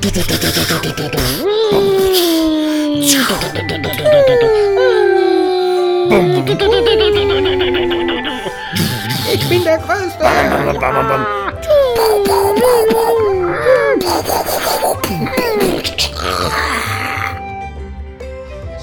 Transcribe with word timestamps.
Ich 0.00 0.12
bin 9.48 9.64
der 9.64 9.78
Größte. 9.78 10.24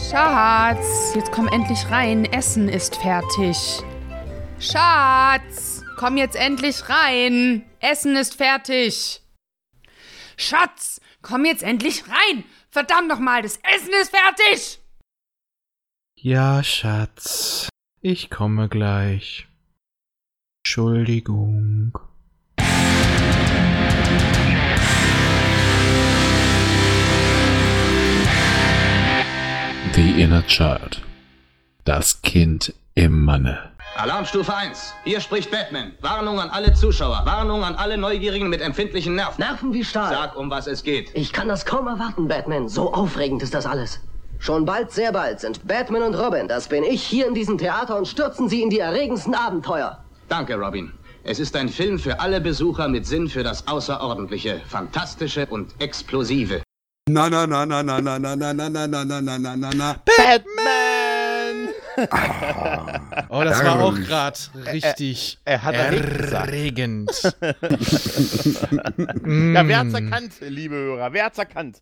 Schatz, 0.09 1.13
jetzt 1.15 1.31
komm 1.31 1.47
endlich 1.47 1.89
rein. 1.89 2.25
Essen 2.25 2.67
ist 2.67 2.97
fertig. 2.97 3.57
Schatz, 4.59 5.81
komm 5.97 6.17
jetzt 6.17 6.35
endlich 6.35 6.89
rein. 6.89 7.63
Essen 7.79 8.17
ist 8.17 8.35
fertig. 8.35 9.21
Schatz, 10.37 10.99
komm 11.25 11.43
jetzt 11.45 11.63
endlich 11.63 12.03
rein. 12.07 12.43
Verdammt 12.69 13.07
nochmal, 13.07 13.41
das 13.41 13.57
Essen 13.57 13.93
ist 14.01 14.15
fertig. 14.15 14.79
Ja, 16.15 16.63
Schatz. 16.63 17.67
Ich 18.01 18.29
komme 18.29 18.69
gleich. 18.69 19.47
Entschuldigung. 20.63 21.97
The 29.93 30.21
Inner 30.21 30.45
Child. 30.45 31.01
Das 31.85 32.21
Kind 32.21 32.73
im 32.93 33.23
Manne. 33.23 33.74
Alarmstufe 33.97 34.53
1. 34.53 34.93
Hier 35.05 35.21
spricht 35.21 35.51
Batman. 35.51 35.93
Warnung 36.01 36.37
an 36.41 36.49
alle 36.49 36.73
Zuschauer. 36.73 37.21
Warnung 37.25 37.63
an 37.63 37.75
alle 37.75 37.95
Neugierigen 37.97 38.49
mit 38.49 38.59
empfindlichen 38.59 39.15
Nerven. 39.15 39.39
Nerven 39.39 39.73
wie 39.73 39.85
Stahl. 39.85 40.09
Sag, 40.09 40.35
um 40.35 40.49
was 40.49 40.67
es 40.67 40.83
geht. 40.83 41.11
Ich 41.13 41.31
kann 41.31 41.47
das 41.47 41.65
kaum 41.65 41.87
erwarten, 41.87 42.27
Batman. 42.27 42.67
So 42.67 42.93
aufregend 42.93 43.41
ist 43.41 43.53
das 43.53 43.65
alles. 43.65 44.01
Schon 44.39 44.65
bald, 44.65 44.91
sehr 44.91 45.13
bald 45.13 45.39
sind 45.39 45.65
Batman 45.65 46.03
und 46.03 46.13
Robin, 46.15 46.49
das 46.49 46.67
bin 46.67 46.83
ich, 46.83 47.01
hier 47.01 47.25
in 47.25 47.33
diesem 47.33 47.57
Theater 47.57 47.97
und 47.97 48.05
stürzen 48.05 48.49
sie 48.49 48.61
in 48.61 48.69
die 48.69 48.79
erregendsten 48.79 49.33
Abenteuer. 49.33 50.03
Danke, 50.27 50.55
Robin. 50.55 50.91
Es 51.23 51.39
ist 51.39 51.55
ein 51.55 51.69
Film 51.69 51.97
für 51.97 52.19
alle 52.19 52.41
Besucher 52.41 52.89
mit 52.89 53.07
Sinn 53.07 53.29
für 53.29 53.43
das 53.43 53.65
Außerordentliche, 53.65 54.61
Fantastische 54.67 55.45
und 55.45 55.73
Explosive. 55.79 56.61
Na, 57.09 57.29
na, 57.29 57.47
na, 57.47 57.65
na, 57.65 57.81
na, 57.81 58.01
na, 58.01 58.19
na, 58.19 58.35
na, 58.35 58.53
na, 58.53 58.67
na, 58.67 58.87
na, 58.87 59.05
na, 59.05 59.21
na, 59.21 59.37
na, 59.37 59.55
na, 59.55 59.69
na. 59.73 59.95
Batman! 61.95 63.25
Oh, 63.29 63.43
das 63.43 63.63
war 63.63 63.79
auch 63.81 63.95
gerade 63.95 64.37
richtig 64.71 65.39
er 65.45 65.63
hat 65.63 65.75
erregt 65.75 66.17
gesagt. 66.17 66.47
erregend. 66.47 67.11
Ja, 69.25 69.67
wer 69.67 69.79
hat's 69.79 69.93
erkannt, 69.93 70.33
liebe 70.41 70.75
Hörer? 70.75 71.13
Wer 71.13 71.25
hat's 71.25 71.37
erkannt? 71.37 71.81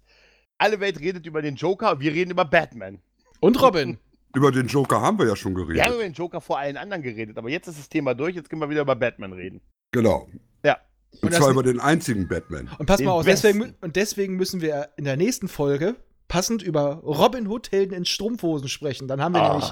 Alle 0.58 0.80
Welt 0.80 1.00
redet 1.00 1.26
über 1.26 1.42
den 1.42 1.56
Joker, 1.56 2.00
wir 2.00 2.14
reden 2.14 2.32
über 2.32 2.46
Batman. 2.46 3.00
Und 3.40 3.62
Robin. 3.62 3.98
Über 4.36 4.52
den 4.52 4.66
Joker 4.66 5.00
haben 5.00 5.20
wir 5.20 5.28
ja 5.28 5.36
schon 5.36 5.56
Wir 5.56 5.62
haben 5.62 5.68
geredet. 5.68 5.94
über 5.94 6.02
den 6.02 6.14
Joker 6.14 6.42
vor 6.42 6.58
allen 6.58 6.76
anderen 6.76 7.04
geredet, 7.04 7.38
aber 7.38 7.52
jetzt 7.52 7.68
ist 7.68 7.78
das 7.78 7.88
Thema 7.88 8.16
durch, 8.16 8.36
jetzt 8.36 8.50
können 8.50 8.62
wir 8.64 8.70
wieder 8.72 8.82
über 8.82 8.96
Batman 8.96 9.32
reden. 9.32 9.62
Genau. 9.92 10.28
Ja. 10.66 10.80
Und, 11.22 11.26
Und 11.26 11.34
zwar 11.36 11.52
über 11.52 11.62
den 11.62 11.80
einzigen 11.80 12.28
Batman. 12.28 12.68
Und 12.80 12.88
pass 12.88 12.98
Den 12.98 13.06
mal 13.06 13.12
auf, 13.12 13.26
deswegen, 13.26 13.76
und 13.82 13.96
deswegen 13.96 14.36
müssen 14.36 14.60
wir 14.62 14.90
in 14.98 15.04
der 15.04 15.18
nächsten 15.18 15.48
Folge 15.48 15.98
passend 16.34 16.64
über 16.64 16.96
Robin 17.04 17.48
Hood 17.48 17.72
Helden 17.72 17.94
in 17.94 18.06
Strumpfhosen 18.06 18.68
sprechen. 18.68 19.08
Dann 19.08 19.22
haben 19.22 19.36
wir 19.36 19.48
nämlich 19.48 19.72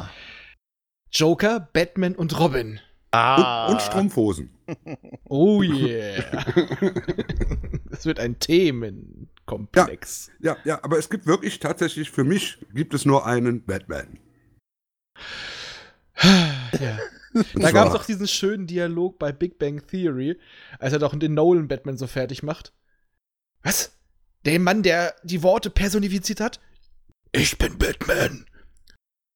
Joker, 1.12 1.59
Batman 1.59 2.14
und 2.14 2.40
Robin. 2.40 2.80
Ah. 3.09 3.66
Und, 3.66 3.73
und 3.73 3.81
Strumpfhosen. 3.81 4.52
Oh 5.26 5.64
yeah. 5.64 6.23
das 7.89 8.06
wird 8.06 8.20
ein 8.20 8.38
Themenkomplex. 8.39 10.30
Ja, 10.39 10.56
ja, 10.64 10.82
aber 10.84 10.98
es 10.98 11.09
gibt 11.09 11.26
wirklich 11.26 11.59
tatsächlich, 11.59 12.12
für 12.12 12.23
mich 12.23 12.58
gibt 12.73 12.94
es 12.94 13.05
nur 13.05 13.26
einen 13.26 13.66
Batman. 13.66 14.20
Ja. 16.80 17.00
Da 17.54 17.71
gab 17.71 17.88
es 17.88 17.95
auch 17.95 18.05
diesen 18.05 18.27
schönen 18.27 18.67
Dialog 18.67 19.17
bei 19.17 19.32
Big 19.32 19.58
Bang 19.58 19.88
Theory, 19.88 20.38
als 20.80 20.92
er 20.92 21.00
doch 21.00 21.17
den 21.17 21.33
Nolan 21.33 21.70
Batman 21.70 21.98
so 21.98 22.05
fertig 22.05 22.44
macht. 22.44 22.73
Was? 23.64 24.01
Der 24.45 24.59
Mann, 24.59 24.83
der 24.83 25.15
die 25.23 25.43
Worte 25.43 25.69
personifiziert 25.69 26.39
hat? 26.39 26.59
Ich 27.31 27.57
bin 27.57 27.77
Batman. 27.77 28.45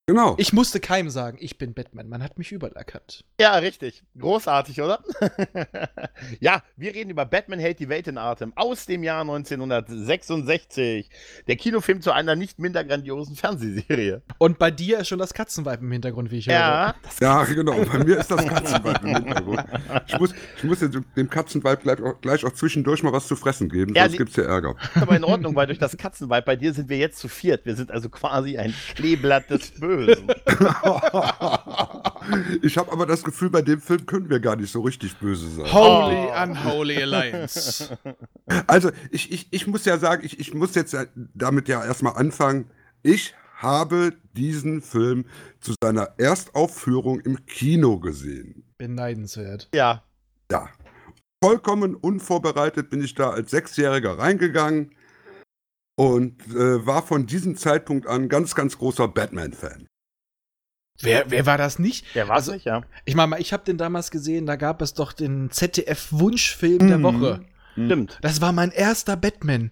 Genau. 0.08 0.36
Ich 0.38 0.54
musste 0.54 0.80
keinem 0.80 1.10
sagen, 1.10 1.38
ich 1.42 1.58
bin 1.58 1.74
Batman. 1.74 2.08
Man 2.08 2.22
hat 2.22 2.38
mich 2.38 2.52
überall 2.52 2.74
erkannt. 2.74 3.26
Ja, 3.42 3.56
richtig. 3.56 4.04
Großartig, 4.20 4.80
oder? 4.80 5.04
ja, 6.40 6.62
wir 6.78 6.94
reden 6.94 7.10
über 7.10 7.26
Batman 7.26 7.58
hält 7.58 7.80
die 7.80 7.90
Welt 7.90 8.08
in 8.08 8.20
Atem 8.20 8.54
aus 8.56 8.86
dem 8.86 9.02
Jahr 9.02 9.22
1966. 9.22 11.10
Der 11.48 11.56
Kinofilm 11.56 12.02
zu 12.02 12.12
einer 12.12 12.36
nicht 12.36 12.60
minder 12.60 12.84
grandiosen 12.84 13.36
Fernsehserie. 13.36 14.22
Und 14.38 14.60
bei 14.60 14.70
dir 14.70 15.00
ist 15.00 15.08
schon 15.08 15.18
das 15.18 15.34
Katzenweib 15.34 15.82
im 15.82 15.92
Hintergrund, 15.92 16.30
wie 16.30 16.38
ich 16.38 16.46
höre. 16.46 16.54
Ja, 16.54 16.96
ja, 17.20 17.44
genau. 17.46 17.74
Bei 17.86 18.04
mir 18.04 18.20
ist 18.20 18.30
das 18.30 18.46
Katzenweib 18.46 19.04
im 19.04 19.16
Hintergrund. 19.16 19.64
Ich 20.06 20.20
muss, 20.20 20.36
ich 20.58 20.64
muss 20.66 20.82
jetzt 20.82 21.00
dem 21.18 21.30
Katzenweib 21.32 21.82
gleich 21.82 22.00
auch, 22.04 22.22
gleich 22.22 22.46
auch 22.46 22.52
zwischendurch 22.54 23.02
mal 23.02 23.12
was 23.12 23.26
zu 23.28 23.36
fressen 23.36 23.70
geben, 23.70 23.96
Ja, 23.96 24.04
sonst 24.04 24.12
die- 24.14 24.18
gibt's 24.20 24.36
ja 24.36 24.44
Ärger. 24.44 24.76
ist 24.94 25.02
aber 25.02 25.16
in 25.16 25.24
Ordnung, 25.24 25.56
weil 25.56 25.66
durch 25.66 25.80
das 25.80 25.98
Katzenweib 25.98 26.46
bei 26.46 26.56
dir 26.56 26.74
sind 26.76 26.90
wir 26.90 26.98
jetzt 27.00 27.18
zu 27.18 27.28
viert. 27.28 27.66
Wir 27.66 27.76
sind 27.76 27.90
also 27.90 28.08
quasi 28.10 28.60
ein 28.60 28.72
Kleeblatt 28.94 29.50
des 29.50 29.72
Bösen. 29.72 29.95
ich 32.62 32.78
habe 32.78 32.92
aber 32.92 33.06
das 33.06 33.24
Gefühl, 33.24 33.50
bei 33.50 33.62
dem 33.62 33.82
Film 33.82 34.06
können 34.06 34.30
wir 34.30 34.40
gar 34.40 34.56
nicht 34.56 34.72
so 34.72 34.82
richtig 34.82 35.18
böse 35.18 35.50
sein. 35.50 35.72
Holy 35.72 36.28
Unholy 36.44 37.04
Alliance. 37.04 37.98
Also, 38.68 38.92
ich, 39.10 39.32
ich, 39.32 39.48
ich 39.52 39.66
muss 39.66 39.86
ja 39.86 39.98
sagen, 39.98 40.24
ich, 40.24 40.40
ich 40.40 40.54
muss 40.54 40.76
jetzt 40.76 40.94
ja 40.94 41.06
damit 41.34 41.68
ja 41.68 41.84
erstmal 41.84 42.16
anfangen. 42.16 42.70
Ich 43.02 43.34
habe 43.58 44.14
diesen 44.34 44.82
Film 44.82 45.26
zu 45.60 45.74
seiner 45.82 46.10
Erstaufführung 46.18 47.22
im 47.22 47.44
Kino 47.48 48.00
gesehen. 48.00 48.64
Beneidenswert. 48.78 49.70
Ja, 49.74 50.04
Ja. 50.52 50.70
Vollkommen 51.44 51.96
unvorbereitet 51.96 52.90
bin 52.90 53.04
ich 53.04 53.14
da 53.14 53.30
als 53.30 53.52
Sechsjähriger 53.52 54.18
reingegangen 54.18 54.96
und 55.96 56.42
äh, 56.48 56.86
war 56.86 57.04
von 57.04 57.26
diesem 57.26 57.56
Zeitpunkt 57.56 58.08
an 58.08 58.30
ganz, 58.30 58.56
ganz 58.56 58.78
großer 58.78 59.08
Batman-Fan. 59.08 59.88
Wer, 61.02 61.30
wer 61.30 61.46
war 61.46 61.58
das 61.58 61.78
nicht? 61.80 62.06
der 62.16 62.28
war 62.30 62.36
Also- 62.36 62.54
nicht, 62.54 62.66
ja. 62.66 62.82
Ich 63.04 63.16
meine, 63.16 63.38
ich 63.40 63.52
habe 63.54 63.64
den 63.66 63.78
damals 63.78 64.12
gesehen, 64.12 64.46
da 64.46 64.56
gab 64.56 64.82
es 64.82 64.94
doch 64.94 65.12
den 65.14 65.50
ZDF-Wunschfilm 65.52 66.88
der 66.88 66.98
Mhm. 67.00 67.04
Woche. 67.04 67.46
Stimmt. 67.74 68.18
Das 68.22 68.40
war 68.40 68.54
mein 68.54 68.72
erster 68.72 69.18
Batman. 69.18 69.72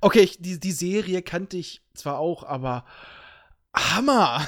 Okay, 0.00 0.20
ich, 0.20 0.40
die, 0.40 0.60
die 0.60 0.70
Serie 0.72 1.20
kannte 1.22 1.56
ich 1.56 1.82
zwar 1.94 2.18
auch, 2.18 2.44
aber 2.44 2.84
Hammer! 3.76 4.46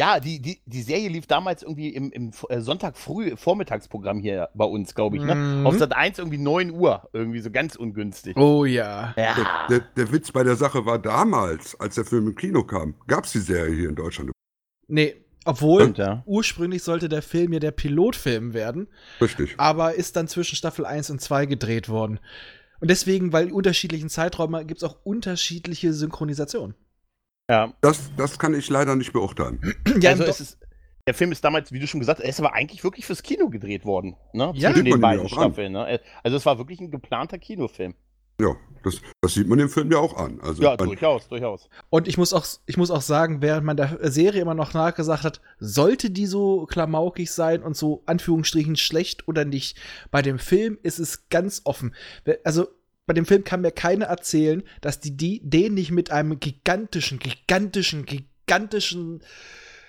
Ja, 0.00 0.18
die, 0.18 0.40
die, 0.40 0.62
die 0.64 0.80
Serie 0.80 1.10
lief 1.10 1.26
damals 1.26 1.62
irgendwie 1.62 1.90
im, 1.90 2.10
im 2.10 2.30
äh, 2.48 2.60
Sonntag 2.62 2.96
früh 2.96 3.36
Vormittagsprogramm 3.36 4.18
hier 4.18 4.48
bei 4.54 4.64
uns, 4.64 4.94
glaube 4.94 5.18
ich. 5.18 5.22
Ne? 5.22 5.34
Mhm. 5.34 5.66
Auf 5.66 5.76
Sat 5.76 5.94
1 5.94 6.18
irgendwie 6.18 6.38
9 6.38 6.70
Uhr. 6.70 7.06
Irgendwie 7.12 7.40
so 7.40 7.50
ganz 7.50 7.76
ungünstig. 7.76 8.34
Oh 8.38 8.64
ja. 8.64 9.12
Der, 9.14 9.24
Ja. 9.26 9.66
der, 9.68 9.80
der 9.80 10.12
Witz 10.12 10.32
bei 10.32 10.42
der 10.42 10.56
Sache 10.56 10.86
war 10.86 10.98
damals, 10.98 11.78
als 11.78 11.96
der 11.96 12.06
Film 12.06 12.28
im 12.28 12.34
Kino 12.34 12.64
kam, 12.64 12.94
gab 13.08 13.26
es 13.26 13.32
die 13.32 13.40
Serie 13.40 13.74
hier 13.74 13.90
in 13.90 13.94
Deutschland. 13.94 14.30
Nee, 14.88 15.16
obwohl 15.44 15.82
Stimmt, 15.82 15.98
ja. 15.98 16.22
ursprünglich 16.24 16.82
sollte 16.82 17.10
der 17.10 17.20
Film 17.20 17.52
ja 17.52 17.58
der 17.58 17.70
Pilotfilm 17.70 18.54
werden, 18.54 18.88
Richtig. 19.20 19.54
aber 19.58 19.94
ist 19.96 20.16
dann 20.16 20.28
zwischen 20.28 20.56
Staffel 20.56 20.86
1 20.86 21.10
und 21.10 21.20
2 21.20 21.44
gedreht 21.44 21.90
worden. 21.90 22.20
Und 22.80 22.88
deswegen, 22.90 23.34
weil 23.34 23.52
unterschiedlichen 23.52 24.08
Zeiträumen 24.08 24.66
gibt 24.66 24.82
es 24.82 24.88
auch 24.88 24.96
unterschiedliche 25.04 25.92
Synchronisationen. 25.92 26.74
Ja. 27.50 27.72
Das, 27.80 28.10
das 28.16 28.38
kann 28.38 28.54
ich 28.54 28.68
leider 28.70 28.96
nicht 28.96 29.12
beurteilen. 29.12 29.74
Ja, 30.00 30.10
also 30.10 30.24
es 30.24 30.40
ist, 30.40 30.58
der 31.06 31.14
Film 31.14 31.32
ist 31.32 31.42
damals, 31.42 31.72
wie 31.72 31.80
du 31.80 31.86
schon 31.86 31.98
gesagt 31.98 32.20
hast, 32.20 32.24
er 32.24 32.30
ist 32.30 32.38
aber 32.38 32.54
eigentlich 32.54 32.84
wirklich 32.84 33.04
fürs 33.04 33.22
Kino 33.22 33.48
gedreht 33.48 33.84
worden. 33.84 34.16
Ne? 34.32 34.52
Ja. 34.54 34.70
Zwischen 34.72 34.84
den 34.84 35.00
beiden 35.00 35.26
ja 35.26 35.26
auch 35.26 35.36
an. 35.36 35.50
Staffeln. 35.50 35.72
Ne? 35.72 36.00
Also 36.22 36.36
es 36.36 36.46
war 36.46 36.58
wirklich 36.58 36.80
ein 36.80 36.90
geplanter 36.90 37.38
Kinofilm. 37.38 37.94
Ja, 38.40 38.56
das, 38.84 39.02
das 39.20 39.34
sieht 39.34 39.48
man 39.48 39.58
dem 39.58 39.68
Film 39.68 39.92
ja 39.92 39.98
auch 39.98 40.16
an. 40.16 40.40
Also, 40.40 40.62
Ja, 40.62 40.76
durchaus, 40.76 41.28
durchaus. 41.28 41.68
Und 41.90 42.08
ich 42.08 42.16
muss 42.16 42.32
auch, 42.32 42.46
ich 42.66 42.76
muss 42.78 42.90
auch 42.90 43.02
sagen, 43.02 43.42
während 43.42 43.66
man 43.66 43.76
der 43.76 43.98
Serie 44.10 44.40
immer 44.40 44.54
noch 44.54 44.72
nachgesagt 44.72 45.24
hat, 45.24 45.40
sollte 45.58 46.10
die 46.10 46.26
so 46.26 46.64
klamaukig 46.66 47.30
sein 47.30 47.62
und 47.62 47.76
so 47.76 48.02
Anführungsstrichen 48.06 48.76
schlecht 48.76 49.28
oder 49.28 49.44
nicht, 49.44 49.78
bei 50.10 50.22
dem 50.22 50.38
Film 50.38 50.78
ist 50.82 50.98
es 50.98 51.28
ganz 51.28 51.62
offen. 51.64 51.94
Also 52.44 52.68
bei 53.10 53.14
dem 53.14 53.26
Film 53.26 53.42
kann 53.42 53.60
mir 53.60 53.72
keiner 53.72 54.04
erzählen, 54.06 54.62
dass 54.82 55.00
die, 55.00 55.16
die 55.16 55.40
den 55.42 55.74
nicht 55.74 55.90
mit 55.90 56.12
einem 56.12 56.38
gigantischen, 56.38 57.18
gigantischen, 57.18 58.06
gigantischen 58.06 59.20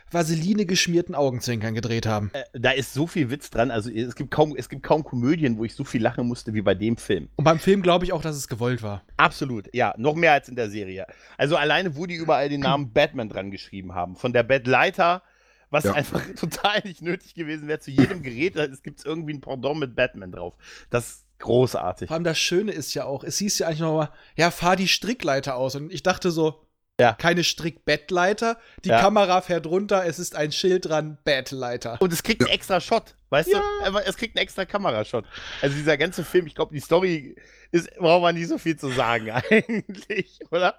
Vaseline 0.09 0.65
geschmierten 0.65 1.13
Augenzwinkern 1.13 1.75
gedreht 1.75 2.07
haben. 2.07 2.31
Äh, 2.33 2.45
da 2.53 2.71
ist 2.71 2.95
so 2.95 3.05
viel 3.05 3.29
Witz 3.29 3.51
dran. 3.51 3.69
Also 3.69 3.91
es 3.91 4.15
gibt, 4.15 4.31
kaum, 4.31 4.55
es 4.57 4.69
gibt 4.69 4.81
kaum 4.81 5.03
Komödien, 5.03 5.59
wo 5.59 5.65
ich 5.65 5.75
so 5.75 5.83
viel 5.83 6.01
lachen 6.01 6.27
musste 6.27 6.55
wie 6.55 6.63
bei 6.63 6.73
dem 6.73 6.97
Film. 6.97 7.29
Und 7.35 7.43
beim 7.43 7.59
Film 7.59 7.83
glaube 7.83 8.05
ich 8.05 8.11
auch, 8.11 8.23
dass 8.23 8.35
es 8.35 8.47
gewollt 8.47 8.81
war. 8.81 9.03
Absolut, 9.17 9.69
ja, 9.71 9.93
noch 9.99 10.15
mehr 10.15 10.31
als 10.33 10.49
in 10.49 10.55
der 10.55 10.71
Serie. 10.71 11.05
Also 11.37 11.57
alleine, 11.57 11.95
wo 11.95 12.07
die 12.07 12.15
überall 12.15 12.49
den 12.49 12.61
Namen 12.61 12.89
Batman 12.93 13.29
dran 13.29 13.51
geschrieben 13.51 13.93
haben. 13.93 14.15
Von 14.15 14.33
der 14.33 14.41
Batleiter, 14.41 15.21
was 15.69 15.83
Ja. 15.83 15.93
einfach 15.93 16.23
total 16.35 16.81
nicht 16.85 17.03
nötig 17.03 17.35
gewesen 17.35 17.67
wäre, 17.67 17.79
zu 17.79 17.91
jedem 17.91 18.23
Gerät, 18.23 18.55
es 18.55 18.81
gibt 18.81 19.05
irgendwie 19.05 19.35
ein 19.35 19.41
Pendant 19.41 19.79
mit 19.79 19.95
Batman 19.95 20.31
drauf. 20.31 20.57
Das 20.89 21.23
Großartig. 21.41 22.07
Vor 22.07 22.15
allem 22.15 22.23
das 22.23 22.37
Schöne 22.39 22.71
ist 22.71 22.93
ja 22.93 23.05
auch, 23.05 23.23
es 23.23 23.37
hieß 23.37 23.59
ja 23.59 23.67
eigentlich 23.67 23.79
nochmal, 23.81 24.09
ja, 24.35 24.49
fahr 24.51 24.75
die 24.75 24.87
Strickleiter 24.87 25.55
aus. 25.55 25.75
Und 25.75 25.91
ich 25.91 26.03
dachte 26.03 26.31
so, 26.31 26.65
Ja. 26.99 27.13
keine 27.13 27.43
Strickbettleiter, 27.43 28.57
die 28.85 28.89
Ja. 28.89 29.01
Kamera 29.01 29.41
fährt 29.41 29.65
runter, 29.65 30.05
es 30.05 30.19
ist 30.19 30.35
ein 30.35 30.51
Schild 30.51 30.85
dran, 30.89 31.17
Bettleiter. 31.23 31.97
Und 31.99 32.13
es 32.13 32.21
kriegt 32.23 32.41
einen 32.41 32.51
extra 32.53 32.79
Shot, 32.79 33.15
weißt 33.29 33.53
du? 33.53 33.57
Aber 33.85 34.07
Es 34.07 34.17
kriegt 34.17 34.37
einen 34.37 34.43
extra 34.43 34.65
Kamerashot. 34.65 35.25
Also 35.61 35.75
dieser 35.75 35.97
ganze 35.97 36.23
Film, 36.23 36.45
ich 36.47 36.53
glaube, 36.55 36.73
die 36.73 36.79
Story 36.79 37.35
ist, 37.71 37.89
braucht 37.97 38.21
man 38.21 38.35
nicht 38.35 38.49
so 38.49 38.57
viel 38.57 38.77
zu 38.77 38.89
sagen 38.89 39.31
eigentlich, 39.49 40.39
oder? 40.51 40.75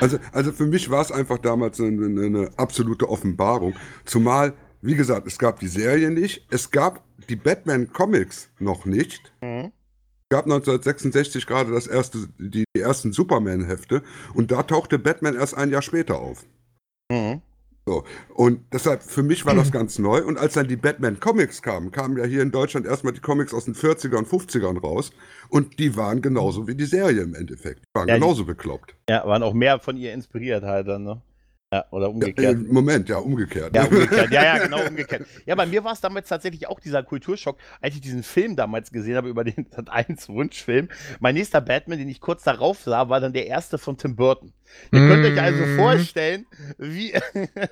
Also, 0.00 0.18
also 0.32 0.52
für 0.52 0.66
mich 0.66 0.90
war 0.90 1.00
es 1.00 1.10
einfach 1.12 1.38
damals 1.38 1.80
eine, 1.80 2.04
eine, 2.06 2.26
eine 2.26 2.50
absolute 2.58 3.08
Offenbarung. 3.08 3.74
Zumal, 4.04 4.52
wie 4.82 4.96
gesagt, 4.96 5.26
es 5.26 5.38
gab 5.38 5.60
die 5.60 5.68
Serie 5.68 6.10
nicht, 6.10 6.44
es 6.50 6.70
gab 6.70 7.02
die 7.30 7.36
Batman-Comics 7.36 8.50
noch 8.58 8.84
nicht. 8.84 9.32
Mhm. 9.40 9.72
Es 10.30 10.36
gab 10.36 10.46
1966 10.46 11.46
gerade 11.46 11.72
das 11.72 11.86
erste, 11.86 12.28
die, 12.38 12.64
die 12.74 12.80
ersten 12.80 13.12
Superman-Hefte 13.12 14.02
und 14.32 14.50
da 14.50 14.62
tauchte 14.62 14.98
Batman 14.98 15.36
erst 15.36 15.56
ein 15.56 15.70
Jahr 15.70 15.82
später 15.82 16.18
auf. 16.18 16.44
Mhm. 17.10 17.42
So. 17.86 18.04
Und 18.32 18.60
deshalb, 18.72 19.02
für 19.02 19.22
mich 19.22 19.44
war 19.44 19.54
das 19.54 19.70
ganz 19.70 19.98
neu. 19.98 20.24
Und 20.24 20.38
als 20.38 20.54
dann 20.54 20.68
die 20.68 20.76
Batman-Comics 20.76 21.60
kamen, 21.60 21.90
kamen 21.90 22.16
ja 22.16 22.24
hier 22.24 22.40
in 22.40 22.50
Deutschland 22.50 22.86
erstmal 22.86 23.12
die 23.12 23.20
Comics 23.20 23.52
aus 23.52 23.66
den 23.66 23.74
40er 23.74 24.16
und 24.16 24.26
50ern 24.26 24.80
raus. 24.80 25.10
Und 25.50 25.78
die 25.78 25.94
waren 25.96 26.22
genauso 26.22 26.66
wie 26.66 26.74
die 26.74 26.86
Serie 26.86 27.22
im 27.22 27.34
Endeffekt. 27.34 27.80
Die 27.80 27.98
waren 27.98 28.08
Ja, 28.08 28.14
genauso 28.14 28.46
bekloppt. 28.46 28.94
Ja, 29.08 29.26
waren 29.26 29.42
auch 29.42 29.52
mehr 29.52 29.78
von 29.80 29.98
ihr 29.98 30.14
inspiriert 30.14 30.64
halt 30.64 30.88
dann, 30.88 31.04
ne? 31.04 31.20
Ja, 31.74 31.84
oder 31.90 32.06
Ja, 32.06 32.10
umgekehrt. 32.12 32.58
Moment, 32.68 33.08
ja, 33.08 33.16
umgekehrt. 33.18 33.74
Ja, 33.74 33.84
umgekehrt. 33.84 34.30
Ja, 34.30 34.44
ja, 34.44 34.58
genau 34.58 34.86
umgekehrt. 34.88 35.26
Ja, 35.44 35.54
bei 35.56 35.66
mir 35.66 35.82
war 35.82 35.92
es 35.92 36.00
damals 36.00 36.28
tatsächlich 36.28 36.68
auch 36.68 36.78
dieser 36.78 37.02
Kulturschock, 37.02 37.58
als 37.80 37.94
ich 37.96 38.00
diesen 38.00 38.22
Film 38.22 38.54
damals 38.54 38.92
gesehen 38.92 39.16
habe 39.16 39.28
über 39.28 39.42
den 39.42 39.66
Sat 39.74 39.88
1 39.90 40.28
Wunschfilm. 40.28 40.88
Mein 41.18 41.34
nächster 41.34 41.60
Batman, 41.60 41.98
den 41.98 42.08
ich 42.08 42.20
kurz 42.20 42.44
darauf 42.44 42.80
sah, 42.82 43.08
war 43.08 43.20
dann 43.20 43.32
der 43.32 43.46
erste 43.48 43.76
von 43.78 43.96
Tim 43.98 44.14
Burton. 44.14 44.52
Ihr 44.92 45.00
könnt 45.00 45.24
euch 45.26 45.40
also 45.40 45.64
Mm. 45.64 45.76
vorstellen, 45.76 46.46
wie, 46.78 47.12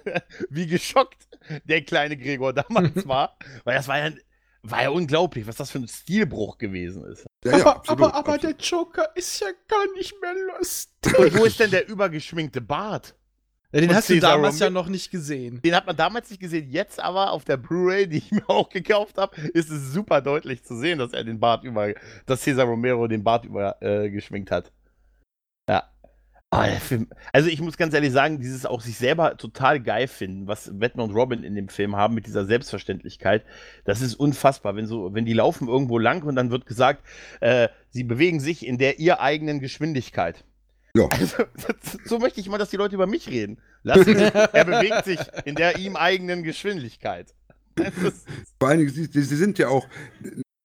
wie 0.50 0.66
geschockt 0.66 1.28
der 1.64 1.82
kleine 1.82 2.16
Gregor 2.16 2.52
damals 2.52 3.06
war, 3.06 3.37
weil 3.64 3.76
das 3.76 3.87
war 3.88 3.99
ja, 3.99 4.12
war 4.62 4.82
ja 4.82 4.90
unglaublich, 4.90 5.46
was 5.46 5.56
das 5.56 5.70
für 5.70 5.78
ein 5.78 5.88
Stilbruch 5.88 6.58
gewesen 6.58 7.04
ist. 7.06 7.26
Ja, 7.44 7.52
ja, 7.52 7.60
aber, 7.60 7.76
absolut, 7.76 8.00
aber, 8.02 8.14
aber 8.14 8.34
absolut. 8.34 8.60
der 8.60 8.66
Joker 8.66 9.06
ist 9.16 9.40
ja 9.40 9.49
gar 9.69 9.93
nicht 9.96 10.14
mehr 10.20 10.34
lustig. 10.56 11.19
Und 11.19 11.38
wo 11.38 11.44
ist 11.44 11.58
denn 11.60 11.70
der 11.70 11.88
übergeschminkte 11.88 12.60
Bart? 12.60 13.14
Ja, 13.72 13.80
den 13.80 13.94
hast 13.94 14.08
du 14.10 14.14
Cesar 14.14 14.32
damals 14.32 14.58
ja 14.58 14.66
Romero- 14.66 14.82
noch 14.82 14.88
nicht 14.90 15.10
gesehen. 15.10 15.60
Den 15.62 15.74
hat 15.74 15.86
man 15.86 15.96
damals 15.96 16.28
nicht 16.28 16.40
gesehen, 16.40 16.69
jetzt 16.70 17.00
aber 17.00 17.32
auf 17.32 17.44
der 17.44 17.56
Blu-ray, 17.56 18.06
die 18.06 18.19
ich 18.19 18.30
mir 18.30 18.48
auch 18.48 18.69
gekauft 18.69 19.16
habe, 19.16 19.40
ist 19.54 19.70
es 19.70 19.92
super 19.92 20.20
deutlich 20.20 20.62
zu 20.62 20.76
sehen, 20.76 20.98
dass 20.98 21.12
er 21.12 21.24
den 21.24 21.40
Bart 21.40 21.64
über, 21.64 21.94
dass 22.26 22.42
Cesar 22.42 22.66
Romero 22.66 23.08
den 23.08 23.24
Bart 23.24 23.46
über 23.46 23.80
äh, 23.80 24.10
geschminkt 24.10 24.50
hat. 24.50 24.70
Ja. 25.69 25.88
Der 26.54 26.80
Film, 26.82 27.08
also 27.32 27.48
ich 27.48 27.62
muss 27.62 27.78
ganz 27.78 27.94
ehrlich 27.94 28.12
sagen, 28.12 28.38
dieses 28.38 28.66
auch 28.66 28.82
sich 28.82 28.98
selber 28.98 29.38
total 29.38 29.80
geil 29.80 30.06
finden, 30.06 30.46
was 30.46 30.70
Batman 30.70 31.08
und 31.08 31.16
Robin 31.16 31.44
in 31.44 31.54
dem 31.54 31.68
Film 31.68 31.96
haben 31.96 32.12
mit 32.14 32.26
dieser 32.26 32.44
Selbstverständlichkeit, 32.44 33.42
das 33.86 34.02
ist 34.02 34.16
unfassbar. 34.16 34.76
Wenn 34.76 34.86
so, 34.86 35.14
wenn 35.14 35.25
die 35.25 35.32
laufen 35.32 35.66
irgendwo 35.66 35.98
lang 35.98 36.22
und 36.25 36.36
dann 36.36 36.50
wird 36.50 36.66
gesagt, 36.66 37.06
äh, 37.40 37.68
sie 37.88 38.04
bewegen 38.04 38.38
sich 38.38 38.66
in 38.66 38.76
der 38.76 38.98
ihr 38.98 39.22
eigenen 39.22 39.60
Geschwindigkeit. 39.60 40.44
Ja. 40.96 41.06
Also, 41.08 41.44
so 42.04 42.18
möchte 42.18 42.40
ich 42.40 42.48
mal, 42.48 42.58
dass 42.58 42.70
die 42.70 42.76
Leute 42.76 42.94
über 42.94 43.06
mich 43.06 43.28
reden. 43.28 43.58
Lass 43.82 44.06
ihn, 44.06 44.16
er 44.18 44.64
bewegt 44.64 45.04
sich 45.04 45.18
in 45.44 45.54
der 45.54 45.78
ihm 45.78 45.96
eigenen 45.96 46.42
Geschwindigkeit. 46.42 47.34
Vor 48.58 48.68
allen 48.68 48.80
Dingen, 48.80 48.90
sie, 48.90 49.06
sie 49.06 49.36
sind 49.36 49.58
ja 49.58 49.68
auch, 49.68 49.86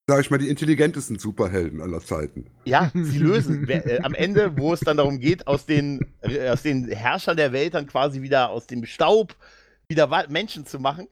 sag 0.07 0.19
ich 0.19 0.29
mal, 0.29 0.37
die 0.37 0.49
intelligentesten 0.49 1.17
Superhelden 1.17 1.81
aller 1.81 2.01
Zeiten. 2.01 2.49
ja, 2.65 2.91
sie 2.93 3.17
lösen 3.19 3.67
äh, 3.69 3.99
am 4.03 4.13
Ende, 4.13 4.57
wo 4.57 4.73
es 4.73 4.81
dann 4.81 4.97
darum 4.97 5.19
geht, 5.19 5.47
aus 5.47 5.65
den, 5.65 6.05
äh, 6.21 6.49
aus 6.49 6.63
den 6.63 6.89
Herrschern 6.89 7.37
der 7.37 7.53
Welt 7.53 7.73
dann 7.73 7.87
quasi 7.87 8.21
wieder 8.21 8.49
aus 8.49 8.67
dem 8.67 8.85
Staub 8.85 9.35
wieder 9.87 10.27
Menschen 10.27 10.65
zu 10.65 10.79
machen, 10.79 11.07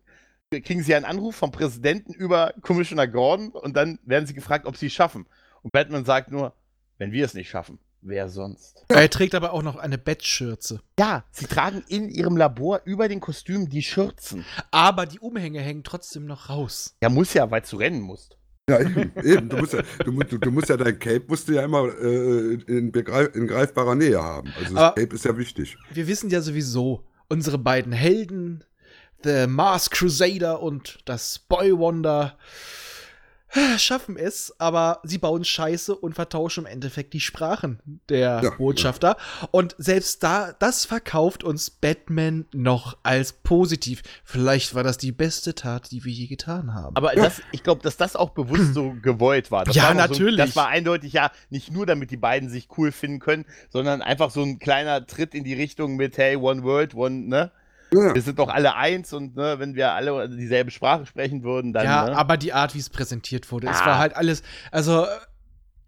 kriegen 0.52 0.84
sie 0.84 0.94
einen 0.96 1.06
Anruf 1.06 1.38
vom 1.38 1.52
Präsidenten 1.52 2.14
über 2.14 2.54
Commissioner 2.62 3.08
Gordon 3.08 3.50
und 3.50 3.76
dann 3.78 4.00
werden 4.04 4.26
sie 4.26 4.34
gefragt, 4.34 4.66
ob 4.66 4.76
sie 4.76 4.88
es 4.88 4.94
schaffen. 4.94 5.26
Und 5.62 5.72
Batman 5.72 6.04
sagt 6.04 6.30
nur, 6.30 6.54
wenn 6.98 7.14
wir 7.14 7.24
es 7.24 7.34
nicht 7.34 7.50
schaffen, 7.50 7.80
wer 8.06 8.30
sonst? 8.30 8.84
Er 8.88 9.10
trägt 9.10 9.36
aber 9.36 9.54
auch 9.54 9.64
noch 9.64 9.76
eine 9.76 9.98
Bettschürze. 9.98 10.82
Ja, 11.00 11.26
sie 11.32 11.46
tragen 11.48 11.84
in 11.88 12.10
ihrem 12.10 12.38
Labor 12.38 12.82
über 12.86 13.08
den 13.08 13.20
Kostümen 13.20 13.68
die 13.70 13.82
Schürzen. 13.84 14.46
Aber 14.72 15.06
die 15.06 15.20
Umhänge 15.20 15.60
hängen 15.60 15.84
trotzdem 15.84 16.26
noch 16.26 16.50
raus. 16.50 16.96
Ja, 17.02 17.10
muss 17.10 17.34
ja, 17.34 17.50
weil 17.50 17.62
du 17.62 17.78
rennen 17.78 18.02
musst. 18.02 18.38
Ja, 18.70 18.80
eben. 18.80 19.12
eben. 19.24 19.50
Du, 19.50 19.58
musst 19.58 19.74
ja, 19.74 19.82
du, 20.04 20.12
du, 20.12 20.38
du 20.38 20.52
musst 20.52 20.70
ja 20.70 20.78
dein 20.78 20.98
Cape 20.98 21.26
musst 21.28 21.48
du 21.48 21.54
ja 21.54 21.64
immer 21.64 21.88
äh, 22.00 22.54
in, 22.54 22.92
in 22.92 23.48
greifbarer 23.48 23.96
Nähe 23.96 24.22
haben. 24.22 24.52
Also 24.58 24.74
das 24.74 24.84
Aber- 24.84 25.02
Cape 25.02 25.16
ist 25.16 25.26
ja 25.26 25.38
wichtig. 25.38 25.78
Wir 25.92 26.08
wissen 26.08 26.30
ja 26.30 26.42
sowieso, 26.42 27.06
unsere 27.28 27.58
beiden 27.58 27.92
Helden, 27.92 28.64
The 29.24 29.48
Mars 29.48 29.90
Crusader 29.90 30.62
und 30.62 31.00
das 31.06 31.40
Boy 31.40 31.78
Wonder, 31.78 32.38
schaffen 33.78 34.18
es, 34.18 34.54
aber 34.60 35.00
sie 35.04 35.18
bauen 35.18 35.46
Scheiße 35.46 35.96
und 35.96 36.14
vertauschen 36.14 36.66
im 36.66 36.72
Endeffekt 36.72 37.14
die 37.14 37.20
Sprachen 37.20 37.80
der 38.10 38.42
Ja, 38.44 38.50
Botschafter. 38.52 39.18
Und 39.52 39.76
selbst 39.78 40.24
da, 40.24 40.54
das 40.54 40.86
verkauft 40.86 41.44
uns 41.44 41.70
Batman 41.70 42.46
noch 42.54 42.98
als 43.04 43.34
positiv. 43.34 44.02
Vielleicht 44.24 44.76
war 44.76 44.84
das 44.84 44.98
die 44.98 45.12
beste 45.12 45.56
Tat, 45.56 45.92
die 45.92 46.04
wir 46.04 46.12
je 46.12 46.28
getan 46.28 46.74
haben. 46.74 46.96
Aber 46.96 47.14
das, 47.16 47.42
ich 47.52 47.64
glaube, 47.64 47.82
dass 47.82 47.98
das 47.98 48.16
auch 48.16 48.32
bewusst 48.32 48.74
so 48.74 48.96
gewollt 49.02 49.52
war. 49.52 49.64
Das 49.64 49.76
Ja, 49.76 49.84
war 49.84 49.94
natürlich. 49.94 50.40
So, 50.40 50.46
das 50.46 50.56
war 50.56 50.68
eindeutig 50.68 51.14
ja 51.14 51.32
nicht 51.50 51.72
nur, 51.72 51.86
damit 51.86 52.12
die 52.12 52.18
beiden 52.18 52.50
sich 52.50 52.68
cool 52.78 52.92
finden 52.92 53.20
können, 53.20 53.46
sondern 53.70 54.02
einfach 54.02 54.32
so 54.32 54.42
ein 54.42 54.60
kleiner 54.60 55.06
Tritt 55.06 55.34
in 55.34 55.44
die 55.44 55.54
Richtung 55.54 55.96
mit, 55.96 56.18
hey, 56.18 56.36
One 56.36 56.64
World, 56.64 56.96
One, 56.96 57.28
ne? 57.28 57.52
Ja. 57.96 58.14
Wir 58.14 58.22
sind 58.22 58.40
doch 58.40 58.50
alle 58.50 58.76
eins 58.76 59.14
und 59.14 59.36
ne, 59.36 59.60
wenn 59.60 59.76
wir 59.76 59.94
alle 59.94 60.30
dieselbe 60.30 60.72
Sprache 60.72 61.06
sprechen 61.06 61.44
würden, 61.44 61.74
dann. 61.74 61.86
ja, 61.86 62.06
ne? 62.10 62.18
aber 62.18 62.38
die 62.38 62.54
Art, 62.54 62.76
wie 62.76 62.80
es 62.80 62.90
präsentiert 62.90 63.52
wurde, 63.52 63.68
es 63.68 63.82
Ah. 63.82 63.86
war 63.86 63.98
halt 64.00 64.16
alles, 64.16 64.44
also 64.72 65.06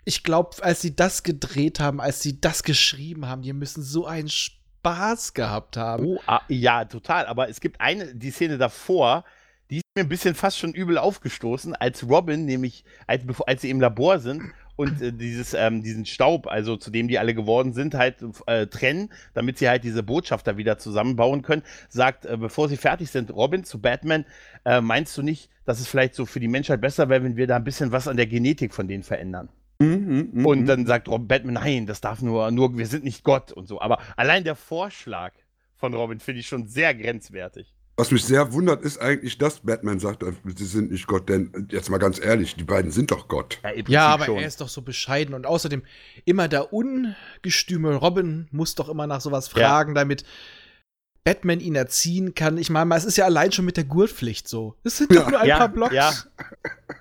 ich 0.05 0.23
glaube, 0.23 0.55
als 0.61 0.81
sie 0.81 0.95
das 0.95 1.23
gedreht 1.23 1.79
haben, 1.79 1.99
als 1.99 2.21
sie 2.21 2.39
das 2.39 2.63
geschrieben 2.63 3.27
haben, 3.27 3.41
die 3.41 3.51
müssen 3.53 3.83
so 3.83 4.05
einen 4.05 4.29
Spaß 4.29 5.33
gehabt 5.33 5.75
haben. 5.75 6.05
Oh, 6.05 6.19
ah, 6.27 6.41
ja, 6.47 6.85
total. 6.85 7.25
Aber 7.25 7.49
es 7.49 7.59
gibt 7.59 7.81
eine, 7.81 8.15
die 8.15 8.31
Szene 8.31 8.57
davor, 8.57 9.25
die 9.69 9.77
ist 9.77 9.83
mir 9.97 10.03
ein 10.03 10.09
bisschen 10.09 10.33
fast 10.33 10.59
schon 10.59 10.71
übel 10.73 10.97
aufgestoßen, 10.97 11.75
als 11.75 12.07
Robin, 12.07 12.45
nämlich, 12.45 12.85
als, 13.05 13.25
bevor, 13.25 13.49
als 13.49 13.63
sie 13.63 13.69
im 13.69 13.81
Labor 13.81 14.19
sind 14.19 14.43
und 14.77 15.01
äh, 15.01 15.11
dieses, 15.11 15.53
ähm, 15.53 15.83
diesen 15.83 16.05
Staub, 16.05 16.47
also 16.47 16.77
zu 16.77 16.89
dem 16.89 17.09
die 17.09 17.19
alle 17.19 17.35
geworden 17.35 17.73
sind, 17.73 17.95
halt 17.95 18.23
äh, 18.45 18.67
trennen, 18.67 19.11
damit 19.33 19.57
sie 19.57 19.67
halt 19.67 19.83
diese 19.83 20.03
Botschafter 20.03 20.55
wieder 20.55 20.77
zusammenbauen 20.77 21.41
können, 21.41 21.63
sagt, 21.89 22.25
äh, 22.25 22.37
bevor 22.37 22.69
sie 22.69 22.77
fertig 22.77 23.11
sind, 23.11 23.31
Robin 23.31 23.65
zu 23.65 23.81
Batman, 23.81 24.25
äh, 24.63 24.79
meinst 24.79 25.17
du 25.17 25.23
nicht, 25.23 25.49
dass 25.65 25.81
es 25.81 25.87
vielleicht 25.87 26.15
so 26.15 26.25
für 26.25 26.39
die 26.39 26.47
Menschheit 26.47 26.79
besser 26.79 27.09
wäre, 27.09 27.23
wenn 27.23 27.35
wir 27.35 27.47
da 27.47 27.57
ein 27.57 27.63
bisschen 27.65 27.91
was 27.91 28.07
an 28.07 28.15
der 28.15 28.27
Genetik 28.27 28.73
von 28.73 28.87
denen 28.87 29.03
verändern? 29.03 29.49
Mhm, 29.79 30.29
mhm, 30.33 30.45
Und 30.45 30.61
mhm. 30.61 30.65
dann 30.65 30.85
sagt 30.85 31.07
Robin 31.07 31.27
Batman, 31.27 31.53
nein, 31.55 31.85
das 31.85 32.01
darf 32.01 32.21
nur, 32.21 32.49
nur, 32.51 32.77
wir 32.77 32.87
sind 32.87 33.03
nicht 33.03 33.23
Gott 33.23 33.51
und 33.51 33.67
so. 33.67 33.81
Aber 33.81 33.99
allein 34.15 34.43
der 34.43 34.55
Vorschlag 34.55 35.33
von 35.75 35.93
Robin 35.93 36.19
finde 36.19 36.39
ich 36.39 36.47
schon 36.47 36.67
sehr 36.67 36.95
grenzwertig. 36.95 37.73
Was 37.99 38.11
mich 38.11 38.23
sehr 38.25 38.53
wundert, 38.53 38.83
ist 38.83 38.99
eigentlich, 38.99 39.39
dass 39.39 39.61
Batman 39.61 39.99
sagt, 39.99 40.21
äh, 40.21 40.31
sie 40.55 40.65
sind 40.65 40.91
nicht 40.91 41.07
Gott. 41.07 41.27
Denn 41.29 41.51
äh, 41.53 41.73
jetzt 41.73 41.89
mal 41.89 41.97
ganz 41.97 42.19
ehrlich, 42.19 42.55
die 42.55 42.63
beiden 42.63 42.91
sind 42.91 43.09
doch 43.09 43.27
Gott. 43.27 43.59
Ja, 43.63 43.71
Ja, 43.87 44.07
aber 44.09 44.25
schon. 44.25 44.37
er 44.37 44.47
ist 44.47 44.61
doch 44.61 44.69
so 44.69 44.83
bescheiden 44.83 45.33
und 45.33 45.47
außerdem 45.47 45.81
immer 46.23 46.47
der 46.47 46.71
ungestüme 46.73 47.95
Robin 47.95 48.47
muss 48.51 48.75
doch 48.75 48.87
immer 48.89 49.07
nach 49.07 49.21
sowas 49.21 49.49
Ja. 49.55 49.67
fragen, 49.67 49.95
damit 49.95 50.25
Batman 51.23 51.59
ihn 51.59 51.75
erziehen 51.75 52.35
kann. 52.35 52.57
Ich 52.57 52.69
meine, 52.69 52.95
es 52.95 53.03
ist 53.03 53.17
ja 53.17 53.25
allein 53.25 53.51
schon 53.51 53.65
mit 53.65 53.77
der 53.77 53.83
Gurtpflicht 53.85 54.47
so. 54.47 54.75
Es 54.83 54.97
sind 54.97 55.11
doch 55.11 55.23
Ja. 55.25 55.29
nur 55.31 55.39
ein 55.41 55.47
ja, 55.47 55.57
paar 55.57 55.69
Blocks. 55.69 55.93
Ja, 55.95 56.13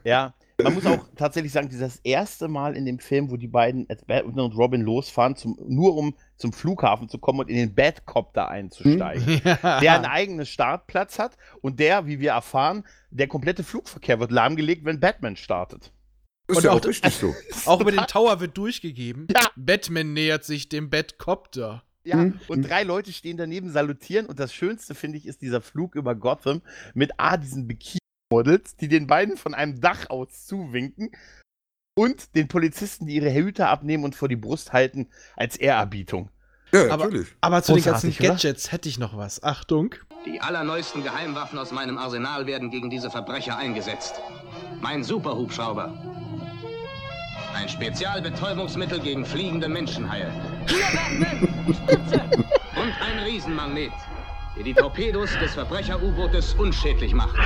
ja. 0.03 0.35
Man 0.63 0.73
muss 0.75 0.87
auch 0.87 1.07
tatsächlich 1.17 1.53
sagen, 1.53 1.69
dieses 1.69 1.97
erste 2.03 2.49
Mal 2.49 2.77
in 2.77 2.87
dem 2.87 2.99
Film, 2.99 3.31
wo 3.31 3.37
die 3.37 3.47
beiden 3.49 3.87
als 3.91 4.05
Batman 4.07 4.47
und 4.47 4.57
Robin 4.57 4.81
losfahren, 4.81 5.37
zum, 5.37 5.59
nur 5.69 5.95
um 5.97 6.15
zum 6.37 6.53
Flughafen 6.55 7.11
zu 7.11 7.19
kommen 7.19 7.41
und 7.41 7.49
in 7.51 7.57
den 7.57 7.75
Batcopter 7.75 8.49
einzusteigen. 8.49 9.43
Ja. 9.45 9.81
Der 9.81 9.95
einen 9.95 10.05
eigenen 10.07 10.47
Startplatz 10.47 11.19
hat 11.19 11.37
und 11.61 11.79
der, 11.79 12.07
wie 12.07 12.21
wir 12.21 12.31
erfahren, 12.31 12.85
der 13.11 13.29
komplette 13.29 13.65
Flugverkehr 13.65 14.19
wird 14.19 14.31
lahmgelegt, 14.33 14.85
wenn 14.87 14.99
Batman 14.99 15.37
startet. 15.37 15.93
Ist 16.49 16.57
Und 16.59 16.65
ja 16.65 16.71
auch 16.73 16.85
richtig 16.85 17.15
so. 17.15 17.35
Auch 17.67 17.81
über 17.81 17.93
den 17.93 18.07
Tower 18.07 18.41
wird 18.41 18.57
durchgegeben. 18.57 19.27
Ja. 19.35 19.49
Batman 19.57 20.15
nähert 20.15 20.45
sich 20.45 20.69
dem 20.69 20.89
Batcopter. 20.91 21.83
Ja, 22.05 22.17
Mhm. 22.17 22.41
und 22.49 22.63
drei 22.63 22.85
Leute 22.85 23.13
stehen 23.13 23.37
daneben, 23.37 23.69
salutieren 23.71 24.27
und 24.27 24.39
das 24.39 24.55
Schönste, 24.55 24.95
finde 24.95 25.19
ich, 25.19 25.27
ist 25.27 25.43
dieser 25.43 25.61
Flug 25.61 25.97
über 25.97 26.15
Gotham 26.15 26.63
mit 26.95 27.11
A, 27.19 27.37
diesen 27.37 27.67
Bikini-Models, 28.37 28.77
die 28.77 28.89
den 28.89 29.07
beiden 29.07 29.37
von 29.37 29.55
einem 29.55 29.81
Dach 29.81 30.11
aus 30.11 30.47
zuwinken 30.47 31.11
und 31.97 32.35
den 32.35 32.49
Polizisten, 32.49 33.07
die 33.07 33.17
ihre 33.17 33.33
Hüte 33.33 33.69
abnehmen 33.69 34.05
und 34.05 34.15
vor 34.15 34.29
die 34.29 34.37
Brust 34.37 34.73
halten, 34.73 35.09
als 35.37 35.57
Ehrerbietung. 35.57 36.31
Ja, 36.73 36.91
Aber- 36.91 37.05
natürlich. 37.05 37.29
Aber 37.41 37.63
zu 37.63 37.75
den 37.75 37.85
ganzen 37.85 38.11
Großartig, 38.11 38.21
oder? 38.21 38.29
Gadgets 38.31 38.73
hätte 38.73 38.89
ich 38.89 38.99
noch 38.99 39.17
was. 39.17 39.43
Achtung. 39.43 39.95
Die 40.27 40.41
allerneuesten 40.41 41.05
Geheimwaffen 41.05 41.59
aus 41.59 41.71
meinem 41.71 41.97
Arsenal 41.97 42.47
werden 42.47 42.71
gegen 42.71 42.91
diese 42.91 43.11
Verbrecher 43.11 43.57
eingesetzt. 43.57 44.21
Mein 44.81 45.05
Superhubschrauber. 45.05 45.95
Ein 47.55 47.69
Spezialbetäubungsmittel 47.69 49.01
gegen 49.01 49.25
fliegende 49.25 49.69
Menschenhaie. 49.69 50.31
Und 52.77 52.93
ein 53.01 53.19
Riesenmagnet, 53.25 53.93
der 54.57 54.65
die 54.65 54.75
Torpedos 54.75 55.31
des 55.39 55.55
Verbrecher-U-Bootes 55.55 56.55
unschädlich 56.55 57.15
macht. 57.15 57.37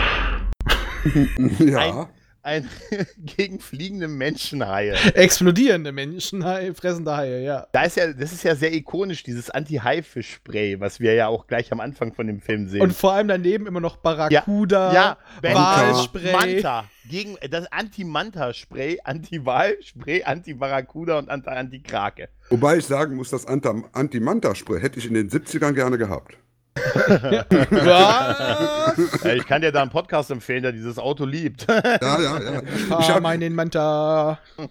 ja. 1.59 2.09
Ein 2.42 2.66
gegen 3.37 3.61
fliegende 3.61 4.09
Menschenhaie. 4.09 4.95
Explodierende 5.12 5.92
Menschen, 5.92 6.42
Hai, 6.42 6.73
fressende 6.73 7.14
Haie, 7.14 7.42
ja. 7.42 7.66
Da 7.73 7.83
ist 7.83 7.99
ja, 7.99 8.11
das 8.14 8.33
ist 8.33 8.45
ja 8.45 8.54
sehr 8.57 8.73
ikonisch, 8.73 9.23
dieses 9.23 9.50
Anti-Haifisch-Spray, 9.50 10.80
was 10.80 11.00
wir 11.00 11.12
ja 11.12 11.28
auch 11.28 11.47
gleich 11.47 11.71
am 11.71 11.80
Anfang 11.80 12.14
von 12.14 12.26
dem 12.26 12.40
Film 12.40 12.66
sehen. 12.66 12.80
Und 12.80 12.95
vor 12.95 13.12
allem 13.12 13.28
daneben 13.28 13.66
immer 13.66 13.80
noch 13.80 13.99
Barracuda, 13.99 14.95
ja, 14.95 15.19
Walspray. 15.42 16.33
Manta. 16.33 16.85
Gegen 17.11 17.37
das 17.50 17.71
Anti-Manta-Spray, 17.71 19.00
Anti-Wal-Spray, 19.04 20.23
Anti-Barracuda 20.25 21.19
und 21.19 21.28
Anti- 21.28 21.50
Anti-Krake. 21.50 22.28
Wobei 22.49 22.78
ich 22.78 22.87
sagen 22.87 23.16
muss, 23.16 23.28
das 23.28 23.47
Anta- 23.47 23.85
Anti-Manta-Spray 23.92 24.80
hätte 24.80 24.99
ich 24.99 25.07
in 25.07 25.12
den 25.14 25.28
70ern 25.28 25.73
gerne 25.73 25.99
gehabt. 25.99 26.38
Was? 27.70 29.25
Ich 29.34 29.46
kann 29.46 29.62
dir 29.62 29.72
da 29.72 29.82
einen 29.82 29.90
Podcast 29.90 30.30
empfehlen, 30.30 30.62
der 30.62 30.72
dieses 30.72 30.99
Auto 30.99 31.25
liebt. 31.25 31.66
Ja, 31.68 32.20
ja, 32.20 32.40
ja. 32.40 32.62
Ich, 33.00 33.08
hab, 33.10 33.22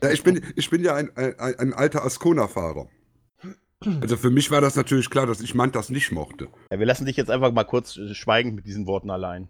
ja, 0.03 0.09
ich, 0.11 0.23
bin, 0.23 0.41
ich 0.55 0.69
bin 0.69 0.83
ja 0.83 0.95
ein, 0.95 1.09
ein, 1.15 1.33
ein 1.39 1.73
alter 1.73 2.03
Ascona-Fahrer. 2.05 2.87
Also 4.01 4.17
für 4.17 4.29
mich 4.29 4.51
war 4.51 4.59
das 4.59 4.75
natürlich 4.75 5.09
klar, 5.09 5.25
dass 5.25 5.39
ich 5.39 5.55
Mantas 5.55 5.89
nicht 5.89 6.11
mochte. 6.11 6.49
Ja, 6.69 6.79
wir 6.79 6.85
lassen 6.85 7.05
dich 7.05 7.15
jetzt 7.15 7.31
einfach 7.31 7.53
mal 7.53 7.63
kurz 7.63 7.95
äh, 7.95 8.13
schweigend 8.13 8.55
mit 8.55 8.65
diesen 8.65 8.85
Worten 8.87 9.09
allein. 9.09 9.47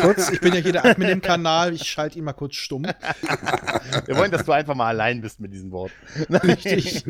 Kurz, 0.00 0.30
ich 0.30 0.40
bin 0.40 0.54
ja 0.54 0.60
hier 0.60 0.72
der 0.72 0.86
Admin 0.86 1.08
im 1.10 1.20
Kanal, 1.20 1.74
ich 1.74 1.82
schalte 1.82 2.18
ihn 2.18 2.24
mal 2.24 2.32
kurz 2.32 2.54
stumm. 2.54 2.84
Wir 2.84 4.16
wollen, 4.16 4.30
dass 4.30 4.46
du 4.46 4.52
einfach 4.52 4.74
mal 4.74 4.86
allein 4.86 5.20
bist 5.20 5.40
mit 5.40 5.52
diesen 5.52 5.72
Worten. 5.72 5.92
Richtig. 6.30 7.04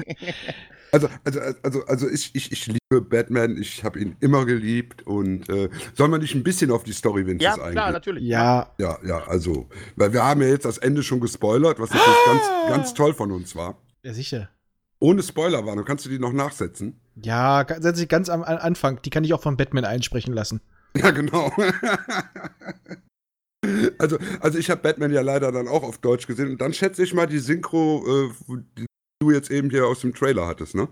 Also, 0.90 1.08
also, 1.24 1.40
also, 1.62 1.86
also 1.86 2.08
ich, 2.08 2.34
ich, 2.34 2.50
ich 2.50 2.66
liebe 2.66 3.00
Batman, 3.02 3.56
ich 3.58 3.84
habe 3.84 4.00
ihn 4.00 4.16
immer 4.20 4.44
geliebt 4.46 5.06
und 5.06 5.48
äh, 5.48 5.68
soll 5.94 6.08
man 6.08 6.20
nicht 6.20 6.34
ein 6.34 6.42
bisschen 6.42 6.70
auf 6.72 6.82
die 6.84 6.92
Story 6.92 7.26
wenigstens 7.26 7.56
Ja, 7.56 7.62
eingehen? 7.62 7.72
klar, 7.72 7.92
natürlich. 7.92 8.24
Ja, 8.24 8.72
Ja, 8.78 8.98
ja, 9.04 9.18
also, 9.26 9.68
weil 9.96 10.12
wir 10.12 10.24
haben 10.24 10.40
ja 10.42 10.48
jetzt 10.48 10.64
das 10.64 10.78
Ende 10.78 11.02
schon 11.02 11.20
gespoilert, 11.20 11.78
was 11.78 11.90
natürlich 11.90 12.16
ganz, 12.26 12.42
ganz 12.68 12.94
toll 12.94 13.14
von 13.14 13.30
uns 13.30 13.54
war. 13.54 13.78
ja, 14.02 14.12
sicher. 14.14 14.48
Ohne 14.98 15.22
Spoilerwarnung, 15.22 15.84
kannst 15.84 16.04
du 16.06 16.08
die 16.08 16.18
noch 16.18 16.32
nachsetzen? 16.32 17.00
Ja, 17.22 17.66
setze 17.80 18.02
ich 18.02 18.08
ganz 18.08 18.28
am 18.28 18.42
am 18.42 18.58
Anfang. 18.58 19.00
Die 19.02 19.10
kann 19.10 19.24
ich 19.24 19.34
auch 19.34 19.42
von 19.42 19.56
Batman 19.56 19.84
einsprechen 19.84 20.32
lassen. 20.34 20.60
Ja, 20.96 21.10
genau. 21.10 21.52
also, 23.98 24.18
also 24.40 24.58
ich 24.58 24.70
habe 24.70 24.80
Batman 24.82 25.12
ja 25.12 25.20
leider 25.20 25.52
dann 25.52 25.68
auch 25.68 25.82
auf 25.82 25.98
Deutsch 25.98 26.26
gesehen 26.26 26.50
und 26.50 26.60
dann 26.60 26.72
schätze 26.72 27.02
ich 27.02 27.14
mal 27.14 27.26
die 27.26 27.38
Synchro, 27.38 28.04
äh, 28.06 28.56
die 28.78 28.86
du 29.20 29.30
jetzt 29.30 29.50
eben 29.50 29.70
hier 29.70 29.86
aus 29.86 30.00
dem 30.00 30.14
Trailer 30.14 30.46
hattest, 30.46 30.74
ne? 30.74 30.88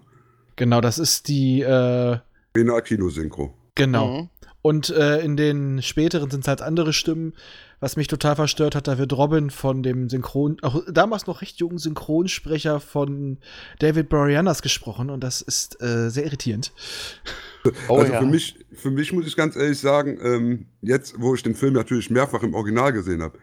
Genau, 0.57 0.81
das 0.81 0.99
ist 0.99 1.29
die, 1.29 1.63
äh, 1.63 2.19
Bena 2.53 2.81
Kino-Synchro. 2.81 3.55
genau. 3.75 4.23
Mhm. 4.23 4.29
Und 4.63 4.89
äh, 4.91 5.21
in 5.21 5.37
den 5.37 5.83
späteren 5.83 6.31
sind 6.31 6.41
es 6.41 6.49
halt 6.49 6.63
andere 6.63 6.95
Stimmen. 6.95 7.35
Was 7.85 7.97
mich 7.97 8.09
total 8.09 8.35
verstört 8.35 8.75
hat, 8.75 8.89
da 8.89 8.97
wird 8.97 9.13
Robin 9.13 9.51
von 9.51 9.83
dem 9.83 10.09
Synchron, 10.09 10.57
auch 10.63 10.83
damals 10.91 11.27
noch 11.27 11.43
recht 11.43 11.59
jungen 11.59 11.77
Synchronsprecher 11.77 12.81
von 12.81 13.37
David 13.79 14.09
Boreanaz 14.09 14.63
gesprochen 14.63 15.11
und 15.11 15.23
das 15.23 15.43
ist 15.43 15.83
äh, 15.83 16.09
sehr 16.09 16.25
irritierend. 16.25 16.73
Oh, 17.89 17.99
also 17.99 18.13
ja. 18.13 18.21
für 18.21 18.27
mich, 18.27 18.63
für 18.75 18.91
mich 18.91 19.13
muss 19.15 19.27
ich 19.27 19.37
ganz 19.37 19.57
ehrlich 19.57 19.79
sagen, 19.79 20.19
ähm, 20.23 20.67
jetzt, 20.83 21.19
wo 21.19 21.35
ich 21.35 21.43
den 21.43 21.55
Film 21.55 21.73
natürlich 21.73 22.11
mehrfach 22.11 22.43
im 22.43 22.55
Original 22.55 22.93
gesehen 22.93 23.23
habe, 23.23 23.39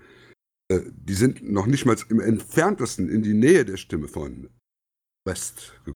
äh, 0.70 0.80
die 0.92 1.16
sind 1.16 1.42
noch 1.44 1.66
nicht 1.66 1.88
mal 1.88 1.96
im 2.10 2.20
entferntesten 2.20 3.10
in 3.10 3.24
die 3.24 3.34
Nähe 3.34 3.66
der 3.66 3.78
Stimme 3.78 4.08
von 4.08 4.50
West. 5.26 5.74
gekommen. 5.80 5.96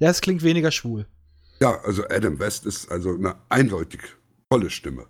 Ja, 0.00 0.10
es 0.10 0.20
klingt 0.20 0.42
weniger 0.42 0.70
schwul. 0.70 1.06
Ja, 1.60 1.80
also 1.80 2.04
Adam 2.08 2.38
West 2.38 2.66
ist 2.66 2.90
also 2.90 3.14
eine 3.14 3.36
eindeutig 3.48 4.00
tolle 4.50 4.68
Stimme. 4.68 5.06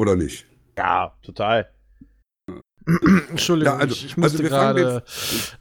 Oder 0.00 0.16
nicht? 0.16 0.47
Ja, 0.78 1.16
total. 1.22 1.70
Entschuldigung, 3.30 3.74
Ja, 3.74 3.78
also- 3.80 3.94
ich, 3.94 4.06
ich 4.06 4.16
musste 4.16 4.38
also 4.38 4.44
wir 4.44 4.50
fangen 4.50 4.76
gerade. 4.76 5.04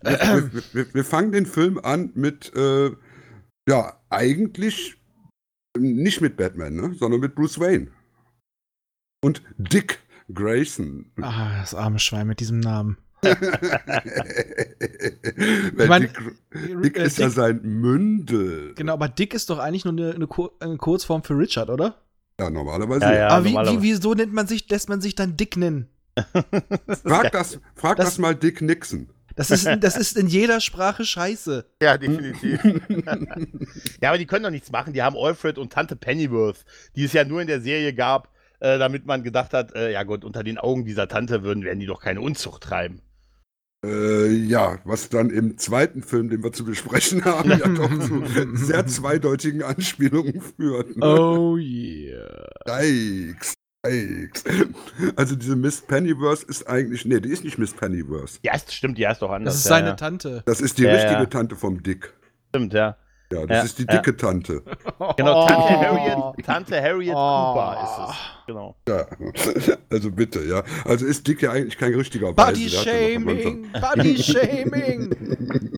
Wir, 0.02 0.54
wir, 0.54 0.64
wir, 0.74 0.94
wir 0.94 1.04
fangen 1.04 1.32
den 1.34 1.46
Film 1.46 1.78
an 1.80 2.12
mit, 2.16 2.54
äh, 2.56 2.92
ja, 3.68 4.00
eigentlich 4.10 4.96
nicht 5.78 6.22
mit 6.22 6.38
Batman, 6.38 6.76
ne, 6.76 6.94
sondern 6.94 7.20
mit 7.20 7.36
Bruce 7.36 7.60
Wayne. 7.60 7.92
Und 9.24 9.42
Dick 9.58 10.00
Grayson. 10.34 11.12
Ah, 11.22 11.60
das 11.60 11.74
arme 11.74 12.00
Schwein 12.00 12.28
mit 12.28 12.40
diesem 12.40 12.60
Namen. 12.60 12.98
Weil 13.24 13.36
mein, 15.88 16.02
Dick, 16.04 16.14
Dick 16.84 16.98
äh, 16.98 17.06
ist 17.06 17.18
ja 17.18 17.26
Dick- 17.28 17.36
sein 17.36 17.62
Mündel. 17.64 18.74
Genau, 18.76 18.94
aber 18.94 19.10
Dick 19.10 19.34
ist 19.34 19.50
doch 19.50 19.58
eigentlich 19.60 19.86
nur 19.86 19.94
eine, 19.94 20.14
eine, 20.14 20.28
Kur 20.28 20.52
eine 20.60 20.78
Kurzform 20.78 21.24
für 21.24 21.38
Richard, 21.38 21.70
oder? 21.70 21.96
Ja, 22.40 22.50
normalerweise. 22.50 23.06
Ja, 23.06 23.14
Ja, 23.16 23.28
aber 23.30 23.46
wie, 23.46 23.50
normalerweise. 23.50 23.82
wie, 23.82 23.88
wieso 23.94 24.14
nennt 24.14 24.34
man 24.34 24.48
sich, 24.48 24.70
lässt 24.70 24.90
man 24.90 25.02
sich 25.02 25.16
dann 25.16 25.38
Dick 25.38 25.58
nennen? 25.58 25.88
Frag, 27.06 27.32
das, 27.32 27.60
frag 27.76 27.98
das, 27.98 28.06
Das- 28.08 28.18
mal 28.18 28.36
Dick 28.36 28.62
Nixon. 28.62 29.10
Das 29.36 29.52
ist, 29.52 29.68
das 29.82 29.96
ist 29.98 30.18
in 30.18 30.26
jeder 30.26 30.60
Sprache 30.62 31.06
scheiße. 31.06 31.64
Ja, 31.80 31.96
definitiv. 32.00 32.60
ja, 34.02 34.10
aber 34.10 34.18
die 34.18 34.26
können 34.26 34.42
doch 34.44 34.50
nichts 34.50 34.72
machen. 34.72 34.94
Die 34.94 35.04
haben 35.04 35.16
Alfred 35.16 35.60
und 35.60 35.72
Tante 35.72 35.96
Pennyworth, 35.96 36.66
die 36.96 37.04
es 37.04 37.14
ja 37.14 37.24
nur 37.24 37.40
in 37.42 37.46
der 37.46 37.62
Serie 37.62 37.94
gab, 37.94 38.30
äh, 38.62 38.80
damit 38.80 39.06
man 39.06 39.22
gedacht 39.22 39.54
hat, 39.54 39.76
äh, 39.76 39.92
ja 39.92 40.02
Gott, 40.02 40.26
unter 40.26 40.44
den 40.44 40.58
Augen 40.58 40.86
dieser 40.86 41.08
Tante 41.08 41.44
würden, 41.44 41.64
werden 41.64 41.80
die 41.80 41.86
doch 41.86 42.02
keine 42.02 42.22
Unzucht 42.22 42.64
treiben. 42.64 43.02
Äh, 43.86 44.32
ja, 44.32 44.80
was 44.86 45.10
dann 45.10 45.30
im 45.30 45.58
zweiten 45.58 46.02
Film, 46.02 46.30
den 46.30 46.44
wir 46.44 46.52
zu 46.52 46.66
besprechen 46.66 47.24
haben, 47.26 47.52
ja 47.52 47.68
doch 47.68 47.90
zu 48.00 48.24
sehr 48.56 48.88
zweideutigen 48.88 49.62
Anspielungen 49.64 50.42
führt. 50.42 50.98
Ne? 50.98 51.06
Oh 51.06 51.58
yeah. 51.58 52.48
Yikes. 52.68 53.54
Yikes. 53.86 54.44
Also 55.16 55.36
diese 55.36 55.56
Miss 55.56 55.82
Pennyworth 55.82 56.44
ist 56.44 56.68
eigentlich, 56.68 57.06
nee, 57.06 57.20
die 57.20 57.30
ist 57.30 57.44
nicht 57.44 57.58
Miss 57.60 57.74
Pennyworth. 57.74 58.40
Ja, 58.44 58.54
stimmt, 58.58 58.98
die 58.98 59.08
heißt 59.08 59.22
doch 59.22 59.30
anders. 59.32 59.54
Das 59.54 59.62
ist 59.62 59.68
seine 59.68 59.90
ja. 59.90 59.96
Tante. 59.96 60.42
Das 60.46 60.60
ist 60.60 60.80
die 60.80 60.84
Ja, 60.84 60.94
richtige 60.94 61.14
ja. 61.14 61.26
Tante 61.28 61.56
vom 61.56 61.84
Dick. 61.84 62.14
Stimmt, 62.50 62.74
ja. 62.74 62.98
Ja, 63.32 63.46
das 63.46 63.58
Ja, 63.58 63.64
ist 63.64 63.80
die 63.80 63.84
ja. 63.90 63.98
dicke 63.98 64.16
Tante. 64.16 64.62
Genau, 65.18 65.46
Tante 65.48 65.74
Oh. 65.74 65.82
Harriet, 65.82 66.46
Tante 66.46 66.82
Harriet 66.82 67.14
Oh. 67.14 67.54
Cooper 67.54 67.84
ist 67.84 68.10
es. 68.10 68.46
Genau. 68.48 68.76
Ja, 68.88 69.06
also 69.90 70.12
bitte, 70.12 70.44
ja. 70.46 70.64
Also 70.86 71.06
ist 71.06 71.28
Dick 71.28 71.42
ja 71.42 71.52
eigentlich 71.52 71.78
kein 71.78 71.94
richtiger 71.94 72.32
Body 72.34 72.68
ja 72.68 72.80
Anfang- 72.80 72.94
Shaming, 72.94 73.72
Body 73.74 74.18
Shaming. 74.24 75.72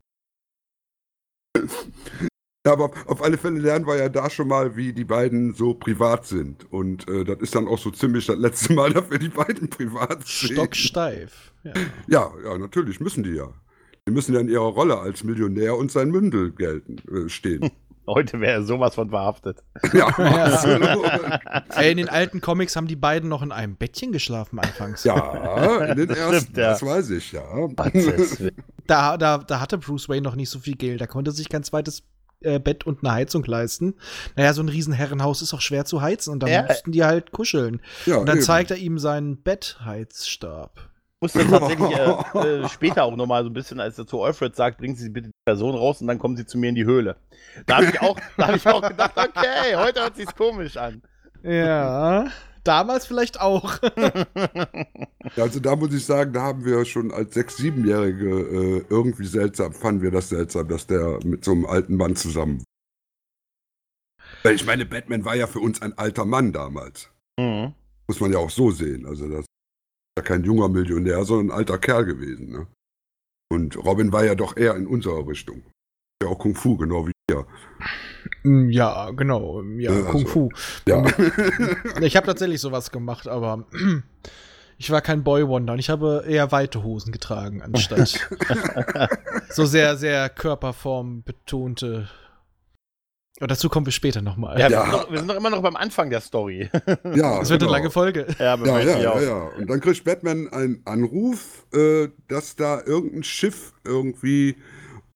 Ja, 2.65 2.73
aber 2.73 2.91
auf 3.07 3.23
alle 3.23 3.37
Fälle 3.37 3.57
lernen 3.59 3.87
wir 3.87 3.95
ja 3.95 4.09
da 4.09 4.29
schon 4.29 4.49
mal, 4.49 4.75
wie 4.75 4.91
die 4.91 5.05
beiden 5.05 5.53
so 5.53 5.73
privat 5.73 6.25
sind. 6.25 6.71
Und 6.71 7.07
äh, 7.09 7.23
das 7.23 7.39
ist 7.39 7.55
dann 7.55 7.67
auch 7.69 7.79
so 7.79 7.89
ziemlich 7.89 8.25
das 8.25 8.37
letzte 8.37 8.73
Mal, 8.73 8.91
dass 8.91 9.09
wir 9.09 9.17
die 9.17 9.29
beiden 9.29 9.69
privat 9.69 10.27
sehen. 10.27 10.53
Stocksteif. 10.55 11.53
Ja. 11.63 11.71
Ja, 12.07 12.31
ja, 12.43 12.57
natürlich 12.57 12.99
müssen 12.99 13.23
die 13.23 13.31
ja. 13.35 13.47
Die 14.09 14.13
müssen 14.15 14.33
ja 14.33 14.39
in 14.39 14.49
ihrer 14.49 14.63
Rolle 14.65 14.97
als 14.97 15.23
Millionär 15.23 15.77
und 15.77 15.91
sein 15.91 16.09
Mündel 16.09 16.49
gelten, 16.51 16.95
äh, 17.15 17.29
stehen. 17.29 17.69
Heute 18.07 18.39
wäre 18.39 18.53
er 18.53 18.63
sowas 18.63 18.95
von 18.95 19.11
verhaftet. 19.11 19.59
ja. 19.93 20.07
Ey, 21.75 21.91
in 21.91 21.97
den 21.97 22.09
alten 22.09 22.41
Comics 22.41 22.75
haben 22.75 22.87
die 22.87 22.95
beiden 22.95 23.29
noch 23.29 23.43
in 23.43 23.51
einem 23.51 23.75
Bettchen 23.75 24.11
geschlafen 24.11 24.57
anfangs. 24.57 25.03
Ja, 25.03 25.85
in 25.85 25.95
den 25.95 26.09
ersten, 26.15 26.39
Stimmt, 26.41 26.57
ja. 26.57 26.69
das 26.71 26.83
weiß 26.83 27.11
ich, 27.11 27.33
ja. 27.33 27.43
Da, 28.87 29.15
da, 29.17 29.37
da 29.37 29.59
hatte 29.59 29.77
Bruce 29.77 30.09
Wayne 30.09 30.23
noch 30.23 30.35
nicht 30.35 30.49
so 30.49 30.57
viel 30.57 30.75
Geld. 30.75 31.01
Da 31.01 31.05
konnte 31.05 31.31
sich 31.31 31.49
kein 31.49 31.61
zweites 31.63 32.01
äh, 32.41 32.57
Bett 32.59 32.83
und 32.87 33.03
eine 33.03 33.13
Heizung 33.13 33.43
leisten. 33.43 33.93
Naja, 34.35 34.53
so 34.53 34.63
ein 34.63 34.69
Riesenherrenhaus 34.69 35.43
ist 35.43 35.53
auch 35.53 35.61
schwer 35.61 35.85
zu 35.85 36.01
heizen 36.01 36.31
und 36.33 36.39
dann 36.41 36.49
Ja. 36.49 36.63
mussten 36.63 36.91
die 36.91 37.03
halt 37.03 37.31
kuscheln. 37.31 37.79
ja 38.07 38.15
Und 38.17 38.25
dann 38.25 38.37
eben. 38.37 38.45
zeigt 38.45 38.71
er 38.71 38.77
ihm 38.77 38.97
seinen 38.97 39.43
Bettheizstab. 39.43 40.88
Musste 41.21 41.47
tatsächlich 41.47 41.91
äh, 41.91 42.61
äh, 42.63 42.69
später 42.69 43.03
auch 43.03 43.15
nochmal 43.15 43.43
so 43.43 43.49
ein 43.49 43.53
bisschen, 43.53 43.79
als 43.79 43.97
er 43.97 44.07
zu 44.07 44.21
Alfred 44.21 44.55
sagt, 44.55 44.77
bringen 44.77 44.95
Sie 44.95 45.09
bitte 45.09 45.27
die 45.27 45.33
Person 45.45 45.75
raus 45.75 46.01
und 46.01 46.07
dann 46.07 46.19
kommen 46.19 46.38
Sie 46.38 46.45
zu 46.45 46.57
mir 46.57 46.69
in 46.69 46.75
die 46.75 46.85
Höhle. 46.85 47.17
Da 47.65 47.77
habe 47.77 47.85
ich, 47.85 48.01
auch- 48.01 48.17
da 48.38 48.47
hab 48.47 48.55
ich 48.55 48.67
auch 48.67 48.81
gedacht, 48.88 49.13
okay, 49.17 49.75
heute 49.75 50.01
hört 50.01 50.15
sich's 50.15 50.35
komisch 50.35 50.77
an. 50.77 51.01
Ja, 51.43 52.27
damals 52.63 53.05
vielleicht 53.05 53.39
auch. 53.39 53.77
Also 55.35 55.59
da 55.59 55.75
muss 55.75 55.93
ich 55.93 56.05
sagen, 56.05 56.33
da 56.33 56.41
haben 56.41 56.65
wir 56.65 56.83
schon 56.85 57.11
als 57.11 57.33
sechs-, 57.33 57.57
siebenjährige 57.57 58.29
äh, 58.29 58.85
irgendwie 58.89 59.25
seltsam, 59.25 59.73
fanden 59.73 60.01
wir 60.01 60.11
das 60.11 60.29
seltsam, 60.29 60.67
dass 60.67 60.88
der 60.88 61.19
mit 61.23 61.43
so 61.45 61.51
einem 61.51 61.65
alten 61.65 61.95
Mann 61.95 62.15
zusammen. 62.15 62.63
Weil 64.43 64.55
ich 64.55 64.65
meine, 64.65 64.85
Batman 64.85 65.25
war 65.25 65.35
ja 65.35 65.45
für 65.47 65.59
uns 65.59 65.81
ein 65.81 65.95
alter 65.97 66.25
Mann 66.25 66.51
damals. 66.51 67.09
Mhm. 67.38 67.73
Muss 68.07 68.19
man 68.19 68.31
ja 68.31 68.39
auch 68.39 68.49
so 68.49 68.71
sehen. 68.71 69.05
Also 69.05 69.27
das 69.29 69.41
ist 69.41 69.48
ja 70.19 70.25
kein 70.25 70.43
junger 70.43 70.69
Millionär, 70.69 71.23
sondern 71.25 71.51
ein 71.51 71.57
alter 71.59 71.77
Kerl 71.77 72.05
gewesen. 72.05 72.51
Ne? 72.51 72.67
Und 73.51 73.77
Robin 73.77 74.11
war 74.11 74.23
ja 74.25 74.35
doch 74.35 74.55
eher 74.57 74.75
in 74.75 74.85
unserer 74.88 75.27
Richtung. 75.27 75.63
Ja 76.21 76.29
auch 76.29 76.38
Kung 76.39 76.53
Fu, 76.55 76.75
genau 76.77 77.07
wie 77.07 77.11
wir. 77.29 77.45
Mm, 78.43 78.69
Ja, 78.69 79.11
genau. 79.11 79.61
Ja, 79.77 79.91
Ja, 79.93 80.01
Kung 80.03 80.21
also- 80.21 80.27
Fu. 80.27 80.49
Ja. 80.88 81.03
Ich 82.01 82.15
habe 82.15 82.27
tatsächlich 82.27 82.59
sowas 82.61 82.91
gemacht, 82.91 83.27
aber 83.27 83.65
Ich 84.81 84.91
war 84.91 85.01
kein 85.01 85.25
Boy 85.25 85.45
Wonder 85.45 85.73
und 85.73 85.79
ich 85.79 85.89
habe 85.89 86.23
eher 86.25 86.53
weite 86.53 86.83
Hosen 86.83 87.11
getragen, 87.11 87.61
anstatt 87.61 88.17
so 89.49 89.65
sehr, 89.65 89.97
sehr 89.97 90.29
Körperform 90.29 91.21
betonte. 91.23 92.07
Aber 93.39 93.48
dazu 93.48 93.69
kommen 93.69 93.86
wir 93.86 93.93
später 93.93 94.22
nochmal. 94.22 94.60
Ja, 94.60 94.69
Ja. 94.69 94.79
Wir, 94.79 94.84
sind 94.84 94.91
noch, 94.91 95.12
wir 95.12 95.17
sind 95.19 95.27
noch 95.27 95.36
immer 95.36 95.50
noch 95.50 95.62
beim 95.62 95.75
Anfang 95.75 96.10
der 96.10 96.22
Story. 96.22 96.69
Ja, 97.15 97.39
Das 97.39 97.50
wird 97.50 97.62
genau. 97.62 97.72
eine 97.74 97.81
lange 97.81 97.91
Folge. 97.91 98.27
ja, 98.38 98.55
Ja, 98.55 98.79
ja, 98.79 99.00
ja, 99.00 99.22
ja. 99.22 99.50
Und 99.58 99.69
dann 99.69 99.79
kriegt 99.79 100.03
Batman 100.03 100.48
einen 100.50 100.81
Anruf, 100.86 101.65
äh, 101.74 102.10
dass 102.27 102.55
da 102.55 102.81
irgendein 102.86 103.24
Schiff 103.24 103.74
irgendwie 103.86 104.58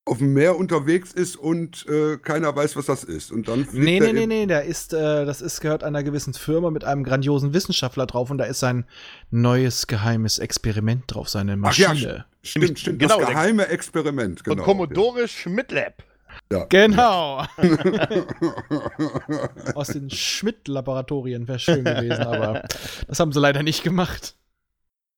auf 0.06 0.18
dem 0.18 0.34
Meer 0.34 0.58
unterwegs 0.58 1.14
ist 1.14 1.38
und 1.38 1.86
äh, 1.88 2.18
keiner 2.18 2.54
weiß, 2.54 2.76
was 2.76 2.88
das 2.88 3.04
ist. 3.06 3.32
Und 3.32 3.48
dann 3.48 3.66
Nee, 3.72 4.00
nee, 4.02 4.12
nee, 4.12 4.26
nee, 4.26 4.46
der 4.46 4.64
ist, 4.64 4.94
äh, 4.94 5.26
das 5.26 5.42
ist, 5.42 5.62
gehört 5.62 5.84
einer 5.84 6.04
gewissen 6.04 6.34
Firma 6.34 6.72
mit 6.72 6.84
einem 6.84 7.04
grandiosen 7.04 7.54
Wissenschaftler 7.54 8.06
drauf 8.06 8.30
und 8.30 8.38
da 8.38 8.44
ist 8.44 8.60
sein 8.60 8.86
neues 9.32 9.88
geheimes 9.88 10.40
Experiment 10.40 11.04
drauf, 11.08 11.30
seine 11.30 11.58
Ach 11.64 11.78
ja, 11.78 11.90
Maschine. 11.90 12.26
Stimmt, 12.42 12.80
stimmt. 12.80 13.00
Genau, 13.00 13.20
das 13.20 13.30
geheime 13.30 13.68
Experiment. 13.68 14.42
Von 14.44 14.56
Genau. 14.56 14.66
Commodore 14.66 15.28
Schmidt-Lab. 15.30 16.04
Ja. 16.52 16.66
Genau. 16.66 17.44
Aus 19.76 19.88
den 19.88 20.10
Schmidt-Laboratorien 20.10 21.48
wäre 21.48 21.60
schön 21.60 21.84
gewesen, 21.84 22.24
aber 22.24 22.64
das 23.08 23.20
haben 23.20 23.32
sie 23.32 23.40
leider 23.40 23.64
nicht 23.64 23.84
gemacht. 23.84 24.36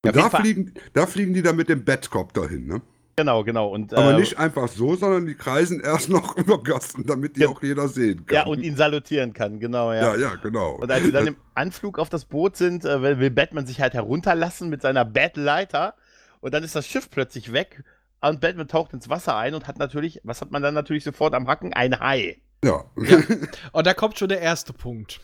Und 0.05 0.15
da 0.15 0.29
fliegen, 0.29 0.73
da 0.93 1.07
fliegen 1.07 1.33
die 1.33 1.41
dann 1.41 1.55
mit 1.55 1.67
dem 1.67 1.83
Batcopter 1.83 2.47
hin, 2.47 2.67
ne? 2.67 2.81
Genau, 3.17 3.43
genau. 3.45 3.69
Und, 3.69 3.93
Aber 3.93 4.13
äh, 4.13 4.19
nicht 4.19 4.37
einfach 4.37 4.67
so, 4.67 4.95
sondern 4.95 5.25
die 5.25 5.35
kreisen 5.35 5.79
erst 5.79 6.09
noch 6.09 6.35
über 6.37 6.61
Gassen, 6.61 7.05
damit 7.05 7.37
die 7.37 7.41
Ja. 7.41 7.47
auch 7.47 7.63
jeder 7.63 7.87
sehen 7.87 8.25
kann. 8.25 8.35
Ja, 8.35 8.45
und 8.45 8.61
ihn 8.61 8.75
salutieren 8.75 9.31
kann, 9.33 9.59
genau, 9.59 9.93
ja. 9.93 10.15
ja, 10.15 10.17
ja, 10.17 10.35
genau. 10.35 10.73
Und 10.73 10.91
als 10.91 11.05
sie 11.05 11.11
dann 11.13 11.27
im 11.27 11.37
Anflug 11.53 11.97
auf 11.97 12.09
das 12.09 12.25
Boot 12.25 12.57
sind, 12.57 12.83
äh, 12.83 13.01
will, 13.01 13.19
will 13.19 13.31
Batman 13.31 13.65
sich 13.65 13.79
halt 13.79 13.93
herunterlassen 13.93 14.69
mit 14.69 14.81
seiner 14.81 15.05
Batleiter. 15.05 15.95
Und 16.41 16.53
dann 16.53 16.63
ist 16.63 16.75
das 16.75 16.85
Schiff 16.87 17.09
plötzlich 17.09 17.53
weg. 17.53 17.83
Und 18.29 18.41
Batman 18.41 18.67
taucht 18.67 18.93
ins 18.93 19.09
Wasser 19.09 19.35
ein 19.35 19.53
und 19.53 19.67
hat 19.67 19.77
natürlich, 19.77 20.19
was 20.23 20.41
hat 20.41 20.51
man 20.51 20.61
dann 20.61 20.73
natürlich 20.73 21.03
sofort 21.03 21.33
am 21.33 21.47
Hacken? 21.47 21.73
Ein 21.73 21.99
Hai. 21.99 22.41
ja. 22.63 22.83
Und 23.71 23.87
da 23.87 23.93
kommt 23.93 24.17
schon 24.17 24.29
der 24.29 24.41
erste 24.41 24.73
Punkt. 24.73 25.19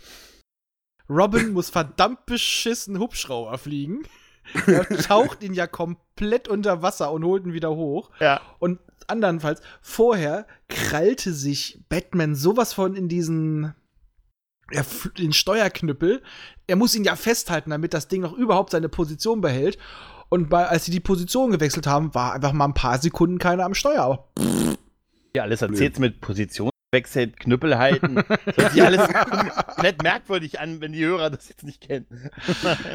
Robin 1.10 1.52
muss 1.54 1.70
verdammt 1.70 2.26
beschissen 2.26 3.00
Hubschrauber 3.00 3.58
fliegen. 3.58 4.04
Er 4.66 4.88
taucht 4.88 5.44
ihn 5.44 5.54
ja 5.54 5.68
komplett 5.68 6.48
unter 6.48 6.82
Wasser 6.82 7.12
und 7.12 7.24
holt 7.24 7.46
ihn 7.46 7.54
wieder 7.54 7.76
hoch. 7.76 8.10
Ja. 8.20 8.42
Und 8.58 8.80
andernfalls, 9.06 9.62
vorher 9.82 10.48
krallte 10.68 11.32
sich 11.32 11.84
Batman 11.90 12.34
sowas 12.34 12.74
von 12.74 12.96
in 12.96 13.08
diesen 13.08 13.76
er 14.72 14.86
den 15.18 15.34
Steuerknüppel. 15.34 16.22
Er 16.68 16.76
muss 16.76 16.96
ihn 16.96 17.04
ja 17.04 17.16
festhalten, 17.16 17.70
damit 17.70 17.94
das 17.94 18.08
Ding 18.08 18.22
noch 18.22 18.34
überhaupt 18.34 18.72
seine 18.72 18.90
Position 18.90 19.42
behält. 19.42 19.78
Und 20.34 20.50
bei, 20.50 20.66
als 20.66 20.86
sie 20.86 20.92
die 20.92 21.00
Position 21.02 21.52
gewechselt 21.52 21.88
haben, 21.88 22.16
war 22.16 22.34
einfach 22.34 22.54
mal 22.54 22.66
ein 22.66 22.74
paar 22.74 22.98
Sekunden 23.00 23.38
keiner 23.38 23.66
am 23.66 23.74
Steuer. 23.74 24.04
Aber 24.04 24.30
Ja, 25.36 25.44
alles 25.44 25.62
erzählt 25.62 26.00
mit 26.00 26.22
Positionswechsel, 26.22 27.32
Knüppel 27.34 27.78
halten. 27.78 28.16
Das 28.16 28.56
hört 28.58 28.72
sich 28.72 28.82
alles 28.84 29.08
komplett 29.14 30.02
merkwürdig 30.04 30.60
an, 30.62 30.80
wenn 30.80 30.94
die 30.94 31.04
Hörer 31.06 31.30
das 31.32 31.50
jetzt 31.50 31.64
nicht 31.64 31.82
kennen. 31.82 32.30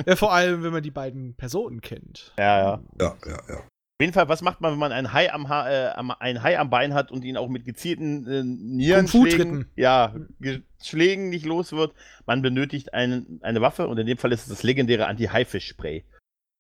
ja, 0.07 0.17
vor 0.17 0.33
allem, 0.33 0.63
wenn 0.63 0.73
man 0.73 0.83
die 0.83 0.91
beiden 0.91 1.35
Personen 1.35 1.83
kennt. 1.83 2.33
Ja, 2.39 2.59
ja. 2.59 2.81
ja, 3.01 3.15
ja, 3.27 3.39
ja. 3.49 3.57
Auf 3.57 4.01
jeden 4.03 4.13
Fall, 4.13 4.29
was 4.29 4.43
macht 4.43 4.61
man, 4.63 4.73
wenn 4.73 4.79
man 4.79 4.93
einen 4.93 5.13
Hai 5.15 5.33
am, 5.33 5.49
ha 5.51 5.69
äh, 5.71 5.89
am, 5.95 6.11
ein 6.11 6.43
Hai 6.43 6.59
am 6.59 6.69
Bein 6.71 6.93
hat 6.95 7.11
und 7.11 7.23
ihn 7.25 7.37
auch 7.39 7.49
mit 7.49 7.65
gezielten 7.67 8.27
äh, 8.27 8.43
Nierenschlägen, 8.45 9.67
ja, 9.77 10.15
Ge- 10.41 10.63
Schlägen 10.83 11.29
nicht 11.31 11.47
los 11.47 11.73
wird? 11.73 11.95
Man 12.27 12.43
benötigt 12.43 12.93
einen, 12.95 13.41
eine 13.43 13.61
Waffe 13.63 13.89
und 13.89 13.99
in 13.99 14.07
dem 14.07 14.19
Fall 14.19 14.33
ist 14.33 14.43
es 14.43 14.49
das 14.49 14.63
legendäre 14.63 15.07
Anti-Haifisch-Spray. 15.07 16.05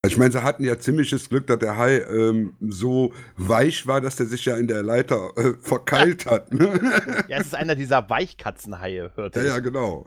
Ich 0.06 0.16
meine, 0.18 0.32
sie 0.32 0.42
hatten 0.42 0.64
ja 0.64 0.78
ziemliches 0.78 1.28
Glück, 1.28 1.46
dass 1.46 1.58
der 1.58 1.76
Hai 1.76 1.98
ähm, 1.98 2.54
so 2.60 3.12
weich 3.36 3.86
war, 3.86 4.00
dass 4.00 4.16
der 4.16 4.26
sich 4.26 4.44
ja 4.44 4.56
in 4.56 4.66
der 4.68 4.82
Leiter 4.82 5.30
äh, 5.36 5.54
verkeilt 5.60 6.26
hat. 6.26 6.52
Ne? 6.52 6.66
Ja, 7.28 7.38
es 7.38 7.46
ist 7.48 7.54
einer 7.54 7.74
dieser 7.74 8.08
Weichkatzenhaie, 8.08 9.10
hörte 9.16 9.40
ja, 9.40 9.44
ich. 9.46 9.50
ja, 9.52 9.58
genau. 9.60 10.06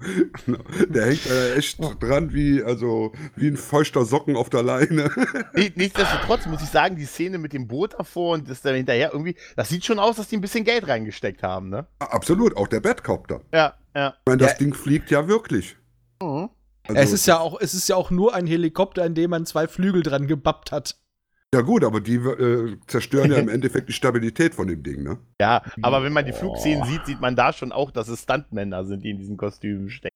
Der 0.89 1.07
hängt 1.07 1.25
äh, 1.25 1.55
echt 1.55 1.79
dran 1.99 2.33
wie, 2.33 2.63
also, 2.63 3.11
wie 3.35 3.47
ein 3.47 3.57
feuchter 3.57 4.05
Socken 4.05 4.35
auf 4.35 4.49
der 4.49 4.63
Leine. 4.63 5.11
Nicht- 5.53 5.77
Nichtsdestotrotz 5.77 6.45
muss 6.45 6.61
ich 6.61 6.69
sagen, 6.69 6.95
die 6.95 7.05
Szene 7.05 7.37
mit 7.37 7.53
dem 7.53 7.67
Boot 7.67 7.93
davor 7.97 8.33
und 8.35 8.49
das 8.49 8.61
da 8.61 8.69
hinterher 8.71 9.11
irgendwie, 9.11 9.35
das 9.55 9.69
sieht 9.69 9.85
schon 9.85 9.99
aus, 9.99 10.15
dass 10.17 10.27
die 10.27 10.37
ein 10.37 10.41
bisschen 10.41 10.63
Geld 10.63 10.87
reingesteckt 10.87 11.43
haben, 11.43 11.69
ne? 11.69 11.87
Absolut, 11.99 12.55
auch 12.57 12.67
der 12.67 12.79
Batcopter. 12.79 13.41
Ja, 13.53 13.73
ja. 13.95 14.09
Ich 14.19 14.25
meine, 14.27 14.37
das 14.37 14.51
Ja. 14.53 14.57
Ding 14.57 14.73
fliegt 14.73 15.11
ja 15.11 15.27
wirklich. 15.27 15.75
Mhm. 16.21 16.49
Also, 16.89 17.01
es 17.01 17.13
ist 17.13 17.25
ja 17.27 17.39
auch, 17.39 17.59
es 17.61 17.73
ist 17.73 17.87
ja 17.89 17.95
auch 17.95 18.11
nur 18.11 18.33
ein 18.33 18.47
Helikopter, 18.47 19.03
an 19.03 19.15
dem 19.15 19.29
man 19.31 19.45
zwei 19.45 19.67
Flügel 19.67 20.03
dran 20.03 20.27
gebappt 20.27 20.71
hat. 20.71 20.97
Ja 21.53 21.61
gut, 21.61 21.83
aber 21.83 21.99
die 21.99 22.15
äh, 22.15 22.77
zerstören 22.87 23.31
ja 23.31 23.37
im 23.37 23.49
Endeffekt 23.49 23.89
die 23.89 23.93
Stabilität 23.93 24.53
von 24.53 24.67
dem 24.67 24.83
Ding, 24.83 25.01
ne? 25.03 25.17
Ja, 25.41 25.63
aber 25.81 26.03
wenn 26.03 26.13
man 26.13 26.25
die 26.25 26.33
Flugszenen 26.33 26.83
sieht, 26.85 27.05
sieht 27.07 27.21
man 27.21 27.35
da 27.35 27.53
schon 27.53 27.71
auch, 27.71 27.89
dass 27.91 28.07
es 28.07 28.21
Stuntmänner 28.23 28.85
sind, 28.85 29.03
die 29.03 29.09
in 29.09 29.17
diesen 29.17 29.35
Kostümen 29.37 29.89
stecken. 29.89 30.15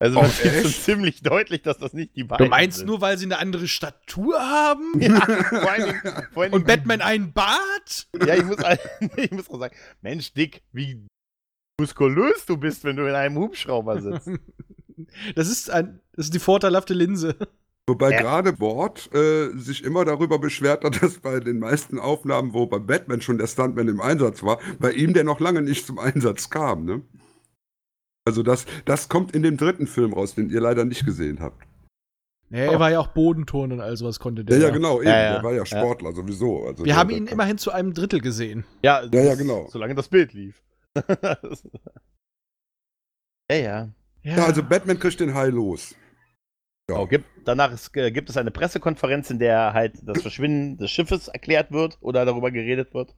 Also 0.00 0.18
man 0.18 0.30
Oh, 0.30 0.32
sieht 0.32 0.62
schon 0.62 0.70
ziemlich 0.72 1.22
deutlich, 1.22 1.62
dass 1.62 1.78
das 1.78 1.92
nicht 1.92 2.16
die 2.16 2.24
beiden 2.24 2.46
Du 2.46 2.50
meinst 2.50 2.78
sind. 2.78 2.86
nur, 2.86 3.00
weil 3.00 3.18
sie 3.18 3.26
eine 3.26 3.38
andere 3.38 3.68
Statur 3.68 4.40
haben? 4.40 4.92
Ja, 5.00 5.20
vor 5.20 5.74
Dingen, 5.76 6.00
vor 6.32 6.42
allen 6.42 6.52
Und 6.54 6.66
Batman 6.66 7.00
einen 7.02 7.32
Bart? 7.32 8.08
Ja, 8.26 8.34
ich 8.34 8.44
muss, 8.44 8.56
ich 9.16 9.30
muss 9.30 9.48
auch 9.50 9.60
sagen, 9.60 9.76
Mensch, 10.00 10.32
Dick, 10.32 10.62
wie 10.72 11.06
muskulös 11.80 12.46
du 12.46 12.56
bist, 12.56 12.82
wenn 12.84 12.96
du 12.96 13.06
in 13.06 13.14
einem 13.14 13.36
Hubschrauber 13.36 14.00
sitzt. 14.00 14.30
Das 15.34 15.48
ist, 15.48 15.70
ein, 15.70 16.00
das 16.14 16.26
ist 16.26 16.34
die 16.34 16.38
vorteilhafte 16.38 16.94
Linse. 16.94 17.36
Wobei 17.88 18.12
Ja. 18.12 18.20
gerade 18.20 18.60
Ward 18.60 19.12
äh, 19.14 19.50
sich 19.58 19.82
immer 19.84 20.04
darüber 20.04 20.38
beschwert 20.38 20.84
hat, 20.84 21.02
dass 21.02 21.18
bei 21.18 21.40
den 21.40 21.58
meisten 21.58 21.98
Aufnahmen, 21.98 22.52
wo 22.54 22.66
bei 22.66 22.78
Batman 22.78 23.20
schon 23.20 23.38
der 23.38 23.46
Stuntman 23.48 23.88
im 23.88 24.00
Einsatz 24.00 24.42
war, 24.42 24.60
bei 24.78 24.92
ihm 24.92 25.12
der 25.14 25.24
noch 25.24 25.40
lange 25.40 25.62
nicht 25.62 25.86
zum 25.86 25.98
Einsatz 25.98 26.48
kam, 26.50 26.84
ne? 26.84 27.02
Also 28.24 28.44
das, 28.44 28.66
das 28.84 29.08
kommt 29.08 29.34
in 29.34 29.42
dem 29.42 29.56
dritten 29.56 29.88
Film 29.88 30.12
raus, 30.12 30.36
den 30.36 30.48
ihr 30.48 30.60
leider 30.60 30.84
nicht 30.84 31.04
gesehen 31.04 31.40
habt. 31.40 31.60
Ja, 32.50 32.58
er 32.70 32.78
war 32.78 32.90
ja 32.90 33.00
auch 33.00 33.08
Bodenturnen 33.08 33.78
und 33.78 33.84
all 33.84 33.96
sowas 33.96 34.20
konnte 34.20 34.44
der. 34.44 34.58
Ja, 34.58 34.64
ja, 34.68 34.70
genau, 34.70 34.98
eben. 35.00 35.08
Ja, 35.08 35.20
ja. 35.22 35.32
Der 35.36 35.42
war 35.42 35.52
ja 35.54 35.66
Sportler 35.66 36.12
sowieso. 36.12 36.66
Also 36.66 36.84
Wir 36.84 36.94
haben 36.96 37.10
ihn 37.10 37.24
kann- 37.24 37.32
immerhin 37.32 37.58
zu 37.58 37.72
einem 37.72 37.94
Drittel 37.94 38.20
gesehen. 38.20 38.64
Ja, 38.82 39.02
Ja, 39.12 39.22
ja, 39.22 39.34
genau. 39.34 39.66
Solange 39.70 39.94
das 39.96 40.08
Bild 40.08 40.34
lief. 40.34 40.62
ja, 43.50 43.56
ja. 43.56 43.88
Ja, 44.22 44.44
also 44.44 44.62
Batman 44.62 44.98
kriegt 44.98 45.20
den 45.20 45.34
Hai 45.34 45.48
los. 45.48 45.94
Ja. 46.88 46.96
Genau, 46.96 47.06
gibt, 47.06 47.24
danach 47.44 47.72
ist, 47.72 47.96
äh, 47.96 48.10
gibt 48.10 48.28
es 48.28 48.36
eine 48.36 48.50
Pressekonferenz, 48.50 49.30
in 49.30 49.38
der 49.38 49.72
halt 49.72 49.94
das 50.02 50.22
Verschwinden 50.22 50.78
des 50.78 50.90
Schiffes 50.90 51.28
erklärt 51.28 51.70
wird 51.72 51.98
oder 52.00 52.24
darüber 52.24 52.50
geredet 52.50 52.92
wird. 52.94 53.14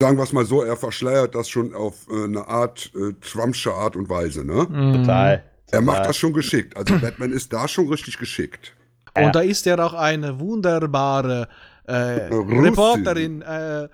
Sagen 0.00 0.16
wir 0.16 0.22
es 0.22 0.32
mal 0.32 0.44
so, 0.44 0.62
er 0.62 0.76
verschleiert 0.76 1.34
das 1.34 1.48
schon 1.48 1.74
auf 1.74 2.06
äh, 2.08 2.24
eine 2.24 2.46
Art, 2.46 2.92
äh, 2.94 3.14
Trumpsche 3.20 3.72
Art 3.72 3.96
und 3.96 4.08
Weise, 4.08 4.44
ne? 4.44 4.66
Total. 4.96 5.42
Er 5.70 5.80
macht 5.80 6.06
das 6.06 6.16
schon 6.16 6.32
geschickt. 6.32 6.76
Also 6.76 6.98
Batman 6.98 7.32
ist 7.32 7.52
da 7.52 7.66
schon 7.68 7.88
richtig 7.88 8.16
geschickt. 8.18 8.74
Und 9.14 9.22
Ja. 9.24 9.30
da 9.30 9.40
ist 9.40 9.66
ja 9.66 9.78
auch 9.84 9.94
eine 9.94 10.38
wunderbare 10.38 11.48
äh. 11.86 11.92
Reporterin, 11.92 13.42
äh, 13.42 13.88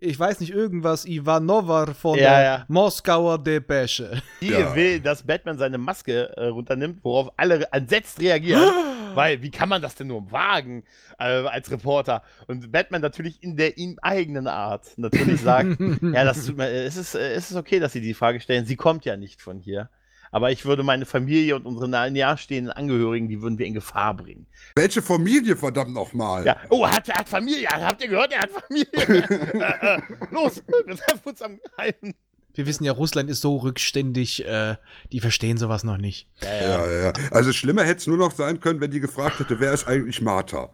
ich 0.00 0.18
weiß 0.18 0.40
nicht, 0.40 0.52
irgendwas, 0.52 1.04
Ivanova 1.06 1.86
von 1.94 2.18
Ja, 2.18 2.22
der 2.38 2.42
ja. 2.42 2.64
Moskauer 2.68 3.38
Depesche. 3.42 4.22
Die 4.40 4.48
Ja. 4.48 4.74
will, 4.74 5.00
dass 5.00 5.22
Batman 5.22 5.58
seine 5.58 5.78
Maske 5.78 6.34
äh, 6.36 6.46
runternimmt, 6.46 7.00
worauf 7.04 7.30
alle 7.36 7.68
entsetzt 7.72 8.20
reagieren. 8.20 8.62
Weil, 9.14 9.42
wie 9.42 9.50
kann 9.50 9.68
man 9.68 9.82
das 9.82 9.96
denn 9.96 10.06
nur 10.06 10.30
wagen 10.30 10.84
äh, 11.18 11.24
als 11.24 11.70
Reporter? 11.70 12.22
Und 12.46 12.70
Batman 12.70 13.02
natürlich 13.02 13.42
in 13.42 13.56
der 13.56 13.76
ihm 13.76 13.98
eigenen 14.02 14.46
Art 14.46 14.86
natürlich 14.96 15.40
sagt, 15.40 15.78
ja, 16.02 16.24
das 16.24 16.46
tut 16.46 16.56
mir, 16.56 16.68
äh, 16.68 16.84
es 16.84 16.96
ist, 16.96 17.14
äh, 17.16 17.32
es 17.32 17.50
ist 17.50 17.56
okay, 17.56 17.80
dass 17.80 17.92
Sie 17.92 18.00
die 18.00 18.14
Frage 18.14 18.40
stellen. 18.40 18.64
Sie 18.66 18.76
kommt 18.76 19.04
ja 19.04 19.16
nicht 19.16 19.42
von 19.42 19.58
hier. 19.58 19.90
Aber 20.32 20.50
ich 20.52 20.64
würde 20.64 20.82
meine 20.84 21.06
Familie 21.06 21.56
und 21.56 21.66
unsere 21.66 21.88
nahe- 21.88 22.10
nahestehenden 22.10 22.72
Angehörigen, 22.72 23.28
die 23.28 23.42
würden 23.42 23.58
wir 23.58 23.66
in 23.66 23.74
Gefahr 23.74 24.14
bringen. 24.14 24.46
Welche 24.76 25.02
Familie, 25.02 25.56
verdammt 25.56 25.92
nochmal? 25.92 26.46
Ja. 26.46 26.56
Oh, 26.68 26.84
er 26.84 26.92
hat, 26.92 27.08
er 27.08 27.16
hat 27.18 27.28
Familie. 27.28 27.68
Habt 27.68 28.00
ihr 28.02 28.08
gehört? 28.08 28.32
Er 28.32 28.42
hat 28.42 28.50
Familie. 28.50 28.90
los, 30.30 30.62
wir 30.86 30.96
treffen 30.96 31.20
uns 31.28 31.42
am 31.42 31.58
Geheimen. 31.58 32.14
Wir 32.54 32.66
wissen 32.66 32.84
ja, 32.84 32.92
Russland 32.92 33.30
ist 33.30 33.40
so 33.42 33.56
rückständig, 33.58 34.44
äh, 34.46 34.76
die 35.12 35.20
verstehen 35.20 35.56
sowas 35.56 35.84
noch 35.84 35.98
nicht. 35.98 36.28
Ja, 36.42 36.86
ja, 36.86 37.02
ja. 37.04 37.12
Also 37.30 37.52
schlimmer 37.52 37.84
hätte 37.84 37.98
es 37.98 38.06
nur 38.06 38.16
noch 38.16 38.32
sein 38.32 38.60
können, 38.60 38.80
wenn 38.80 38.90
die 38.90 39.00
gefragt 39.00 39.38
hätte, 39.38 39.60
wer 39.60 39.72
ist 39.72 39.86
eigentlich 39.86 40.20
Martha? 40.20 40.70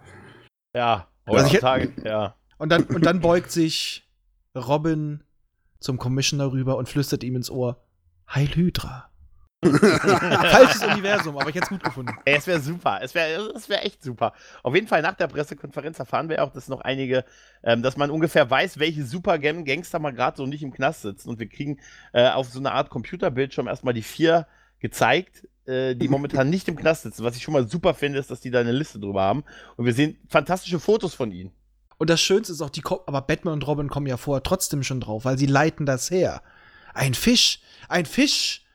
Ja, 0.75 1.09
Also 1.27 1.39
ich 1.47 1.53
heutzutage, 1.53 1.93
ja. 2.05 2.35
Und 2.59 2.71
dann, 2.71 2.85
und 2.85 3.05
dann 3.05 3.21
beugt 3.21 3.51
sich 3.51 4.09
Robin 4.55 5.23
zum 5.79 5.99
Commissioner 5.99 6.51
rüber 6.53 6.79
und 6.79 6.89
flüstert 6.89 7.23
ihm 7.23 7.37
ins 7.37 7.51
Ohr: 7.51 7.83
Heil 8.35 8.49
Hydra. 8.55 9.11
Falsches 10.01 10.83
Universum, 10.85 11.37
aber 11.39 11.49
ich 11.49 11.57
hätte 11.57 11.65
es 11.65 11.71
gut 11.71 11.83
gefunden. 11.85 12.13
Es 12.25 12.47
wäre 12.47 12.61
super. 12.61 13.01
Es 13.03 13.15
wäre 13.15 13.53
es 13.55 13.69
wär 13.69 13.85
echt 13.85 14.03
super. 14.03 14.33
Auf 14.63 14.75
jeden 14.75 14.87
Fall 14.89 15.03
nach 15.03 15.15
der 15.15 15.27
Pressekonferenz 15.29 15.99
erfahren 15.99 16.29
wir 16.29 16.43
auch, 16.43 16.53
dass 16.53 16.69
noch 16.69 16.81
einige, 16.81 17.25
ähm, 17.63 17.83
dass 17.83 17.97
man 17.97 18.11
ungefähr 18.11 18.49
weiß, 18.49 18.79
welche 18.79 19.05
super 19.05 19.39
Gang- 19.39 19.65
Gangster 19.65 19.99
mal 19.99 20.13
gerade 20.13 20.37
so 20.37 20.47
nicht 20.47 20.63
im 20.63 20.73
Knast 20.73 21.03
sitzen. 21.03 21.29
Und 21.29 21.39
wir 21.39 21.49
kriegen 21.49 21.79
äh, 22.13 22.29
auf 22.29 22.49
so 22.49 22.59
eine 22.59 22.73
Art 22.73 22.91
Computerbildschirm 22.91 23.67
erstmal 23.69 23.95
die 23.95 24.03
vier 24.03 24.47
gezeigt, 24.79 25.47
äh, 25.67 25.95
die 25.95 26.09
momentan 26.09 26.51
nicht 26.51 26.69
im 26.69 26.77
Knast 26.77 27.03
sitzen. 27.03 27.25
Was 27.25 27.37
ich 27.37 27.43
schon 27.43 27.55
mal 27.55 27.69
super 27.69 27.95
finde, 27.95 28.19
ist, 28.19 28.31
dass 28.31 28.41
die 28.41 28.51
da 28.51 28.61
eine 28.61 28.73
Liste 28.73 28.99
drüber 29.01 29.23
haben. 29.23 29.45
Und 29.77 29.87
wir 29.87 29.93
sehen 29.95 30.19
fantastische 30.29 30.79
Fotos 30.81 31.15
von 31.15 31.33
ihnen. 31.33 31.51
Und 31.99 32.11
das 32.11 32.21
Schönste 32.21 32.53
ist 32.53 32.61
auch, 32.61 32.69
die 32.69 32.83
kommen, 32.83 33.01
aber 33.07 33.23
Batman 33.23 33.55
und 33.55 33.67
Robin 33.67 33.89
kommen 33.89 34.07
ja 34.07 34.19
vorher 34.19 34.43
trotzdem 34.43 34.83
schon 34.83 35.01
drauf, 35.01 35.25
weil 35.25 35.39
sie 35.39 35.47
leiten 35.47 35.87
das 35.87 36.11
her. 36.11 36.43
Ein 36.93 37.15
Fisch, 37.15 37.61
ein 37.89 38.05
Fisch. 38.05 38.66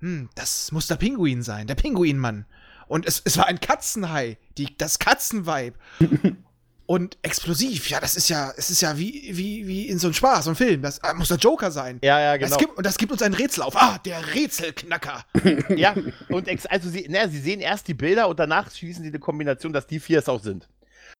Hm, 0.00 0.28
das 0.34 0.72
muss 0.72 0.86
der 0.86 0.96
Pinguin 0.96 1.42
sein, 1.42 1.66
der 1.66 1.74
Pinguinmann. 1.74 2.46
Und 2.88 3.06
es, 3.06 3.22
es 3.24 3.36
war 3.38 3.46
ein 3.46 3.60
Katzenhai, 3.60 4.38
die, 4.58 4.76
das 4.76 4.98
Katzenweib. 4.98 5.74
und 6.86 7.18
explosiv, 7.22 7.88
ja, 7.88 8.00
das 8.00 8.16
ist 8.16 8.28
ja, 8.28 8.52
es 8.56 8.68
ist 8.70 8.80
ja 8.80 8.98
wie, 8.98 9.30
wie, 9.36 9.66
wie 9.68 9.86
in 9.88 9.98
so 10.00 10.08
einem 10.08 10.14
Spaß, 10.14 10.44
so 10.44 10.50
einem 10.50 10.56
Film. 10.56 10.82
Das 10.82 10.98
äh, 10.98 11.14
muss 11.14 11.28
der 11.28 11.36
Joker 11.36 11.70
sein. 11.70 11.98
Ja, 12.02 12.18
ja, 12.18 12.36
Das 12.38 12.50
genau. 12.50 12.58
gibt, 12.58 12.76
und 12.78 12.84
das 12.84 12.98
gibt 12.98 13.12
uns 13.12 13.22
ein 13.22 13.32
Rätsel 13.34 13.62
auf. 13.62 13.76
Ah, 13.76 13.98
der 14.04 14.34
Rätselknacker. 14.34 15.24
ja, 15.76 15.94
und 16.30 16.48
ex 16.48 16.66
also 16.66 16.88
sie, 16.88 17.06
na, 17.08 17.28
sie 17.28 17.38
sehen 17.38 17.60
erst 17.60 17.86
die 17.86 17.94
Bilder 17.94 18.26
und 18.28 18.40
danach 18.40 18.72
schließen 18.72 19.02
sie 19.04 19.10
eine 19.10 19.20
Kombination, 19.20 19.72
dass 19.72 19.86
die 19.86 20.00
vier 20.00 20.18
es 20.18 20.28
auch 20.28 20.42
sind. 20.42 20.68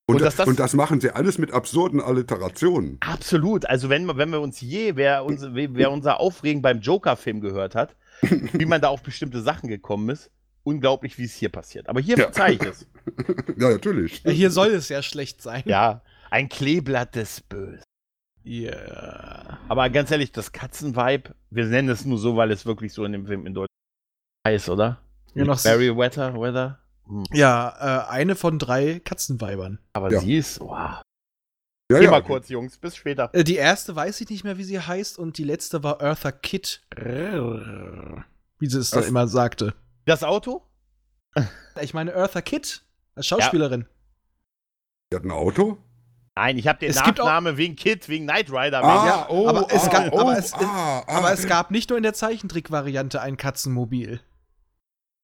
Und, 0.06 0.16
Und 0.16 0.22
das, 0.22 0.34
das- 0.34 0.48
und 0.48 0.58
das 0.58 0.72
machen 0.74 1.00
sie 1.00 1.10
alles 1.10 1.38
mit 1.38 1.52
absurden 1.52 2.00
Alliterationen. 2.00 2.96
Absolut. 2.98 3.64
Also 3.66 3.88
wenn, 3.90 4.06
wir- 4.06 4.16
wenn 4.16 4.30
wir 4.30 4.40
uns 4.40 4.60
je, 4.60 4.96
wer, 4.96 5.24
unser, 5.24 5.54
wer 5.54 5.92
unser 5.92 6.18
Aufregen 6.18 6.62
beim 6.62 6.80
Joker-Film 6.80 7.40
gehört 7.40 7.76
hat, 7.76 7.94
wie 8.22 8.66
man 8.66 8.80
da 8.80 8.88
auf 8.88 9.02
bestimmte 9.02 9.40
Sachen 9.42 9.68
gekommen 9.68 10.08
ist, 10.10 10.30
unglaublich, 10.62 11.18
wie 11.18 11.24
es 11.24 11.34
hier 11.34 11.48
passiert. 11.48 11.88
Aber 11.88 12.00
hier 12.00 12.16
Ja. 12.16 12.24
verzeih 12.24 12.52
ich 12.52 12.62
es. 12.62 12.86
Ja, 13.56 13.70
natürlich. 13.70 14.22
Hier 14.26 14.50
soll 14.50 14.68
es 14.68 14.88
ja 14.88 15.02
schlecht 15.02 15.42
sein. 15.42 15.62
Ja, 15.66 16.02
ein 16.30 16.48
Kleeblatt 16.48 17.14
des 17.16 17.40
Bösen. 17.40 17.82
Ja. 18.42 19.58
Aber 19.68 19.88
ganz 19.90 20.10
ehrlich, 20.10 20.32
das 20.32 20.52
Katzenvibe, 20.52 21.34
wir 21.50 21.66
nennen 21.66 21.88
es 21.88 22.04
nur 22.04 22.18
so, 22.18 22.36
weil 22.36 22.50
es 22.50 22.66
wirklich 22.66 22.92
so 22.92 23.04
in 23.04 23.12
dem 23.12 23.26
Film 23.26 23.46
in 23.46 23.54
Deutschland 23.54 23.68
heißt, 24.46 24.68
oder? 24.68 25.00
Ja, 25.34 25.44
noch 25.44 25.62
Barry 25.62 25.94
Weather, 25.96 26.34
Weather. 26.34 26.78
Hm. 27.06 27.24
Ja, 27.32 28.06
äh, 28.08 28.10
eine 28.10 28.34
von 28.36 28.58
drei 28.58 29.00
Katzenweibern. 29.00 29.78
Aber 29.92 30.10
Ja. 30.12 30.20
sie 30.20 30.36
ist, 30.36 30.60
wow. 30.60 31.02
Ja, 31.90 31.98
Geh 31.98 32.04
ja. 32.04 32.10
mal 32.12 32.22
kurz, 32.22 32.48
Jungs, 32.48 32.78
bis 32.78 32.94
später. 32.96 33.30
Äh, 33.32 33.42
die 33.44 33.56
erste 33.56 33.96
weiß 33.96 34.20
ich 34.20 34.30
nicht 34.30 34.44
mehr, 34.44 34.56
wie 34.58 34.64
sie 34.64 34.78
heißt, 34.80 35.18
und 35.18 35.38
die 35.38 35.44
letzte 35.44 35.82
war 35.82 36.00
Eartha 36.00 36.30
Kitt. 36.30 36.82
Wie 38.58 38.66
sie 38.66 38.78
es 38.78 38.90
da 38.90 39.00
Was? 39.00 39.08
immer 39.08 39.26
sagte. 39.28 39.74
Das 40.06 40.22
Auto? 40.24 40.62
Ich 41.80 41.94
meine 41.94 42.12
Eartha 42.12 42.40
Kitt 42.42 42.82
als 43.14 43.26
Schauspielerin. 43.26 43.86
Die 45.12 45.16
hat 45.16 45.24
ein 45.24 45.30
Auto? 45.30 45.78
Nein, 46.36 46.58
ich 46.58 46.68
habe 46.68 46.78
den 46.78 46.90
Es 46.90 47.02
gibt 47.02 47.20
auch- 47.20 47.24
Nachname 47.26 47.56
wegen 47.56 47.74
Kid, 47.76 48.08
wegen 48.08 48.24
Knight 48.26 48.50
Rider. 48.50 48.82
Ah, 48.84 49.06
ja, 49.06 49.26
oh, 49.30 49.48
aber 49.48 49.66
es 49.72 49.84
ah, 49.88 49.90
gab- 49.90 50.12
oh, 50.12 50.20
aber 50.20 50.36
es- 50.38 50.52
ah. 50.54 51.02
Aber 51.06 51.32
es 51.32 51.46
gab 51.46 51.70
nicht 51.70 51.88
nur 51.90 51.96
in 51.96 52.02
der 52.02 52.12
Zeichentrick-Variante 52.14 53.20
ein 53.20 53.36
Katzenmobil. 53.36 54.20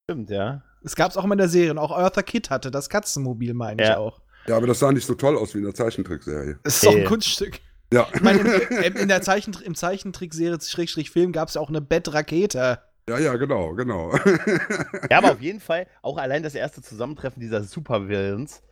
stimmt, 0.09 0.31
ja. 0.31 0.62
Es 0.85 0.94
gab 0.96 1.11
es 1.11 1.16
auch 1.16 1.24
immer 1.24 1.35
in 1.35 1.38
der 1.38 1.48
Serie. 1.48 1.72
Und 1.72 1.79
auch 1.79 1.90
Eartha 1.96 2.22
Kitt 2.22 2.48
hatte 2.50 2.70
das 2.70 2.88
Katzenmobil, 2.88 3.55
meine 3.55 3.83
ich 3.83 3.88
Ja. 3.88 3.98
auch. 3.98 4.20
Ja, 4.48 4.56
aber 4.56 4.66
das 4.66 4.78
sah 4.78 4.92
nicht 4.92 5.06
so 5.06 5.14
toll 5.14 5.37
aus 5.37 5.54
wie 5.54 5.59
in 5.59 5.64
der 5.64 5.74
Zeichentrickserie. 5.74 6.59
Das 6.62 6.76
ist 6.76 6.87
doch 6.87 6.92
ein 6.92 7.02
Äh. 7.02 7.04
Kunststück. 7.04 7.61
Ja. 7.92 8.09
Ich 8.14 8.20
meine, 8.20 8.40
im, 8.40 8.96
in 8.96 9.09
der 9.09 9.22
Zeichentr 9.22 9.64
im 9.64 9.74
Zeichentrickserie 9.74 10.59
Schrägstrich 10.61 11.11
Film 11.11 11.32
gab 11.32 11.48
es 11.48 11.54
ja 11.54 11.61
auch 11.61 11.68
eine 11.68 11.80
Bettrakete. 11.80 12.80
ja, 13.09 13.18
ja, 13.18 13.37
genau, 13.37 13.74
genau. 13.74 14.12
Ja, 15.11 15.18
aber 15.18 15.32
auf 15.32 15.40
jeden 15.40 15.61
Fall 15.61 15.87
auch 16.02 16.18
allein 16.18 16.42
das 16.42 16.54
erste 16.54 16.82
Zusammentreffen 16.82 17.40
dieser 17.40 17.62
Supervillains. 17.62 18.62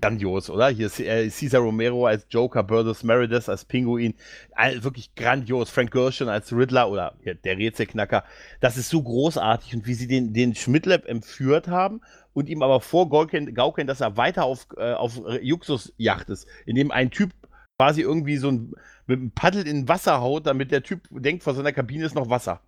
Grandios, 0.00 0.48
oder? 0.48 0.68
Hier 0.68 0.86
ist 0.86 1.00
äh, 1.00 1.28
Cesar 1.28 1.60
Romero 1.60 2.06
als 2.06 2.24
Joker, 2.30 2.62
Burgess 2.62 3.02
Meredith 3.02 3.48
als 3.48 3.64
Pinguin. 3.64 4.14
All, 4.52 4.84
wirklich 4.84 5.12
grandios. 5.16 5.70
Frank 5.70 5.90
Gershon 5.90 6.28
als 6.28 6.52
Riddler 6.52 6.88
oder 6.88 7.14
ja, 7.24 7.34
der 7.34 7.58
Rätselknacker. 7.58 8.22
Das 8.60 8.76
ist 8.76 8.90
so 8.90 9.02
großartig. 9.02 9.74
Und 9.74 9.84
wie 9.88 9.94
sie 9.94 10.06
den, 10.06 10.32
den 10.32 10.54
Schmidtlab 10.54 11.06
entführt 11.06 11.66
haben 11.66 12.00
und 12.34 12.48
ihm 12.48 12.62
aber 12.62 12.80
vorgaukeln, 12.80 13.54
gaukeln, 13.54 13.86
dass 13.86 14.00
er 14.00 14.16
weiter 14.16 14.44
auf, 14.44 14.66
äh, 14.76 14.92
auf 14.92 15.20
Juxusjacht 15.40 16.30
ist, 16.30 16.46
indem 16.66 16.90
ein 16.90 17.10
Typ 17.10 17.30
quasi 17.78 18.02
irgendwie 18.02 18.36
so 18.36 18.50
ein, 18.50 18.72
mit 19.06 19.18
einem 19.18 19.30
Paddel 19.32 19.66
in 19.66 19.88
Wasser 19.88 20.20
haut, 20.20 20.46
damit 20.46 20.70
der 20.70 20.82
Typ 20.82 21.08
denkt, 21.10 21.42
vor 21.42 21.54
seiner 21.54 21.72
Kabine 21.72 22.04
ist 22.04 22.14
noch 22.14 22.30
Wasser. 22.30 22.60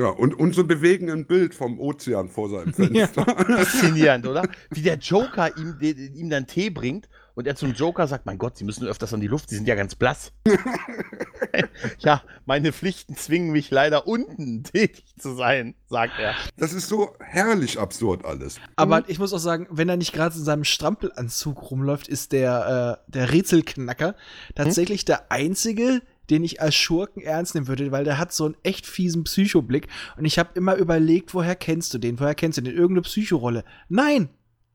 ja, 0.00 0.08
und, 0.08 0.34
und 0.34 0.54
so 0.54 0.64
bewegen 0.64 1.10
ein 1.10 1.26
Bild 1.26 1.54
vom 1.54 1.80
Ozean 1.80 2.28
vor 2.28 2.48
seinem 2.48 2.72
Fenster. 2.74 3.24
Faszinierend, 3.24 4.26
oder? 4.26 4.48
Wie 4.70 4.82
der 4.82 4.98
Joker 4.98 5.56
ihm, 5.56 5.76
ihm 5.80 6.30
dann 6.30 6.46
Tee 6.46 6.70
bringt 6.70 7.08
und 7.40 7.46
er 7.46 7.56
zum 7.56 7.72
Joker 7.72 8.06
sagt: 8.06 8.26
Mein 8.26 8.38
Gott, 8.38 8.56
Sie 8.58 8.64
müssen 8.64 8.86
öfters 8.86 9.14
an 9.14 9.20
die 9.20 9.26
Luft, 9.26 9.48
Sie 9.48 9.56
sind 9.56 9.66
ja 9.66 9.74
ganz 9.74 9.94
blass. 9.94 10.32
ja, 11.98 12.22
meine 12.44 12.72
Pflichten 12.72 13.16
zwingen 13.16 13.50
mich 13.50 13.70
leider 13.70 14.06
unten 14.06 14.62
tätig 14.64 15.14
zu 15.18 15.34
sein, 15.34 15.74
sagt 15.88 16.18
er. 16.18 16.34
Das 16.58 16.74
ist 16.74 16.88
so 16.88 17.16
herrlich 17.18 17.78
absurd 17.78 18.24
alles. 18.24 18.60
Aber 18.76 19.08
ich 19.08 19.18
muss 19.18 19.32
auch 19.32 19.38
sagen, 19.38 19.66
wenn 19.70 19.88
er 19.88 19.96
nicht 19.96 20.12
gerade 20.12 20.36
in 20.36 20.44
seinem 20.44 20.64
Strampelanzug 20.64 21.70
rumläuft, 21.70 22.08
ist 22.08 22.32
der, 22.32 23.00
äh, 23.08 23.10
der 23.10 23.32
Rätselknacker 23.32 24.14
tatsächlich 24.54 25.06
der 25.06 25.32
einzige, 25.32 26.02
den 26.28 26.44
ich 26.44 26.60
als 26.60 26.74
Schurken 26.74 27.22
ernst 27.22 27.54
nehmen 27.54 27.68
würde, 27.68 27.90
weil 27.90 28.04
der 28.04 28.18
hat 28.18 28.32
so 28.32 28.44
einen 28.44 28.56
echt 28.62 28.86
fiesen 28.86 29.24
Psychoblick. 29.24 29.88
Und 30.18 30.26
ich 30.26 30.38
habe 30.38 30.50
immer 30.54 30.76
überlegt, 30.76 31.32
woher 31.32 31.56
kennst 31.56 31.94
du 31.94 31.98
den? 31.98 32.20
Woher 32.20 32.34
kennst 32.34 32.58
du 32.58 32.62
den? 32.62 32.74
Irgendeine 32.74 33.02
Psychorolle. 33.02 33.64
Nein! 33.88 34.28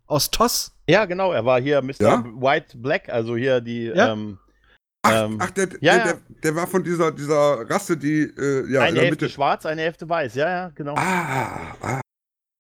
Aus 0.08 0.32
Toss. 0.32 0.75
Ja, 0.88 1.06
genau, 1.06 1.32
er 1.32 1.46
war 1.46 1.60
hier 1.60 1.82
Mr. 1.82 1.94
Ja? 2.00 2.24
White 2.36 2.78
Black, 2.78 3.10
also 3.10 3.36
hier 3.36 3.62
die. 3.62 3.86
Ja. 3.86 4.14
Ähm, 4.14 4.38
Ach, 5.08 5.26
ähm, 5.26 5.38
ach 5.40 5.52
der, 5.52 5.68
ja, 5.82 5.96
der. 5.98 6.04
Der, 6.06 6.18
der 6.44 6.56
war 6.56 6.66
von 6.66 6.84
dieser, 6.84 7.12
dieser 7.12 7.70
Rasse, 7.70 7.96
die 7.96 8.22
äh, 8.24 8.72
ja, 8.72 8.80
in 8.82 8.88
eine 8.88 8.94
der 8.96 9.04
Hälfte 9.04 9.26
Mitte. 9.26 9.30
schwarz, 9.30 9.66
eine 9.68 9.82
Hälfte 9.84 10.10
weiß. 10.10 10.34
Ja, 10.34 10.50
ja, 10.50 10.72
genau. 10.74 10.96
Ah, 10.96 11.76
ah. 11.82 12.02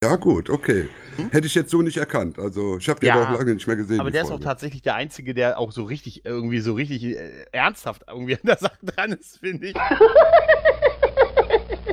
Ja, 0.03 0.15
gut, 0.17 0.51
okay. 0.51 0.87
Hätte 1.31 1.47
ich 1.47 1.55
jetzt 1.55 1.71
so 1.71 1.81
nicht 1.81 1.97
erkannt. 1.97 2.37
Also, 2.37 2.77
ich 2.77 2.87
habe 2.87 2.99
den 2.99 3.07
Ja, 3.07 3.15
aber 3.15 3.33
auch 3.33 3.39
lange 3.39 3.55
nicht 3.55 3.65
mehr 3.65 3.75
gesehen. 3.77 3.99
Aber 3.99 4.11
der 4.11 4.21
ist 4.21 4.27
auch 4.27 4.33
Folge. 4.33 4.43
tatsächlich 4.45 4.83
der 4.83 4.93
Einzige, 4.93 5.33
der 5.33 5.57
auch 5.57 5.71
so 5.71 5.83
richtig, 5.85 6.25
irgendwie 6.25 6.59
so 6.59 6.73
richtig 6.75 7.03
äh, 7.03 7.45
ernsthaft 7.51 8.03
irgendwie 8.07 8.35
an 8.35 8.41
der 8.43 8.57
Sache 8.57 8.77
dran 8.83 9.13
ist, 9.13 9.39
finde 9.39 9.67
ich. 9.67 9.75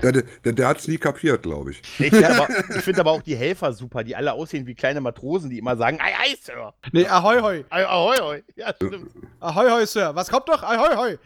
Der, 0.03 0.13
der, 0.13 0.23
der, 0.45 0.53
der 0.53 0.69
hat 0.69 0.79
es 0.79 0.89
nie 0.89 0.99
kapiert, 0.99 1.43
glaube 1.43 1.73
ich. 1.73 1.83
Ich 1.99 2.11
finde 2.11 2.31
aber, 2.31 2.49
ich 2.77 2.83
find 2.83 2.99
aber 2.99 3.11
auch 3.13 3.23
die 3.23 3.37
Helfer 3.37 3.73
super, 3.73 4.05
die 4.05 4.17
alle 4.17 4.33
aussehen 4.33 4.67
wie 4.67 4.75
kleine 4.75 5.01
Matrosen, 5.01 5.51
die 5.51 5.59
immer 5.59 5.77
sagen, 5.77 5.99
ei, 6.01 6.13
ei, 6.19 6.37
Sir. 6.43 6.75
Nee, 6.93 7.07
ahoi, 7.07 7.41
hoi. 7.41 7.65
Ei, 7.71 7.87
ahoi, 7.87 8.19
ahoi. 8.19 8.43
Ja, 8.57 8.75
stimmt. 8.75 9.11
Ahoi, 9.41 9.71
hoi, 9.71 9.87
Sir. 9.87 10.15
Was 10.15 10.31
kommt 10.31 10.49
doch? 10.49 10.63
Ahoi, 10.63 10.97
hoi. 10.97 11.19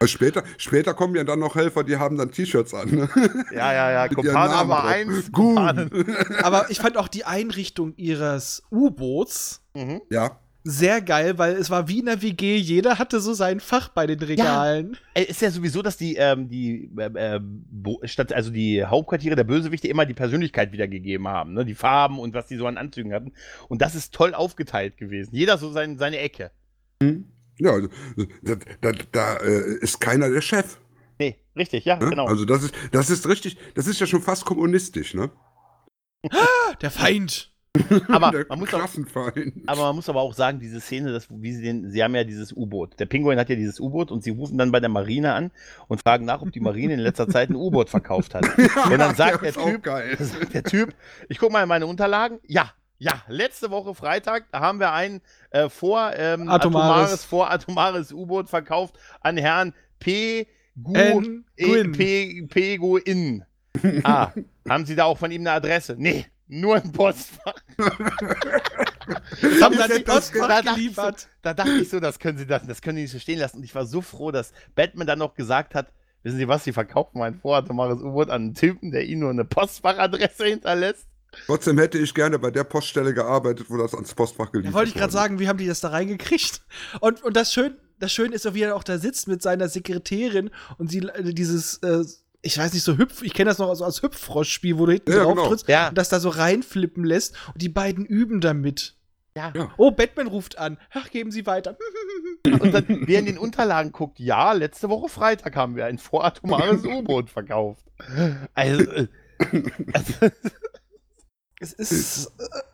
Also 0.00 0.12
später, 0.12 0.44
später 0.58 0.94
kommen 0.94 1.16
ja 1.16 1.24
dann 1.24 1.40
noch 1.40 1.56
Helfer, 1.56 1.82
die 1.82 1.96
haben 1.96 2.16
dann 2.16 2.30
T-Shirts 2.30 2.72
an. 2.72 2.88
Ne? 2.88 3.08
Ja, 3.52 3.72
ja, 3.72 4.06
ja. 4.06 4.22
Namen 4.32 4.68
Nummer. 4.68 4.84
1. 4.84 5.32
Gut. 5.32 5.58
Aber 6.42 6.70
ich 6.70 6.78
fand 6.78 6.96
auch 6.96 7.08
die 7.08 7.24
Einrichtung 7.24 7.94
ihres 7.96 8.62
U-Boots 8.70 9.62
Mhm. 9.78 10.00
Ja, 10.10 10.40
sehr 10.64 11.00
geil, 11.00 11.38
weil 11.38 11.54
es 11.54 11.70
war 11.70 11.88
wie 11.88 12.00
in 12.00 12.06
der 12.06 12.20
WG. 12.20 12.56
Jeder 12.56 12.98
hatte 12.98 13.20
so 13.20 13.32
sein 13.32 13.60
Fach 13.60 13.88
bei 13.88 14.06
den 14.06 14.18
Regalen. 14.18 14.96
Äh, 15.14 15.24
Ist 15.24 15.40
ja 15.40 15.50
sowieso, 15.50 15.82
dass 15.82 15.96
die, 15.96 16.16
ähm, 16.16 16.48
die, 16.48 16.90
äh, 16.98 17.40
statt, 18.04 18.32
also 18.32 18.50
die 18.50 18.84
Hauptquartiere 18.84 19.36
der 19.36 19.44
Bösewichte 19.44 19.88
immer 19.88 20.04
die 20.04 20.14
Persönlichkeit 20.14 20.72
wiedergegeben 20.72 21.26
haben, 21.28 21.54
ne? 21.54 21.64
Die 21.64 21.74
Farben 21.74 22.18
und 22.18 22.34
was 22.34 22.46
die 22.46 22.56
so 22.56 22.66
an 22.66 22.76
Anzügen 22.76 23.12
hatten. 23.14 23.32
Und 23.68 23.80
das 23.82 23.94
ist 23.94 24.12
toll 24.14 24.34
aufgeteilt 24.34 24.96
gewesen. 24.96 25.34
Jeder 25.34 25.58
so 25.58 25.70
sein, 25.72 25.96
seine 25.98 26.18
Ecke. 26.18 26.50
ja, 27.00 27.70
also, 27.70 27.88
da, 28.42 28.56
da, 28.80 28.92
da 29.12 29.36
äh, 29.36 29.78
ist 29.80 30.00
keiner 30.00 30.28
der 30.28 30.40
Chef. 30.42 30.78
Nee, 31.18 31.36
richtig, 31.56 31.84
ja, 31.84 31.96
Ne? 31.98 32.10
genau. 32.10 32.26
Also 32.26 32.44
das 32.44 32.62
ist, 32.64 32.74
das 32.92 33.10
ist 33.10 33.26
richtig, 33.28 33.56
das 33.74 33.86
ist 33.86 34.00
ja 34.00 34.06
schon 34.06 34.22
fast 34.22 34.44
kommunistisch, 34.44 35.14
ne? 35.14 35.30
Der 36.82 36.90
Feind. 36.90 37.52
aber, 38.08 38.44
man 38.48 38.58
muss 38.58 38.74
auch, 38.74 38.88
aber 39.66 39.82
man 39.82 39.96
muss 39.96 40.08
aber 40.08 40.20
auch 40.20 40.34
sagen, 40.34 40.60
diese 40.60 40.80
Szene, 40.80 41.12
dass, 41.12 41.28
wie 41.30 41.52
sie 41.52 41.62
den, 41.62 41.90
sie 41.90 42.02
haben 42.02 42.14
ja 42.14 42.24
dieses 42.24 42.52
U-Boot. 42.52 42.98
Der 42.98 43.06
Pinguin 43.06 43.38
hat 43.38 43.48
ja 43.48 43.56
dieses 43.56 43.80
U-Boot 43.80 44.10
und 44.10 44.22
sie 44.22 44.30
rufen 44.30 44.58
dann 44.58 44.72
bei 44.72 44.80
der 44.80 44.88
Marine 44.88 45.34
an 45.34 45.50
und 45.86 46.02
fragen 46.02 46.24
nach, 46.24 46.42
ob 46.42 46.52
die 46.52 46.60
Marine 46.60 46.94
in 46.94 47.00
letzter 47.00 47.28
Zeit 47.28 47.50
ein 47.50 47.56
U-Boot 47.56 47.90
verkauft 47.90 48.34
hat. 48.34 48.44
und 48.58 48.98
dann 48.98 49.14
sagt 49.14 49.42
der 49.42 49.52
Typ, 49.52 49.82
geil. 49.82 50.16
Da 50.18 50.24
sagt 50.24 50.54
der 50.54 50.64
Typ, 50.64 50.94
ich 51.28 51.38
gucke 51.38 51.52
mal 51.52 51.62
in 51.62 51.68
meine 51.68 51.86
Unterlagen. 51.86 52.38
Ja, 52.46 52.72
ja, 52.98 53.22
letzte 53.28 53.70
Woche 53.70 53.94
Freitag, 53.94 54.46
da 54.50 54.60
haben 54.60 54.80
wir 54.80 54.92
ein 54.92 55.20
äh, 55.50 55.68
vor, 55.68 56.12
ähm, 56.16 56.48
Atomares. 56.48 57.12
atomares, 57.12 57.24
voratomares 57.24 58.12
U-Boot 58.12 58.48
verkauft 58.48 58.98
an 59.20 59.36
Herrn 59.36 59.72
P. 60.00 60.48
Gu 60.82 60.94
N. 60.94 61.44
E-. 61.56 61.84
P. 61.88 62.42
Pego 62.48 62.96
In. 62.96 63.44
Ah, 64.02 64.32
haben 64.68 64.86
Sie 64.86 64.96
da 64.96 65.04
auch 65.04 65.18
von 65.18 65.30
ihm 65.30 65.42
eine 65.42 65.52
Adresse? 65.52 65.94
Nee, 65.98 66.26
nur 66.48 66.76
ein 66.76 66.92
Postfach. 66.92 67.54
Das 69.40 69.62
haben 69.62 69.78
dann 69.78 69.90
die 69.90 70.02
Postfach 70.02 70.48
da, 70.48 70.60
dachte 70.60 70.80
ich 70.80 70.94
so, 70.94 71.00
geliefert. 71.00 71.28
da 71.40 71.54
dachte 71.54 71.70
ich 71.80 71.88
so, 71.88 71.98
das 71.98 72.18
können 72.18 72.36
Sie 72.36 72.46
das, 72.46 72.66
das 72.66 72.82
können 72.82 72.96
die 72.96 73.02
nicht 73.02 73.12
so 73.12 73.18
stehen 73.18 73.38
lassen. 73.38 73.56
Und 73.56 73.62
ich 73.62 73.74
war 73.74 73.86
so 73.86 74.02
froh, 74.02 74.30
dass 74.30 74.52
Batman 74.74 75.06
dann 75.06 75.18
noch 75.18 75.34
gesagt 75.34 75.74
hat, 75.74 75.94
wissen 76.22 76.36
Sie 76.36 76.46
was, 76.46 76.64
Sie 76.64 76.74
verkaufen 76.74 77.22
ein 77.22 77.34
voratomares 77.34 78.02
U-Boot 78.02 78.28
an 78.28 78.42
einen 78.42 78.54
Typen, 78.54 78.90
der 78.90 79.06
Ihnen 79.06 79.22
nur 79.22 79.30
eine 79.30 79.46
Postfachadresse 79.46 80.44
hinterlässt. 80.44 81.06
Trotzdem 81.46 81.78
hätte 81.78 81.96
ich 81.96 82.12
gerne 82.12 82.38
bei 82.38 82.50
der 82.50 82.64
Poststelle 82.64 83.14
gearbeitet, 83.14 83.70
wo 83.70 83.78
das 83.78 83.94
ans 83.94 84.14
Postfach 84.14 84.52
geliefert 84.52 84.72
Ja, 84.72 84.78
wollte 84.78 84.88
ich 84.90 84.94
gerade 84.94 85.12
wurde. 85.12 85.22
sagen, 85.22 85.38
wie 85.38 85.48
haben 85.48 85.58
die 85.58 85.66
das 85.66 85.80
da 85.80 85.88
reingekriegt? 85.88 86.60
Und, 87.00 87.22
und 87.22 87.34
das 87.34 87.52
Schöne 87.54 87.78
das 87.98 88.12
Schön 88.12 88.32
ist 88.32 88.42
so, 88.42 88.54
wie 88.54 88.62
er 88.62 88.76
auch 88.76 88.84
da 88.84 88.98
sitzt 88.98 89.28
mit 89.28 89.42
seiner 89.42 89.68
Sekretärin 89.68 90.50
und 90.78 90.90
sie 90.90 90.98
äh, 91.00 91.32
dieses, 91.34 91.78
äh, 91.78 92.04
ich 92.42 92.56
weiß 92.58 92.72
nicht, 92.72 92.84
so 92.84 92.96
Hüpf, 92.98 93.22
ich 93.22 93.34
kenne 93.34 93.50
das 93.50 93.58
noch 93.58 93.68
als, 93.68 93.82
als 93.82 94.02
Hüpffrosch-Spiel, 94.02 94.78
wo 94.78 94.86
du 94.86 94.92
hinten 94.92 95.10
Ja, 95.12 95.24
drauf 95.24 95.34
genau. 95.34 95.48
trittst 95.48 95.68
Ja. 95.68 95.88
und 95.88 95.98
das 95.98 96.08
da 96.08 96.20
so 96.20 96.28
reinflippen 96.28 97.04
lässt 97.04 97.34
und 97.52 97.60
die 97.62 97.68
beiden 97.68 98.04
üben 98.04 98.40
damit. 98.40 98.94
Ja. 99.36 99.52
Ja. 99.54 99.72
Oh, 99.76 99.90
Batman 99.92 100.26
ruft 100.26 100.58
an. 100.58 100.78
Ach, 100.92 101.10
geben 101.10 101.30
Sie 101.30 101.46
weiter. 101.46 101.76
Und 102.44 102.72
dann, 102.72 102.84
wer 103.06 103.18
in 103.20 103.26
den 103.26 103.38
Unterlagen 103.38 103.92
guckt, 103.92 104.18
ja, 104.18 104.52
letzte 104.52 104.88
Woche 104.88 105.08
Freitag 105.08 105.54
haben 105.54 105.76
wir 105.76 105.84
ein 105.84 105.98
voratomares 105.98 106.82
U-Boot 106.84 107.28
verkauft. 107.30 107.84
Also, 108.54 108.90
äh, 108.90 109.06
also 109.92 110.14
Es 111.60 111.72
ist 111.74 112.32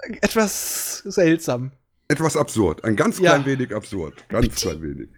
äh, 0.09 0.17
etwas 0.23 0.99
seltsam. 0.99 1.73
Etwas 2.09 2.37
absurd. 2.37 2.85
Ein 2.85 2.97
ganz 2.97 3.19
Ja. 3.19 3.33
klein 3.35 3.47
wenig 3.47 3.75
absurd. 3.75 4.27
Ganz 4.29 4.55
klein 4.55 4.81
wenig. 4.83 5.09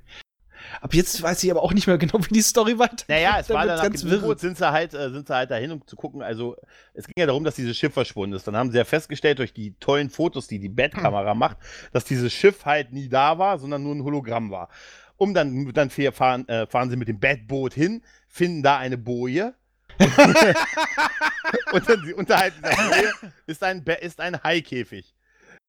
Ab 0.81 0.95
jetzt 0.95 1.21
weiß 1.23 1.43
ich 1.45 1.51
aber 1.51 1.63
auch 1.63 1.73
nicht 1.73 1.87
mehr 1.87 1.99
genau, 1.99 2.19
wie 2.25 2.35
die 2.35 2.43
Story 2.43 2.79
weitergeht. 2.79 3.09
Naja, 3.09 3.39
es 3.41 3.49
war 3.51 3.67
dann 3.67 3.93
dem 3.93 4.13
U-Boot, 4.13 4.41
sind 4.41 4.57
sie 4.59 4.71
halt, 4.71 4.95
äh, 4.95 5.11
sind 5.11 5.27
sie 5.27 5.35
halt 5.35 5.51
dahin, 5.51 5.73
um 5.73 5.87
zu 5.87 5.97
gucken. 5.97 6.23
Also, 6.23 6.57
es 6.95 7.07
ging 7.07 7.15
ja 7.19 7.27
darum, 7.27 7.45
dass 7.45 7.55
dieses 7.57 7.77
Schiff 7.77 7.95
verschwunden 7.95 8.35
ist. 8.37 8.47
Dann 8.47 8.57
haben 8.57 8.71
sie 8.71 8.79
ja 8.79 8.85
festgestellt, 8.85 9.39
durch 9.39 9.53
die 9.53 9.75
tollen 9.79 10.11
Fotos, 10.11 10.49
die 10.49 10.59
die 10.59 10.69
Bat-Kamera 10.69 11.35
macht, 11.35 11.59
dass 11.93 12.05
dieses 12.05 12.33
Schiff 12.33 12.65
halt 12.65 12.93
nie 12.93 13.09
da 13.09 13.39
war, 13.39 13.59
sondern 13.59 13.83
nur 13.83 13.95
ein 13.95 14.03
Hologramm 14.03 14.51
war. 14.51 14.69
Um 15.17 15.33
dann, 15.33 15.73
dann 15.73 15.91
fahr- 15.91 16.13
fahren, 16.13 16.47
äh, 16.49 16.67
fahren 16.67 16.91
sie 16.91 16.97
mit 16.97 17.09
dem 17.09 17.19
Bat-Boot 17.19 17.75
hin, 17.75 18.03
finden 18.29 18.63
da 18.63 18.79
eine 18.79 18.99
Boje. 18.99 19.55
und 21.73 21.89
dann 21.89 22.13
unterhalb 22.15 22.55
dieser 22.57 22.77
Boje 22.89 23.13
ist 23.47 23.63
ein, 23.63 23.83
ist 24.01 24.21
ein 24.21 24.43
Haikäfig. 24.43 25.15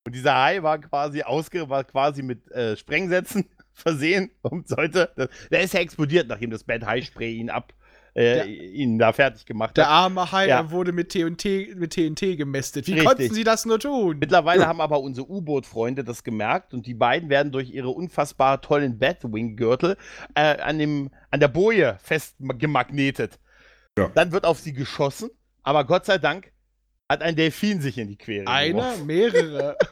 Und 0.05 0.15
dieser 0.15 0.36
Hai 0.36 0.63
war 0.63 0.79
quasi 0.79 1.21
ausge, 1.21 1.69
war 1.69 1.83
quasi 1.83 2.23
mit 2.23 2.49
äh, 2.51 2.77
Sprengsätzen 2.77 3.45
versehen 3.77 4.31
und 4.41 4.67
sollte. 4.67 5.11
Der 5.51 5.61
ist 5.61 5.73
ja 5.73 5.79
explodiert, 5.79 6.27
nachdem 6.27 6.49
das 6.51 6.63
Bad 6.63 6.85
High 6.85 7.05
Spray 7.05 7.35
ihn 7.35 7.49
ab, 7.49 7.73
äh, 8.13 8.21
Der- 8.35 8.47
ihn 8.47 8.97
da 8.97 9.13
fertig 9.13 9.45
gemacht 9.45 9.77
Der 9.77 9.85
hat. 9.85 9.91
arme 9.91 10.31
Hai 10.31 10.47
Ja. 10.47 10.71
wurde 10.71 10.91
mit 10.91 11.09
TNT, 11.09 11.75
mit 11.75 11.91
TNT 11.93 12.35
gemästet. 12.35 12.87
Wie 12.87 12.93
Richtig. 12.93 13.07
konnten 13.07 13.33
sie 13.33 13.43
das 13.43 13.65
nur 13.65 13.79
tun? 13.79 14.17
Mittlerweile 14.19 14.65
haben 14.65 14.81
aber 14.81 14.99
unsere 15.01 15.29
U-Boot-Freunde 15.29 16.03
das 16.03 16.23
gemerkt 16.23 16.73
und 16.73 16.87
die 16.87 16.95
beiden 16.95 17.29
werden 17.29 17.51
durch 17.51 17.69
ihre 17.69 17.89
unfassbar 17.89 18.61
tollen 18.61 18.97
Batwing-Gürtel 18.97 19.97
äh, 20.33 20.57
an, 20.59 20.79
dem, 20.79 21.11
an 21.29 21.39
der 21.39 21.47
Boje 21.49 21.97
festgemagnetet. 22.01 23.39
Ja. 23.97 24.09
Dann 24.13 24.31
wird 24.31 24.45
auf 24.45 24.59
sie 24.59 24.73
geschossen, 24.73 25.29
aber 25.63 25.85
Gott 25.85 26.05
sei 26.05 26.17
Dank 26.17 26.51
hat 27.09 27.21
ein 27.21 27.35
Delfin 27.35 27.81
sich 27.81 27.97
in 27.97 28.07
die 28.07 28.17
Quere 28.17 28.47
Einer, 28.47 28.81
geworfen. 28.81 29.05
mehrere. 29.05 29.77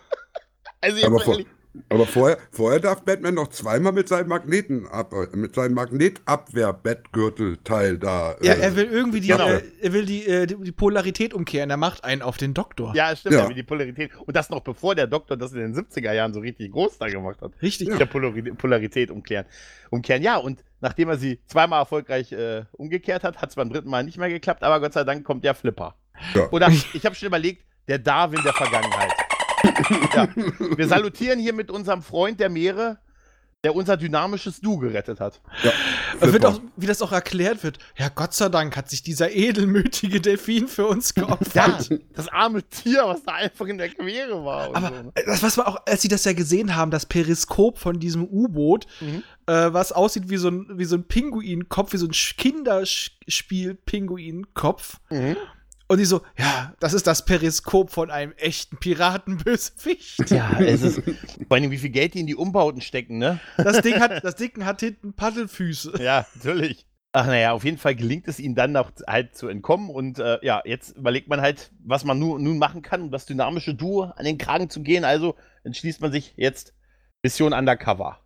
Also 0.82 0.98
ich 0.98 1.06
Aber 1.06 1.20
vor, 1.20 1.40
aber 1.90 2.06
vorher, 2.06 2.38
vorher 2.52 2.80
darf 2.80 3.04
Batman 3.04 3.34
noch 3.36 3.48
zweimal 3.50 3.94
mit 3.94 4.08
seinem 4.08 4.30
Magneten 4.30 4.88
ab, 4.88 5.14
äh, 5.14 5.36
mit 5.36 5.56
seinem 5.56 5.74
Magnetabwehr-Bettgürtelteil 5.76 7.98
da. 7.98 8.36
ja, 8.42 8.54
äh, 8.54 8.60
er 8.60 8.76
will 8.76 8.86
irgendwie 8.86 9.22
die, 9.22 9.28
Genau. 9.30 9.48
äh, 9.48 9.62
er 9.82 9.94
will 9.94 10.06
die, 10.06 10.26
äh, 10.26 10.46
die, 10.48 10.72
Polarität 10.72 11.34
umkehren. 11.34 11.70
Er 11.70 11.78
macht 11.78 12.04
einen 12.04 12.22
auf 12.22 12.38
den 12.38 12.54
Doktor. 12.54 12.94
ja, 12.96 13.16
stimmt, 13.16 13.36
Ja. 13.36 13.48
ja. 13.48 13.54
die 13.54 13.64
Polarität. 13.64 14.12
Und 14.26 14.36
das 14.36 14.50
noch 14.50 14.62
bevor 14.62 14.96
der 14.96 15.08
Doktor 15.08 15.38
das 15.38 15.54
in 15.54 15.60
den 15.60 15.76
70er 15.76 16.14
Jahren 16.14 16.34
so 16.34 16.40
richtig 16.40 16.72
groß 16.72 16.98
da 16.98 17.08
gemacht 17.08 17.42
hat. 17.42 17.52
Richtig. 17.62 17.96
der 17.98 18.06
Polari 18.06 18.42
Polarität 18.54 19.12
umkehren. 19.12 19.46
umkehren. 19.90 20.24
Ja, 20.24 20.38
und 20.38 20.64
nachdem 20.82 21.10
er 21.10 21.18
sie 21.18 21.40
zweimal 21.48 21.82
erfolgreich 21.82 22.32
äh, 22.32 22.64
umgekehrt 22.74 23.24
hat, 23.24 23.42
hat 23.42 23.50
es 23.50 23.56
beim 23.56 23.70
dritten 23.70 23.90
Mal 23.90 24.04
nicht 24.04 24.18
mehr 24.18 24.30
geklappt, 24.30 24.64
aber 24.64 24.80
Gott 24.80 24.94
sei 24.94 25.04
Dank 25.04 25.24
kommt 25.24 25.44
der 25.44 25.56
Flipper. 25.56 25.96
Ja. 26.34 26.50
Oder 26.52 26.70
ich 26.70 27.06
habe 27.06 27.16
schon 27.16 27.28
überlegt, 27.28 27.64
der 27.88 28.00
Darwin 28.00 28.42
der 28.44 28.54
Vergangenheit. 28.54 29.12
ja. 30.16 30.28
Wir 30.78 30.88
salutieren 30.88 31.40
hier 31.40 31.54
mit 31.54 31.70
unserem 31.72 32.02
Freund 32.02 32.40
der 32.40 32.50
Meere, 32.50 32.98
der 33.64 33.76
unser 33.76 33.98
dynamisches 33.98 34.62
Du 34.62 34.78
gerettet 34.78 35.20
hat. 35.20 35.42
Es 36.20 36.22
wird 36.22 36.32
Flipper. 36.44 36.50
auch, 36.50 36.62
wie 36.78 36.86
das 36.86 37.02
auch 37.02 37.12
erklärt 37.12 37.64
wird. 37.64 37.80
Ja, 37.98 38.10
Gott 38.10 38.36
sei 38.36 38.48
Dank 38.50 38.78
hat 38.78 38.92
sich 38.92 39.02
dieser 39.02 39.32
edelmütige 39.32 40.22
Delfin 40.22 40.68
für 40.68 40.86
uns 40.86 41.14
geopfert. 41.16 41.90
Ja, 41.90 41.98
das 42.14 42.28
arme 42.28 42.62
Tier, 42.70 43.06
was 43.08 43.24
da 43.24 43.32
einfach 43.34 43.66
in 43.66 43.80
der 43.80 43.90
Quere 43.90 44.46
war. 44.46 44.70
und 44.70 44.76
Aber 44.76 44.90
so, 44.90 44.94
ne? 45.06 45.12
das, 45.26 45.42
was 45.42 45.58
wir 45.58 45.68
auch, 45.68 45.78
als 45.88 46.04
sie 46.04 46.10
das 46.10 46.26
ja 46.26 46.34
gesehen 46.34 46.76
haben, 46.76 46.92
das 46.92 47.08
Periskop 47.08 47.80
von 47.80 48.00
diesem 48.00 48.24
U-Boot, 48.26 48.86
Mhm. 49.02 49.24
äh, 49.48 49.74
was 49.74 49.92
aussieht 49.92 50.30
wie 50.30 50.38
so 50.38 50.50
ein, 50.50 50.68
wie 50.78 50.86
so 50.86 50.96
ein 50.96 51.08
Pinguinkopf, 51.08 51.94
wie 51.94 51.98
so 51.98 52.06
ein 52.06 52.12
Kinderspiel-Pinguinkopf. 52.12 54.98
Mhm. 55.10 55.38
Und 55.88 56.00
die 56.00 56.06
so, 56.06 56.22
ja, 56.38 56.74
das 56.80 56.94
ist 56.94 57.06
das 57.06 57.26
Periskop 57.26 57.92
von 57.92 58.10
einem 58.10 58.34
echten 58.38 58.78
Piratenbösewicht. 58.78 60.32
Ja, 60.32 60.60
es 60.60 60.82
ist. 60.82 61.02
Vor 61.48 61.58
allem, 61.58 61.70
wie 61.70 61.78
viel 61.78 61.92
Geld 61.92 62.16
die 62.16 62.22
in 62.22 62.28
die 62.28 62.36
Umbauten 62.36 62.82
stecken, 62.82 63.20
ne? 63.20 63.40
Das 63.58 63.82
Ding 63.82 64.00
hat, 64.00 64.24
das 64.24 64.36
Ding 64.36 64.66
hat 64.66 64.80
hinten 64.80 65.14
Paddelfüße. 65.14 66.02
Ja, 66.02 66.26
natürlich. 66.34 66.88
Ach 67.18 67.28
naja, 67.28 67.54
auf 67.54 67.64
jeden 67.64 67.78
Fall 67.78 67.96
gelingt 67.96 68.28
es 68.28 68.40
ihnen 68.40 68.56
dann 68.56 68.74
noch 68.74 68.92
halt 69.08 69.38
zu 69.38 69.48
entkommen 69.48 69.90
und 69.90 70.20
äh, 70.20 70.38
ja, 70.42 70.62
jetzt 70.66 70.98
überlegt 70.98 71.30
man 71.30 71.40
halt, 71.40 71.72
was 71.80 72.04
man 72.04 72.20
nu, 72.20 72.38
nun 72.38 72.58
machen 72.58 72.82
kann, 72.82 73.04
um 73.04 73.12
das 73.12 73.26
dynamische 73.26 73.74
Duo 73.74 74.04
an 74.04 74.26
den 74.26 74.38
Kragen 74.38 74.70
zu 74.70 74.82
gehen. 74.82 75.06
Also 75.06 75.36
entschließt 75.64 76.02
man 76.02 76.12
sich 76.12 76.34
jetzt 76.36 76.74
Mission 77.24 77.54
Undercover. 77.54 78.20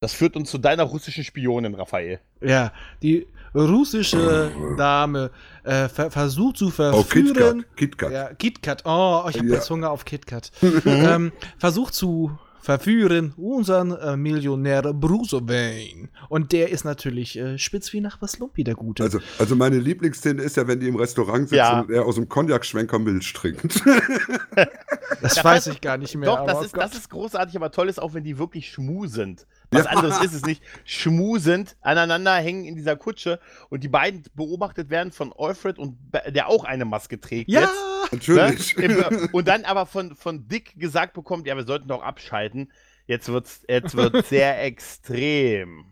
Das 0.00 0.12
führt 0.12 0.36
uns 0.36 0.50
zu 0.50 0.58
deiner 0.58 0.82
russischen 0.82 1.24
Spionin, 1.24 1.74
Raphael. 1.74 2.20
Ja, 2.42 2.70
die 3.02 3.26
russische 3.54 4.50
Dame 4.76 5.30
äh, 5.64 5.88
ver 5.88 6.10
versucht 6.10 6.58
zu 6.58 6.66
Oh, 6.66 6.70
verführen. 6.70 7.64
KitKat. 7.76 7.76
KitKat. 7.76 8.12
Ja, 8.12 8.34
KitKat. 8.34 8.82
Oh, 8.84 9.24
ich 9.30 9.38
habe 9.38 9.48
Ja. 9.48 9.54
jetzt 9.54 9.70
Hunger 9.70 9.90
auf 9.90 10.04
KitKat. 10.04 10.50
ähm, 10.84 11.32
versucht 11.58 11.94
zu 11.94 12.38
verführen 12.60 13.32
unseren 13.38 13.92
äh, 13.92 14.16
Millionär 14.18 14.82
Bruce 14.92 15.32
Wayne. 15.34 16.08
Und 16.28 16.50
der 16.52 16.68
ist 16.70 16.84
natürlich 16.84 17.38
äh, 17.38 17.56
spitz 17.58 17.92
wie 17.94 18.00
nach 18.02 18.20
was 18.20 18.38
Lumpi, 18.40 18.64
der 18.64 18.74
Gute. 18.74 19.04
Also, 19.04 19.20
also 19.38 19.54
meine 19.56 19.78
Lieblingsszene 19.78 20.42
ist 20.42 20.56
ja, 20.56 20.66
wenn 20.66 20.80
die 20.80 20.88
im 20.88 20.96
Restaurant 20.96 21.48
sitzen 21.48 21.54
Ja. 21.58 21.80
und 21.80 21.90
er 21.90 22.04
aus 22.04 22.16
dem 22.16 22.28
Cognac-Schwenker 22.28 22.98
Milch 22.98 23.32
trinkt. 23.32 23.82
das 25.22 25.36
Ja, 25.36 25.44
weiß 25.44 25.68
ich 25.68 25.80
gar 25.80 25.96
nicht 25.96 26.14
mehr. 26.16 26.28
Doch, 26.28 26.44
das 26.44 26.64
ist, 26.66 26.76
das 26.76 26.92
ist 26.94 27.08
großartig, 27.08 27.56
aber 27.56 27.70
toll 27.70 27.88
ist 27.88 28.02
auch, 28.02 28.12
wenn 28.14 28.24
die 28.24 28.36
wirklich 28.36 28.68
schmusend. 28.70 29.46
Was 29.70 29.86
anderes 29.86 30.22
ist 30.22 30.32
es 30.32 30.42
nicht. 30.44 30.62
Schmusend 30.84 31.76
aneinander 31.80 32.34
hängen 32.36 32.64
in 32.64 32.76
dieser 32.76 32.96
Kutsche 32.96 33.40
und 33.68 33.82
die 33.82 33.88
beiden 33.88 34.22
beobachtet 34.34 34.90
werden 34.90 35.12
von 35.12 35.32
Alfred 35.36 35.78
und 35.78 35.98
der 36.28 36.48
auch 36.48 36.64
eine 36.64 36.84
Maske 36.84 37.20
trägt. 37.20 37.50
Ja! 37.50 37.60
Jetzt. 37.62 37.72
Natürlich. 38.12 38.76
Ne? 38.76 39.28
Und 39.32 39.48
dann 39.48 39.64
aber 39.64 39.86
von, 39.86 40.14
von 40.14 40.46
Dick 40.48 40.78
gesagt 40.78 41.14
bekommt, 41.14 41.46
ja, 41.46 41.56
wir 41.56 41.64
sollten 41.64 41.88
doch 41.88 42.02
abschalten. 42.02 42.70
Jetzt 43.08 43.28
wird's, 43.28 43.62
jetzt 43.68 43.96
wird's 43.96 44.28
sehr 44.28 44.62
extrem. 44.62 45.86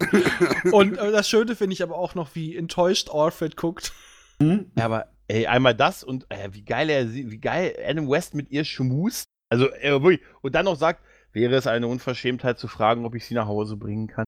Und 0.72 0.96
äh, 0.98 1.10
das 1.12 1.28
Schöne 1.28 1.56
finde 1.56 1.74
ich 1.74 1.82
aber 1.82 1.96
auch 1.96 2.14
noch, 2.14 2.34
wie 2.34 2.56
enttäuscht 2.56 3.08
Alfred 3.10 3.56
guckt. 3.56 3.92
Ja, 4.40 4.84
aber 4.84 5.06
ey, 5.28 5.46
einmal 5.46 5.74
das 5.74 6.02
und 6.04 6.26
äh, 6.28 6.48
wie 6.52 6.64
geil 6.64 6.90
er 6.90 7.06
sie- 7.08 7.30
wie 7.30 7.38
geil 7.38 7.74
Adam 7.86 8.08
West 8.10 8.34
mit 8.34 8.50
ihr 8.50 8.64
schmust. 8.64 9.26
Also 9.48 9.68
äh. 9.70 9.92
Und 10.40 10.54
dann 10.54 10.64
noch 10.64 10.76
sagt, 10.76 11.04
wäre 11.34 11.56
es 11.56 11.66
eine 11.66 11.88
Unverschämtheit 11.88 12.58
zu 12.58 12.68
fragen, 12.68 13.04
ob 13.04 13.14
ich 13.14 13.26
sie 13.26 13.34
nach 13.34 13.46
Hause 13.46 13.76
bringen 13.76 14.06
kann. 14.06 14.24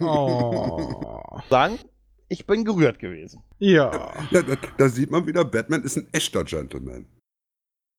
Oh. 0.00 1.40
Sagen, 1.50 1.78
ich 2.28 2.46
bin 2.46 2.64
gerührt 2.64 2.98
gewesen. 2.98 3.42
Ja. 3.58 4.12
Ja, 4.30 4.42
da, 4.42 4.56
da 4.76 4.88
sieht 4.88 5.10
man 5.10 5.26
wieder, 5.26 5.44
Batman 5.44 5.82
ist 5.82 5.96
ein 5.96 6.08
echter 6.12 6.44
Gentleman. 6.44 7.06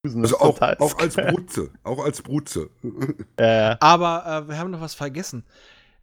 Also 0.04 0.22
ist 0.22 0.34
auch, 0.34 0.62
auch 0.62 1.00
als. 1.00 1.16
Brutze. 1.16 1.72
Auch 1.84 2.04
als 2.04 2.22
Brutze. 2.22 2.70
Äh, 3.38 3.76
Aber 3.80 4.46
äh, 4.46 4.50
wir 4.50 4.58
haben 4.58 4.72
noch 4.72 4.82
was 4.82 4.94
vergessen. 4.94 5.44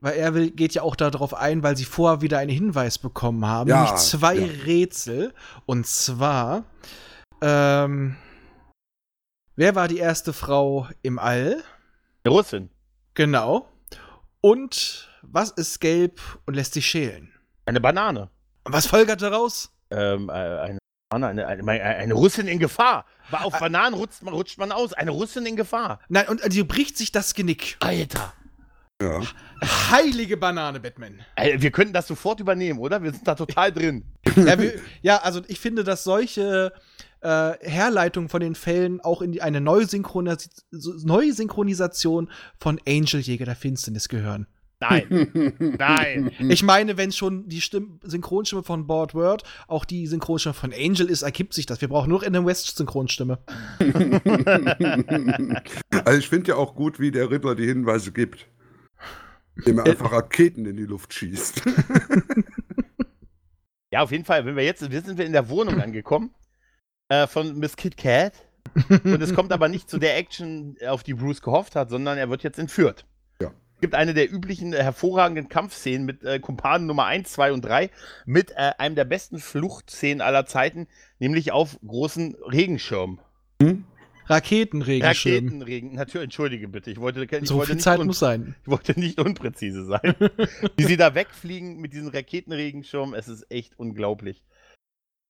Weil 0.00 0.16
er 0.16 0.34
will, 0.34 0.50
geht 0.50 0.74
ja 0.74 0.82
auch 0.82 0.96
darauf 0.96 1.32
ein, 1.32 1.62
weil 1.62 1.76
sie 1.76 1.84
vorher 1.86 2.20
wieder 2.20 2.38
einen 2.38 2.50
Hinweis 2.50 2.98
bekommen 2.98 3.46
haben. 3.46 3.70
Ja, 3.70 3.84
nämlich 3.84 4.00
zwei 4.02 4.34
ja. 4.34 4.46
Rätsel. 4.66 5.32
Und 5.64 5.86
zwar, 5.86 6.64
ähm, 7.40 8.16
wer 9.56 9.74
war 9.74 9.88
die 9.88 9.98
erste 9.98 10.34
Frau 10.34 10.88
im 11.02 11.18
All? 11.18 11.62
Eine 12.24 12.34
Russin. 12.34 12.70
Genau. 13.14 13.68
Und 14.40 15.08
was 15.22 15.50
ist 15.50 15.80
gelb 15.80 16.20
und 16.46 16.54
lässt 16.54 16.74
sich 16.74 16.86
schälen? 16.86 17.32
Eine 17.66 17.80
Banane. 17.80 18.30
Und 18.64 18.72
was 18.72 18.86
folgert 18.86 19.22
daraus? 19.22 19.70
Ähm, 19.90 20.28
äh, 20.28 20.32
eine, 20.32 20.78
Banane, 21.10 21.46
eine, 21.46 21.68
eine, 21.68 21.82
eine 21.82 22.14
Russin 22.14 22.48
in 22.48 22.58
Gefahr. 22.58 23.04
Auf 23.30 23.58
Bananen 23.58 23.94
rutscht 23.94 24.22
man, 24.22 24.34
rutscht 24.34 24.58
man 24.58 24.72
aus. 24.72 24.94
Eine 24.94 25.10
Russin 25.10 25.44
in 25.46 25.56
Gefahr. 25.56 26.00
Nein, 26.08 26.28
und 26.28 26.40
die 26.52 26.62
bricht 26.62 26.96
sich 26.96 27.12
das 27.12 27.34
Genick. 27.34 27.76
Alter. 27.80 28.32
Ja. 29.02 29.20
Heilige 29.90 30.36
Banane, 30.36 30.80
Batman. 30.80 31.20
Ey, 31.36 31.60
wir 31.60 31.70
könnten 31.70 31.92
das 31.92 32.06
sofort 32.06 32.40
übernehmen, 32.40 32.78
oder? 32.78 33.02
Wir 33.02 33.12
sind 33.12 33.26
da 33.26 33.34
total 33.34 33.72
drin. 33.72 34.04
ja, 34.36 34.58
wir, 34.58 34.80
ja, 35.02 35.18
also 35.18 35.42
ich 35.46 35.60
finde, 35.60 35.84
dass 35.84 36.04
solche 36.04 36.72
äh, 37.24 37.54
Herleitungen 37.62 38.28
von 38.28 38.40
den 38.40 38.54
Fällen 38.54 39.00
auch 39.00 39.22
in 39.22 39.32
die, 39.32 39.42
eine 39.42 39.60
Neusynchronis 39.60 40.50
Neusynchronisation 40.70 42.30
von 42.58 42.78
Angel 42.86 43.20
Jäger 43.20 43.46
der 43.46 43.56
Finsternis 43.56 44.08
gehören. 44.08 44.46
Nein. 44.80 45.54
Nein. 45.78 46.30
Ich 46.50 46.62
meine, 46.62 46.98
wenn 46.98 47.12
schon 47.12 47.48
die 47.48 47.62
Stimm 47.62 48.00
Synchronstimme 48.02 48.62
von 48.62 48.86
Board 48.86 49.14
Word 49.14 49.42
auch 49.66 49.86
die 49.86 50.06
Synchronstimme 50.06 50.52
von 50.52 50.72
Angel 50.74 51.08
ist, 51.08 51.22
ergibt 51.22 51.54
sich 51.54 51.64
das. 51.64 51.80
Wir 51.80 51.88
brauchen 51.88 52.10
nur 52.10 52.22
eine 52.22 52.44
West 52.44 52.76
Synchronstimme. 52.76 53.38
Also 56.04 56.18
ich 56.18 56.28
finde 56.28 56.48
ja 56.48 56.56
auch 56.56 56.74
gut, 56.74 57.00
wie 57.00 57.10
der 57.10 57.30
Riddler 57.30 57.54
die 57.54 57.64
Hinweise 57.64 58.12
gibt. 58.12 58.46
Indem 59.56 59.78
er 59.78 59.86
einfach 59.86 60.12
Raketen 60.12 60.66
in 60.66 60.76
die 60.76 60.84
Luft 60.84 61.14
schießt. 61.14 61.62
Ja, 63.90 64.02
auf 64.02 64.10
jeden 64.10 64.24
Fall, 64.24 64.44
wenn 64.44 64.56
wir 64.56 64.64
jetzt, 64.64 64.90
wir 64.90 65.02
sind 65.02 65.18
wir 65.18 65.24
in 65.24 65.30
der 65.30 65.48
Wohnung 65.48 65.80
angekommen 65.80 66.34
äh, 67.08 67.26
von 67.26 67.58
Miss 67.58 67.76
Kit 67.76 67.96
Kat. 67.96 68.32
Und 68.88 69.22
es 69.22 69.34
kommt 69.34 69.52
aber 69.52 69.68
nicht 69.68 69.88
zu 69.88 69.98
der 69.98 70.16
Action, 70.16 70.76
auf 70.86 71.02
die 71.02 71.14
Bruce 71.14 71.42
gehofft 71.42 71.76
hat, 71.76 71.90
sondern 71.90 72.18
er 72.18 72.30
wird 72.30 72.42
jetzt 72.42 72.58
entführt. 72.58 73.04
Ja. 73.40 73.52
Es 73.74 73.80
gibt 73.80 73.94
eine 73.94 74.14
der 74.14 74.32
üblichen 74.32 74.72
äh, 74.72 74.82
hervorragenden 74.82 75.48
Kampfszenen 75.48 76.06
mit 76.06 76.24
äh, 76.24 76.38
Kumpanen 76.40 76.86
Nummer 76.86 77.04
1, 77.04 77.30
2 77.32 77.52
und 77.52 77.64
3, 77.64 77.90
mit 78.24 78.52
äh, 78.52 78.72
einem 78.78 78.94
der 78.94 79.04
besten 79.04 79.38
Fluchtszenen 79.38 80.20
aller 80.22 80.46
Zeiten, 80.46 80.88
nämlich 81.18 81.52
auf 81.52 81.78
großen 81.86 82.36
Regenschirmen. 82.50 83.20
Raketenregenschirm. 84.26 85.34
Raketenregen, 85.34 85.94
natürlich, 85.94 86.24
entschuldige 86.24 86.68
bitte, 86.68 86.90
ich 86.90 86.98
wollte, 86.98 87.22
ich 87.22 87.48
So 87.48 87.56
wollte 87.56 87.68
viel 87.68 87.74
nicht 87.76 87.84
Zeit 87.84 88.02
muss 88.02 88.18
sein. 88.18 88.54
ich 88.62 88.68
wollte 88.68 88.98
nicht 88.98 89.20
unpräzise 89.20 89.84
sein. 89.84 90.14
Wie 90.76 90.84
sie 90.84 90.96
da 90.96 91.14
wegfliegen 91.14 91.80
mit 91.80 91.92
diesen 91.92 92.08
Raketenregenschirmen, 92.08 93.14
es 93.14 93.28
ist 93.28 93.50
echt 93.50 93.78
unglaublich. 93.78 94.42